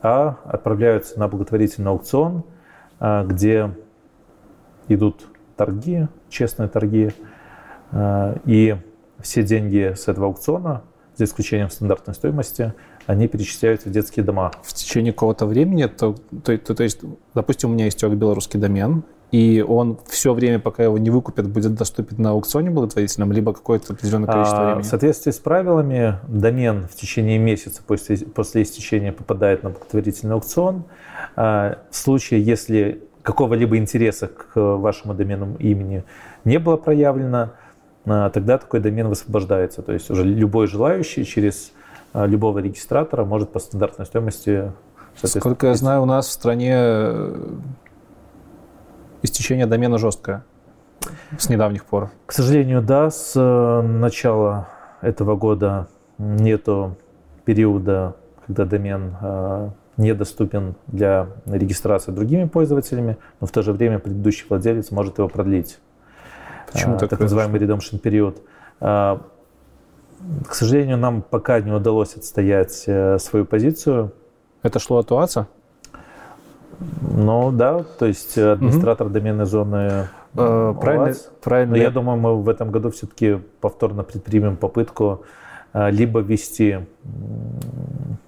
а 0.01 0.37
отправляются 0.43 1.17
на 1.19 1.27
благотворительный 1.27 1.91
аукцион, 1.91 2.43
а, 2.99 3.23
где 3.23 3.71
идут 4.87 5.25
торги, 5.55 6.07
честные 6.29 6.67
торги, 6.67 7.11
а, 7.91 8.35
и 8.45 8.75
все 9.19 9.43
деньги 9.43 9.93
с 9.95 10.07
этого 10.07 10.27
аукциона, 10.27 10.81
за 11.15 11.25
исключением 11.25 11.69
стандартной 11.69 12.13
стоимости, 12.13 12.73
они 13.05 13.27
перечисляются 13.27 13.89
в 13.89 13.91
детские 13.91 14.23
дома. 14.23 14.51
В 14.63 14.73
течение 14.73 15.13
какого-то 15.13 15.45
времени, 15.45 15.85
то, 15.85 16.15
то, 16.43 16.57
то, 16.57 16.75
то 16.75 16.83
есть, 16.83 17.01
допустим, 17.33 17.71
у 17.71 17.73
меня 17.73 17.85
есть 17.85 18.03
белорусский 18.03 18.59
домен, 18.59 19.03
и 19.33 19.65
он 19.67 19.97
все 20.05 20.31
время, 20.31 20.59
пока 20.59 20.83
его 20.83 20.99
не 20.99 21.09
выкупят, 21.09 21.49
будет 21.49 21.73
доступен 21.73 22.21
на 22.21 22.29
аукционе 22.29 22.69
благотворительном, 22.69 23.31
либо 23.31 23.51
какое-то 23.51 23.93
определенное 23.93 24.27
количество 24.27 24.59
а, 24.59 24.65
времени? 24.65 24.83
В 24.83 24.85
соответствии 24.85 25.31
с 25.31 25.39
правилами, 25.39 26.19
домен 26.27 26.87
в 26.87 26.95
течение 26.95 27.39
месяца 27.39 27.81
после, 27.85 28.17
после 28.17 28.61
истечения 28.61 29.11
попадает 29.11 29.63
на 29.63 29.71
благотворительный 29.71 30.35
аукцион. 30.35 30.83
А, 31.35 31.79
в 31.89 31.95
случае, 31.95 32.43
если 32.43 33.01
какого-либо 33.23 33.75
интереса 33.77 34.27
к 34.27 34.51
вашему 34.55 35.15
доменному 35.15 35.57
имени 35.57 36.03
не 36.45 36.59
было 36.59 36.77
проявлено, 36.77 37.53
тогда 38.05 38.57
такой 38.57 38.79
домен 38.79 39.07
высвобождается. 39.07 39.81
То 39.81 39.93
есть 39.93 40.09
уже 40.09 40.23
любой 40.23 40.67
желающий 40.67 41.25
через 41.25 41.71
а, 42.13 42.25
любого 42.27 42.59
регистратора 42.59 43.25
может 43.25 43.51
по 43.51 43.59
стандартной 43.59 44.05
стоимости... 44.05 44.71
Сколько 45.15 45.67
я 45.67 45.75
знаю, 45.75 46.01
у 46.01 46.05
нас 46.05 46.27
в 46.27 46.31
стране 46.31 46.73
э, 46.75 47.49
истечение 49.21 49.67
домена 49.67 49.97
жесткое 49.97 50.43
с 51.37 51.49
недавних 51.49 51.85
пор. 51.85 52.09
К 52.25 52.31
сожалению, 52.31 52.81
да, 52.81 53.09
с 53.09 53.33
э, 53.35 53.81
начала 53.81 54.69
этого 55.01 55.35
года 55.35 55.87
нету 56.17 56.97
периода, 57.45 58.15
когда 58.45 58.65
домен 58.65 59.15
э, 59.21 59.69
недоступен 59.97 60.75
для 60.87 61.27
регистрации 61.45 62.11
другими 62.11 62.45
пользователями, 62.45 63.17
но 63.39 63.47
в 63.47 63.51
то 63.51 63.61
же 63.61 63.73
время 63.73 63.99
предыдущий 63.99 64.45
владелец 64.49 64.91
может 64.91 65.17
его 65.17 65.29
продлить. 65.29 65.79
Почему 66.73 66.97
так, 66.97 67.09
так 67.09 67.19
называемый 67.19 67.59
redemption 67.59 67.99
период. 67.99 68.41
К 68.79 69.19
сожалению, 70.51 70.97
нам 70.97 71.21
пока 71.21 71.59
не 71.59 71.71
удалось 71.71 72.15
отстоять 72.15 72.83
э, 72.87 73.17
свою 73.19 73.45
позицию. 73.45 74.13
Это 74.61 74.79
шло 74.79 74.99
от 74.99 75.11
УАЦа? 75.11 75.47
Ну 77.01 77.51
да, 77.51 77.83
то 77.99 78.05
есть 78.05 78.37
администратор 78.37 79.07
угу. 79.07 79.13
доменной 79.13 79.45
зоны 79.45 80.07
э, 80.35 80.73
правильно, 80.79 81.13
правильно. 81.41 81.75
Но 81.75 81.81
я 81.81 81.91
думаю, 81.91 82.17
мы 82.17 82.41
в 82.41 82.47
этом 82.47 82.71
году 82.71 82.89
все-таки 82.91 83.39
повторно 83.59 84.03
предпримем 84.03 84.55
попытку 84.55 85.23
э, 85.73 85.91
либо 85.91 86.21
ввести 86.21 86.79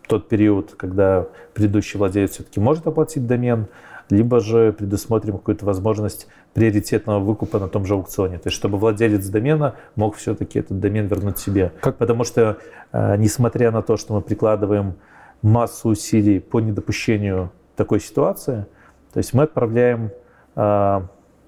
тот 0.08 0.28
период, 0.28 0.74
когда 0.76 1.28
предыдущий 1.54 1.98
владелец 1.98 2.32
все-таки 2.32 2.60
может 2.60 2.86
оплатить 2.88 3.26
домен, 3.26 3.68
либо 4.10 4.40
же 4.40 4.72
предусмотрим 4.72 5.38
какую-то 5.38 5.66
возможность 5.66 6.28
приоритетного 6.54 7.20
выкупа 7.20 7.60
на 7.60 7.68
том 7.68 7.86
же 7.86 7.96
аукционе. 7.96 8.38
То 8.38 8.48
есть, 8.48 8.58
чтобы 8.58 8.78
владелец 8.78 9.28
домена 9.28 9.76
мог 9.96 10.16
все-таки 10.16 10.60
этот 10.60 10.80
домен 10.80 11.08
вернуть 11.08 11.40
себе. 11.40 11.72
Как? 11.82 11.98
Потому 11.98 12.24
что, 12.24 12.58
э, 12.92 13.18
несмотря 13.18 13.72
на 13.72 13.82
то, 13.82 13.98
что 13.98 14.14
мы 14.14 14.22
прикладываем 14.22 14.96
массу 15.42 15.90
усилий 15.90 16.40
по 16.40 16.60
недопущению 16.60 17.52
такой 17.76 18.00
ситуации, 18.00 18.66
то 19.14 19.18
есть 19.18 19.34
мы 19.34 19.44
отправляем 19.44 20.12
э, 20.56 21.02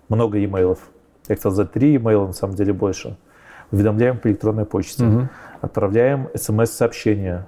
много 0.09 0.43
имейлов. 0.43 0.79
Я 1.27 1.35
хотел 1.35 1.51
сказать 1.51 1.71
три 1.71 1.97
имейла, 1.97 2.27
на 2.27 2.33
самом 2.33 2.55
деле 2.55 2.73
больше. 2.73 3.17
Уведомляем 3.71 4.17
по 4.17 4.27
электронной 4.27 4.65
почте. 4.65 5.05
Угу. 5.05 5.29
Отправляем 5.61 6.29
смс-сообщение 6.35 7.45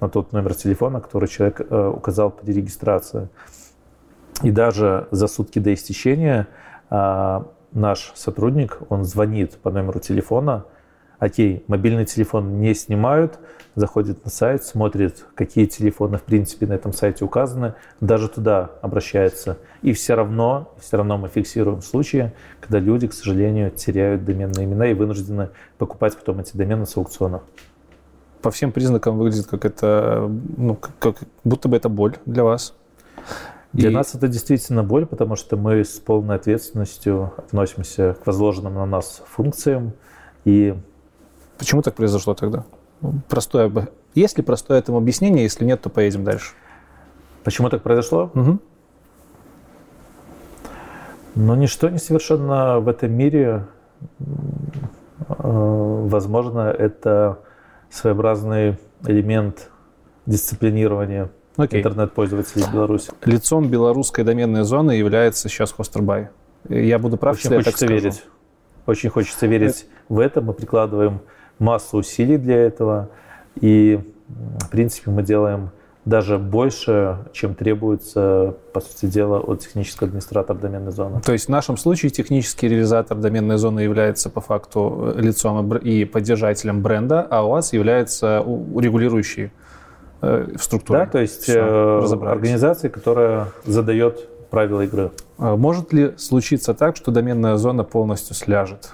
на 0.00 0.08
тот 0.08 0.32
номер 0.32 0.54
телефона, 0.54 1.00
который 1.00 1.28
человек 1.28 1.60
э, 1.60 1.88
указал 1.88 2.30
при 2.30 2.52
регистрации. 2.52 3.28
И 4.42 4.50
даже 4.50 5.08
за 5.10 5.26
сутки 5.28 5.58
до 5.58 5.72
истечения 5.72 6.48
а, 6.90 7.46
наш 7.72 8.12
сотрудник, 8.14 8.78
он 8.88 9.04
звонит 9.04 9.56
по 9.58 9.70
номеру 9.70 10.00
телефона, 10.00 10.64
окей, 11.18 11.64
мобильный 11.68 12.04
телефон 12.04 12.60
не 12.60 12.74
снимают, 12.74 13.38
заходит 13.74 14.24
на 14.24 14.30
сайт, 14.30 14.64
смотрит, 14.64 15.26
какие 15.34 15.66
телефоны 15.66 16.18
в 16.18 16.22
принципе 16.22 16.66
на 16.66 16.74
этом 16.74 16.92
сайте 16.92 17.24
указаны, 17.24 17.74
даже 18.00 18.28
туда 18.28 18.70
обращается. 18.82 19.58
И 19.82 19.92
все 19.92 20.14
равно, 20.14 20.74
все 20.80 20.96
равно 20.96 21.18
мы 21.18 21.28
фиксируем 21.28 21.82
случаи, 21.82 22.32
когда 22.60 22.78
люди, 22.78 23.06
к 23.06 23.12
сожалению, 23.12 23.70
теряют 23.70 24.24
доменные 24.24 24.64
имена 24.64 24.88
и 24.88 24.94
вынуждены 24.94 25.50
покупать 25.78 26.16
потом 26.16 26.40
эти 26.40 26.56
домены 26.56 26.86
с 26.86 26.96
аукциона. 26.96 27.42
По 28.42 28.50
всем 28.50 28.70
признакам 28.70 29.18
выглядит 29.18 29.46
как 29.46 29.64
это, 29.64 30.30
ну, 30.56 30.74
как, 30.74 30.98
как 30.98 31.16
будто 31.42 31.68
бы 31.68 31.76
это 31.76 31.88
боль 31.88 32.16
для 32.26 32.44
вас. 32.44 32.74
Для 33.76 33.90
и... 33.90 33.92
нас 33.92 34.14
это 34.14 34.26
действительно 34.26 34.82
боль, 34.82 35.04
потому 35.04 35.36
что 35.36 35.56
мы 35.58 35.84
с 35.84 36.00
полной 36.00 36.36
ответственностью 36.36 37.34
относимся 37.36 38.14
к 38.14 38.26
возложенным 38.26 38.74
на 38.74 38.86
нас 38.86 39.22
функциям. 39.26 39.92
И... 40.46 40.74
Почему 41.58 41.82
так 41.82 41.94
произошло 41.94 42.34
тогда? 42.34 42.64
Простое, 43.28 43.70
есть 44.14 44.38
ли 44.38 44.42
простое 44.42 44.78
этому 44.78 44.96
объяснение? 44.96 45.42
Если 45.42 45.66
нет, 45.66 45.82
то 45.82 45.90
поедем 45.90 46.24
дальше. 46.24 46.54
Почему 47.44 47.68
так 47.68 47.82
произошло? 47.82 48.30
Угу. 48.34 48.58
Но 51.34 51.54
ничто 51.54 51.90
не 51.90 51.98
совершенно 51.98 52.80
в 52.80 52.88
этом 52.88 53.12
мире. 53.12 53.66
Э, 55.28 55.34
возможно, 55.38 56.60
это 56.60 57.40
своеобразный 57.90 58.78
элемент 59.04 59.70
дисциплинирования 60.24 61.30
Окей. 61.56 61.80
интернет-пользователей 61.80 62.64
в 62.64 62.72
Беларуси. 62.72 63.12
Лицом 63.24 63.68
белорусской 63.68 64.24
доменной 64.24 64.64
зоны 64.64 64.92
является 64.92 65.48
сейчас 65.48 65.72
Хостербай. 65.72 66.28
Я 66.68 66.98
буду 66.98 67.16
прав, 67.16 67.36
Очень 67.36 67.50
хочется 67.50 67.84
я 67.84 67.88
так 67.88 67.90
верить. 67.90 68.14
Скажу. 68.14 68.30
Очень 68.86 69.10
хочется 69.10 69.46
верить 69.46 69.82
это... 69.82 70.14
в 70.14 70.18
это. 70.18 70.40
Мы 70.40 70.52
прикладываем 70.52 71.20
массу 71.58 71.98
усилий 71.98 72.38
для 72.38 72.56
этого. 72.56 73.08
И, 73.60 74.00
в 74.28 74.68
принципе, 74.68 75.10
мы 75.10 75.22
делаем 75.22 75.70
даже 76.06 76.38
больше, 76.38 77.18
чем 77.32 77.56
требуется, 77.56 78.54
по 78.72 78.80
сути 78.80 79.06
дела, 79.06 79.40
от 79.40 79.60
технического 79.60 80.06
администратора 80.06 80.56
доменной 80.56 80.92
зоны. 80.92 81.20
То 81.20 81.32
есть 81.32 81.46
в 81.46 81.48
нашем 81.48 81.76
случае 81.76 82.10
технический 82.10 82.68
реализатор 82.68 83.18
доменной 83.18 83.58
зоны 83.58 83.80
является 83.80 84.30
по 84.30 84.40
факту 84.40 85.12
лицом 85.16 85.76
и 85.78 86.04
поддержателем 86.04 86.80
бренда, 86.80 87.26
а 87.28 87.42
у 87.44 87.50
вас 87.50 87.72
является 87.72 88.44
регулирующий 88.46 89.50
в 90.20 90.58
структуре. 90.58 91.00
Да, 91.00 91.06
то 91.06 91.18
есть 91.18 91.42
Все, 91.42 91.60
э, 91.60 92.26
организация, 92.26 92.90
которая 92.90 93.48
задает 93.64 94.28
правила 94.50 94.82
игры. 94.82 95.10
А 95.38 95.56
может 95.56 95.92
ли 95.92 96.14
случиться 96.16 96.74
так, 96.74 96.96
что 96.96 97.10
доменная 97.10 97.56
зона 97.56 97.84
полностью 97.84 98.34
сляжет? 98.34 98.90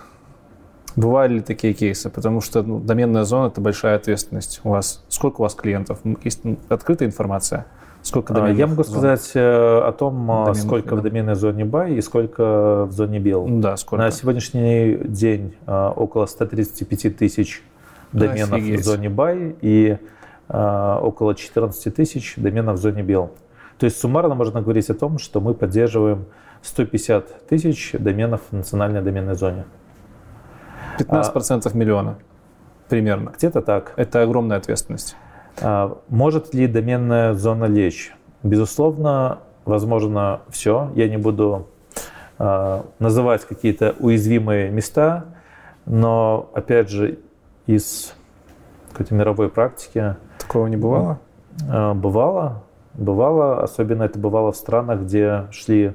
Бывали 0.96 1.34
ли 1.34 1.40
такие 1.40 1.72
кейсы? 1.72 2.10
Потому 2.10 2.40
что 2.40 2.62
ну, 2.62 2.78
доменная 2.78 3.24
зона– 3.24 3.46
это 3.48 3.60
большая 3.60 3.96
ответственность. 3.96 4.60
У 4.64 4.70
вас 4.70 5.04
сколько 5.08 5.40
у 5.40 5.44
вас 5.44 5.54
клиентов? 5.54 6.00
Есть 6.22 6.42
открытая 6.68 7.08
информация? 7.08 7.66
Сколько 8.02 8.32
А, 8.34 8.36
доменных 8.36 8.58
Я 8.58 8.66
могу 8.66 8.82
зон? 8.82 8.92
сказать 8.92 9.30
э, 9.34 9.40
о 9.40 9.92
том, 9.92 10.28
а, 10.30 10.44
Доменных, 10.46 10.62
сколько 10.62 10.90
да. 10.90 10.96
в 10.96 11.02
доменной 11.02 11.34
зоне 11.36 11.62
buy 11.64 11.94
и 11.94 12.00
сколько 12.02 12.84
в 12.86 12.92
зоне 12.92 13.20
build. 13.20 13.60
Да, 13.60 13.76
сколько? 13.76 14.04
На 14.04 14.10
сегодняшний 14.10 14.96
день 15.04 15.54
около 15.66 16.26
135 16.26 17.16
тысяч 17.16 17.62
доменов 18.12 18.52
Офигеть. 18.54 18.80
в 18.80 18.84
зоне 18.84 19.06
buy 19.08 19.56
и 19.60 19.98
около 20.52 21.34
14 21.34 21.94
тысяч 21.94 22.34
доменов 22.36 22.78
в 22.78 22.82
зоне 22.82 23.02
build. 23.02 23.30
То 23.78 23.86
есть 23.86 23.98
суммарно 23.98 24.34
можно 24.34 24.60
говорить 24.60 24.90
о 24.90 24.94
том, 24.94 25.18
что 25.18 25.40
мы 25.40 25.54
поддерживаем 25.54 26.26
150 26.60 27.46
тысяч 27.48 27.92
доменов 27.98 28.42
в 28.50 28.52
национальной 28.52 29.00
доменной 29.00 29.34
зоне. 29.34 29.64
15% 30.98 31.74
миллиона 31.76 32.18
примерно. 32.92 33.30
Где-то 33.30 33.62
так. 33.62 33.94
Это 33.96 34.22
огромная 34.22 34.58
ответственность. 34.58 35.16
А, 35.62 35.98
Может 36.08 36.52
ли 36.52 36.66
доменная 36.66 37.32
зона 37.32 37.64
лечь? 37.64 38.14
Безусловно, 38.42 39.38
возможно 39.64 40.42
все. 40.50 40.90
Я 40.94 41.08
не 41.08 41.16
буду 41.16 41.68
а, 42.38 42.84
называть 42.98 43.46
какие-то 43.46 43.94
уязвимые 43.98 44.70
места, 44.70 45.24
но 45.86 46.50
опять 46.52 46.90
же 46.90 47.18
из 47.66 48.14
какой-то 48.92 49.14
мировой 49.14 49.48
практики 49.48 50.16
Такого 50.38 50.66
не 50.66 50.76
бывало? 50.76 51.18
а, 51.68 51.94
бывало, 51.94 52.62
бывало, 52.94 53.62
особенно 53.62 54.04
это 54.04 54.18
бывало 54.18 54.52
в 54.52 54.56
странах, 54.56 55.00
где 55.00 55.46
шли 55.50 55.94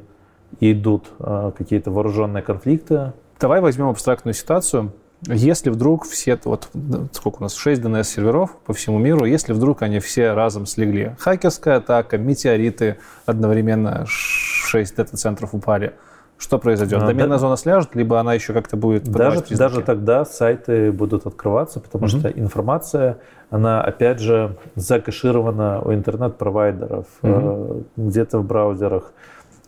и 0.60 0.74
идут 0.74 1.08
а, 1.20 1.52
какие-то 1.52 1.92
вооруженные 1.92 2.44
конфликты. 2.44 3.14
Давай 3.40 3.62
возьмем 3.62 3.90
абстрактную 3.90 4.34
ситуацию. 4.34 4.92
Если 5.26 5.72
вдруг 5.72 6.06
все, 6.06 6.40
вот 6.44 6.70
сколько 7.12 7.38
у 7.40 7.44
нас, 7.44 7.56
6 7.56 7.82
DNS-серверов 7.82 8.52
по 8.66 8.74
всему 8.74 9.00
миру, 9.00 9.26
если 9.26 9.52
вдруг 9.52 9.82
они 9.82 10.00
все 10.00 10.34
разом 10.34 10.68
слегли, 10.68 11.16
хакерская 11.18 11.78
атака, 11.78 12.20
метеориты, 12.20 12.98
одновременно 13.26 14.06
6 14.06 14.96
дата-центров 14.96 15.56
упали, 15.56 15.94
что 16.38 16.60
произойдет? 16.60 17.02
А, 17.02 17.08
Доменная 17.08 17.38
да- 17.38 17.40
зона 17.40 17.56
сляжет, 17.56 17.96
либо 17.96 18.20
она 18.20 18.34
еще 18.34 18.54
как-то 18.54 18.78
будет 18.78 19.04
Даже, 19.04 19.40
признаки? 19.40 19.58
даже 19.60 19.82
тогда 19.82 20.24
сайты 20.26 20.92
будут 20.92 21.26
открываться, 21.26 21.80
потому 21.80 22.06
Мгм. 22.06 22.20
что 22.20 22.30
информация, 22.30 23.18
она 23.50 23.82
опять 23.82 24.20
же 24.20 24.56
закэширована 24.76 25.82
у 25.82 25.94
интернет-провайдеров, 25.94 27.06
э, 27.24 27.82
где-то 27.96 28.40
в 28.40 28.46
браузерах. 28.46 29.14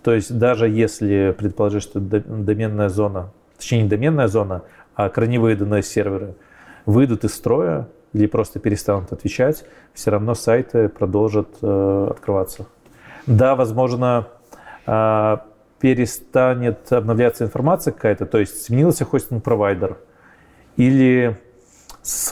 То 0.03 0.13
есть 0.13 0.37
даже 0.37 0.67
если 0.69 1.35
предположить, 1.37 1.83
что 1.83 1.99
до- 1.99 2.19
доменная 2.21 2.89
зона, 2.89 3.31
точнее 3.57 3.83
не 3.83 3.89
доменная 3.89 4.27
зона, 4.27 4.61
а 4.95 5.09
корневые 5.09 5.55
DNS-серверы 5.55 6.35
выйдут 6.85 7.23
из 7.23 7.33
строя 7.33 7.87
или 8.13 8.27
просто 8.27 8.59
перестанут 8.59 9.11
отвечать, 9.11 9.65
все 9.93 10.11
равно 10.11 10.35
сайты 10.35 10.87
продолжат 10.89 11.47
э, 11.61 12.07
открываться. 12.11 12.65
Да, 13.27 13.55
возможно, 13.55 14.27
а, 14.85 15.41
перестанет 15.80 16.91
обновляться 16.91 17.45
информация 17.45 17.93
какая-то, 17.93 18.26
то 18.26 18.38
есть 18.38 18.64
сменился 18.64 19.06
хостинг-провайдер, 19.06 19.97
или 20.77 21.38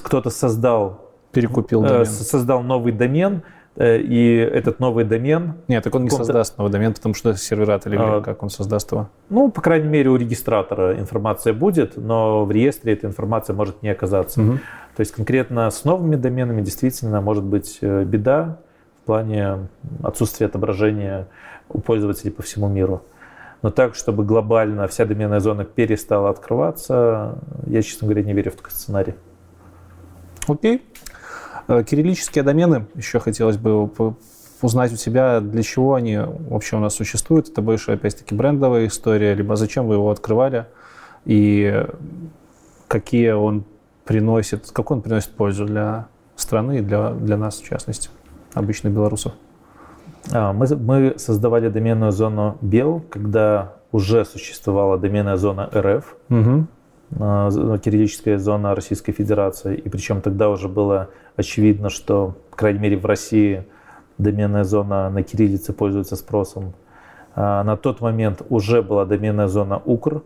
кто-то 0.04 0.30
создал, 0.30 1.12
Перекупил 1.32 1.84
э, 1.84 1.88
домен. 1.88 2.06
создал 2.06 2.62
новый 2.62 2.92
домен, 2.92 3.44
э, 3.76 4.00
и 4.00 4.36
этот 4.36 4.80
новый 4.80 5.06
домен, 5.06 5.56
Нет, 5.68 5.84
так 5.84 5.96
он 5.96 6.04
не 6.04 6.10
создаст 6.10 6.58
новый 6.58 6.72
домен, 6.72 6.94
потому 6.94 7.14
что 7.16 7.36
сервера 7.36 7.76
отлегли. 7.76 8.00
А, 8.00 8.22
как 8.22 8.44
он 8.44 8.50
создаст 8.50 8.92
его? 8.92 9.10
ну, 9.30 9.50
по 9.50 9.62
крайней 9.62 9.88
мере, 9.88 10.10
у 10.10 10.16
регистратора 10.16 11.00
информация 11.00 11.54
будет, 11.54 11.96
но 11.96 12.46
в 12.46 12.52
реестре 12.52 12.94
эта 12.94 13.08
информация 13.08 13.56
может 13.56 13.82
не 13.82 13.90
оказаться. 13.90 14.42
Мгм. 14.42 14.60
То 14.96 15.02
есть 15.02 15.14
конкретно 15.14 15.70
с 15.70 15.86
новыми 15.86 16.16
доменами 16.16 16.62
действительно 16.62 17.22
может 17.22 17.44
быть 17.44 17.78
э, 17.82 18.04
беда 18.04 18.58
в 19.04 19.06
плане 19.06 19.68
отсутствия 20.04 20.48
отображения 20.48 21.28
у 21.70 21.80
пользователей 21.80 22.32
по 22.32 22.44
всему 22.44 22.68
миру. 22.68 23.04
Но 23.68 23.72
так, 23.72 23.96
чтобы 23.96 24.24
глобально 24.24 24.88
вся 24.88 25.04
доменная 25.04 25.42
зона 25.42 25.66
перестала 25.66 26.30
открываться, 26.30 27.38
я, 27.66 27.82
честно 27.82 28.08
говоря, 28.08 28.24
не 28.24 28.32
верю 28.32 28.52
в 28.52 28.56
такой 28.56 28.72
сценарий. 28.72 29.16
Окей. 30.48 30.86
Э, 31.68 31.84
Кириллические 31.84 32.46
домены, 32.46 32.86
еще 32.96 33.20
хотелось 33.20 33.58
бы 33.58 33.92
узнать 34.62 34.94
у 34.94 34.96
тебя, 34.96 35.42
для 35.42 35.64
чего 35.64 35.96
они 35.96 36.18
вообще 36.18 36.78
у 36.78 36.80
нас 36.80 36.96
существуют. 36.96 37.50
Это 37.50 37.62
больше, 37.62 37.92
опять-таки, 37.92 38.34
брендовая 38.34 38.88
история, 38.88 39.34
либо 39.34 39.58
зачем 39.58 39.86
вы 39.86 39.96
его 39.96 40.12
открывали, 40.12 40.68
и 41.26 41.86
какие 42.88 43.32
он 43.32 43.66
приносит, 44.06 44.72
какую 44.72 45.00
он 45.00 45.02
приносит 45.02 45.32
пользу 45.32 45.66
для 45.66 46.08
страны 46.38 46.78
и 46.78 46.82
для, 46.82 47.10
для 47.10 47.36
нас, 47.36 47.60
в 47.60 47.68
частности, 47.68 48.12
обычных 48.54 48.94
белорусов. 48.94 49.34
А, 50.34 50.54
Мы, 50.54 50.66
мы 50.76 51.14
создавали 51.18 51.70
доменную 51.70 52.12
зону 52.12 52.58
БЕЛ, 52.62 53.04
когда 53.10 53.74
уже 53.92 54.26
существовала 54.26 54.98
доменная 54.98 55.38
зона 55.38 55.70
РФ, 55.74 56.16
Мгм. 56.30 56.68
а, 57.20 57.50
з- 57.50 57.78
кириллическая 57.80 58.38
зона 58.38 58.76
Российской 58.76 59.14
Федерации. 59.14 59.76
И 59.76 59.90
причем 59.90 60.22
тогда 60.22 60.50
уже 60.50 60.68
было 60.68 61.08
очевидно, 61.38 61.90
что, 61.90 62.36
по 62.52 62.58
крайней 62.58 62.80
мере, 62.80 62.98
в 62.98 63.06
России 63.06 63.64
доменная 64.18 64.64
зона 64.64 65.10
на 65.10 65.24
кириллице 65.24 65.74
пользуется 65.74 66.16
спросом. 66.16 66.74
А, 67.36 67.64
На 67.64 67.78
тот 67.78 68.02
момент 68.02 68.42
уже 68.50 68.82
была 68.82 69.06
доменная 69.06 69.48
зона 69.48 69.82
УКР. 69.86 70.22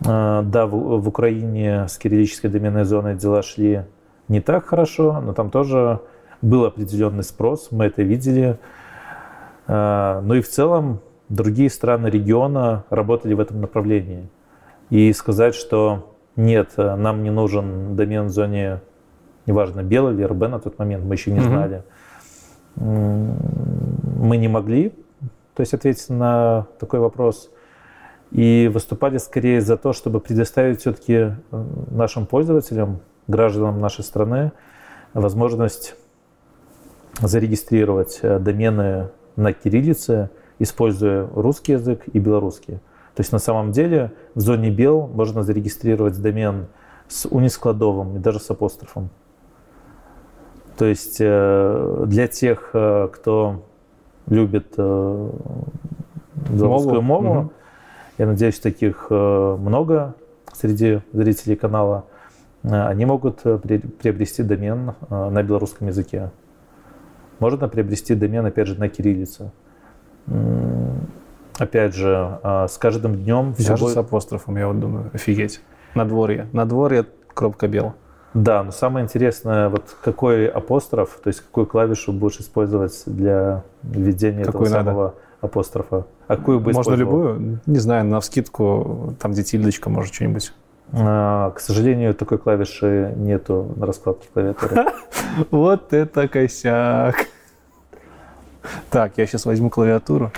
Да, 0.00 0.66
в, 0.66 1.00
в 1.00 1.08
Украине 1.08 1.88
с 1.88 1.98
кириллической 1.98 2.48
доменной 2.48 2.84
зоной 2.84 3.16
дела 3.16 3.42
шли 3.42 3.82
не 4.28 4.40
так 4.40 4.64
хорошо, 4.66 5.20
но 5.20 5.32
там 5.32 5.50
тоже 5.50 5.98
был 6.42 6.64
определенный 6.64 7.24
спрос, 7.24 7.68
мы 7.70 7.86
это 7.86 8.02
видели. 8.02 8.58
А, 9.66 10.20
Ну 10.22 10.34
и 10.34 10.40
в 10.40 10.48
целом 10.48 11.00
другие 11.28 11.70
страны 11.70 12.08
региона 12.08 12.84
работали 12.90 13.34
в 13.34 13.40
этом 13.40 13.60
направлении. 13.60 14.28
И 14.90 15.12
сказать, 15.12 15.54
что 15.54 16.14
нет, 16.36 16.72
э, 16.76 16.94
нам 16.96 17.22
не 17.22 17.30
нужен 17.30 17.96
домен 17.96 18.26
в 18.26 18.30
зоне, 18.30 18.80
неважно, 19.46 19.82
белый 19.82 20.14
или 20.14 20.22
РБ 20.22 20.48
на 20.48 20.58
тот 20.58 20.78
момент, 20.78 21.04
мы 21.04 21.14
еще 21.14 21.30
не 21.30 21.40
знали, 21.40 21.82
м, 22.76 23.36
мы 24.20 24.36
не 24.36 24.48
могли, 24.48 24.90
то 25.54 25.60
есть 25.60 25.74
ответить 25.74 26.08
на 26.08 26.66
такой 26.78 27.00
вопрос. 27.00 27.50
И 28.30 28.70
выступали 28.72 29.18
скорее 29.18 29.60
за 29.60 29.76
то, 29.76 29.92
чтобы 29.92 30.20
предоставить 30.20 30.80
все-таки 30.80 31.32
нашим 31.50 32.26
пользователям, 32.26 33.00
гражданам 33.26 33.80
нашей 33.80 34.04
страны, 34.04 34.52
возможность 35.14 35.96
зарегистрировать 37.20 38.20
э, 38.22 38.38
домены 38.38 39.08
на 39.36 39.52
кириллице, 39.52 40.30
используя 40.58 41.26
русский 41.34 41.72
язык 41.72 42.02
и 42.12 42.18
белорусский. 42.18 42.74
То 43.14 43.20
есть 43.20 43.32
на 43.32 43.38
самом 43.38 43.72
деле 43.72 44.12
в 44.34 44.40
зоне 44.40 44.70
бел 44.70 45.06
можно 45.08 45.42
зарегистрировать 45.42 46.20
домен 46.20 46.66
с 47.08 47.26
унискладовым 47.28 48.16
и 48.16 48.18
даже 48.18 48.38
с 48.40 48.50
апострофом. 48.50 49.10
То 50.76 50.84
есть 50.84 51.16
э, 51.20 52.04
для 52.06 52.28
тех, 52.28 52.70
э, 52.72 53.08
кто 53.12 53.64
любит 54.28 54.74
белорусскую 56.50 57.02
Мову. 57.02 57.22
мову, 57.22 57.40
Мгм. 57.40 57.50
я 58.18 58.26
надеюсь, 58.26 58.58
таких 58.60 59.10
много 59.10 60.14
среди 60.52 61.00
зрителей 61.12 61.56
канала, 61.56 62.04
они 62.62 63.06
могут 63.06 63.40
при- 63.42 63.78
приобрести 63.78 64.42
домен 64.42 64.92
на 65.08 65.42
белорусском 65.42 65.86
языке. 65.88 66.30
Можно 67.38 67.68
приобрести 67.68 68.14
домен, 68.14 68.44
опять 68.46 68.66
же, 68.68 68.78
на 68.78 68.88
кириллице. 68.88 69.50
М, 70.26 71.08
Опять 71.58 71.92
же, 71.92 72.38
э, 72.44 72.66
с 72.68 72.78
каждым 72.78 73.16
днем 73.16 73.52
все 73.54 73.76
будет- 73.76 73.92
с 73.94 73.96
апострофом, 73.96 74.56
я 74.58 74.68
вот 74.68 74.78
думаю, 74.78 75.10
офигеть. 75.12 75.60
Надворье. 75.96 76.46
Надворье, 76.52 77.04
кропка 77.34 77.66
бел. 77.66 77.94
Да, 78.32 78.62
но 78.62 78.70
самое 78.70 79.02
интересное, 79.04 79.68
вот 79.68 79.96
какой 80.04 80.46
апостроф, 80.46 81.18
то 81.20 81.26
есть 81.28 81.40
какую 81.40 81.66
клавишу 81.66 82.12
будешь 82.12 82.38
использовать 82.38 83.02
для 83.06 83.64
введения 83.82 84.44
Какую 84.44 84.66
этого 84.68 84.78
надо? 84.78 84.90
самого 84.90 85.14
апострофа? 85.40 86.06
А 86.28 86.36
какую 86.36 86.60
бы 86.60 86.72
Можно 86.72 86.94
любую? 86.94 87.60
Не 87.66 87.78
знаю, 87.78 88.04
на 88.04 88.20
вскидку, 88.20 89.14
там 89.18 89.32
где 89.32 89.42
тильдочка, 89.42 89.90
может, 89.90 90.14
что-нибудь. 90.14 90.52
А, 90.92 91.50
К 91.50 91.60
сожалению, 91.60 92.14
такой 92.14 92.38
клавиши 92.38 93.12
нету 93.16 93.72
на 93.76 93.86
раскладке 93.86 94.28
клавиатуры. 94.32 94.86
Вот 95.50 95.92
это 95.92 96.26
косяк. 96.28 97.14
Так, 98.90 99.12
я 99.16 99.26
сейчас 99.26 99.44
возьму 99.46 99.70
клавиатуру. 99.70 100.32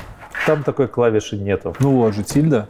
Там 0.46 0.62
такой 0.62 0.88
клавиши 0.88 1.36
нету. 1.36 1.74
Ну 1.80 1.96
вот 1.96 2.14
же, 2.14 2.22
тильда. 2.22 2.68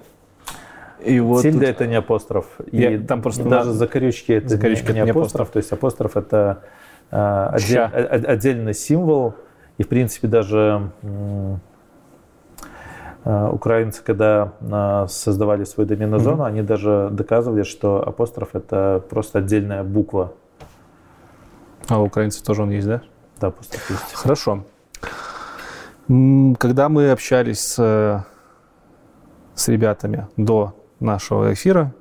И 1.05 1.19
вот 1.19 1.43
Тильда 1.43 1.61
тут- 1.61 1.69
это 1.69 1.86
не 1.86 1.94
апостроф. 1.97 2.47
И 2.70 2.77
Я- 2.78 2.98
там 3.01 3.23
просто 3.23 3.44
даже 3.44 3.69
на- 3.70 3.74
закорючки 3.74 4.32
это 4.32 4.48
закорючка 4.48 4.93
не, 4.93 4.98
это 4.98 5.05
не 5.07 5.11
апостроф. 5.11 5.48
апостроф. 5.48 5.51
То 5.51 5.57
есть 5.59 5.73
апостроф 5.73 6.16
это 6.16 6.62
а, 7.11 7.51
отдель- 7.55 7.74
Ща. 7.74 7.86
отдельный 7.86 8.74
символ. 8.74 9.35
И 9.78 9.82
в 9.82 9.89
принципе 9.89 10.28
даже 10.28 10.90
м, 11.02 11.55
Э, 11.55 11.57
украинцы, 13.25 14.03
когда 14.03 14.53
э, 14.61 15.07
создавали 15.09 15.65
свою 15.65 15.87
доменную 15.87 16.21
зону, 16.21 16.43
mm-hmm. 16.43 16.47
они 16.47 16.63
даже 16.63 17.09
доказывали, 17.13 17.65
что 17.65 18.07
апостроф 18.07 18.55
это 18.55 19.03
просто 19.11 19.41
отдельная 19.41 19.85
буква. 19.85 20.33
А 21.89 22.01
у 22.01 22.07
украинцев 22.07 22.43
тоже 22.43 22.63
он 22.63 22.71
есть, 22.71 22.87
да? 22.87 23.03
Да, 23.41 23.49
апостроф 23.49 23.91
есть. 23.91 24.15
Хорошо. 24.15 24.65
Когда 26.59 26.89
мы 26.89 27.11
общались 27.11 27.61
с, 27.61 28.25
с 29.55 29.69
ребятами 29.69 30.27
до 30.37 30.75
нашего 30.99 31.53
эфира, 31.53 31.93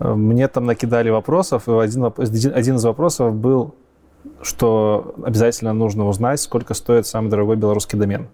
э, 0.00 0.12
мне 0.12 0.48
там 0.48 0.66
накидали 0.66 1.08
вопросов, 1.10 1.68
и 1.68 1.72
один, 1.72 2.04
один 2.52 2.76
из 2.76 2.84
вопросов 2.84 3.34
был, 3.34 3.76
что 4.42 5.14
обязательно 5.22 5.72
нужно 5.72 6.06
узнать, 6.08 6.40
сколько 6.40 6.74
стоит 6.74 7.06
самый 7.06 7.30
дорогой 7.30 7.56
белорусский 7.56 7.96
домен. 7.96 8.28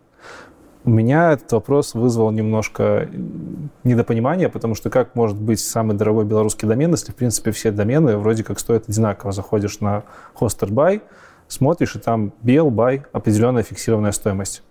У 0.85 0.91
меня 0.91 1.33
этот 1.33 1.53
вопрос 1.53 1.95
вызвал 1.95 2.33
немножко 2.33 3.09
недопонимания, 3.85 4.49
потому 4.49 4.75
что 4.75 4.91
как 4.91 5.15
может 5.15 5.41
быть 5.41 5.61
самый 5.61 5.97
дорогой 5.97 6.25
белорусский 6.25 6.67
домен, 6.67 6.91
если, 6.91 7.13
в 7.13 7.15
принципе, 7.15 7.53
все 7.53 7.71
домены 7.71 8.17
вроде 8.17 8.43
как 8.43 8.59
стоят 8.59 8.89
одинаково. 8.89 9.31
Заходишь 9.31 9.79
на 9.79 10.03
Hoster 10.35 11.01
смотришь, 11.47 11.95
и 11.95 11.99
там 12.01 12.33
бел, 12.43 12.71
бай, 12.71 13.05
определенная 13.13 13.63
фиксированная 13.63 14.13
стоимость. 14.13 14.63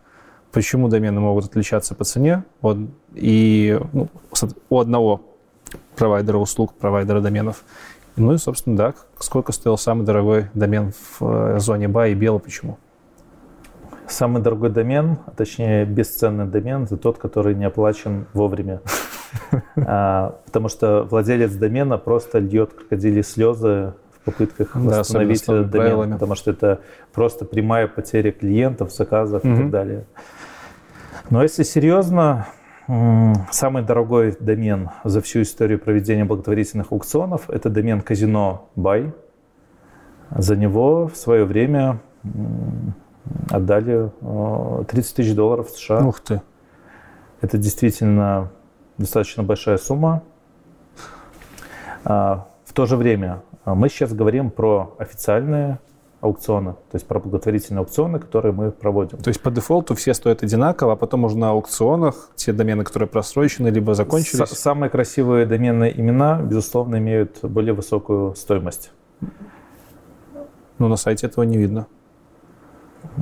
Почему 0.52 0.90
домены 0.90 1.22
могут 1.22 1.46
отличаться 1.46 1.96
по 1.96 2.04
цене? 2.04 2.44
Вот, 2.62 2.78
и 3.14 3.80
ну, 3.94 4.10
у 4.70 4.80
одного 4.80 5.22
провайдера 5.96 6.38
услуг, 6.38 6.74
провайдера 6.74 7.22
доменов. 7.22 7.64
Ну 8.18 8.34
и, 8.34 8.38
собственно, 8.38 8.76
да, 8.76 8.94
сколько 9.20 9.54
стоил 9.54 9.78
самый 9.78 10.06
дорогой 10.06 10.48
домен 10.54 10.92
в 10.92 11.22
э, 11.56 11.60
зоне 11.60 11.88
бай 11.88 12.12
и 12.12 12.16
бел, 12.16 12.40
почему? 12.40 12.78
Самый 14.12 14.42
дорогой 14.42 14.70
домен, 14.70 15.20
а 15.26 15.32
точнее 15.32 15.86
бесценный 15.86 16.46
домен, 16.46 16.84
это 16.84 16.98
тот, 16.98 17.18
который 17.18 17.56
не 17.56 17.66
оплачен 17.66 18.28
вовремя. 18.34 18.82
А, 19.78 20.38
потому 20.46 20.68
что 20.68 21.08
владелец 21.10 21.54
домена 21.54 21.98
просто 21.98 22.40
льет 22.40 22.74
крокодили 22.74 23.22
слезы 23.22 23.94
в 24.12 24.26
попытках 24.26 24.76
восстановить 24.76 25.44
этот 25.44 25.70
домен, 25.70 26.12
потому 26.12 26.36
что 26.36 26.52
это 26.52 26.82
просто 27.14 27.46
прямая 27.46 27.88
потеря 27.88 28.34
клиентов, 28.34 28.92
заказов 28.92 29.46
и 29.46 29.56
так 29.56 29.70
далее. 29.70 30.04
Но 31.30 31.42
если 31.42 31.64
серьезно, 31.64 32.48
самый 33.52 33.84
дорогой 33.84 34.36
домен 34.38 34.90
за 35.06 35.22
всю 35.22 35.44
историю 35.44 35.80
проведения 35.80 36.26
благотворительных 36.26 36.92
аукционов– 36.92 37.46
это 37.50 37.70
домен 37.70 38.02
казино 38.02 38.70
Бай. 38.76 39.14
За 40.30 40.58
него 40.58 41.08
в 41.08 41.16
свое 41.16 41.46
время 41.46 42.02
отдали 43.50 44.12
30 44.88 45.16
тысяч 45.16 45.36
долларов 45.36 45.70
США. 45.70 46.06
Ух 46.06 46.20
ты. 46.20 46.42
Это 47.42 47.58
действительно 47.58 48.52
достаточно 48.98 49.44
большая 49.44 49.78
сумма. 49.78 50.24
А, 52.04 52.48
в 52.66 52.74
то 52.74 52.86
же 52.86 52.98
время 52.98 53.44
а, 53.66 53.76
мы 53.76 53.90
сейчас 53.90 54.14
говорим 54.14 54.50
про 54.50 54.96
официальные 54.98 55.80
аукционы, 56.22 56.74
то 56.74 56.96
есть 56.96 57.08
про 57.08 57.20
благотворительные 57.20 57.80
аукционы, 57.80 58.20
которые 58.20 58.54
мы 58.54 58.72
проводим. 58.72 59.18
То 59.18 59.30
есть 59.30 59.42
по 59.42 59.50
дефолту 59.50 59.96
все 59.96 60.14
стоят 60.14 60.44
одинаково, 60.44 60.94
а 60.94 60.96
потом 60.96 61.24
уже 61.24 61.38
на 61.38 61.50
аукционах 61.50 62.30
те 62.36 62.54
домены, 62.54 62.84
которые 62.84 63.10
просрочены, 63.10 63.70
либо 63.70 63.96
закончились? 63.96 64.48
С 64.48 64.60
самые 64.60 64.90
красивые 64.92 65.48
доменные 65.48 66.00
имена, 66.00 66.40
безусловно, 66.40 66.98
имеют 66.98 67.40
более 67.42 67.74
высокую 67.74 68.36
стоимость. 68.36 68.92
Но 70.78 70.88
на 70.88 70.96
сайте 70.96 71.28
этого 71.28 71.44
не 71.44 71.58
видно. 71.58 71.88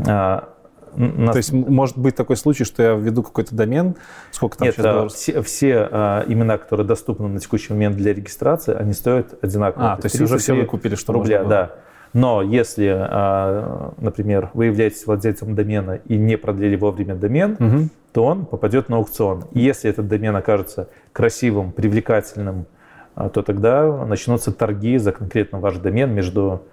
А, 0.08 0.50
на... 0.96 1.32
То 1.32 1.38
есть 1.38 1.52
может 1.52 1.98
быть 1.98 2.16
такой 2.16 2.36
случай, 2.36 2.64
что 2.64 2.82
я 2.84 2.94
введу 2.94 3.24
какой-то 3.24 3.56
домен, 3.56 3.96
сколько 4.32 4.58
там 4.58 4.66
Нет, 4.66 4.76
сейчас 4.76 4.86
долларов? 4.86 5.14
все, 5.14 5.42
все 5.42 5.88
а, 5.92 6.26
имена, 6.28 6.58
которые 6.58 6.86
доступны 6.86 7.28
на 7.28 7.40
текущий 7.40 7.74
момент 7.74 7.96
для 7.96 8.14
регистрации, 8.14 8.74
они 8.76 8.94
стоят 8.94 9.42
одинаково. 9.44 9.94
А, 9.94 9.98
то 9.98 10.06
есть 10.06 10.20
уже 10.20 10.38
все 10.38 10.54
выкупили, 10.54 10.96
что 10.96 11.14
рубля, 11.14 11.44
да. 11.44 11.72
Но 12.14 12.42
если, 12.42 12.88
а, 12.88 13.94
например, 13.98 14.50
вы 14.54 14.66
являетесь 14.66 15.06
владельцем 15.06 15.54
домена 15.54 16.00
и 16.06 16.18
не 16.18 16.38
продлили 16.38 16.76
вовремя 16.76 17.16
домен, 17.16 17.56
угу. 17.60 17.90
то 18.14 18.26
он 18.26 18.46
попадет 18.46 18.90
на 18.90 18.98
аукцион. 18.98 19.46
И 19.52 19.60
если 19.60 19.92
этот 19.92 20.08
домен 20.08 20.36
окажется 20.36 20.90
красивым, 21.14 21.72
привлекательным, 21.72 22.66
а, 23.14 23.30
то 23.30 23.44
тогда 23.44 24.06
начнутся 24.06 24.52
торги 24.52 24.98
за 24.98 25.12
конкретно 25.12 25.60
ваш 25.60 25.78
домен 25.78 26.12
между 26.14 26.64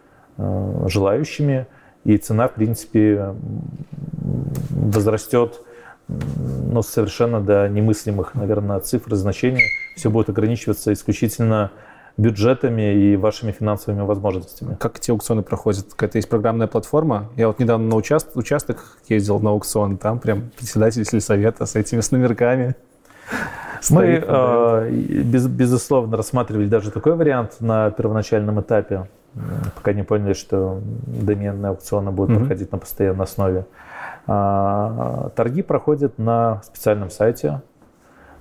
желающими 0.87 1.67
и 2.07 2.19
цена, 2.19 2.47
в 2.47 2.55
принципе, 2.55 3.35
возрастет 4.71 5.61
ну, 6.09 6.83
совершенно 6.83 7.41
до 7.41 7.69
немыслимых, 7.69 8.35
наверное, 8.35 8.79
цифр, 8.79 9.17
значений. 9.17 9.65
Все 9.97 10.09
будет 10.09 10.29
ограничиваться 10.29 10.93
исключительно 10.93 11.73
бюджетами 12.17 12.95
и 12.95 13.17
вашими 13.17 13.51
финансовыми 13.51 14.03
возможностями. 14.03 14.77
Как 14.79 14.99
эти 14.99 15.11
аукционы 15.11 15.43
проходят? 15.43 15.87
Какая-то 15.91 16.19
есть 16.19 16.29
программная 16.29 16.69
платформа? 16.69 17.29
Я 17.35 17.49
вот 17.49 17.59
недавно 17.59 17.89
на 17.89 17.97
участ... 17.97 18.37
участок 18.37 18.99
ездил 19.09 19.41
на 19.41 19.51
аукцион, 19.51 19.99
там 19.99 20.21
прям 20.21 20.51
председатель 20.57 21.05
сельсовета 21.05 21.67
с 21.67 21.75
этими 21.75 22.01
с 22.01 22.13
номерками. 22.13 22.77
Мы, 23.91 24.23
э, 24.25 24.91
без, 24.91 25.49
безусловно, 25.49 26.17
рассматривали 26.17 26.67
даже 26.67 26.93
такой 26.93 27.17
вариант 27.17 27.57
на 27.61 27.91
первоначальном 27.91 28.61
этапе 28.61 29.09
пока 29.75 29.93
не 29.93 30.03
поняли, 30.03 30.33
что 30.33 30.81
доменные 31.07 31.71
аукционы 31.71 32.11
будут 32.11 32.37
mm-hmm. 32.37 32.41
проходить 32.41 32.73
на 32.73 32.79
постоянной 32.79 33.25
основе. 33.25 33.67
А, 34.27 35.31
торги 35.37 35.63
проходят 35.63 36.19
на 36.19 36.63
специальном 36.63 37.11
сайте. 37.11 37.61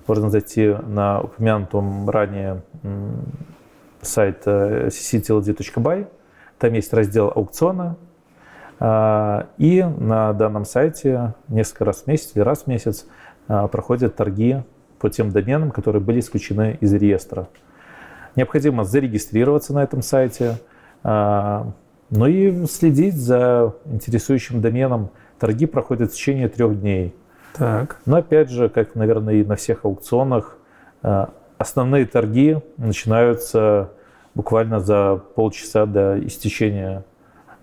Можно 0.06 0.30
зайти 0.30 0.74
на 0.86 1.20
упомянутом 1.20 2.08
ранее 2.08 2.62
сайт 4.00 4.42
э, 4.46 4.88
cctld.by. 4.88 6.06
Там 6.58 6.72
есть 6.72 6.92
раздел 6.92 7.32
аукциона. 7.34 7.96
И 8.78 9.86
на 9.98 10.32
данном 10.34 10.64
сайте 10.64 11.34
несколько 11.48 11.86
раз 11.86 12.02
в 12.02 12.06
месяц 12.06 12.32
или 12.34 12.42
раз 12.42 12.64
в 12.64 12.66
месяц 12.66 13.06
а, 13.48 13.68
проходят 13.68 14.16
торги 14.16 14.62
по 14.98 15.08
тем 15.08 15.30
доменам, 15.30 15.70
которые 15.70 16.02
были 16.02 16.20
исключены 16.20 16.76
из 16.80 16.92
реестра. 16.92 17.48
Необходимо 18.36 18.84
зарегистрироваться 18.84 19.72
на 19.74 19.82
этом 19.82 20.02
сайте– 20.02 20.58
ну 21.02 22.26
и 22.26 22.66
следить 22.66 23.16
за 23.16 23.74
интересующим 23.84 24.60
доменом. 24.60 25.10
Торги 25.38 25.66
проходят 25.66 26.12
в 26.12 26.14
течение 26.14 26.48
трех 26.48 26.80
дней. 26.80 27.14
Так. 27.54 28.00
Но 28.06 28.16
опять 28.16 28.50
же, 28.50 28.68
как, 28.68 28.94
наверное, 28.94 29.34
и 29.34 29.44
на 29.44 29.56
всех 29.56 29.84
аукционах, 29.84 30.58
а, 31.02 31.30
основные 31.58 32.06
торги 32.06 32.58
начинаются 32.76 33.90
буквально 34.34 34.80
за 34.80 35.22
полчаса 35.34 35.86
до 35.86 36.18
истечения 36.24 37.04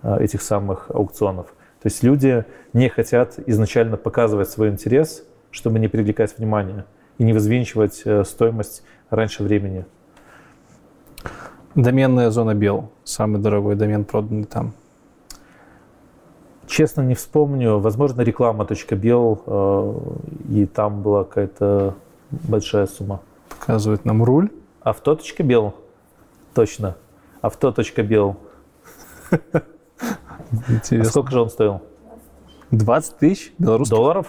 а, 0.02 0.20
этих 0.20 0.42
самых 0.42 0.90
аукционов. 0.90 1.48
То 1.82 1.88
есть 1.88 2.02
люди 2.02 2.46
не 2.74 2.90
хотят 2.90 3.38
изначально 3.46 3.98
показывать 3.98 4.50
свой 4.50 4.70
интерес, 4.70 5.26
чтобы 5.52 5.80
не 5.80 5.88
привлекать 5.88 6.38
внимание 6.38 6.86
и 7.18 7.24
не 7.24 7.34
возвенчивать 7.34 8.02
э, 8.06 8.24
стоимость 8.24 8.84
раньше 9.10 9.44
времени. 9.44 9.86
Доменная 11.76 12.30
зона 12.30 12.54
Бел. 12.54 12.92
Самый 13.04 13.42
дорогой 13.42 13.76
домен, 13.76 14.06
проданный 14.06 14.44
там. 14.44 14.74
Честно 16.68 17.02
не 17.02 17.16
вспомню. 17.16 17.80
Возможно, 17.80 18.22
реклама.бел, 18.22 19.44
э, 19.46 19.94
и 20.50 20.66
там 20.66 21.02
была 21.02 21.24
какая-то 21.24 21.96
большая 22.32 22.86
сумма. 22.86 23.22
Показывает 23.50 24.06
нам 24.06 24.24
руль. 24.24 24.50
Авто.бел. 24.82 25.74
Точно. 26.54 26.96
Авто.бел. 27.42 28.38
Интересно. 30.68 31.02
А 31.02 31.06
сколько 31.06 31.32
же 31.32 31.42
он 31.42 31.50
стоил? 31.50 31.82
20 32.72 33.18
тысяч 33.18 33.54
белорусских? 33.58 33.96
Долларов? 33.96 34.28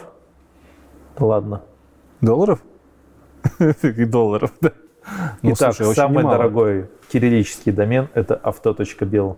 Да 1.19 1.27
ладно. 1.27 1.62
Долларов? 2.21 2.62
Долларов, 3.83 4.53
да. 4.61 4.73
Ну, 5.43 5.53
Итак, 5.53 5.75
слушай, 5.75 5.95
самый 5.95 6.25
дорогой 6.25 6.89
кириллический 7.15 7.70
домен– 7.70 8.09
это 8.15 8.35
авто.бел. 8.35 9.36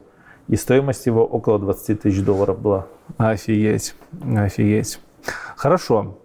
И 0.49 0.57
стоимость 0.57 1.05
его 1.05 1.27
около 1.27 1.59
20 1.59 2.01
тысяч 2.01 2.23
долларов 2.23 2.59
была. 2.59 2.87
Офигеть, 3.19 3.95
офигеть. 4.35 4.99
Хорошо. 5.57 6.17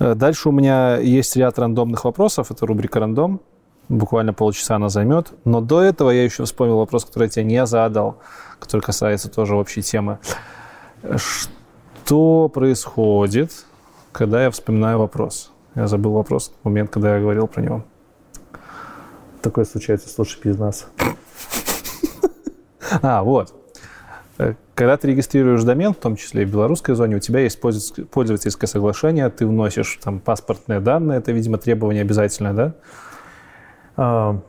Э, 0.00 0.14
дальше 0.16 0.48
у 0.48 0.52
меня 0.52 0.96
есть 0.96 1.36
ряд 1.36 1.56
рандомных 1.60 2.04
вопросов. 2.04 2.50
Это 2.50 2.66
рубрика 2.66 2.98
«Рандом». 2.98 3.40
Буквально 3.88 4.32
полчаса 4.32 4.74
она 4.74 4.88
займет. 4.88 5.32
Но 5.44 5.60
до 5.60 5.82
этого 5.82 6.10
я 6.10 6.24
еще 6.24 6.44
вспомнил 6.44 6.78
вопрос, 6.78 7.04
который 7.04 7.24
я 7.24 7.28
тебе 7.28 7.44
не 7.44 7.64
задал, 7.64 8.18
который 8.58 8.80
касается 8.80 9.30
тоже 9.30 9.54
общей 9.54 9.82
темы. 9.82 10.18
Что 11.16 12.48
происходит, 12.48 13.52
когда 14.10 14.42
я 14.42 14.50
вспоминаю 14.50 14.98
вопрос? 14.98 15.52
Я 15.76 15.86
забыл 15.86 16.12
вопрос 16.12 16.52
в 16.60 16.64
момент, 16.64 16.90
когда 16.90 17.14
я 17.14 17.20
говорил 17.20 17.46
про 17.46 17.62
него. 17.62 17.84
Такое 19.42 19.64
случается 19.64 20.08
с 20.08 20.18
лучшим 20.18 20.50
из 20.50 20.58
нас. 20.58 20.86
А, 23.02 23.22
вот. 23.22 23.54
Э, 24.38 24.54
Когда 24.74 24.96
ты 24.96 25.08
регистрируешь 25.08 25.62
домен, 25.62 25.92
в 25.92 25.98
том 25.98 26.16
числе 26.16 26.42
и 26.42 26.44
в 26.44 26.50
белорусской 26.50 26.94
зоне, 26.94 27.16
у 27.16 27.18
тебя 27.20 27.40
есть 27.40 27.60
пользовательское 27.60 28.66
соглашение, 28.66 29.28
ты 29.30 29.46
вносишь 29.46 29.98
там 30.02 30.18
паспортные 30.18 30.80
данные, 30.80 31.18
это, 31.18 31.32
видимо, 31.32 31.58
требование 31.58 32.02
обязательное, 32.02 32.52
да? 32.52 32.74
А, 33.96 34.40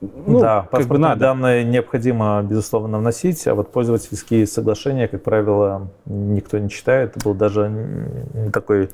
ну, 0.00 0.40
да, 0.40 0.62
паспортные 0.62 0.78
как 0.78 0.88
бы 0.88 0.98
надо. 0.98 1.20
данные 1.20 1.64
необходимо, 1.64 2.42
безусловно, 2.42 2.98
вносить, 2.98 3.46
а 3.46 3.54
вот 3.54 3.70
пользовательские 3.70 4.46
соглашения, 4.46 5.08
как 5.08 5.22
правило, 5.22 5.88
никто 6.06 6.58
не 6.58 6.70
читает. 6.70 7.16
Это 7.16 7.24
был 7.24 7.34
даже 7.34 7.70
такой 8.52 8.90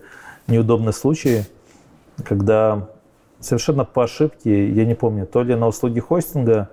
неудобный 0.48 0.92
случай, 0.92 1.44
когда 2.24 2.88
совершенно 3.46 3.84
по 3.84 4.04
ошибке, 4.04 4.68
я 4.70 4.84
не 4.84 4.94
помню, 4.94 5.26
то 5.26 5.42
ли 5.42 5.54
на 5.54 5.68
услуги 5.68 6.00
хостинга 6.00 6.68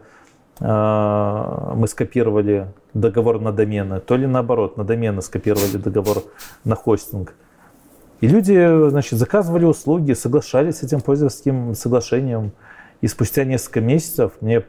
э, 0.60 1.74
мы 1.76 1.88
скопировали 1.88 2.68
договор 2.94 3.40
на 3.40 3.52
домены, 3.52 4.00
то 4.00 4.16
ли 4.16 4.28
наоборот, 4.28 4.78
на 4.78 4.84
домены 4.84 5.22
скопировали 5.22 5.78
договор 5.78 6.24
на 6.64 6.76
хостинг. 6.76 7.36
И 8.22 8.28
люди, 8.28 8.90
значит, 8.90 9.20
заказывали 9.20 9.66
услуги, 9.66 10.14
соглашались 10.14 10.78
с 10.78 10.84
этим 10.84 11.02
пользовательским 11.02 11.74
соглашением. 11.76 12.54
И 13.02 13.08
спустя 13.08 13.44
несколько 13.44 13.82
месяцев 13.82 14.32
мне 14.40 14.64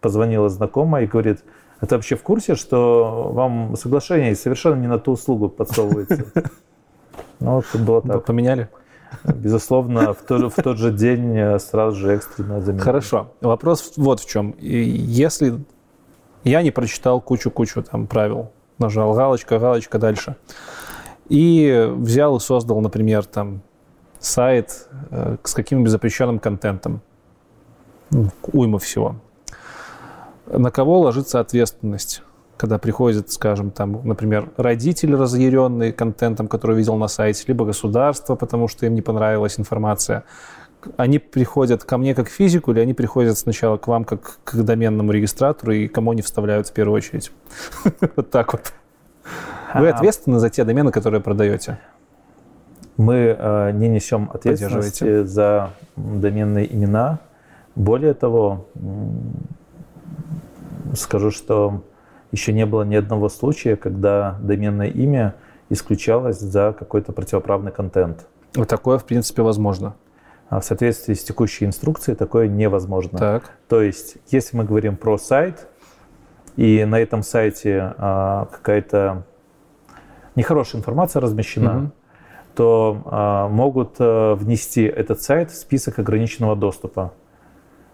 позвонила 0.00 0.48
знакомая 0.48 1.04
и 1.04 1.06
говорит, 1.06 1.44
а 1.78 1.86
ты 1.86 1.94
вообще 1.94 2.16
в 2.16 2.22
курсе, 2.22 2.56
что 2.56 3.30
вам 3.32 3.76
соглашение 3.76 4.34
совершенно 4.34 4.80
не 4.80 4.88
на 4.88 4.98
ту 4.98 5.12
услугу 5.12 5.48
подсовывается? 5.48 6.26
Ну, 7.38 7.56
вот 7.56 7.80
было 7.82 8.00
так. 8.00 8.24
Поменяли? 8.24 8.68
Безусловно, 9.24 10.12
в 10.12 10.22
тот, 10.22 10.52
в 10.52 10.62
тот 10.62 10.78
же 10.78 10.92
день 10.92 11.36
э, 11.36 11.58
сразу 11.58 11.96
же 11.96 12.14
экстренно 12.14 12.60
заменили. 12.60 12.82
Хорошо. 12.82 13.32
Вопрос 13.40 13.92
вот 13.96 14.20
в 14.20 14.28
чем. 14.28 14.54
Если 14.58 15.58
я 16.44 16.62
не 16.62 16.70
прочитал 16.70 17.20
кучу-кучу 17.20 17.82
там 17.82 18.06
правил, 18.06 18.50
нажал 18.78 19.14
галочка, 19.14 19.58
галочка 19.58 19.98
дальше, 19.98 20.36
и 21.28 21.88
взял 21.96 22.36
и 22.36 22.40
создал, 22.40 22.80
например, 22.80 23.24
там 23.24 23.62
сайт 24.18 24.88
э, 25.10 25.36
с 25.42 25.54
каким-нибудь 25.54 25.90
запрещенным 25.90 26.38
контентом, 26.38 27.00
уйма 28.52 28.78
всего. 28.78 29.16
На 30.46 30.70
кого 30.70 31.00
ложится 31.00 31.40
ответственность? 31.40 32.22
Когда 32.56 32.78
приходит, 32.78 33.30
скажем, 33.30 33.70
там, 33.70 34.00
например, 34.04 34.50
родитель 34.56 35.14
разъяренный 35.14 35.92
контентом, 35.92 36.48
который 36.48 36.76
видел 36.76 36.96
на 36.96 37.08
сайте, 37.08 37.44
либо 37.48 37.64
государство, 37.64 38.34
потому 38.34 38.68
что 38.68 38.86
им 38.86 38.94
не 38.94 39.02
понравилась 39.02 39.58
информация, 39.58 40.24
они 40.96 41.18
приходят 41.18 41.84
ко 41.84 41.98
мне 41.98 42.14
как 42.14 42.28
физику, 42.28 42.72
или 42.72 42.80
они 42.80 42.94
приходят 42.94 43.36
сначала 43.36 43.76
к 43.76 43.88
вам 43.88 44.04
как 44.04 44.38
к 44.44 44.54
доменному 44.54 45.12
регистратору, 45.12 45.72
и 45.72 45.88
кому 45.88 46.12
они 46.12 46.22
вставляют 46.22 46.68
в 46.68 46.72
первую 46.72 46.96
очередь? 46.96 47.32
Вот 48.16 48.30
так 48.30 48.52
вот. 48.52 48.72
Вы 49.74 49.90
ответственны 49.90 50.38
за 50.38 50.48
те 50.48 50.64
домены, 50.64 50.92
которые 50.92 51.20
продаете? 51.20 51.78
Мы 52.96 53.36
э, 53.38 53.72
не 53.72 53.88
несем 53.88 54.30
ответственности 54.32 55.24
за 55.24 55.70
доменные 55.96 56.72
имена. 56.72 57.18
Более 57.74 58.14
того, 58.14 58.66
скажу, 60.94 61.30
что 61.30 61.82
еще 62.36 62.52
не 62.52 62.66
было 62.66 62.82
ни 62.82 62.94
одного 62.94 63.28
случая, 63.28 63.76
когда 63.76 64.38
доменное 64.40 64.88
имя 64.88 65.34
исключалось 65.70 66.38
за 66.38 66.74
какой-то 66.78 67.12
противоправный 67.12 67.72
контент. 67.72 68.26
Вот 68.54 68.68
такое, 68.68 68.98
в 68.98 69.04
принципе, 69.04 69.42
возможно. 69.42 69.96
А 70.48 70.60
в 70.60 70.64
соответствии 70.64 71.14
с 71.14 71.24
текущей 71.24 71.64
инструкцией 71.64 72.14
такое 72.14 72.46
невозможно. 72.46 73.18
Так. 73.18 73.50
То 73.68 73.80
есть, 73.82 74.18
если 74.30 74.56
мы 74.56 74.64
говорим 74.64 74.96
про 74.96 75.18
сайт, 75.18 75.66
и 76.56 76.84
на 76.84 77.00
этом 77.00 77.22
сайте 77.22 77.94
а, 77.98 78.46
какая-то 78.46 79.24
нехорошая 80.36 80.80
информация 80.80 81.20
размещена, 81.20 81.78
угу. 81.78 81.90
то 82.54 83.02
а, 83.06 83.48
могут 83.48 83.96
а, 83.98 84.34
внести 84.34 84.82
этот 84.82 85.20
сайт 85.22 85.50
в 85.50 85.56
список 85.56 85.98
ограниченного 85.98 86.54
доступа, 86.54 87.12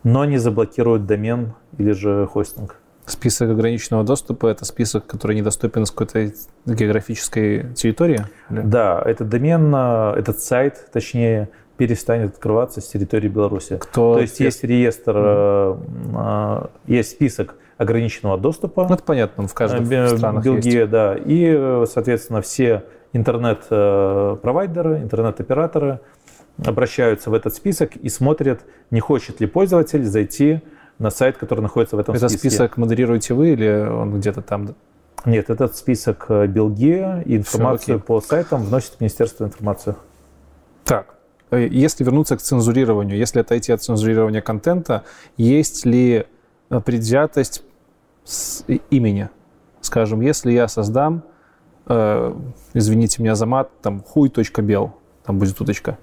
но 0.02 0.24
не 0.24 0.38
заблокируют 0.38 1.06
домен 1.06 1.54
или 1.78 1.92
же 1.92 2.26
хостинг. 2.26 2.81
Список 3.06 3.50
ограниченного 3.50 4.04
доступа– 4.04 4.46
это 4.48 4.64
список, 4.64 5.06
который 5.06 5.34
недоступен 5.34 5.86
с 5.86 5.90
какой-то 5.90 6.32
географической 6.66 7.74
территории? 7.74 8.26
Или? 8.48 8.60
Да, 8.60 9.02
этот 9.04 9.28
домен, 9.28 9.72
а, 9.74 10.14
этот 10.16 10.40
сайт, 10.40 10.88
точнее, 10.92 11.48
перестанет 11.76 12.34
открываться 12.34 12.80
с 12.80 12.86
территории 12.86 13.28
Беларуси. 13.28 13.76
Кто? 13.80 14.14
То 14.14 14.20
есть 14.20 14.38
есть 14.38 14.62
реестр, 14.62 15.16
mm-hmm. 15.16 16.70
есть 16.86 17.10
список 17.10 17.56
ограниченного 17.76 18.38
доступа. 18.38 18.86
Ну, 18.88 18.94
это 18.94 19.02
понятно, 19.02 19.48
в 19.48 19.54
каждом 19.54 19.90
э, 19.90 20.16
странах 20.16 20.44
Белгии, 20.44 20.78
есть. 20.78 20.90
да. 20.90 21.16
И, 21.16 21.84
соответственно, 21.86 22.40
все 22.40 22.84
интернет-провайдеры, 23.12 24.98
интернет-операторы 24.98 26.00
обращаются 26.64 27.30
в 27.30 27.34
этот 27.34 27.54
список 27.54 27.96
и 27.96 28.08
смотрят, 28.08 28.60
не 28.90 29.00
хочет 29.00 29.40
ли 29.40 29.46
пользователь 29.46 30.04
зайти 30.04 30.60
на 31.02 31.10
сайт, 31.10 31.36
который 31.36 31.60
находится 31.60 31.96
в 31.96 31.98
этом 31.98 32.14
Это 32.14 32.28
списке. 32.28 32.48
Этот 32.48 32.56
список 32.56 32.76
модерируете 32.76 33.34
вы 33.34 33.50
или 33.50 33.68
он 33.68 34.18
где-то 34.18 34.40
там? 34.40 34.74
Нет, 35.24 35.50
этот 35.50 35.76
список 35.76 36.26
э, 36.28 36.46
Белгия 36.46 37.22
и 37.26 37.36
информацию 37.36 37.98
Все, 37.98 38.06
по 38.06 38.20
сайтам 38.20 38.62
вносит 38.62 39.00
Министерство 39.00 39.44
информации. 39.44 39.94
Так, 40.84 41.14
э, 41.50 41.68
если 41.70 42.04
вернуться 42.04 42.36
к 42.36 42.42
цензурированию, 42.42 43.16
если 43.16 43.40
отойти 43.40 43.72
от 43.72 43.82
цензурирования 43.82 44.40
контента, 44.40 45.04
есть 45.36 45.84
ли 45.84 46.26
э, 46.70 46.80
предвзятость 46.80 47.62
с 48.24 48.64
имени? 48.90 49.28
Скажем, 49.80 50.20
если 50.20 50.52
я 50.52 50.66
создам, 50.66 51.22
э, 51.86 52.34
извините 52.74 53.22
меня 53.22 53.34
за 53.34 53.46
мат, 53.46 53.70
там 53.80 54.02
хуй.бел, 54.02 54.94
там 55.24 55.38
будет 55.38 55.60
уточка, 55.60 55.98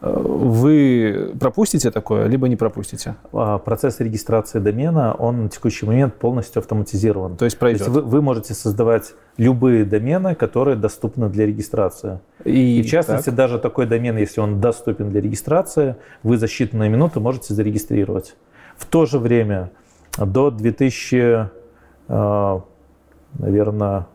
вы 0.00 1.34
пропустите 1.40 1.90
такое, 1.90 2.26
либо 2.26 2.48
не 2.48 2.54
пропустите? 2.54 3.16
А, 3.32 3.58
процесс 3.58 3.98
регистрации 3.98 4.60
домена, 4.60 5.14
он 5.14 5.44
на 5.44 5.48
текущий 5.48 5.86
момент 5.86 6.14
полностью 6.14 6.60
автоматизирован. 6.60 7.36
То 7.36 7.44
есть 7.44 7.58
пройдет? 7.58 7.80
То 7.80 7.84
есть 7.86 7.96
вы, 7.96 8.02
вы 8.02 8.22
можете 8.22 8.54
создавать 8.54 9.14
любые 9.36 9.84
домены, 9.84 10.36
которые 10.36 10.76
доступны 10.76 11.28
для 11.28 11.46
регистрации. 11.46 12.20
И, 12.44 12.78
И 12.78 12.82
в 12.82 12.86
частности, 12.86 13.26
так. 13.26 13.34
даже 13.34 13.58
такой 13.58 13.86
домен, 13.86 14.16
если 14.16 14.40
он 14.40 14.60
доступен 14.60 15.10
для 15.10 15.20
регистрации, 15.20 15.96
вы 16.22 16.38
за 16.38 16.46
считанные 16.46 16.88
минуты 16.88 17.18
можете 17.18 17.54
зарегистрировать. 17.54 18.36
В 18.76 18.86
то 18.86 19.04
же 19.04 19.18
время 19.18 19.70
до 20.16 20.52
2000, 20.52 21.50
а, 22.06 22.62
наверное, 23.38 24.06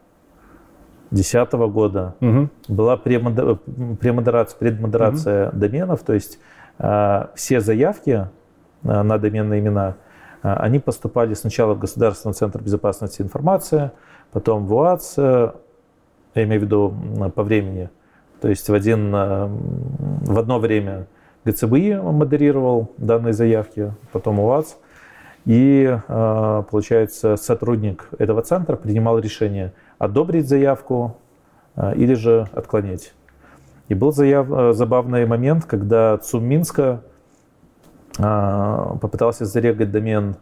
2010 1.14 1.54
года 1.72 2.16
угу. 2.22 2.50
была 2.68 2.98
премодерация, 2.98 4.58
предмодерация 4.58 5.50
угу. 5.50 5.58
доменов, 5.58 6.02
то 6.02 6.14
есть 6.14 6.40
э, 6.80 7.26
все 7.36 7.62
заявки 7.62 8.28
э, 8.84 9.02
на 9.04 9.18
доменные 9.20 9.60
имена, 9.60 9.96
э, 10.42 10.52
они 10.54 10.80
поступали 10.80 11.36
сначала 11.36 11.76
в 11.76 11.80
Государственный 11.80 12.34
центр 12.34 12.62
безопасности 12.62 13.22
информации, 13.22 13.92
потом 14.32 14.66
в 14.66 14.74
УАЦ, 14.74 15.14
э, 15.18 15.52
я 16.36 16.44
имею 16.44 16.62
в 16.62 16.64
виду 16.64 16.94
по 17.36 17.44
времени, 17.44 17.90
то 18.42 18.50
есть 18.50 18.68
в, 18.68 18.74
один, 18.74 19.12
в 19.12 20.40
одно 20.40 20.60
время 20.60 21.06
ГЦБИ 21.46 21.96
модерировал 22.02 22.92
данные 22.98 23.34
заявки, 23.34 23.94
потом 24.12 24.40
УАЦ, 24.40 24.78
и, 25.46 25.96
получается, 26.08 27.36
сотрудник 27.38 28.08
этого 28.18 28.42
центра 28.42 28.76
принимал 28.78 29.20
решение– 29.20 29.74
одобрить 30.04 30.48
заявку 30.48 31.18
а, 31.76 31.92
или 31.94 32.14
же 32.14 32.48
отклонить. 32.54 33.14
И 33.88 33.94
был 33.94 34.12
заяв... 34.12 34.52
Э, 34.52 34.74
забавный 34.74 35.26
момент, 35.26 35.66
когда 35.66 36.18
ЦУМ 36.18 36.44
Минска 36.44 37.02
а, 38.20 38.98
попытался 39.02 39.46
зарегать 39.46 39.92
домен 39.92 40.36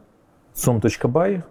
sum.by, 0.54 1.44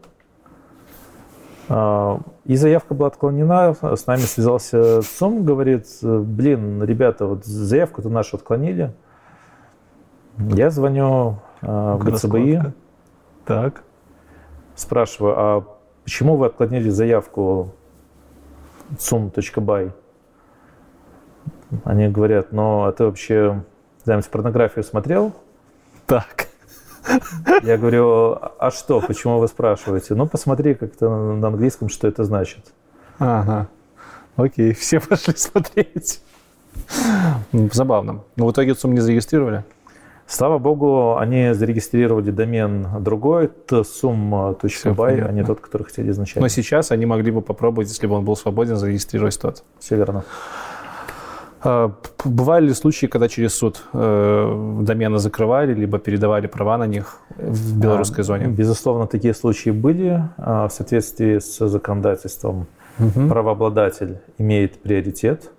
и 2.46 2.56
заявка 2.56 2.94
была 2.94 3.06
отклонена, 3.06 3.74
с 3.80 4.06
нами 4.08 4.22
связался 4.22 5.02
ЦУМ, 5.02 5.44
говорит, 5.44 5.86
блин, 6.02 6.82
ребята, 6.82 7.26
вот 7.26 7.44
заявку-то 7.44 8.08
нашу 8.08 8.38
отклонили. 8.38 8.92
Я 10.36 10.70
звоню 10.70 11.36
в 11.62 12.04
ГЦБИ. 12.04 12.60
Так. 13.44 13.84
Спрашиваю, 14.74 15.34
а 15.38 15.64
почему 16.02 16.36
вы 16.36 16.46
отклонили 16.46 16.88
заявку 16.88 17.72
sum.by. 18.98 19.92
Они 21.84 22.08
говорят, 22.08 22.52
но 22.52 22.84
а 22.84 22.92
ты 22.92 23.04
вообще 23.04 23.62
когда 24.04 24.20
порнографию 24.28 24.84
смотрел? 24.84 25.32
Так. 26.06 26.48
Я 27.62 27.78
говорю, 27.78 28.38
а 28.58 28.70
что, 28.70 29.00
почему 29.00 29.38
вы 29.38 29.48
спрашиваете? 29.48 30.14
Ну, 30.14 30.26
посмотри 30.26 30.74
как-то 30.74 31.08
на 31.08 31.48
английском, 31.48 31.88
что 31.88 32.08
это 32.08 32.24
значит. 32.24 32.72
Ага. 33.18 33.68
Окей, 34.36 34.72
все 34.74 35.00
пошли 35.00 35.34
смотреть. 35.36 36.22
Забавно. 37.52 38.22
Но 38.36 38.46
в 38.46 38.52
итоге 38.52 38.74
ЦУМ 38.74 38.94
не 38.94 39.00
зарегистрировали? 39.00 39.64
Слава 40.30 40.58
богу, 40.58 41.16
они 41.16 41.54
зарегистрировали 41.54 42.30
домен 42.30 42.86
другой, 43.00 43.50
tsum.by, 43.66 45.26
а 45.28 45.32
не 45.32 45.42
тот, 45.42 45.60
который 45.60 45.82
хотели 45.82 46.10
изначально. 46.10 46.44
Но 46.44 46.48
сейчас 46.48 46.92
они 46.92 47.04
могли 47.04 47.32
бы 47.32 47.42
попробовать, 47.42 47.88
если 47.88 48.06
бы 48.06 48.14
он 48.14 48.24
был 48.24 48.36
свободен, 48.36 48.76
зарегистрировать 48.76 49.40
тот. 49.40 49.64
Все 49.80 49.96
верно. 49.96 50.22
А, 51.62 51.92
бывали 52.24 52.68
ли 52.68 52.74
случаи, 52.74 53.06
когда 53.06 53.26
через 53.26 53.54
суд 53.54 53.82
э, 53.92 54.78
домены 54.82 55.18
закрывали, 55.18 55.74
либо 55.74 55.98
передавали 55.98 56.46
права 56.46 56.78
на 56.78 56.86
них 56.86 57.18
в 57.36 57.80
белорусской 57.80 58.22
зоне? 58.22 58.46
Безусловно, 58.46 59.08
такие 59.08 59.34
случаи 59.34 59.70
были. 59.70 60.22
А, 60.38 60.68
в 60.68 60.72
соответствии 60.72 61.40
с 61.40 61.66
законодательством 61.66 62.68
угу. 63.00 63.28
правообладатель 63.28 64.18
имеет 64.38 64.80
приоритет 64.80 65.50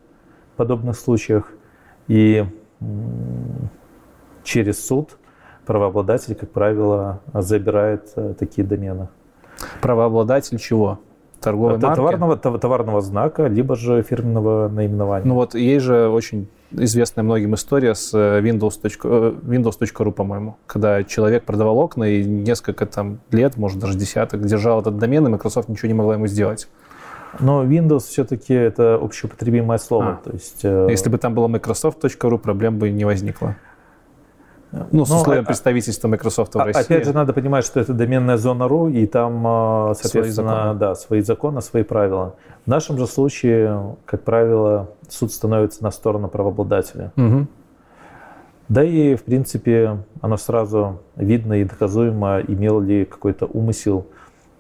в 0.54 0.56
подобных 0.56 0.98
случаях. 0.98 1.52
И 2.08 2.46
через 4.52 4.86
суд 4.86 5.18
правообладатель, 5.66 6.36
как 6.36 6.50
правило, 6.50 7.22
забирает 7.34 8.12
э, 8.16 8.34
такие 8.38 8.68
домены. 8.68 9.08
Правообладатель 9.82 10.58
чего? 10.60 11.00
торговой 11.40 11.78
Это 11.78 11.88
марки? 11.88 11.96
Товарного, 11.98 12.38
товарного 12.38 13.02
знака, 13.02 13.48
либо 13.48 13.76
же 13.76 14.04
фирменного 14.04 14.68
наименования. 14.68 15.28
Ну 15.28 15.36
вот 15.36 15.56
есть 15.56 15.86
же 15.86 16.08
очень 16.08 16.48
известная 16.72 17.24
многим 17.24 17.56
история 17.56 17.96
с 17.96 18.14
э, 18.14 18.42
Windows. 18.42 18.80
Э, 18.84 19.34
Windows.ru, 19.42 20.12
по-моему, 20.12 20.58
когда 20.68 21.04
человек 21.04 21.46
продавал 21.46 21.80
окна 21.80 22.04
и 22.04 22.24
несколько 22.24 22.86
там 22.86 23.20
лет, 23.32 23.58
может 23.58 23.80
даже 23.80 23.98
десяток, 23.98 24.46
держал 24.46 24.82
этот 24.82 24.98
домен, 24.98 25.26
и 25.28 25.30
Microsoft 25.30 25.70
ничего 25.70 25.88
не 25.88 25.96
могла 25.96 26.16
ему 26.16 26.28
сделать. 26.28 26.68
Но 27.40 27.64
Windows 27.64 28.02
все-таки 28.02 28.54
это 28.54 28.96
общеупотребимое 28.96 29.78
слово. 29.78 30.20
А, 30.22 30.30
то 30.30 30.34
есть, 30.34 30.60
э... 30.64 30.88
Если 30.90 31.10
бы 31.10 31.18
там 31.18 31.34
было 31.34 31.48
Microsoft.ru, 31.48 32.38
проблем 32.38 32.78
бы 32.78 32.90
не 32.90 33.06
возникло. 33.06 33.56
Ну, 34.72 35.06
с 35.06 35.10
ну, 35.10 35.18
условием 35.18 35.44
а, 35.44 35.48
представительства 35.48 36.08
Microsoft 36.08 36.56
в 36.56 36.60
а, 36.60 36.66
России. 36.66 36.82
Опять 36.82 37.06
же, 37.06 37.14
надо 37.14 37.34
понимать, 37.34 37.66
что 37.66 37.80
это 37.80 37.94
доменная 37.94 38.38
зона 38.38 38.68
РУ, 38.68 38.88
и 38.88 39.06
там, 39.06 39.44
а, 39.46 39.94
соответственно, 39.96 40.50
свои 40.50 40.62
законы. 40.62 40.80
Да, 40.80 40.96
свои 40.96 41.22
законы, 41.22 41.62
свои 41.62 41.84
правила. 41.84 42.36
В 42.66 42.70
нашем 42.70 42.98
же 42.98 43.06
случае, 43.08 43.98
как 44.06 44.24
правило, 44.24 44.90
суд 45.10 45.34
становится 45.34 45.84
на 45.84 45.92
сторону 45.92 46.30
правообладателя. 46.30 47.12
Угу. 47.18 47.48
Да 48.70 48.84
и, 48.84 49.16
в 49.16 49.24
принципе, 49.24 49.98
оно 50.22 50.38
сразу 50.38 51.02
видно 51.18 51.54
и 51.60 51.66
доказуемо, 51.66 52.40
имел 52.40 52.80
ли 52.80 53.04
какой-то 53.04 53.46
умысел 53.48 54.08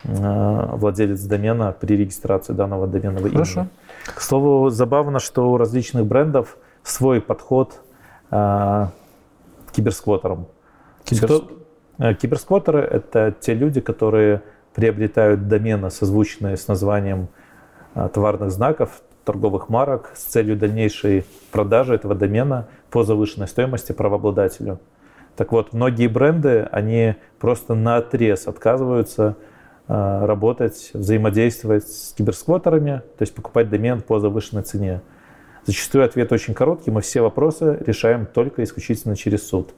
владелец 0.04 1.22
домена 1.22 1.76
при 1.80 1.96
регистрации 1.96 2.54
данного 2.54 2.88
доменного 2.88 3.30
Хорошо. 3.30 3.62
имени. 3.62 3.70
К 4.16 4.20
слову, 4.20 4.70
забавно, 4.72 5.20
что 5.20 5.52
у 5.52 5.58
различных 5.58 6.08
брендов 6.08 6.58
свой 6.84 7.22
подход 7.22 7.80
киберсквотерам. 9.72 10.48
Кибер... 11.04 11.30
Э, 11.98 12.14
киберсквотеры— 12.14 12.80
это 12.92 13.34
те 13.40 13.54
люди, 13.54 13.82
которые 13.82 14.42
приобретают 14.74 15.48
домены, 15.48 15.90
созвучные 15.90 16.58
с 16.58 16.68
названием 16.68 17.28
э, 17.96 18.10
товарных 18.14 18.52
знаков, 18.52 19.02
торговых 19.26 19.70
марок 19.70 20.12
с 20.16 20.24
целью 20.24 20.58
дальнейшей 20.58 21.26
продажи 21.52 21.94
этого 21.94 22.16
домена 22.16 22.68
по 22.90 23.04
завышенной 23.04 23.48
стоимости 23.48 23.92
правообладателю. 23.92 24.80
Так 25.36 25.52
вот, 25.52 25.74
многие 25.74 26.08
бренды, 26.08 26.68
они 26.72 27.16
просто 27.40 27.76
на 27.76 27.98
отрез 27.98 28.48
отказываются 28.48 29.38
э, 29.88 30.26
работать, 30.26 30.92
взаимодействовать 30.94 31.88
с 31.88 32.14
киберсквотерами, 32.14 33.02
то 33.18 33.22
есть 33.22 33.34
покупать 33.34 33.70
домен 33.70 34.02
по 34.02 34.20
завышенной 34.20 34.64
цене. 34.64 35.02
Зачастую 35.66 36.04
ответ 36.06 36.32
очень 36.32 36.54
короткий, 36.54 36.90
мы 36.90 37.02
все 37.02 37.22
вопросы 37.22 37.78
решаем 37.86 38.26
только 38.26 38.64
исключительно 38.64 39.16
через 39.16 39.48
суд. 39.48 39.74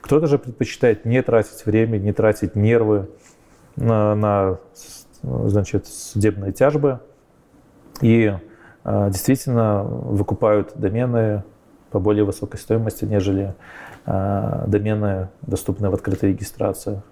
Кто-то 0.00 0.26
же 0.26 0.38
предпочитает 0.38 1.04
не 1.04 1.22
тратить 1.22 1.64
время, 1.64 1.98
не 1.98 2.12
тратить 2.12 2.56
нервы 2.56 3.08
на, 3.76 4.14
на 4.14 4.58
значит, 5.22 5.86
судебные 5.86 6.52
тяжбы 6.52 7.00
и 8.00 8.34
э, 8.84 9.10
действительно 9.10 9.82
выкупают 9.84 10.72
домены 10.74 11.44
по 11.90 12.00
более 12.00 12.24
высокой 12.24 12.58
стоимости, 12.58 13.04
нежели 13.04 13.54
э, 14.06 14.64
домены, 14.66 15.28
доступные 15.42 15.90
в 15.90 15.94
открытой 15.94 16.30
регистрации. 16.30 17.02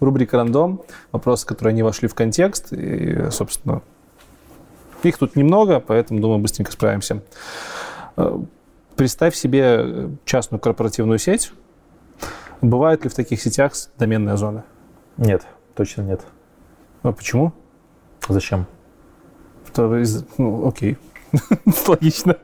Рубрика 0.00 0.36
«Рандом». 0.36 0.82
Вопросы, 1.12 1.46
которые 1.46 1.74
не 1.74 1.82
вошли 1.82 2.08
в 2.08 2.14
контекст. 2.14 2.72
И, 2.72 3.30
собственно, 3.30 3.82
их 5.02 5.18
тут 5.18 5.36
немного, 5.36 5.80
поэтому, 5.80 6.20
думаю, 6.20 6.38
быстренько 6.38 6.72
справимся. 6.72 7.22
Э, 8.16 8.38
представь 8.96 9.34
себе 9.34 10.10
частную 10.24 10.60
корпоративную 10.60 11.18
сеть. 11.18 11.52
Бывает 12.60 13.04
ли 13.04 13.10
в 13.10 13.14
таких 13.14 13.40
сетях 13.40 13.72
доменная 13.98 14.36
зона? 14.36 14.64
Нет, 15.16 15.46
точно 15.74 16.02
нет. 16.02 16.22
А 17.02 17.12
почему? 17.12 17.52
Зачем? 18.28 18.66
Ну, 19.76 20.66
окей. 20.66 20.98
Логично. 21.86 22.36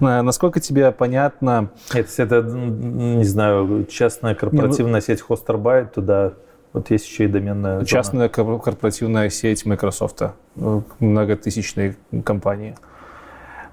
Насколько 0.00 0.60
тебе 0.60 0.92
понятно... 0.92 1.70
Нет, 1.94 2.08
это, 2.18 2.42
не 2.42 3.24
знаю, 3.24 3.86
частная 3.90 4.34
корпоративная 4.34 5.00
ну 5.00 5.00
сеть 5.00 5.20
Хостербайт, 5.20 5.94
туда 5.94 6.34
вот 6.72 6.90
есть 6.90 7.06
еще 7.06 7.24
и 7.24 7.28
доменная 7.28 7.84
Частная 7.84 8.30
зона. 8.34 8.58
корпоративная 8.58 9.28
сеть 9.30 9.66
Microsoft, 9.66 10.22
э, 10.22 10.80
многотысячной 11.00 11.96
компании, 12.24 12.76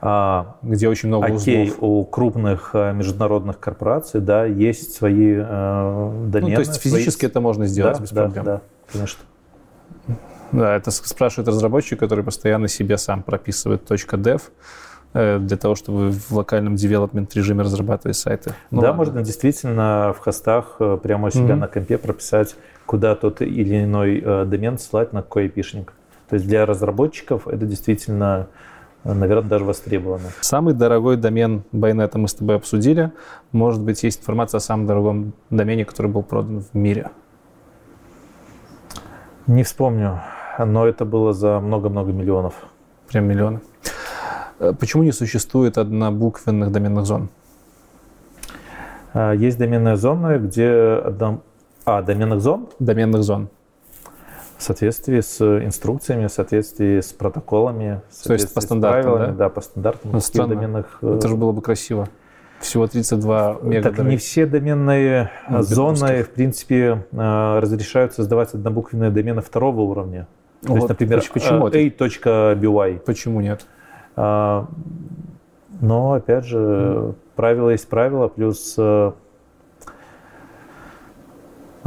а, 0.01 0.57
где 0.61 0.87
очень 0.89 1.09
много 1.09 1.27
окей, 1.27 1.65
узлов. 1.65 1.83
у 1.83 2.05
крупных 2.05 2.71
э, 2.73 2.93
международных 2.93 3.59
корпораций, 3.59 4.21
да, 4.21 4.45
есть 4.45 4.95
свои 4.95 5.35
э, 5.37 6.11
домены. 6.27 6.49
Ну, 6.49 6.55
то 6.55 6.61
есть 6.61 6.81
физически 6.81 7.21
свои... 7.21 7.29
это 7.29 7.41
можно 7.41 7.67
сделать 7.67 7.97
да, 7.97 8.03
без 8.03 8.11
да, 8.11 8.23
проблем? 8.23 8.45
Да, 8.45 8.61
конечно. 8.91 9.23
Да, 10.51 10.75
это 10.75 10.91
спрашивает 10.91 11.49
разработчик, 11.49 11.99
который 11.99 12.23
постоянно 12.23 12.67
себе 12.67 12.97
сам 12.97 13.21
прописывает 13.21 13.83
.dev 13.89 14.41
для 15.13 15.57
того, 15.57 15.75
чтобы 15.75 16.11
в 16.11 16.31
локальном 16.31 16.75
девелопмент 16.75 17.33
режиме 17.35 17.63
разрабатывать 17.63 18.17
сайты. 18.17 18.53
Ну, 18.71 18.81
да, 18.81 18.87
ладно. 18.89 18.97
можно 18.97 19.21
действительно 19.23 20.13
в 20.15 20.19
хостах 20.19 20.79
прямо 21.01 21.27
у 21.27 21.31
себя 21.31 21.55
mm-hmm. 21.55 21.55
на 21.55 21.67
компе 21.67 21.97
прописать 21.97 22.55
куда 22.87 23.15
тот 23.15 23.41
или 23.41 23.83
иной 23.83 24.21
э, 24.23 24.45
домен 24.45 24.79
ссылать 24.79 25.13
на 25.13 25.21
какой 25.21 25.43
айпишник. 25.43 25.93
То 26.29 26.35
есть 26.35 26.47
для 26.47 26.65
разработчиков 26.65 27.47
это 27.47 27.65
действительно, 27.65 28.47
э, 29.03 29.13
наверное, 29.13 29.47
даже 29.47 29.65
востребовано. 29.65 30.29
Самый 30.41 30.73
дорогой 30.73 31.17
домен 31.17 31.63
Байнета 31.71 32.17
мы 32.17 32.27
с 32.27 32.33
тобой 32.33 32.55
обсудили. 32.55 33.11
Может 33.51 33.83
быть, 33.83 34.01
есть 34.03 34.21
информация 34.21 34.57
о 34.57 34.61
самом 34.61 34.87
дорогом 34.87 35.33
домене, 35.49 35.85
который 35.85 36.09
был 36.09 36.23
продан 36.23 36.61
в 36.61 36.73
мире? 36.73 37.11
Не 39.45 39.63
вспомню, 39.63 40.21
но 40.57 40.87
это 40.87 41.05
было 41.05 41.33
за 41.33 41.59
много-много 41.59 42.11
миллионов. 42.11 42.53
Прям 43.07 43.25
миллионы. 43.25 43.61
Э, 44.59 44.73
почему 44.79 45.03
не 45.03 45.11
существует 45.11 45.77
однобуквенных 45.77 46.71
доменных 46.71 47.05
зон? 47.05 47.29
Есть 49.13 49.57
доменные 49.57 49.95
зоны, 49.95 50.37
где 50.37 51.01
а, 51.87 52.01
доменных 52.01 52.41
зон? 52.41 52.67
Доменных 52.79 53.23
зон. 53.23 53.47
В 54.57 54.61
соответствии 54.63 55.21
с 55.21 55.39
инструкциями, 55.39 56.27
в 56.27 56.31
соответствии 56.31 56.99
с 56.99 57.13
протоколами, 57.13 58.01
в 58.09 58.23
То 58.25 58.33
есть 58.33 58.53
по 58.53 58.59
стандартам, 58.59 59.03
правилами, 59.03 59.31
да? 59.31 59.37
Да, 59.37 59.49
по 59.49 59.61
стандартам. 59.61 60.11
Ну, 60.11 60.19
странно. 60.19 60.55
доменных... 60.55 60.97
Э, 61.01 61.15
Это 61.15 61.29
же 61.29 61.35
было 61.37 61.53
бы 61.53 61.61
красиво. 61.61 62.09
Всего 62.59 62.87
32 62.87 63.59
мега. 63.61 63.89
Так 63.89 64.05
не 64.05 64.17
все 64.17 64.45
доменные 64.45 65.31
ну, 65.49 65.61
зоны, 65.61 66.23
в 66.23 66.29
принципе, 66.31 67.05
э, 67.09 67.59
разрешают 67.59 68.13
создавать 68.13 68.53
однобуквенные 68.53 69.09
домены 69.09 69.41
второго 69.41 69.79
уровня. 69.79 70.27
То 70.63 70.73
вот, 70.73 70.75
есть, 70.75 70.89
например, 70.89 71.23
почему 71.31 71.69
э, 71.69 71.71
a.by. 71.71 72.99
Почему 72.99 73.39
нет? 73.39 73.65
А, 74.17 74.67
но, 75.79 76.13
опять 76.13 76.43
же, 76.43 77.15
правило 77.35 77.69
есть 77.69 77.87
правило, 77.87 78.27
плюс 78.27 78.77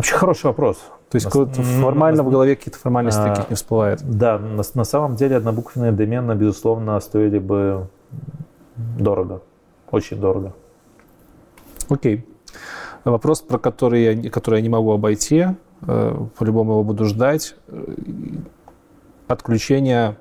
Вообще 0.00 0.14
хороший 0.14 0.46
вопрос. 0.46 0.78
То 1.10 1.16
есть 1.16 1.34
на, 1.34 1.46
формально 1.46 2.22
в 2.22 2.30
голове 2.30 2.56
какие-то 2.56 2.78
формальности 2.78 3.20
а, 3.20 3.34
таких 3.34 3.50
не 3.50 3.56
всплывает? 3.56 4.00
Да, 4.02 4.38
на, 4.38 4.62
на 4.72 4.84
самом 4.84 5.14
деле 5.16 5.36
однобуквенные 5.36 5.92
домены, 5.92 6.32
безусловно, 6.32 6.98
стоили 7.00 7.38
бы 7.38 7.86
дорого. 8.98 9.42
Очень 9.90 10.18
дорого. 10.18 10.54
Окей. 11.90 12.26
Вопрос, 13.04 13.42
про 13.42 13.58
который 13.58 14.14
я, 14.14 14.30
который 14.30 14.60
я 14.60 14.62
не 14.62 14.70
могу 14.70 14.90
обойти, 14.92 15.48
э, 15.82 16.26
по-любому 16.38 16.72
его 16.72 16.82
буду 16.82 17.04
ждать. 17.04 17.56
Отключение 19.28 20.10
э, 20.10 20.14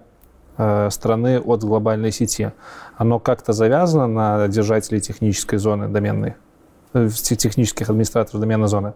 страны 0.90 1.40
от 1.40 1.64
глобальной 1.64 2.12
сети. 2.12 2.52
Оно 2.98 3.20
как-то 3.20 3.54
завязано 3.54 4.08
на 4.08 4.48
держателей 4.48 5.00
технической 5.00 5.58
зоны 5.58 5.88
доменной, 5.88 6.36
э, 6.94 7.10
технических 7.10 7.90
администраторов 7.90 8.42
доменной 8.42 8.68
зоны? 8.68 8.94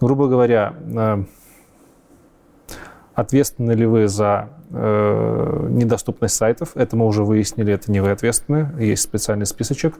грубо 0.00 0.28
говоря, 0.28 0.74
э, 0.94 1.24
Ответственны 3.16 3.72
ли 3.72 3.86
вы 3.86 4.08
за 4.08 4.50
э, 4.70 5.68
недоступность 5.70 6.34
сайтов? 6.34 6.72
Это 6.74 6.96
мы 6.96 7.06
уже 7.06 7.24
выяснили, 7.24 7.72
это 7.72 7.90
не 7.90 8.00
вы 8.00 8.10
ответственны, 8.10 8.70
есть 8.78 9.02
специальный 9.02 9.46
списочек. 9.46 9.94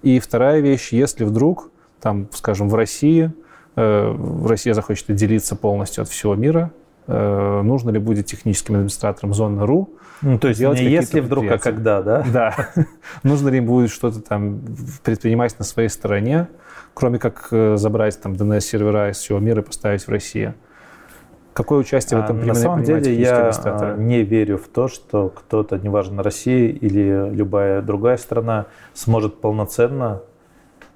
И 0.00 0.18
вторая 0.18 0.60
вещь, 0.60 0.90
если 0.90 1.24
вдруг, 1.24 1.70
там, 2.00 2.28
скажем, 2.32 2.70
в 2.70 2.74
России, 2.74 3.30
э, 3.76 4.16
Россия 4.46 4.72
захочет 4.72 5.14
делиться 5.14 5.54
полностью 5.54 6.00
от 6.00 6.08
всего 6.08 6.34
мира, 6.34 6.70
э, 6.70 6.81
нужно 7.06 7.90
ли 7.90 7.98
будет 7.98 8.26
техническим 8.26 8.74
администратором 8.74 9.34
зоны.ру 9.34 9.90
ну, 10.22 10.38
то 10.38 10.48
есть 10.48 10.60
не 10.60 10.84
если 10.84 11.20
вдруг, 11.20 11.50
а 11.50 11.58
когда, 11.58 12.00
да? 12.00 12.24
Да. 12.32 12.54
нужно 13.24 13.48
ли 13.48 13.58
им 13.58 13.66
будет 13.66 13.90
что-то 13.90 14.20
там 14.20 14.60
предпринимать 15.02 15.58
на 15.58 15.64
своей 15.64 15.88
стороне, 15.88 16.48
кроме 16.94 17.18
как 17.18 17.48
э, 17.50 17.76
забрать 17.76 18.20
там 18.20 18.32
DNS-сервера 18.32 19.10
из 19.10 19.16
всего 19.16 19.40
мира 19.40 19.62
и 19.62 19.64
поставить 19.64 20.06
в 20.06 20.08
Россию? 20.08 20.54
Какое 21.52 21.80
участие 21.80 22.18
в 22.18 22.24
этом 22.24 22.40
а, 22.40 22.44
На 22.44 22.54
самом 22.54 22.82
деле 22.82 23.14
я 23.14 23.50
а, 23.50 23.96
не 23.96 24.22
верю 24.22 24.56
в 24.56 24.68
то, 24.68 24.88
что 24.88 25.28
кто-то, 25.28 25.76
неважно, 25.76 26.22
Россия 26.22 26.70
или 26.70 27.28
любая 27.30 27.82
другая 27.82 28.16
страна, 28.16 28.66
сможет 28.94 29.40
полноценно 29.40 30.22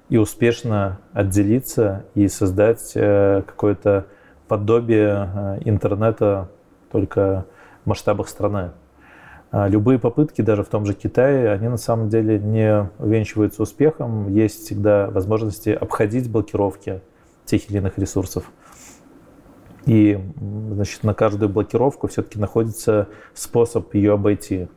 и 0.09 0.17
успешно 0.17 0.99
отделиться 1.13 2.05
и 2.15 2.27
создать 2.27 2.93
э, 2.95 3.43
какое-то 3.45 4.07
подобие 4.47 5.29
э, 5.33 5.59
интернета 5.65 6.49
только 6.91 7.45
в 7.83 7.89
масштабах 7.89 8.29
страны. 8.29 8.71
А 9.51 9.67
любые 9.67 9.97
попытки, 9.97 10.41
даже 10.41 10.63
в 10.63 10.67
том 10.67 10.85
же 10.85 10.93
Китае, 10.93 11.51
они 11.51 11.67
на 11.69 11.77
самом 11.77 12.09
деле 12.09 12.37
не 12.37 12.89
увенчиваются 12.99 13.63
успехом. 13.63 14.29
Есть 14.33 14.65
всегда 14.65 15.09
возможности 15.09 15.69
обходить 15.69 16.29
блокировки 16.29 17.01
тех 17.45 17.69
или 17.69 17.77
иных 17.77 17.97
ресурсов. 17.97 18.51
И 19.85 20.19
значит, 20.71 21.03
на 21.03 21.13
каждую 21.13 21.47
блокировку 21.47 22.07
все-таки 22.07 22.37
находится 22.37 23.07
способ 23.33 23.93
ее 23.93 24.13
обойти. 24.13 24.67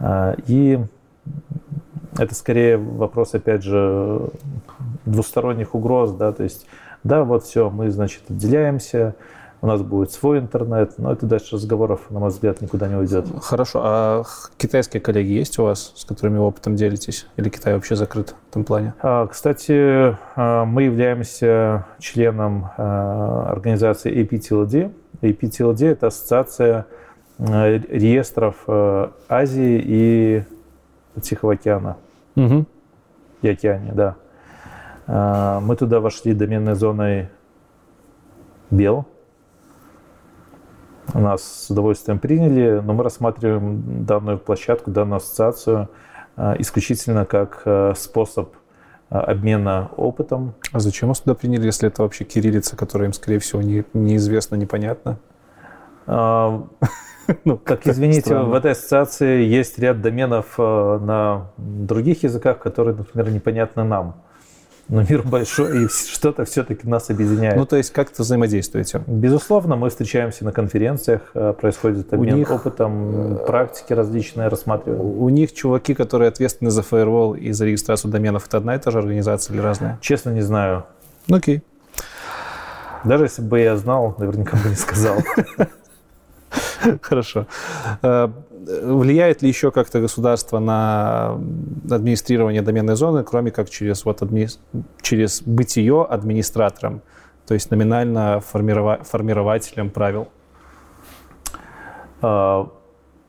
А, 0.00 0.34
и 0.48 0.80
это 2.18 2.34
скорее 2.34 2.76
вопрос, 2.76 3.34
опять 3.34 3.62
же, 3.62 4.30
двусторонних 5.04 5.76
угроз, 5.76 6.12
да, 6.12 6.32
то 6.32 6.42
есть, 6.42 6.66
да, 7.06 7.24
вот 7.24 7.44
все, 7.44 7.70
мы, 7.70 7.90
значит, 7.90 8.22
отделяемся, 8.28 9.14
у 9.62 9.66
нас 9.66 9.82
будет 9.82 10.12
свой 10.12 10.38
интернет, 10.38 10.94
но 10.98 11.12
это 11.12 11.26
дальше 11.26 11.56
разговоров, 11.56 12.10
на 12.10 12.20
мой 12.20 12.28
взгляд, 12.28 12.60
никуда 12.60 12.88
не 12.88 12.96
уйдет. 12.96 13.26
Хорошо, 13.42 13.80
а 13.82 14.22
китайские 14.58 15.00
коллеги 15.00 15.32
есть 15.32 15.58
у 15.58 15.64
вас, 15.64 15.92
с 15.96 16.04
которыми 16.04 16.38
опытом 16.38 16.76
делитесь? 16.76 17.26
Или 17.36 17.48
Китай 17.48 17.74
вообще 17.74 17.96
закрыт 17.96 18.34
в 18.46 18.50
этом 18.50 18.64
плане? 18.64 18.94
А, 19.00 19.26
кстати, 19.26 20.16
а, 20.36 20.64
мы 20.64 20.84
являемся 20.84 21.86
членом 21.98 22.70
а, 22.76 23.48
организации 23.50 24.14
APTLD. 24.22 24.92
APTLD– 25.22 25.86
это 25.86 26.08
ассоциация 26.08 26.86
реестров 27.38 28.64
Азии 29.28 29.82
и 29.84 30.44
Тихого 31.20 31.54
океана. 31.54 31.96
Угу. 32.34 32.64
И 33.42 33.48
океане, 33.48 33.92
да. 33.92 34.16
Мы 35.06 35.76
туда 35.78 36.00
вошли 36.00 36.34
доменной 36.34 36.74
зоной 36.74 37.28
Бел, 38.70 39.06
нас 41.14 41.42
с 41.66 41.70
удовольствием 41.70 42.18
приняли, 42.18 42.80
но 42.82 42.92
мы 42.92 43.04
рассматриваем 43.04 44.04
данную 44.04 44.38
площадку, 44.38 44.90
данную 44.90 45.18
ассоциацию 45.18 45.88
э, 46.36 46.54
исключительно 46.58 47.24
как 47.24 47.62
э, 47.64 47.94
способ 47.96 48.54
обмена 49.08 49.90
опытом. 49.96 50.54
А 50.72 50.80
зачем 50.80 51.08
вас 51.08 51.20
туда 51.20 51.36
приняли, 51.36 51.66
если 51.66 51.88
это 51.88 52.02
вообще 52.02 52.24
кириллица, 52.24 52.76
которая 52.76 53.08
им, 53.08 53.12
скорее 53.12 53.38
всего, 53.38 53.62
не, 53.62 53.84
неизвестна, 53.92 54.56
непонятна? 54.56 55.20
А, 56.08 56.64
ну, 57.44 57.56
как 57.56 57.86
извините, 57.86 58.22
странно. 58.22 58.48
в 58.48 58.54
этой 58.54 58.72
ассоциации 58.72 59.44
есть 59.44 59.78
ряд 59.78 60.00
доменов 60.00 60.58
на 60.58 61.52
других 61.56 62.24
языках, 62.24 62.58
которые, 62.58 62.96
например, 62.96 63.30
непонятны 63.30 63.84
нам 63.84 64.16
но 64.88 65.02
мир 65.02 65.22
большой, 65.22 65.84
и 65.84 65.88
что-то 65.88 66.44
все-таки 66.44 66.86
нас 66.86 67.10
объединяет. 67.10 67.56
Ну, 67.56 67.66
то 67.66 67.76
есть 67.76 67.92
как-то 67.92 68.22
взаимодействуете? 68.22 69.02
Безусловно, 69.06 69.74
мы 69.74 69.90
встречаемся 69.90 70.44
на 70.44 70.52
конференциях, 70.52 71.22
э, 71.34 71.54
происходит 71.60 72.12
обмен 72.12 72.36
них, 72.36 72.50
опытом, 72.50 73.34
э, 73.34 73.46
практики 73.46 73.92
различные 73.92 74.48
рассматриваем. 74.48 75.02
У 75.02 75.28
них 75.28 75.52
чуваки, 75.52 75.94
которые 75.94 76.28
ответственны 76.28 76.70
за 76.70 76.82
фаервол 76.82 77.34
и 77.34 77.50
за 77.50 77.66
регистрацию 77.66 78.12
доменов, 78.12 78.46
это 78.46 78.58
одна 78.58 78.76
и 78.76 78.78
та 78.78 78.90
же 78.92 78.98
организация 78.98 79.54
или 79.54 79.60
разная? 79.60 79.98
Честно, 80.00 80.30
не 80.30 80.42
знаю. 80.42 80.84
Ну, 81.26 81.36
окей. 81.38 81.62
Даже 83.04 83.24
если 83.24 83.42
бы 83.42 83.58
я 83.60 83.76
знал, 83.76 84.14
наверняка 84.18 84.56
бы 84.56 84.68
не 84.68 84.76
сказал. 84.76 85.16
Хорошо. 87.02 87.46
Влияет 88.66 89.42
ли 89.42 89.48
еще 89.48 89.70
как-то 89.70 90.00
государство 90.00 90.58
на 90.58 91.40
администрирование 91.88 92.62
доменной 92.62 92.96
зоны, 92.96 93.22
кроме 93.22 93.52
как 93.52 93.70
через, 93.70 94.04
вот 94.04 94.22
адми... 94.22 94.48
через 95.02 95.40
бытие 95.42 96.02
администратором, 96.02 97.02
то 97.46 97.54
есть 97.54 97.70
номинально 97.70 98.40
формирова... 98.40 98.98
формирователем 99.04 99.90
правил? 99.90 100.28
А, 102.20 102.68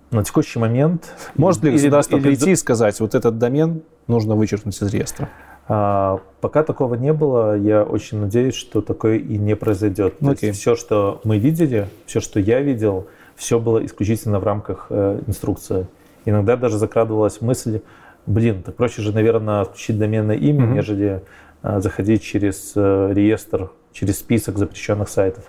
на 0.09 0.23
текущий 0.23 0.57
момент... 0.57 1.13
Может 1.35 1.63
ли 1.63 1.71
государство 1.71 2.15
или, 2.15 2.23
прийти 2.23 2.45
или... 2.45 2.51
и 2.53 2.55
сказать, 2.55 2.99
вот 2.99 3.13
этот 3.13 3.37
домен 3.37 3.83
нужно 4.07 4.35
вычеркнуть 4.35 4.81
из 4.81 4.91
реестра? 4.91 5.29
А, 5.67 6.19
пока 6.41 6.63
такого 6.63 6.95
не 6.95 7.13
было, 7.13 7.55
я 7.55 7.83
очень 7.83 8.21
надеюсь, 8.21 8.55
что 8.55 8.81
такое 8.81 9.17
и 9.17 9.37
не 9.37 9.55
произойдет. 9.55 10.15
Okay. 10.19 10.35
То 10.35 10.45
есть 10.47 10.59
все, 10.59 10.75
что 10.75 11.21
мы 11.23 11.37
видели, 11.37 11.89
все, 12.07 12.21
что 12.21 12.39
я 12.39 12.61
видел, 12.61 13.07
все 13.37 13.59
было 13.59 13.85
исключительно 13.85 14.39
в 14.39 14.43
рамках 14.43 14.87
э, 14.89 15.21
инструкции. 15.27 15.87
Иногда 16.25 16.57
даже 16.57 16.77
закрадывалась 16.77 17.39
мысль, 17.39 17.81
блин, 18.25 18.63
так 18.63 18.75
проще 18.75 19.01
же, 19.01 19.13
наверное, 19.13 19.63
включить 19.63 19.97
доменное 19.97 20.35
имя, 20.35 20.65
mm-hmm. 20.65 20.73
нежели 20.73 21.23
э, 21.63 21.79
заходить 21.79 22.23
через 22.23 22.73
э, 22.75 23.13
реестр, 23.13 23.69
через 23.93 24.19
список 24.19 24.57
запрещенных 24.57 25.07
сайтов. 25.07 25.45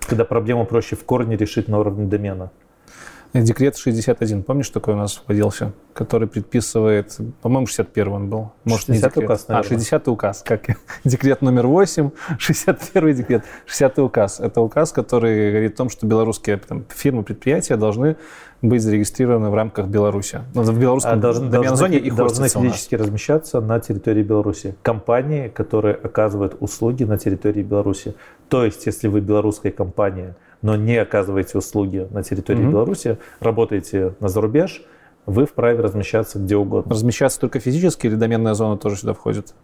Когда 0.00 0.24
проблему 0.24 0.64
проще 0.64 0.96
в 0.96 1.04
корне 1.04 1.36
решить 1.36 1.68
на 1.68 1.80
уровне 1.80 2.06
домена. 2.06 2.50
Декрет 3.34 3.76
61, 3.76 4.42
помнишь, 4.42 4.70
такой 4.70 4.94
у 4.94 4.96
нас 4.96 5.22
вводился, 5.26 5.72
который 5.92 6.26
предписывает, 6.28 7.14
по-моему, 7.42 7.66
61 7.66 8.12
он 8.12 8.30
был. 8.30 8.52
Может, 8.64 8.86
60 8.86 9.16
не 9.16 9.24
указ, 9.24 9.48
наверное. 9.48 9.66
А, 9.66 9.68
60 9.68 10.08
указ, 10.08 10.42
как 10.46 10.62
декрет 11.04 11.42
номер 11.42 11.66
8, 11.66 12.10
61 12.38 13.14
декрет, 13.16 13.44
60 13.66 13.98
указ. 13.98 14.40
Это 14.40 14.62
указ, 14.62 14.92
который 14.92 15.50
говорит 15.50 15.74
о 15.74 15.76
том, 15.76 15.90
что 15.90 16.06
белорусские 16.06 16.56
там, 16.56 16.86
фирмы, 16.88 17.22
предприятия 17.22 17.76
должны 17.76 18.16
быть 18.62 18.82
зарегистрированы 18.82 19.50
в 19.50 19.54
рамках 19.54 19.88
Беларуси. 19.88 20.40
Ну, 20.54 20.62
в 20.62 20.80
белорусском 20.80 21.12
а 21.12 21.16
должны, 21.16 21.76
зоне 21.76 21.98
их 21.98 22.14
должны 22.14 22.48
физически 22.48 22.94
размещаться 22.94 23.60
на 23.60 23.78
территории 23.78 24.22
Беларуси. 24.22 24.74
Компании, 24.82 25.48
которые 25.48 25.94
оказывают 25.94 26.56
услуги 26.60 27.04
на 27.04 27.18
территории 27.18 27.62
Беларуси. 27.62 28.14
То 28.48 28.64
есть, 28.64 28.86
если 28.86 29.08
вы 29.08 29.20
белорусская 29.20 29.70
компания– 29.70 30.34
но 30.62 30.76
не 30.76 30.96
оказываете 30.96 31.58
услуги 31.58 32.06
на 32.10 32.22
территории 32.22 32.60
mm-hmm. 32.60 32.70
Беларуси, 32.70 33.18
работаете 33.40 34.14
на 34.20 34.28
зарубеж, 34.28 34.82
вы 35.26 35.46
вправе 35.46 35.80
размещаться 35.80 36.38
где 36.38 36.56
угодно. 36.56 36.90
Размещаться 36.90 37.38
только 37.40 37.60
физически 37.60 38.06
или 38.06 38.14
доменная 38.14 38.54
зона 38.54 38.78
тоже 38.78 38.96
сюда 38.96 39.12
входит? 39.12 39.54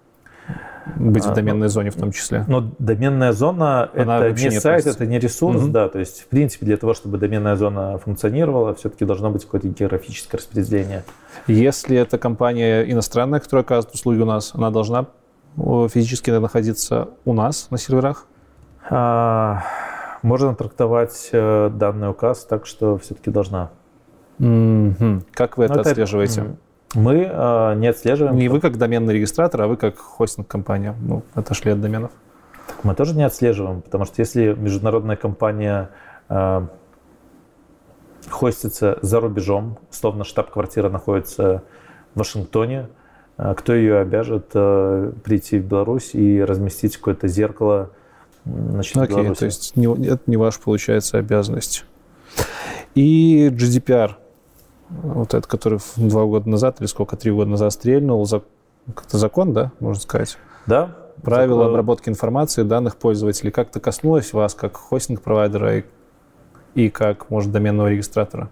Быть 0.96 1.24
а, 1.24 1.30
в 1.30 1.34
доменной 1.34 1.68
ну, 1.68 1.68
зоне 1.68 1.90
в 1.90 1.94
том 1.94 2.12
числе. 2.12 2.44
Но 2.46 2.70
доменная 2.78 3.32
зона 3.32 3.90
Она 3.94 4.26
это 4.26 4.42
не 4.42 4.60
сайт, 4.60 4.86
это 4.86 5.06
не 5.06 5.18
ресурс, 5.18 5.62
угу. 5.62 5.72
да. 5.72 5.88
То 5.88 5.98
есть, 5.98 6.20
в 6.22 6.26
принципе, 6.26 6.66
для 6.66 6.76
того, 6.76 6.92
чтобы 6.92 7.16
доменная 7.16 7.56
зона 7.56 7.96
функционировала, 7.96 8.74
все-таки 8.74 9.06
должно 9.06 9.30
быть 9.30 9.44
какое-то 9.44 9.68
географическое 9.68 10.38
распределение. 10.38 11.04
Если 11.46 11.96
это 11.96 12.18
компания 12.18 12.82
иностранная, 12.82 13.40
которая 13.40 13.64
оказывает 13.64 13.94
услуги 13.94 14.20
у 14.20 14.26
нас, 14.26 14.52
она 14.54 14.70
должна 14.70 15.06
физически 15.56 16.30
находиться 16.30 17.08
у 17.24 17.32
нас 17.32 17.68
на 17.70 17.78
серверах? 17.78 18.26
А, 18.90 19.62
можно 20.24 20.54
трактовать 20.54 21.28
э, 21.32 21.70
данный 21.72 22.10
указ 22.10 22.44
так, 22.44 22.66
что 22.66 22.96
все-таки 22.98 23.30
должна. 23.30 23.70
Mm-hmm. 24.38 25.26
Как 25.32 25.58
вы 25.58 25.66
это, 25.66 25.80
это 25.80 25.90
отслеживаете? 25.90 26.56
Мы 26.94 27.28
э, 27.30 27.74
не 27.76 27.88
отслеживаем. 27.88 28.36
Не 28.36 28.48
вы 28.48 28.60
как 28.60 28.78
доменный 28.78 29.14
регистратор, 29.14 29.62
а 29.62 29.66
вы 29.66 29.76
как 29.76 29.98
хостинг-компания. 29.98 30.94
Ну, 31.00 31.22
отошли 31.34 31.72
от 31.72 31.80
доменов. 31.80 32.10
Так 32.66 32.84
мы 32.84 32.94
тоже 32.94 33.14
не 33.14 33.22
отслеживаем, 33.22 33.82
потому 33.82 34.06
что 34.06 34.22
если 34.22 34.54
международная 34.54 35.16
компания 35.16 35.90
э, 36.30 36.66
хостится 38.30 38.98
за 39.02 39.20
рубежом, 39.20 39.78
условно 39.90 40.24
штаб-квартира 40.24 40.88
находится 40.88 41.62
в 42.14 42.20
Вашингтоне, 42.20 42.88
э, 43.36 43.54
кто 43.54 43.74
ее 43.74 43.98
обяжет 43.98 44.52
э, 44.54 45.12
прийти 45.22 45.58
в 45.58 45.66
Беларусь 45.66 46.14
и 46.14 46.42
разместить 46.42 46.96
какое-то 46.96 47.28
зеркало 47.28 47.90
значит, 48.44 48.96
Окей, 48.96 49.16
Беларуси. 49.16 49.38
то 49.38 49.44
есть 49.46 49.76
не, 49.76 49.86
это 50.06 50.22
не 50.26 50.36
ваша, 50.36 50.60
получается, 50.60 51.18
обязанность. 51.18 51.84
И 52.94 53.48
GDPR, 53.48 54.12
вот 54.88 55.34
этот, 55.34 55.46
который 55.46 55.80
два 55.96 56.24
года 56.24 56.48
назад 56.48 56.80
или 56.80 56.86
сколько, 56.86 57.16
три 57.16 57.32
года 57.32 57.50
назад 57.50 57.72
стрельнул, 57.72 58.24
за, 58.26 58.42
как-то 58.94 59.18
закон, 59.18 59.52
да, 59.52 59.72
можно 59.80 60.02
сказать? 60.02 60.38
Да. 60.66 60.96
Правила 61.22 61.60
закон. 61.60 61.70
обработки 61.70 62.08
информации 62.08 62.62
данных 62.62 62.96
пользователей 62.96 63.50
как-то 63.50 63.80
коснулось 63.80 64.32
вас, 64.32 64.54
как 64.54 64.76
хостинг-провайдера? 64.76 65.78
И... 65.78 65.84
и 66.74 66.90
как, 66.90 67.30
может, 67.30 67.50
доменного 67.50 67.88
регистратора? 67.88 68.50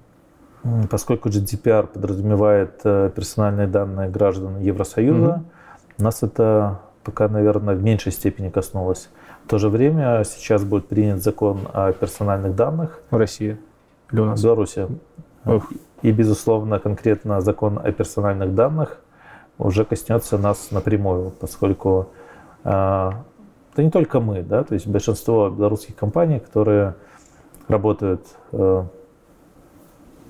Поскольку 0.90 1.28
GDPR 1.28 1.88
подразумевает 1.88 2.80
э, 2.84 3.10
персональные 3.14 3.66
данные 3.66 4.08
граждан 4.08 4.60
Евросоюза, 4.60 5.32
угу. 5.32 5.44
нас 5.98 6.22
это 6.22 6.80
пока, 7.02 7.28
наверное, 7.28 7.74
в 7.74 7.82
меньшей 7.82 8.12
степени 8.12 8.48
коснулось. 8.48 9.08
В 9.52 9.54
то 9.54 9.58
же 9.58 9.68
время 9.68 10.24
сейчас 10.24 10.64
будет 10.64 10.88
принят 10.88 11.22
закон 11.22 11.68
о 11.74 11.92
персональных 11.92 12.56
данных. 12.56 13.02
В 13.10 13.18
России 13.18 13.58
или 14.10 14.20
у 14.20 14.24
нас? 14.24 14.40
В 14.40 14.44
Беларуси. 14.44 14.88
Ох. 15.44 15.70
И, 16.00 16.10
безусловно, 16.10 16.78
конкретно 16.78 17.42
закон 17.42 17.78
о 17.78 17.92
персональных 17.92 18.54
данных 18.54 18.98
уже 19.58 19.84
коснется 19.84 20.38
нас 20.38 20.70
напрямую, 20.70 21.32
поскольку 21.38 22.08
это 22.64 23.24
не 23.76 23.90
только 23.90 24.20
мы, 24.20 24.42
да, 24.42 24.64
то 24.64 24.72
есть 24.72 24.86
большинство 24.86 25.50
белорусских 25.50 25.96
компаний, 25.96 26.40
которые 26.40 26.94
работают 27.68 28.22
э, 28.52 28.84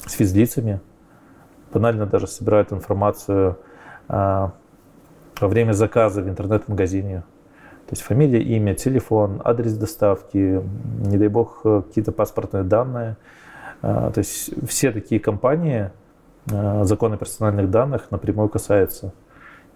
с 0.05 0.13
физлицами, 0.15 0.81
банально 1.73 2.07
даже 2.07 2.27
собирают 2.27 2.73
информацию 2.73 3.57
э, 4.09 4.49
во 5.41 5.49
время 5.49 5.75
заказа 5.75 6.23
в 6.23 6.29
интернет-магазине. 6.29 7.23
То 7.93 7.95
есть 7.95 8.05
фамилия, 8.05 8.43
имя, 8.43 8.75
телефон, 8.75 9.43
адрес 9.45 9.75
доставки, 9.75 10.63
не 11.05 11.19
дай 11.19 11.29
бог, 11.29 11.61
какие-то 11.61 12.11
паспортные 12.11 12.65
данные. 12.65 13.19
Э, 13.83 14.11
то 14.15 14.19
есть 14.19 14.49
все 14.67 14.93
такие 14.93 15.21
компании 15.21 15.91
э, 16.51 16.85
закон 16.85 17.13
о 17.13 17.19
персональных 17.19 17.71
данных 17.71 18.11
напрямую 18.11 18.49
касается. 18.49 19.13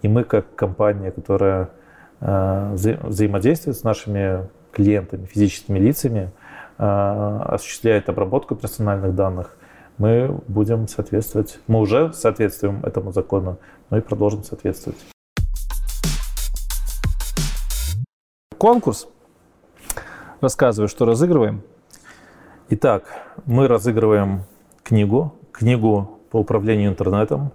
И 0.01 0.09
мы, 0.09 0.25
как 0.25 0.47
компания, 0.55 1.11
которая 1.11 1.69
э, 2.23 2.71
вза 2.73 2.97
взаимодействует 3.03 3.77
с 3.77 3.85
нашими 3.85 4.49
клиентами, 4.73 5.27
физическими 5.27 5.79
лицами, 5.79 6.31
осуществляет 6.79 8.09
обработку 8.09 8.57
персональных 8.57 9.15
данных, 9.15 9.57
мы 9.99 10.41
будем 10.49 10.89
соответствовать, 10.89 11.59
мы 11.67 11.81
уже 11.81 12.15
соответствуем 12.15 12.81
этому 12.83 13.13
закону, 13.13 13.59
но 13.91 13.99
и 13.99 14.01
продолжим 14.01 14.43
соответствовать. 14.43 15.16
Конкурс. 18.59 19.07
Рассказываю, 20.41 20.89
что 20.89 21.05
разыгрываем. 21.05 21.63
Итак, 22.71 23.05
мы 23.45 23.69
разыгрываем 23.69 24.45
книгу, 24.83 25.35
книгу 25.53 26.19
по 26.31 26.39
управлению 26.39 26.91
интернетом. 26.91 27.53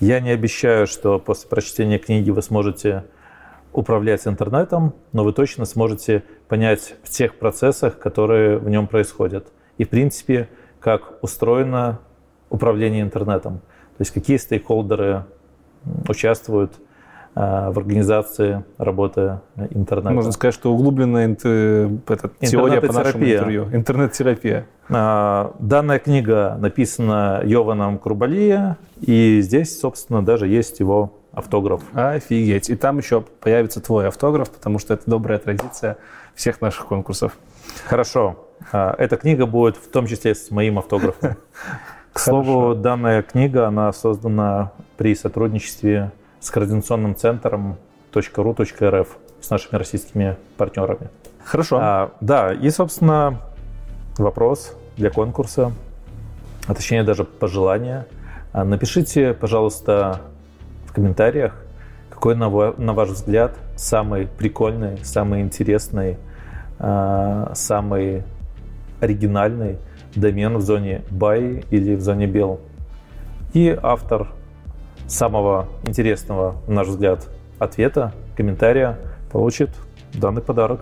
Я 0.00 0.18
не 0.20 0.30
обещаю, 0.30 0.86
что 0.86 1.18
после 1.18 1.46
прочтения 1.46 1.98
книги 1.98 2.30
вы 2.30 2.40
сможете 2.40 3.04
управлять 3.74 4.26
интернетом, 4.26 4.94
но 5.12 5.24
вы 5.24 5.34
точно 5.34 5.66
сможете 5.66 6.24
понять 6.48 6.94
в 7.02 7.10
тех 7.10 7.34
процессах, 7.34 7.98
которые 7.98 8.56
в 8.56 8.70
нем 8.70 8.86
происходят. 8.86 9.52
И, 9.76 9.84
в 9.84 9.90
принципе, 9.90 10.48
как 10.80 11.22
устроено 11.22 12.00
управление 12.48 13.02
интернетом. 13.02 13.58
То 13.58 14.00
есть 14.00 14.10
какие 14.10 14.38
стейкхолдеры 14.38 15.26
участвуют 16.08 16.80
в 17.34 17.78
организации 17.78 18.64
работы 18.76 19.40
интернета. 19.70 20.10
Можно 20.10 20.32
сказать, 20.32 20.54
что 20.54 20.72
углубленная 20.72 21.26
интер... 21.26 21.90
это, 22.08 22.30
теория 22.40 22.80
по 22.80 22.92
нашему 22.92 23.24
интервью. 23.24 23.68
Интернет-терапия. 23.72 24.66
А, 24.88 25.54
данная 25.60 26.00
книга 26.00 26.56
написана 26.58 27.40
Йованом 27.44 27.98
Крубалия, 27.98 28.78
и 29.00 29.40
здесь, 29.42 29.78
собственно, 29.78 30.24
даже 30.24 30.48
есть 30.48 30.80
его 30.80 31.20
автограф. 31.32 31.82
Офигеть. 31.92 32.68
И 32.70 32.76
там 32.76 32.98
еще 32.98 33.20
появится 33.20 33.80
твой 33.80 34.08
автограф, 34.08 34.50
потому 34.50 34.78
что 34.78 34.94
это 34.94 35.08
добрая 35.08 35.38
традиция 35.38 35.96
всех 36.34 36.60
наших 36.60 36.86
конкурсов. 36.86 37.36
Хорошо. 37.86 38.48
А, 38.72 38.94
эта 38.98 39.16
книга 39.16 39.46
будет 39.46 39.76
в 39.76 39.88
том 39.90 40.06
числе 40.06 40.34
с 40.34 40.50
моим 40.50 40.78
автографом. 40.78 41.36
К 42.12 42.18
слову, 42.18 42.74
данная 42.74 43.22
книга, 43.22 43.68
она 43.68 43.92
создана 43.92 44.72
при 44.96 45.14
сотрудничестве 45.14 46.10
с 46.40 46.50
координационным 46.50 47.14
центром 47.14 47.76
.ru.rf 48.12 49.08
с 49.40 49.50
нашими 49.50 49.76
российскими 49.78 50.36
партнерами. 50.56 51.08
Хорошо. 51.44 51.78
А, 51.80 52.12
да, 52.20 52.52
и, 52.52 52.68
собственно, 52.70 53.40
вопрос 54.18 54.76
для 54.96 55.10
конкурса, 55.10 55.72
а 56.66 56.74
точнее 56.74 57.02
даже 57.02 57.24
пожелание. 57.24 58.06
А, 58.52 58.64
напишите, 58.64 59.34
пожалуйста, 59.34 60.20
в 60.86 60.92
комментариях, 60.92 61.54
какой, 62.10 62.34
на 62.36 62.48
ваш 62.48 63.08
взгляд, 63.10 63.56
самый 63.76 64.26
прикольный, 64.26 64.98
самый 65.04 65.40
интересный, 65.40 66.18
а, 66.78 67.52
самый 67.54 68.24
оригинальный 69.00 69.78
домен 70.14 70.58
в 70.58 70.62
зоне 70.62 71.02
buy 71.10 71.64
или 71.70 71.94
в 71.94 72.00
зоне 72.00 72.26
bell. 72.26 72.60
И 73.52 73.76
автор 73.82 74.32
самого 75.10 75.68
интересного, 75.84 76.56
на 76.66 76.76
наш 76.76 76.88
взгляд, 76.88 77.28
ответа, 77.58 78.12
комментария 78.36 78.98
получит 79.30 79.70
данный 80.14 80.42
подарок. 80.42 80.80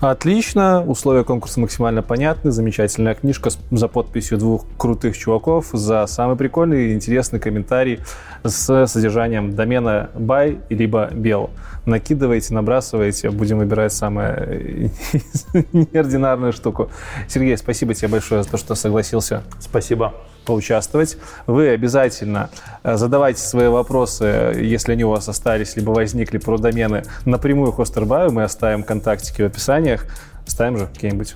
Отлично, 0.00 0.84
условия 0.84 1.22
конкурса 1.22 1.60
максимально 1.60 2.02
понятны, 2.02 2.50
замечательная 2.50 3.14
книжка 3.14 3.50
за 3.70 3.86
подписью 3.86 4.36
двух 4.36 4.64
крутых 4.76 5.16
чуваков 5.16 5.68
за 5.72 6.06
самый 6.06 6.34
прикольный 6.34 6.88
и 6.88 6.94
интересный 6.94 7.38
комментарий 7.38 8.00
с 8.42 8.88
содержанием 8.88 9.54
домена 9.54 10.10
buy 10.16 10.60
либо 10.70 11.08
bell. 11.12 11.50
Накидывайте, 11.86 12.52
набрасывайте, 12.52 13.30
будем 13.30 13.58
выбирать 13.58 13.92
самую 13.92 14.90
неординарную 15.72 16.52
штуку. 16.52 16.90
Сергей, 17.28 17.56
спасибо 17.56 17.94
тебе 17.94 18.08
большое 18.08 18.42
за 18.42 18.50
то, 18.50 18.56
что 18.56 18.74
согласился. 18.74 19.44
Спасибо 19.60 20.14
поучаствовать. 20.44 21.16
Вы 21.46 21.68
обязательно 21.68 22.50
э, 22.82 22.96
задавайте 22.96 23.40
свои 23.40 23.68
вопросы, 23.68 24.54
если 24.56 24.92
они 24.92 25.04
у 25.04 25.10
вас 25.10 25.28
остались, 25.28 25.76
либо 25.76 25.90
возникли 25.90 26.38
про 26.38 26.58
домены, 26.58 27.04
напрямую 27.24 27.72
Хостербаю. 27.72 28.32
Мы 28.32 28.44
оставим 28.44 28.82
контактики 28.82 29.42
в 29.42 29.46
описаниях. 29.46 30.06
Ставим 30.46 30.78
же 30.78 30.86
какие-нибудь. 30.86 31.34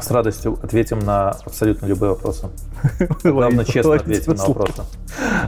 С 0.00 0.10
радостью 0.10 0.58
ответим 0.62 0.98
на 0.98 1.30
абсолютно 1.30 1.86
любые 1.86 2.10
вопросы. 2.10 2.48
Главное, 3.24 3.64
честно 3.64 3.94
ответим 3.94 4.34
на 4.34 4.44
вопросы. 4.46 4.82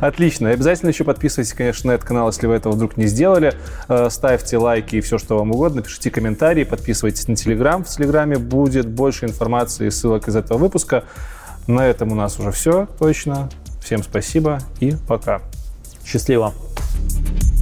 Отлично. 0.01 0.51
Обязательно 0.51 0.89
еще 0.89 1.05
подписывайтесь, 1.05 1.53
конечно, 1.53 1.89
на 1.89 1.95
этот 1.95 2.07
канал, 2.07 2.29
если 2.29 2.47
вы 2.47 2.55
этого 2.55 2.73
вдруг 2.73 2.97
не 2.97 3.07
сделали. 3.07 3.53
Э, 3.89 4.09
ставьте 4.11 4.57
лайки 4.57 4.97
и 4.97 5.01
все, 5.03 5.19
что 5.19 5.37
вам 5.37 5.51
угодно. 5.51 5.83
Пишите 5.83 6.11
комментарии, 6.11 6.65
подписывайтесь 6.65 7.29
на 7.29 7.37
Телеграм. 7.37 7.85
В 7.85 7.89
Телеграме 7.89 8.39
будет 8.39 8.89
больше 8.89 9.27
информации 9.27 9.89
и 9.89 9.91
ссылок 9.91 10.29
из 10.29 10.37
этого 10.37 10.57
выпуска. 10.57 11.05
На 11.69 11.87
этом 11.87 12.11
у 12.13 12.15
нас 12.15 12.41
уже 12.41 12.51
все 12.51 12.89
точно. 12.99 13.51
Всем 13.81 14.03
спасибо 14.03 14.59
и 14.81 14.95
пока. 15.07 15.43
Счастливо. 16.05 16.55
thank 17.09 17.43
you 17.43 17.58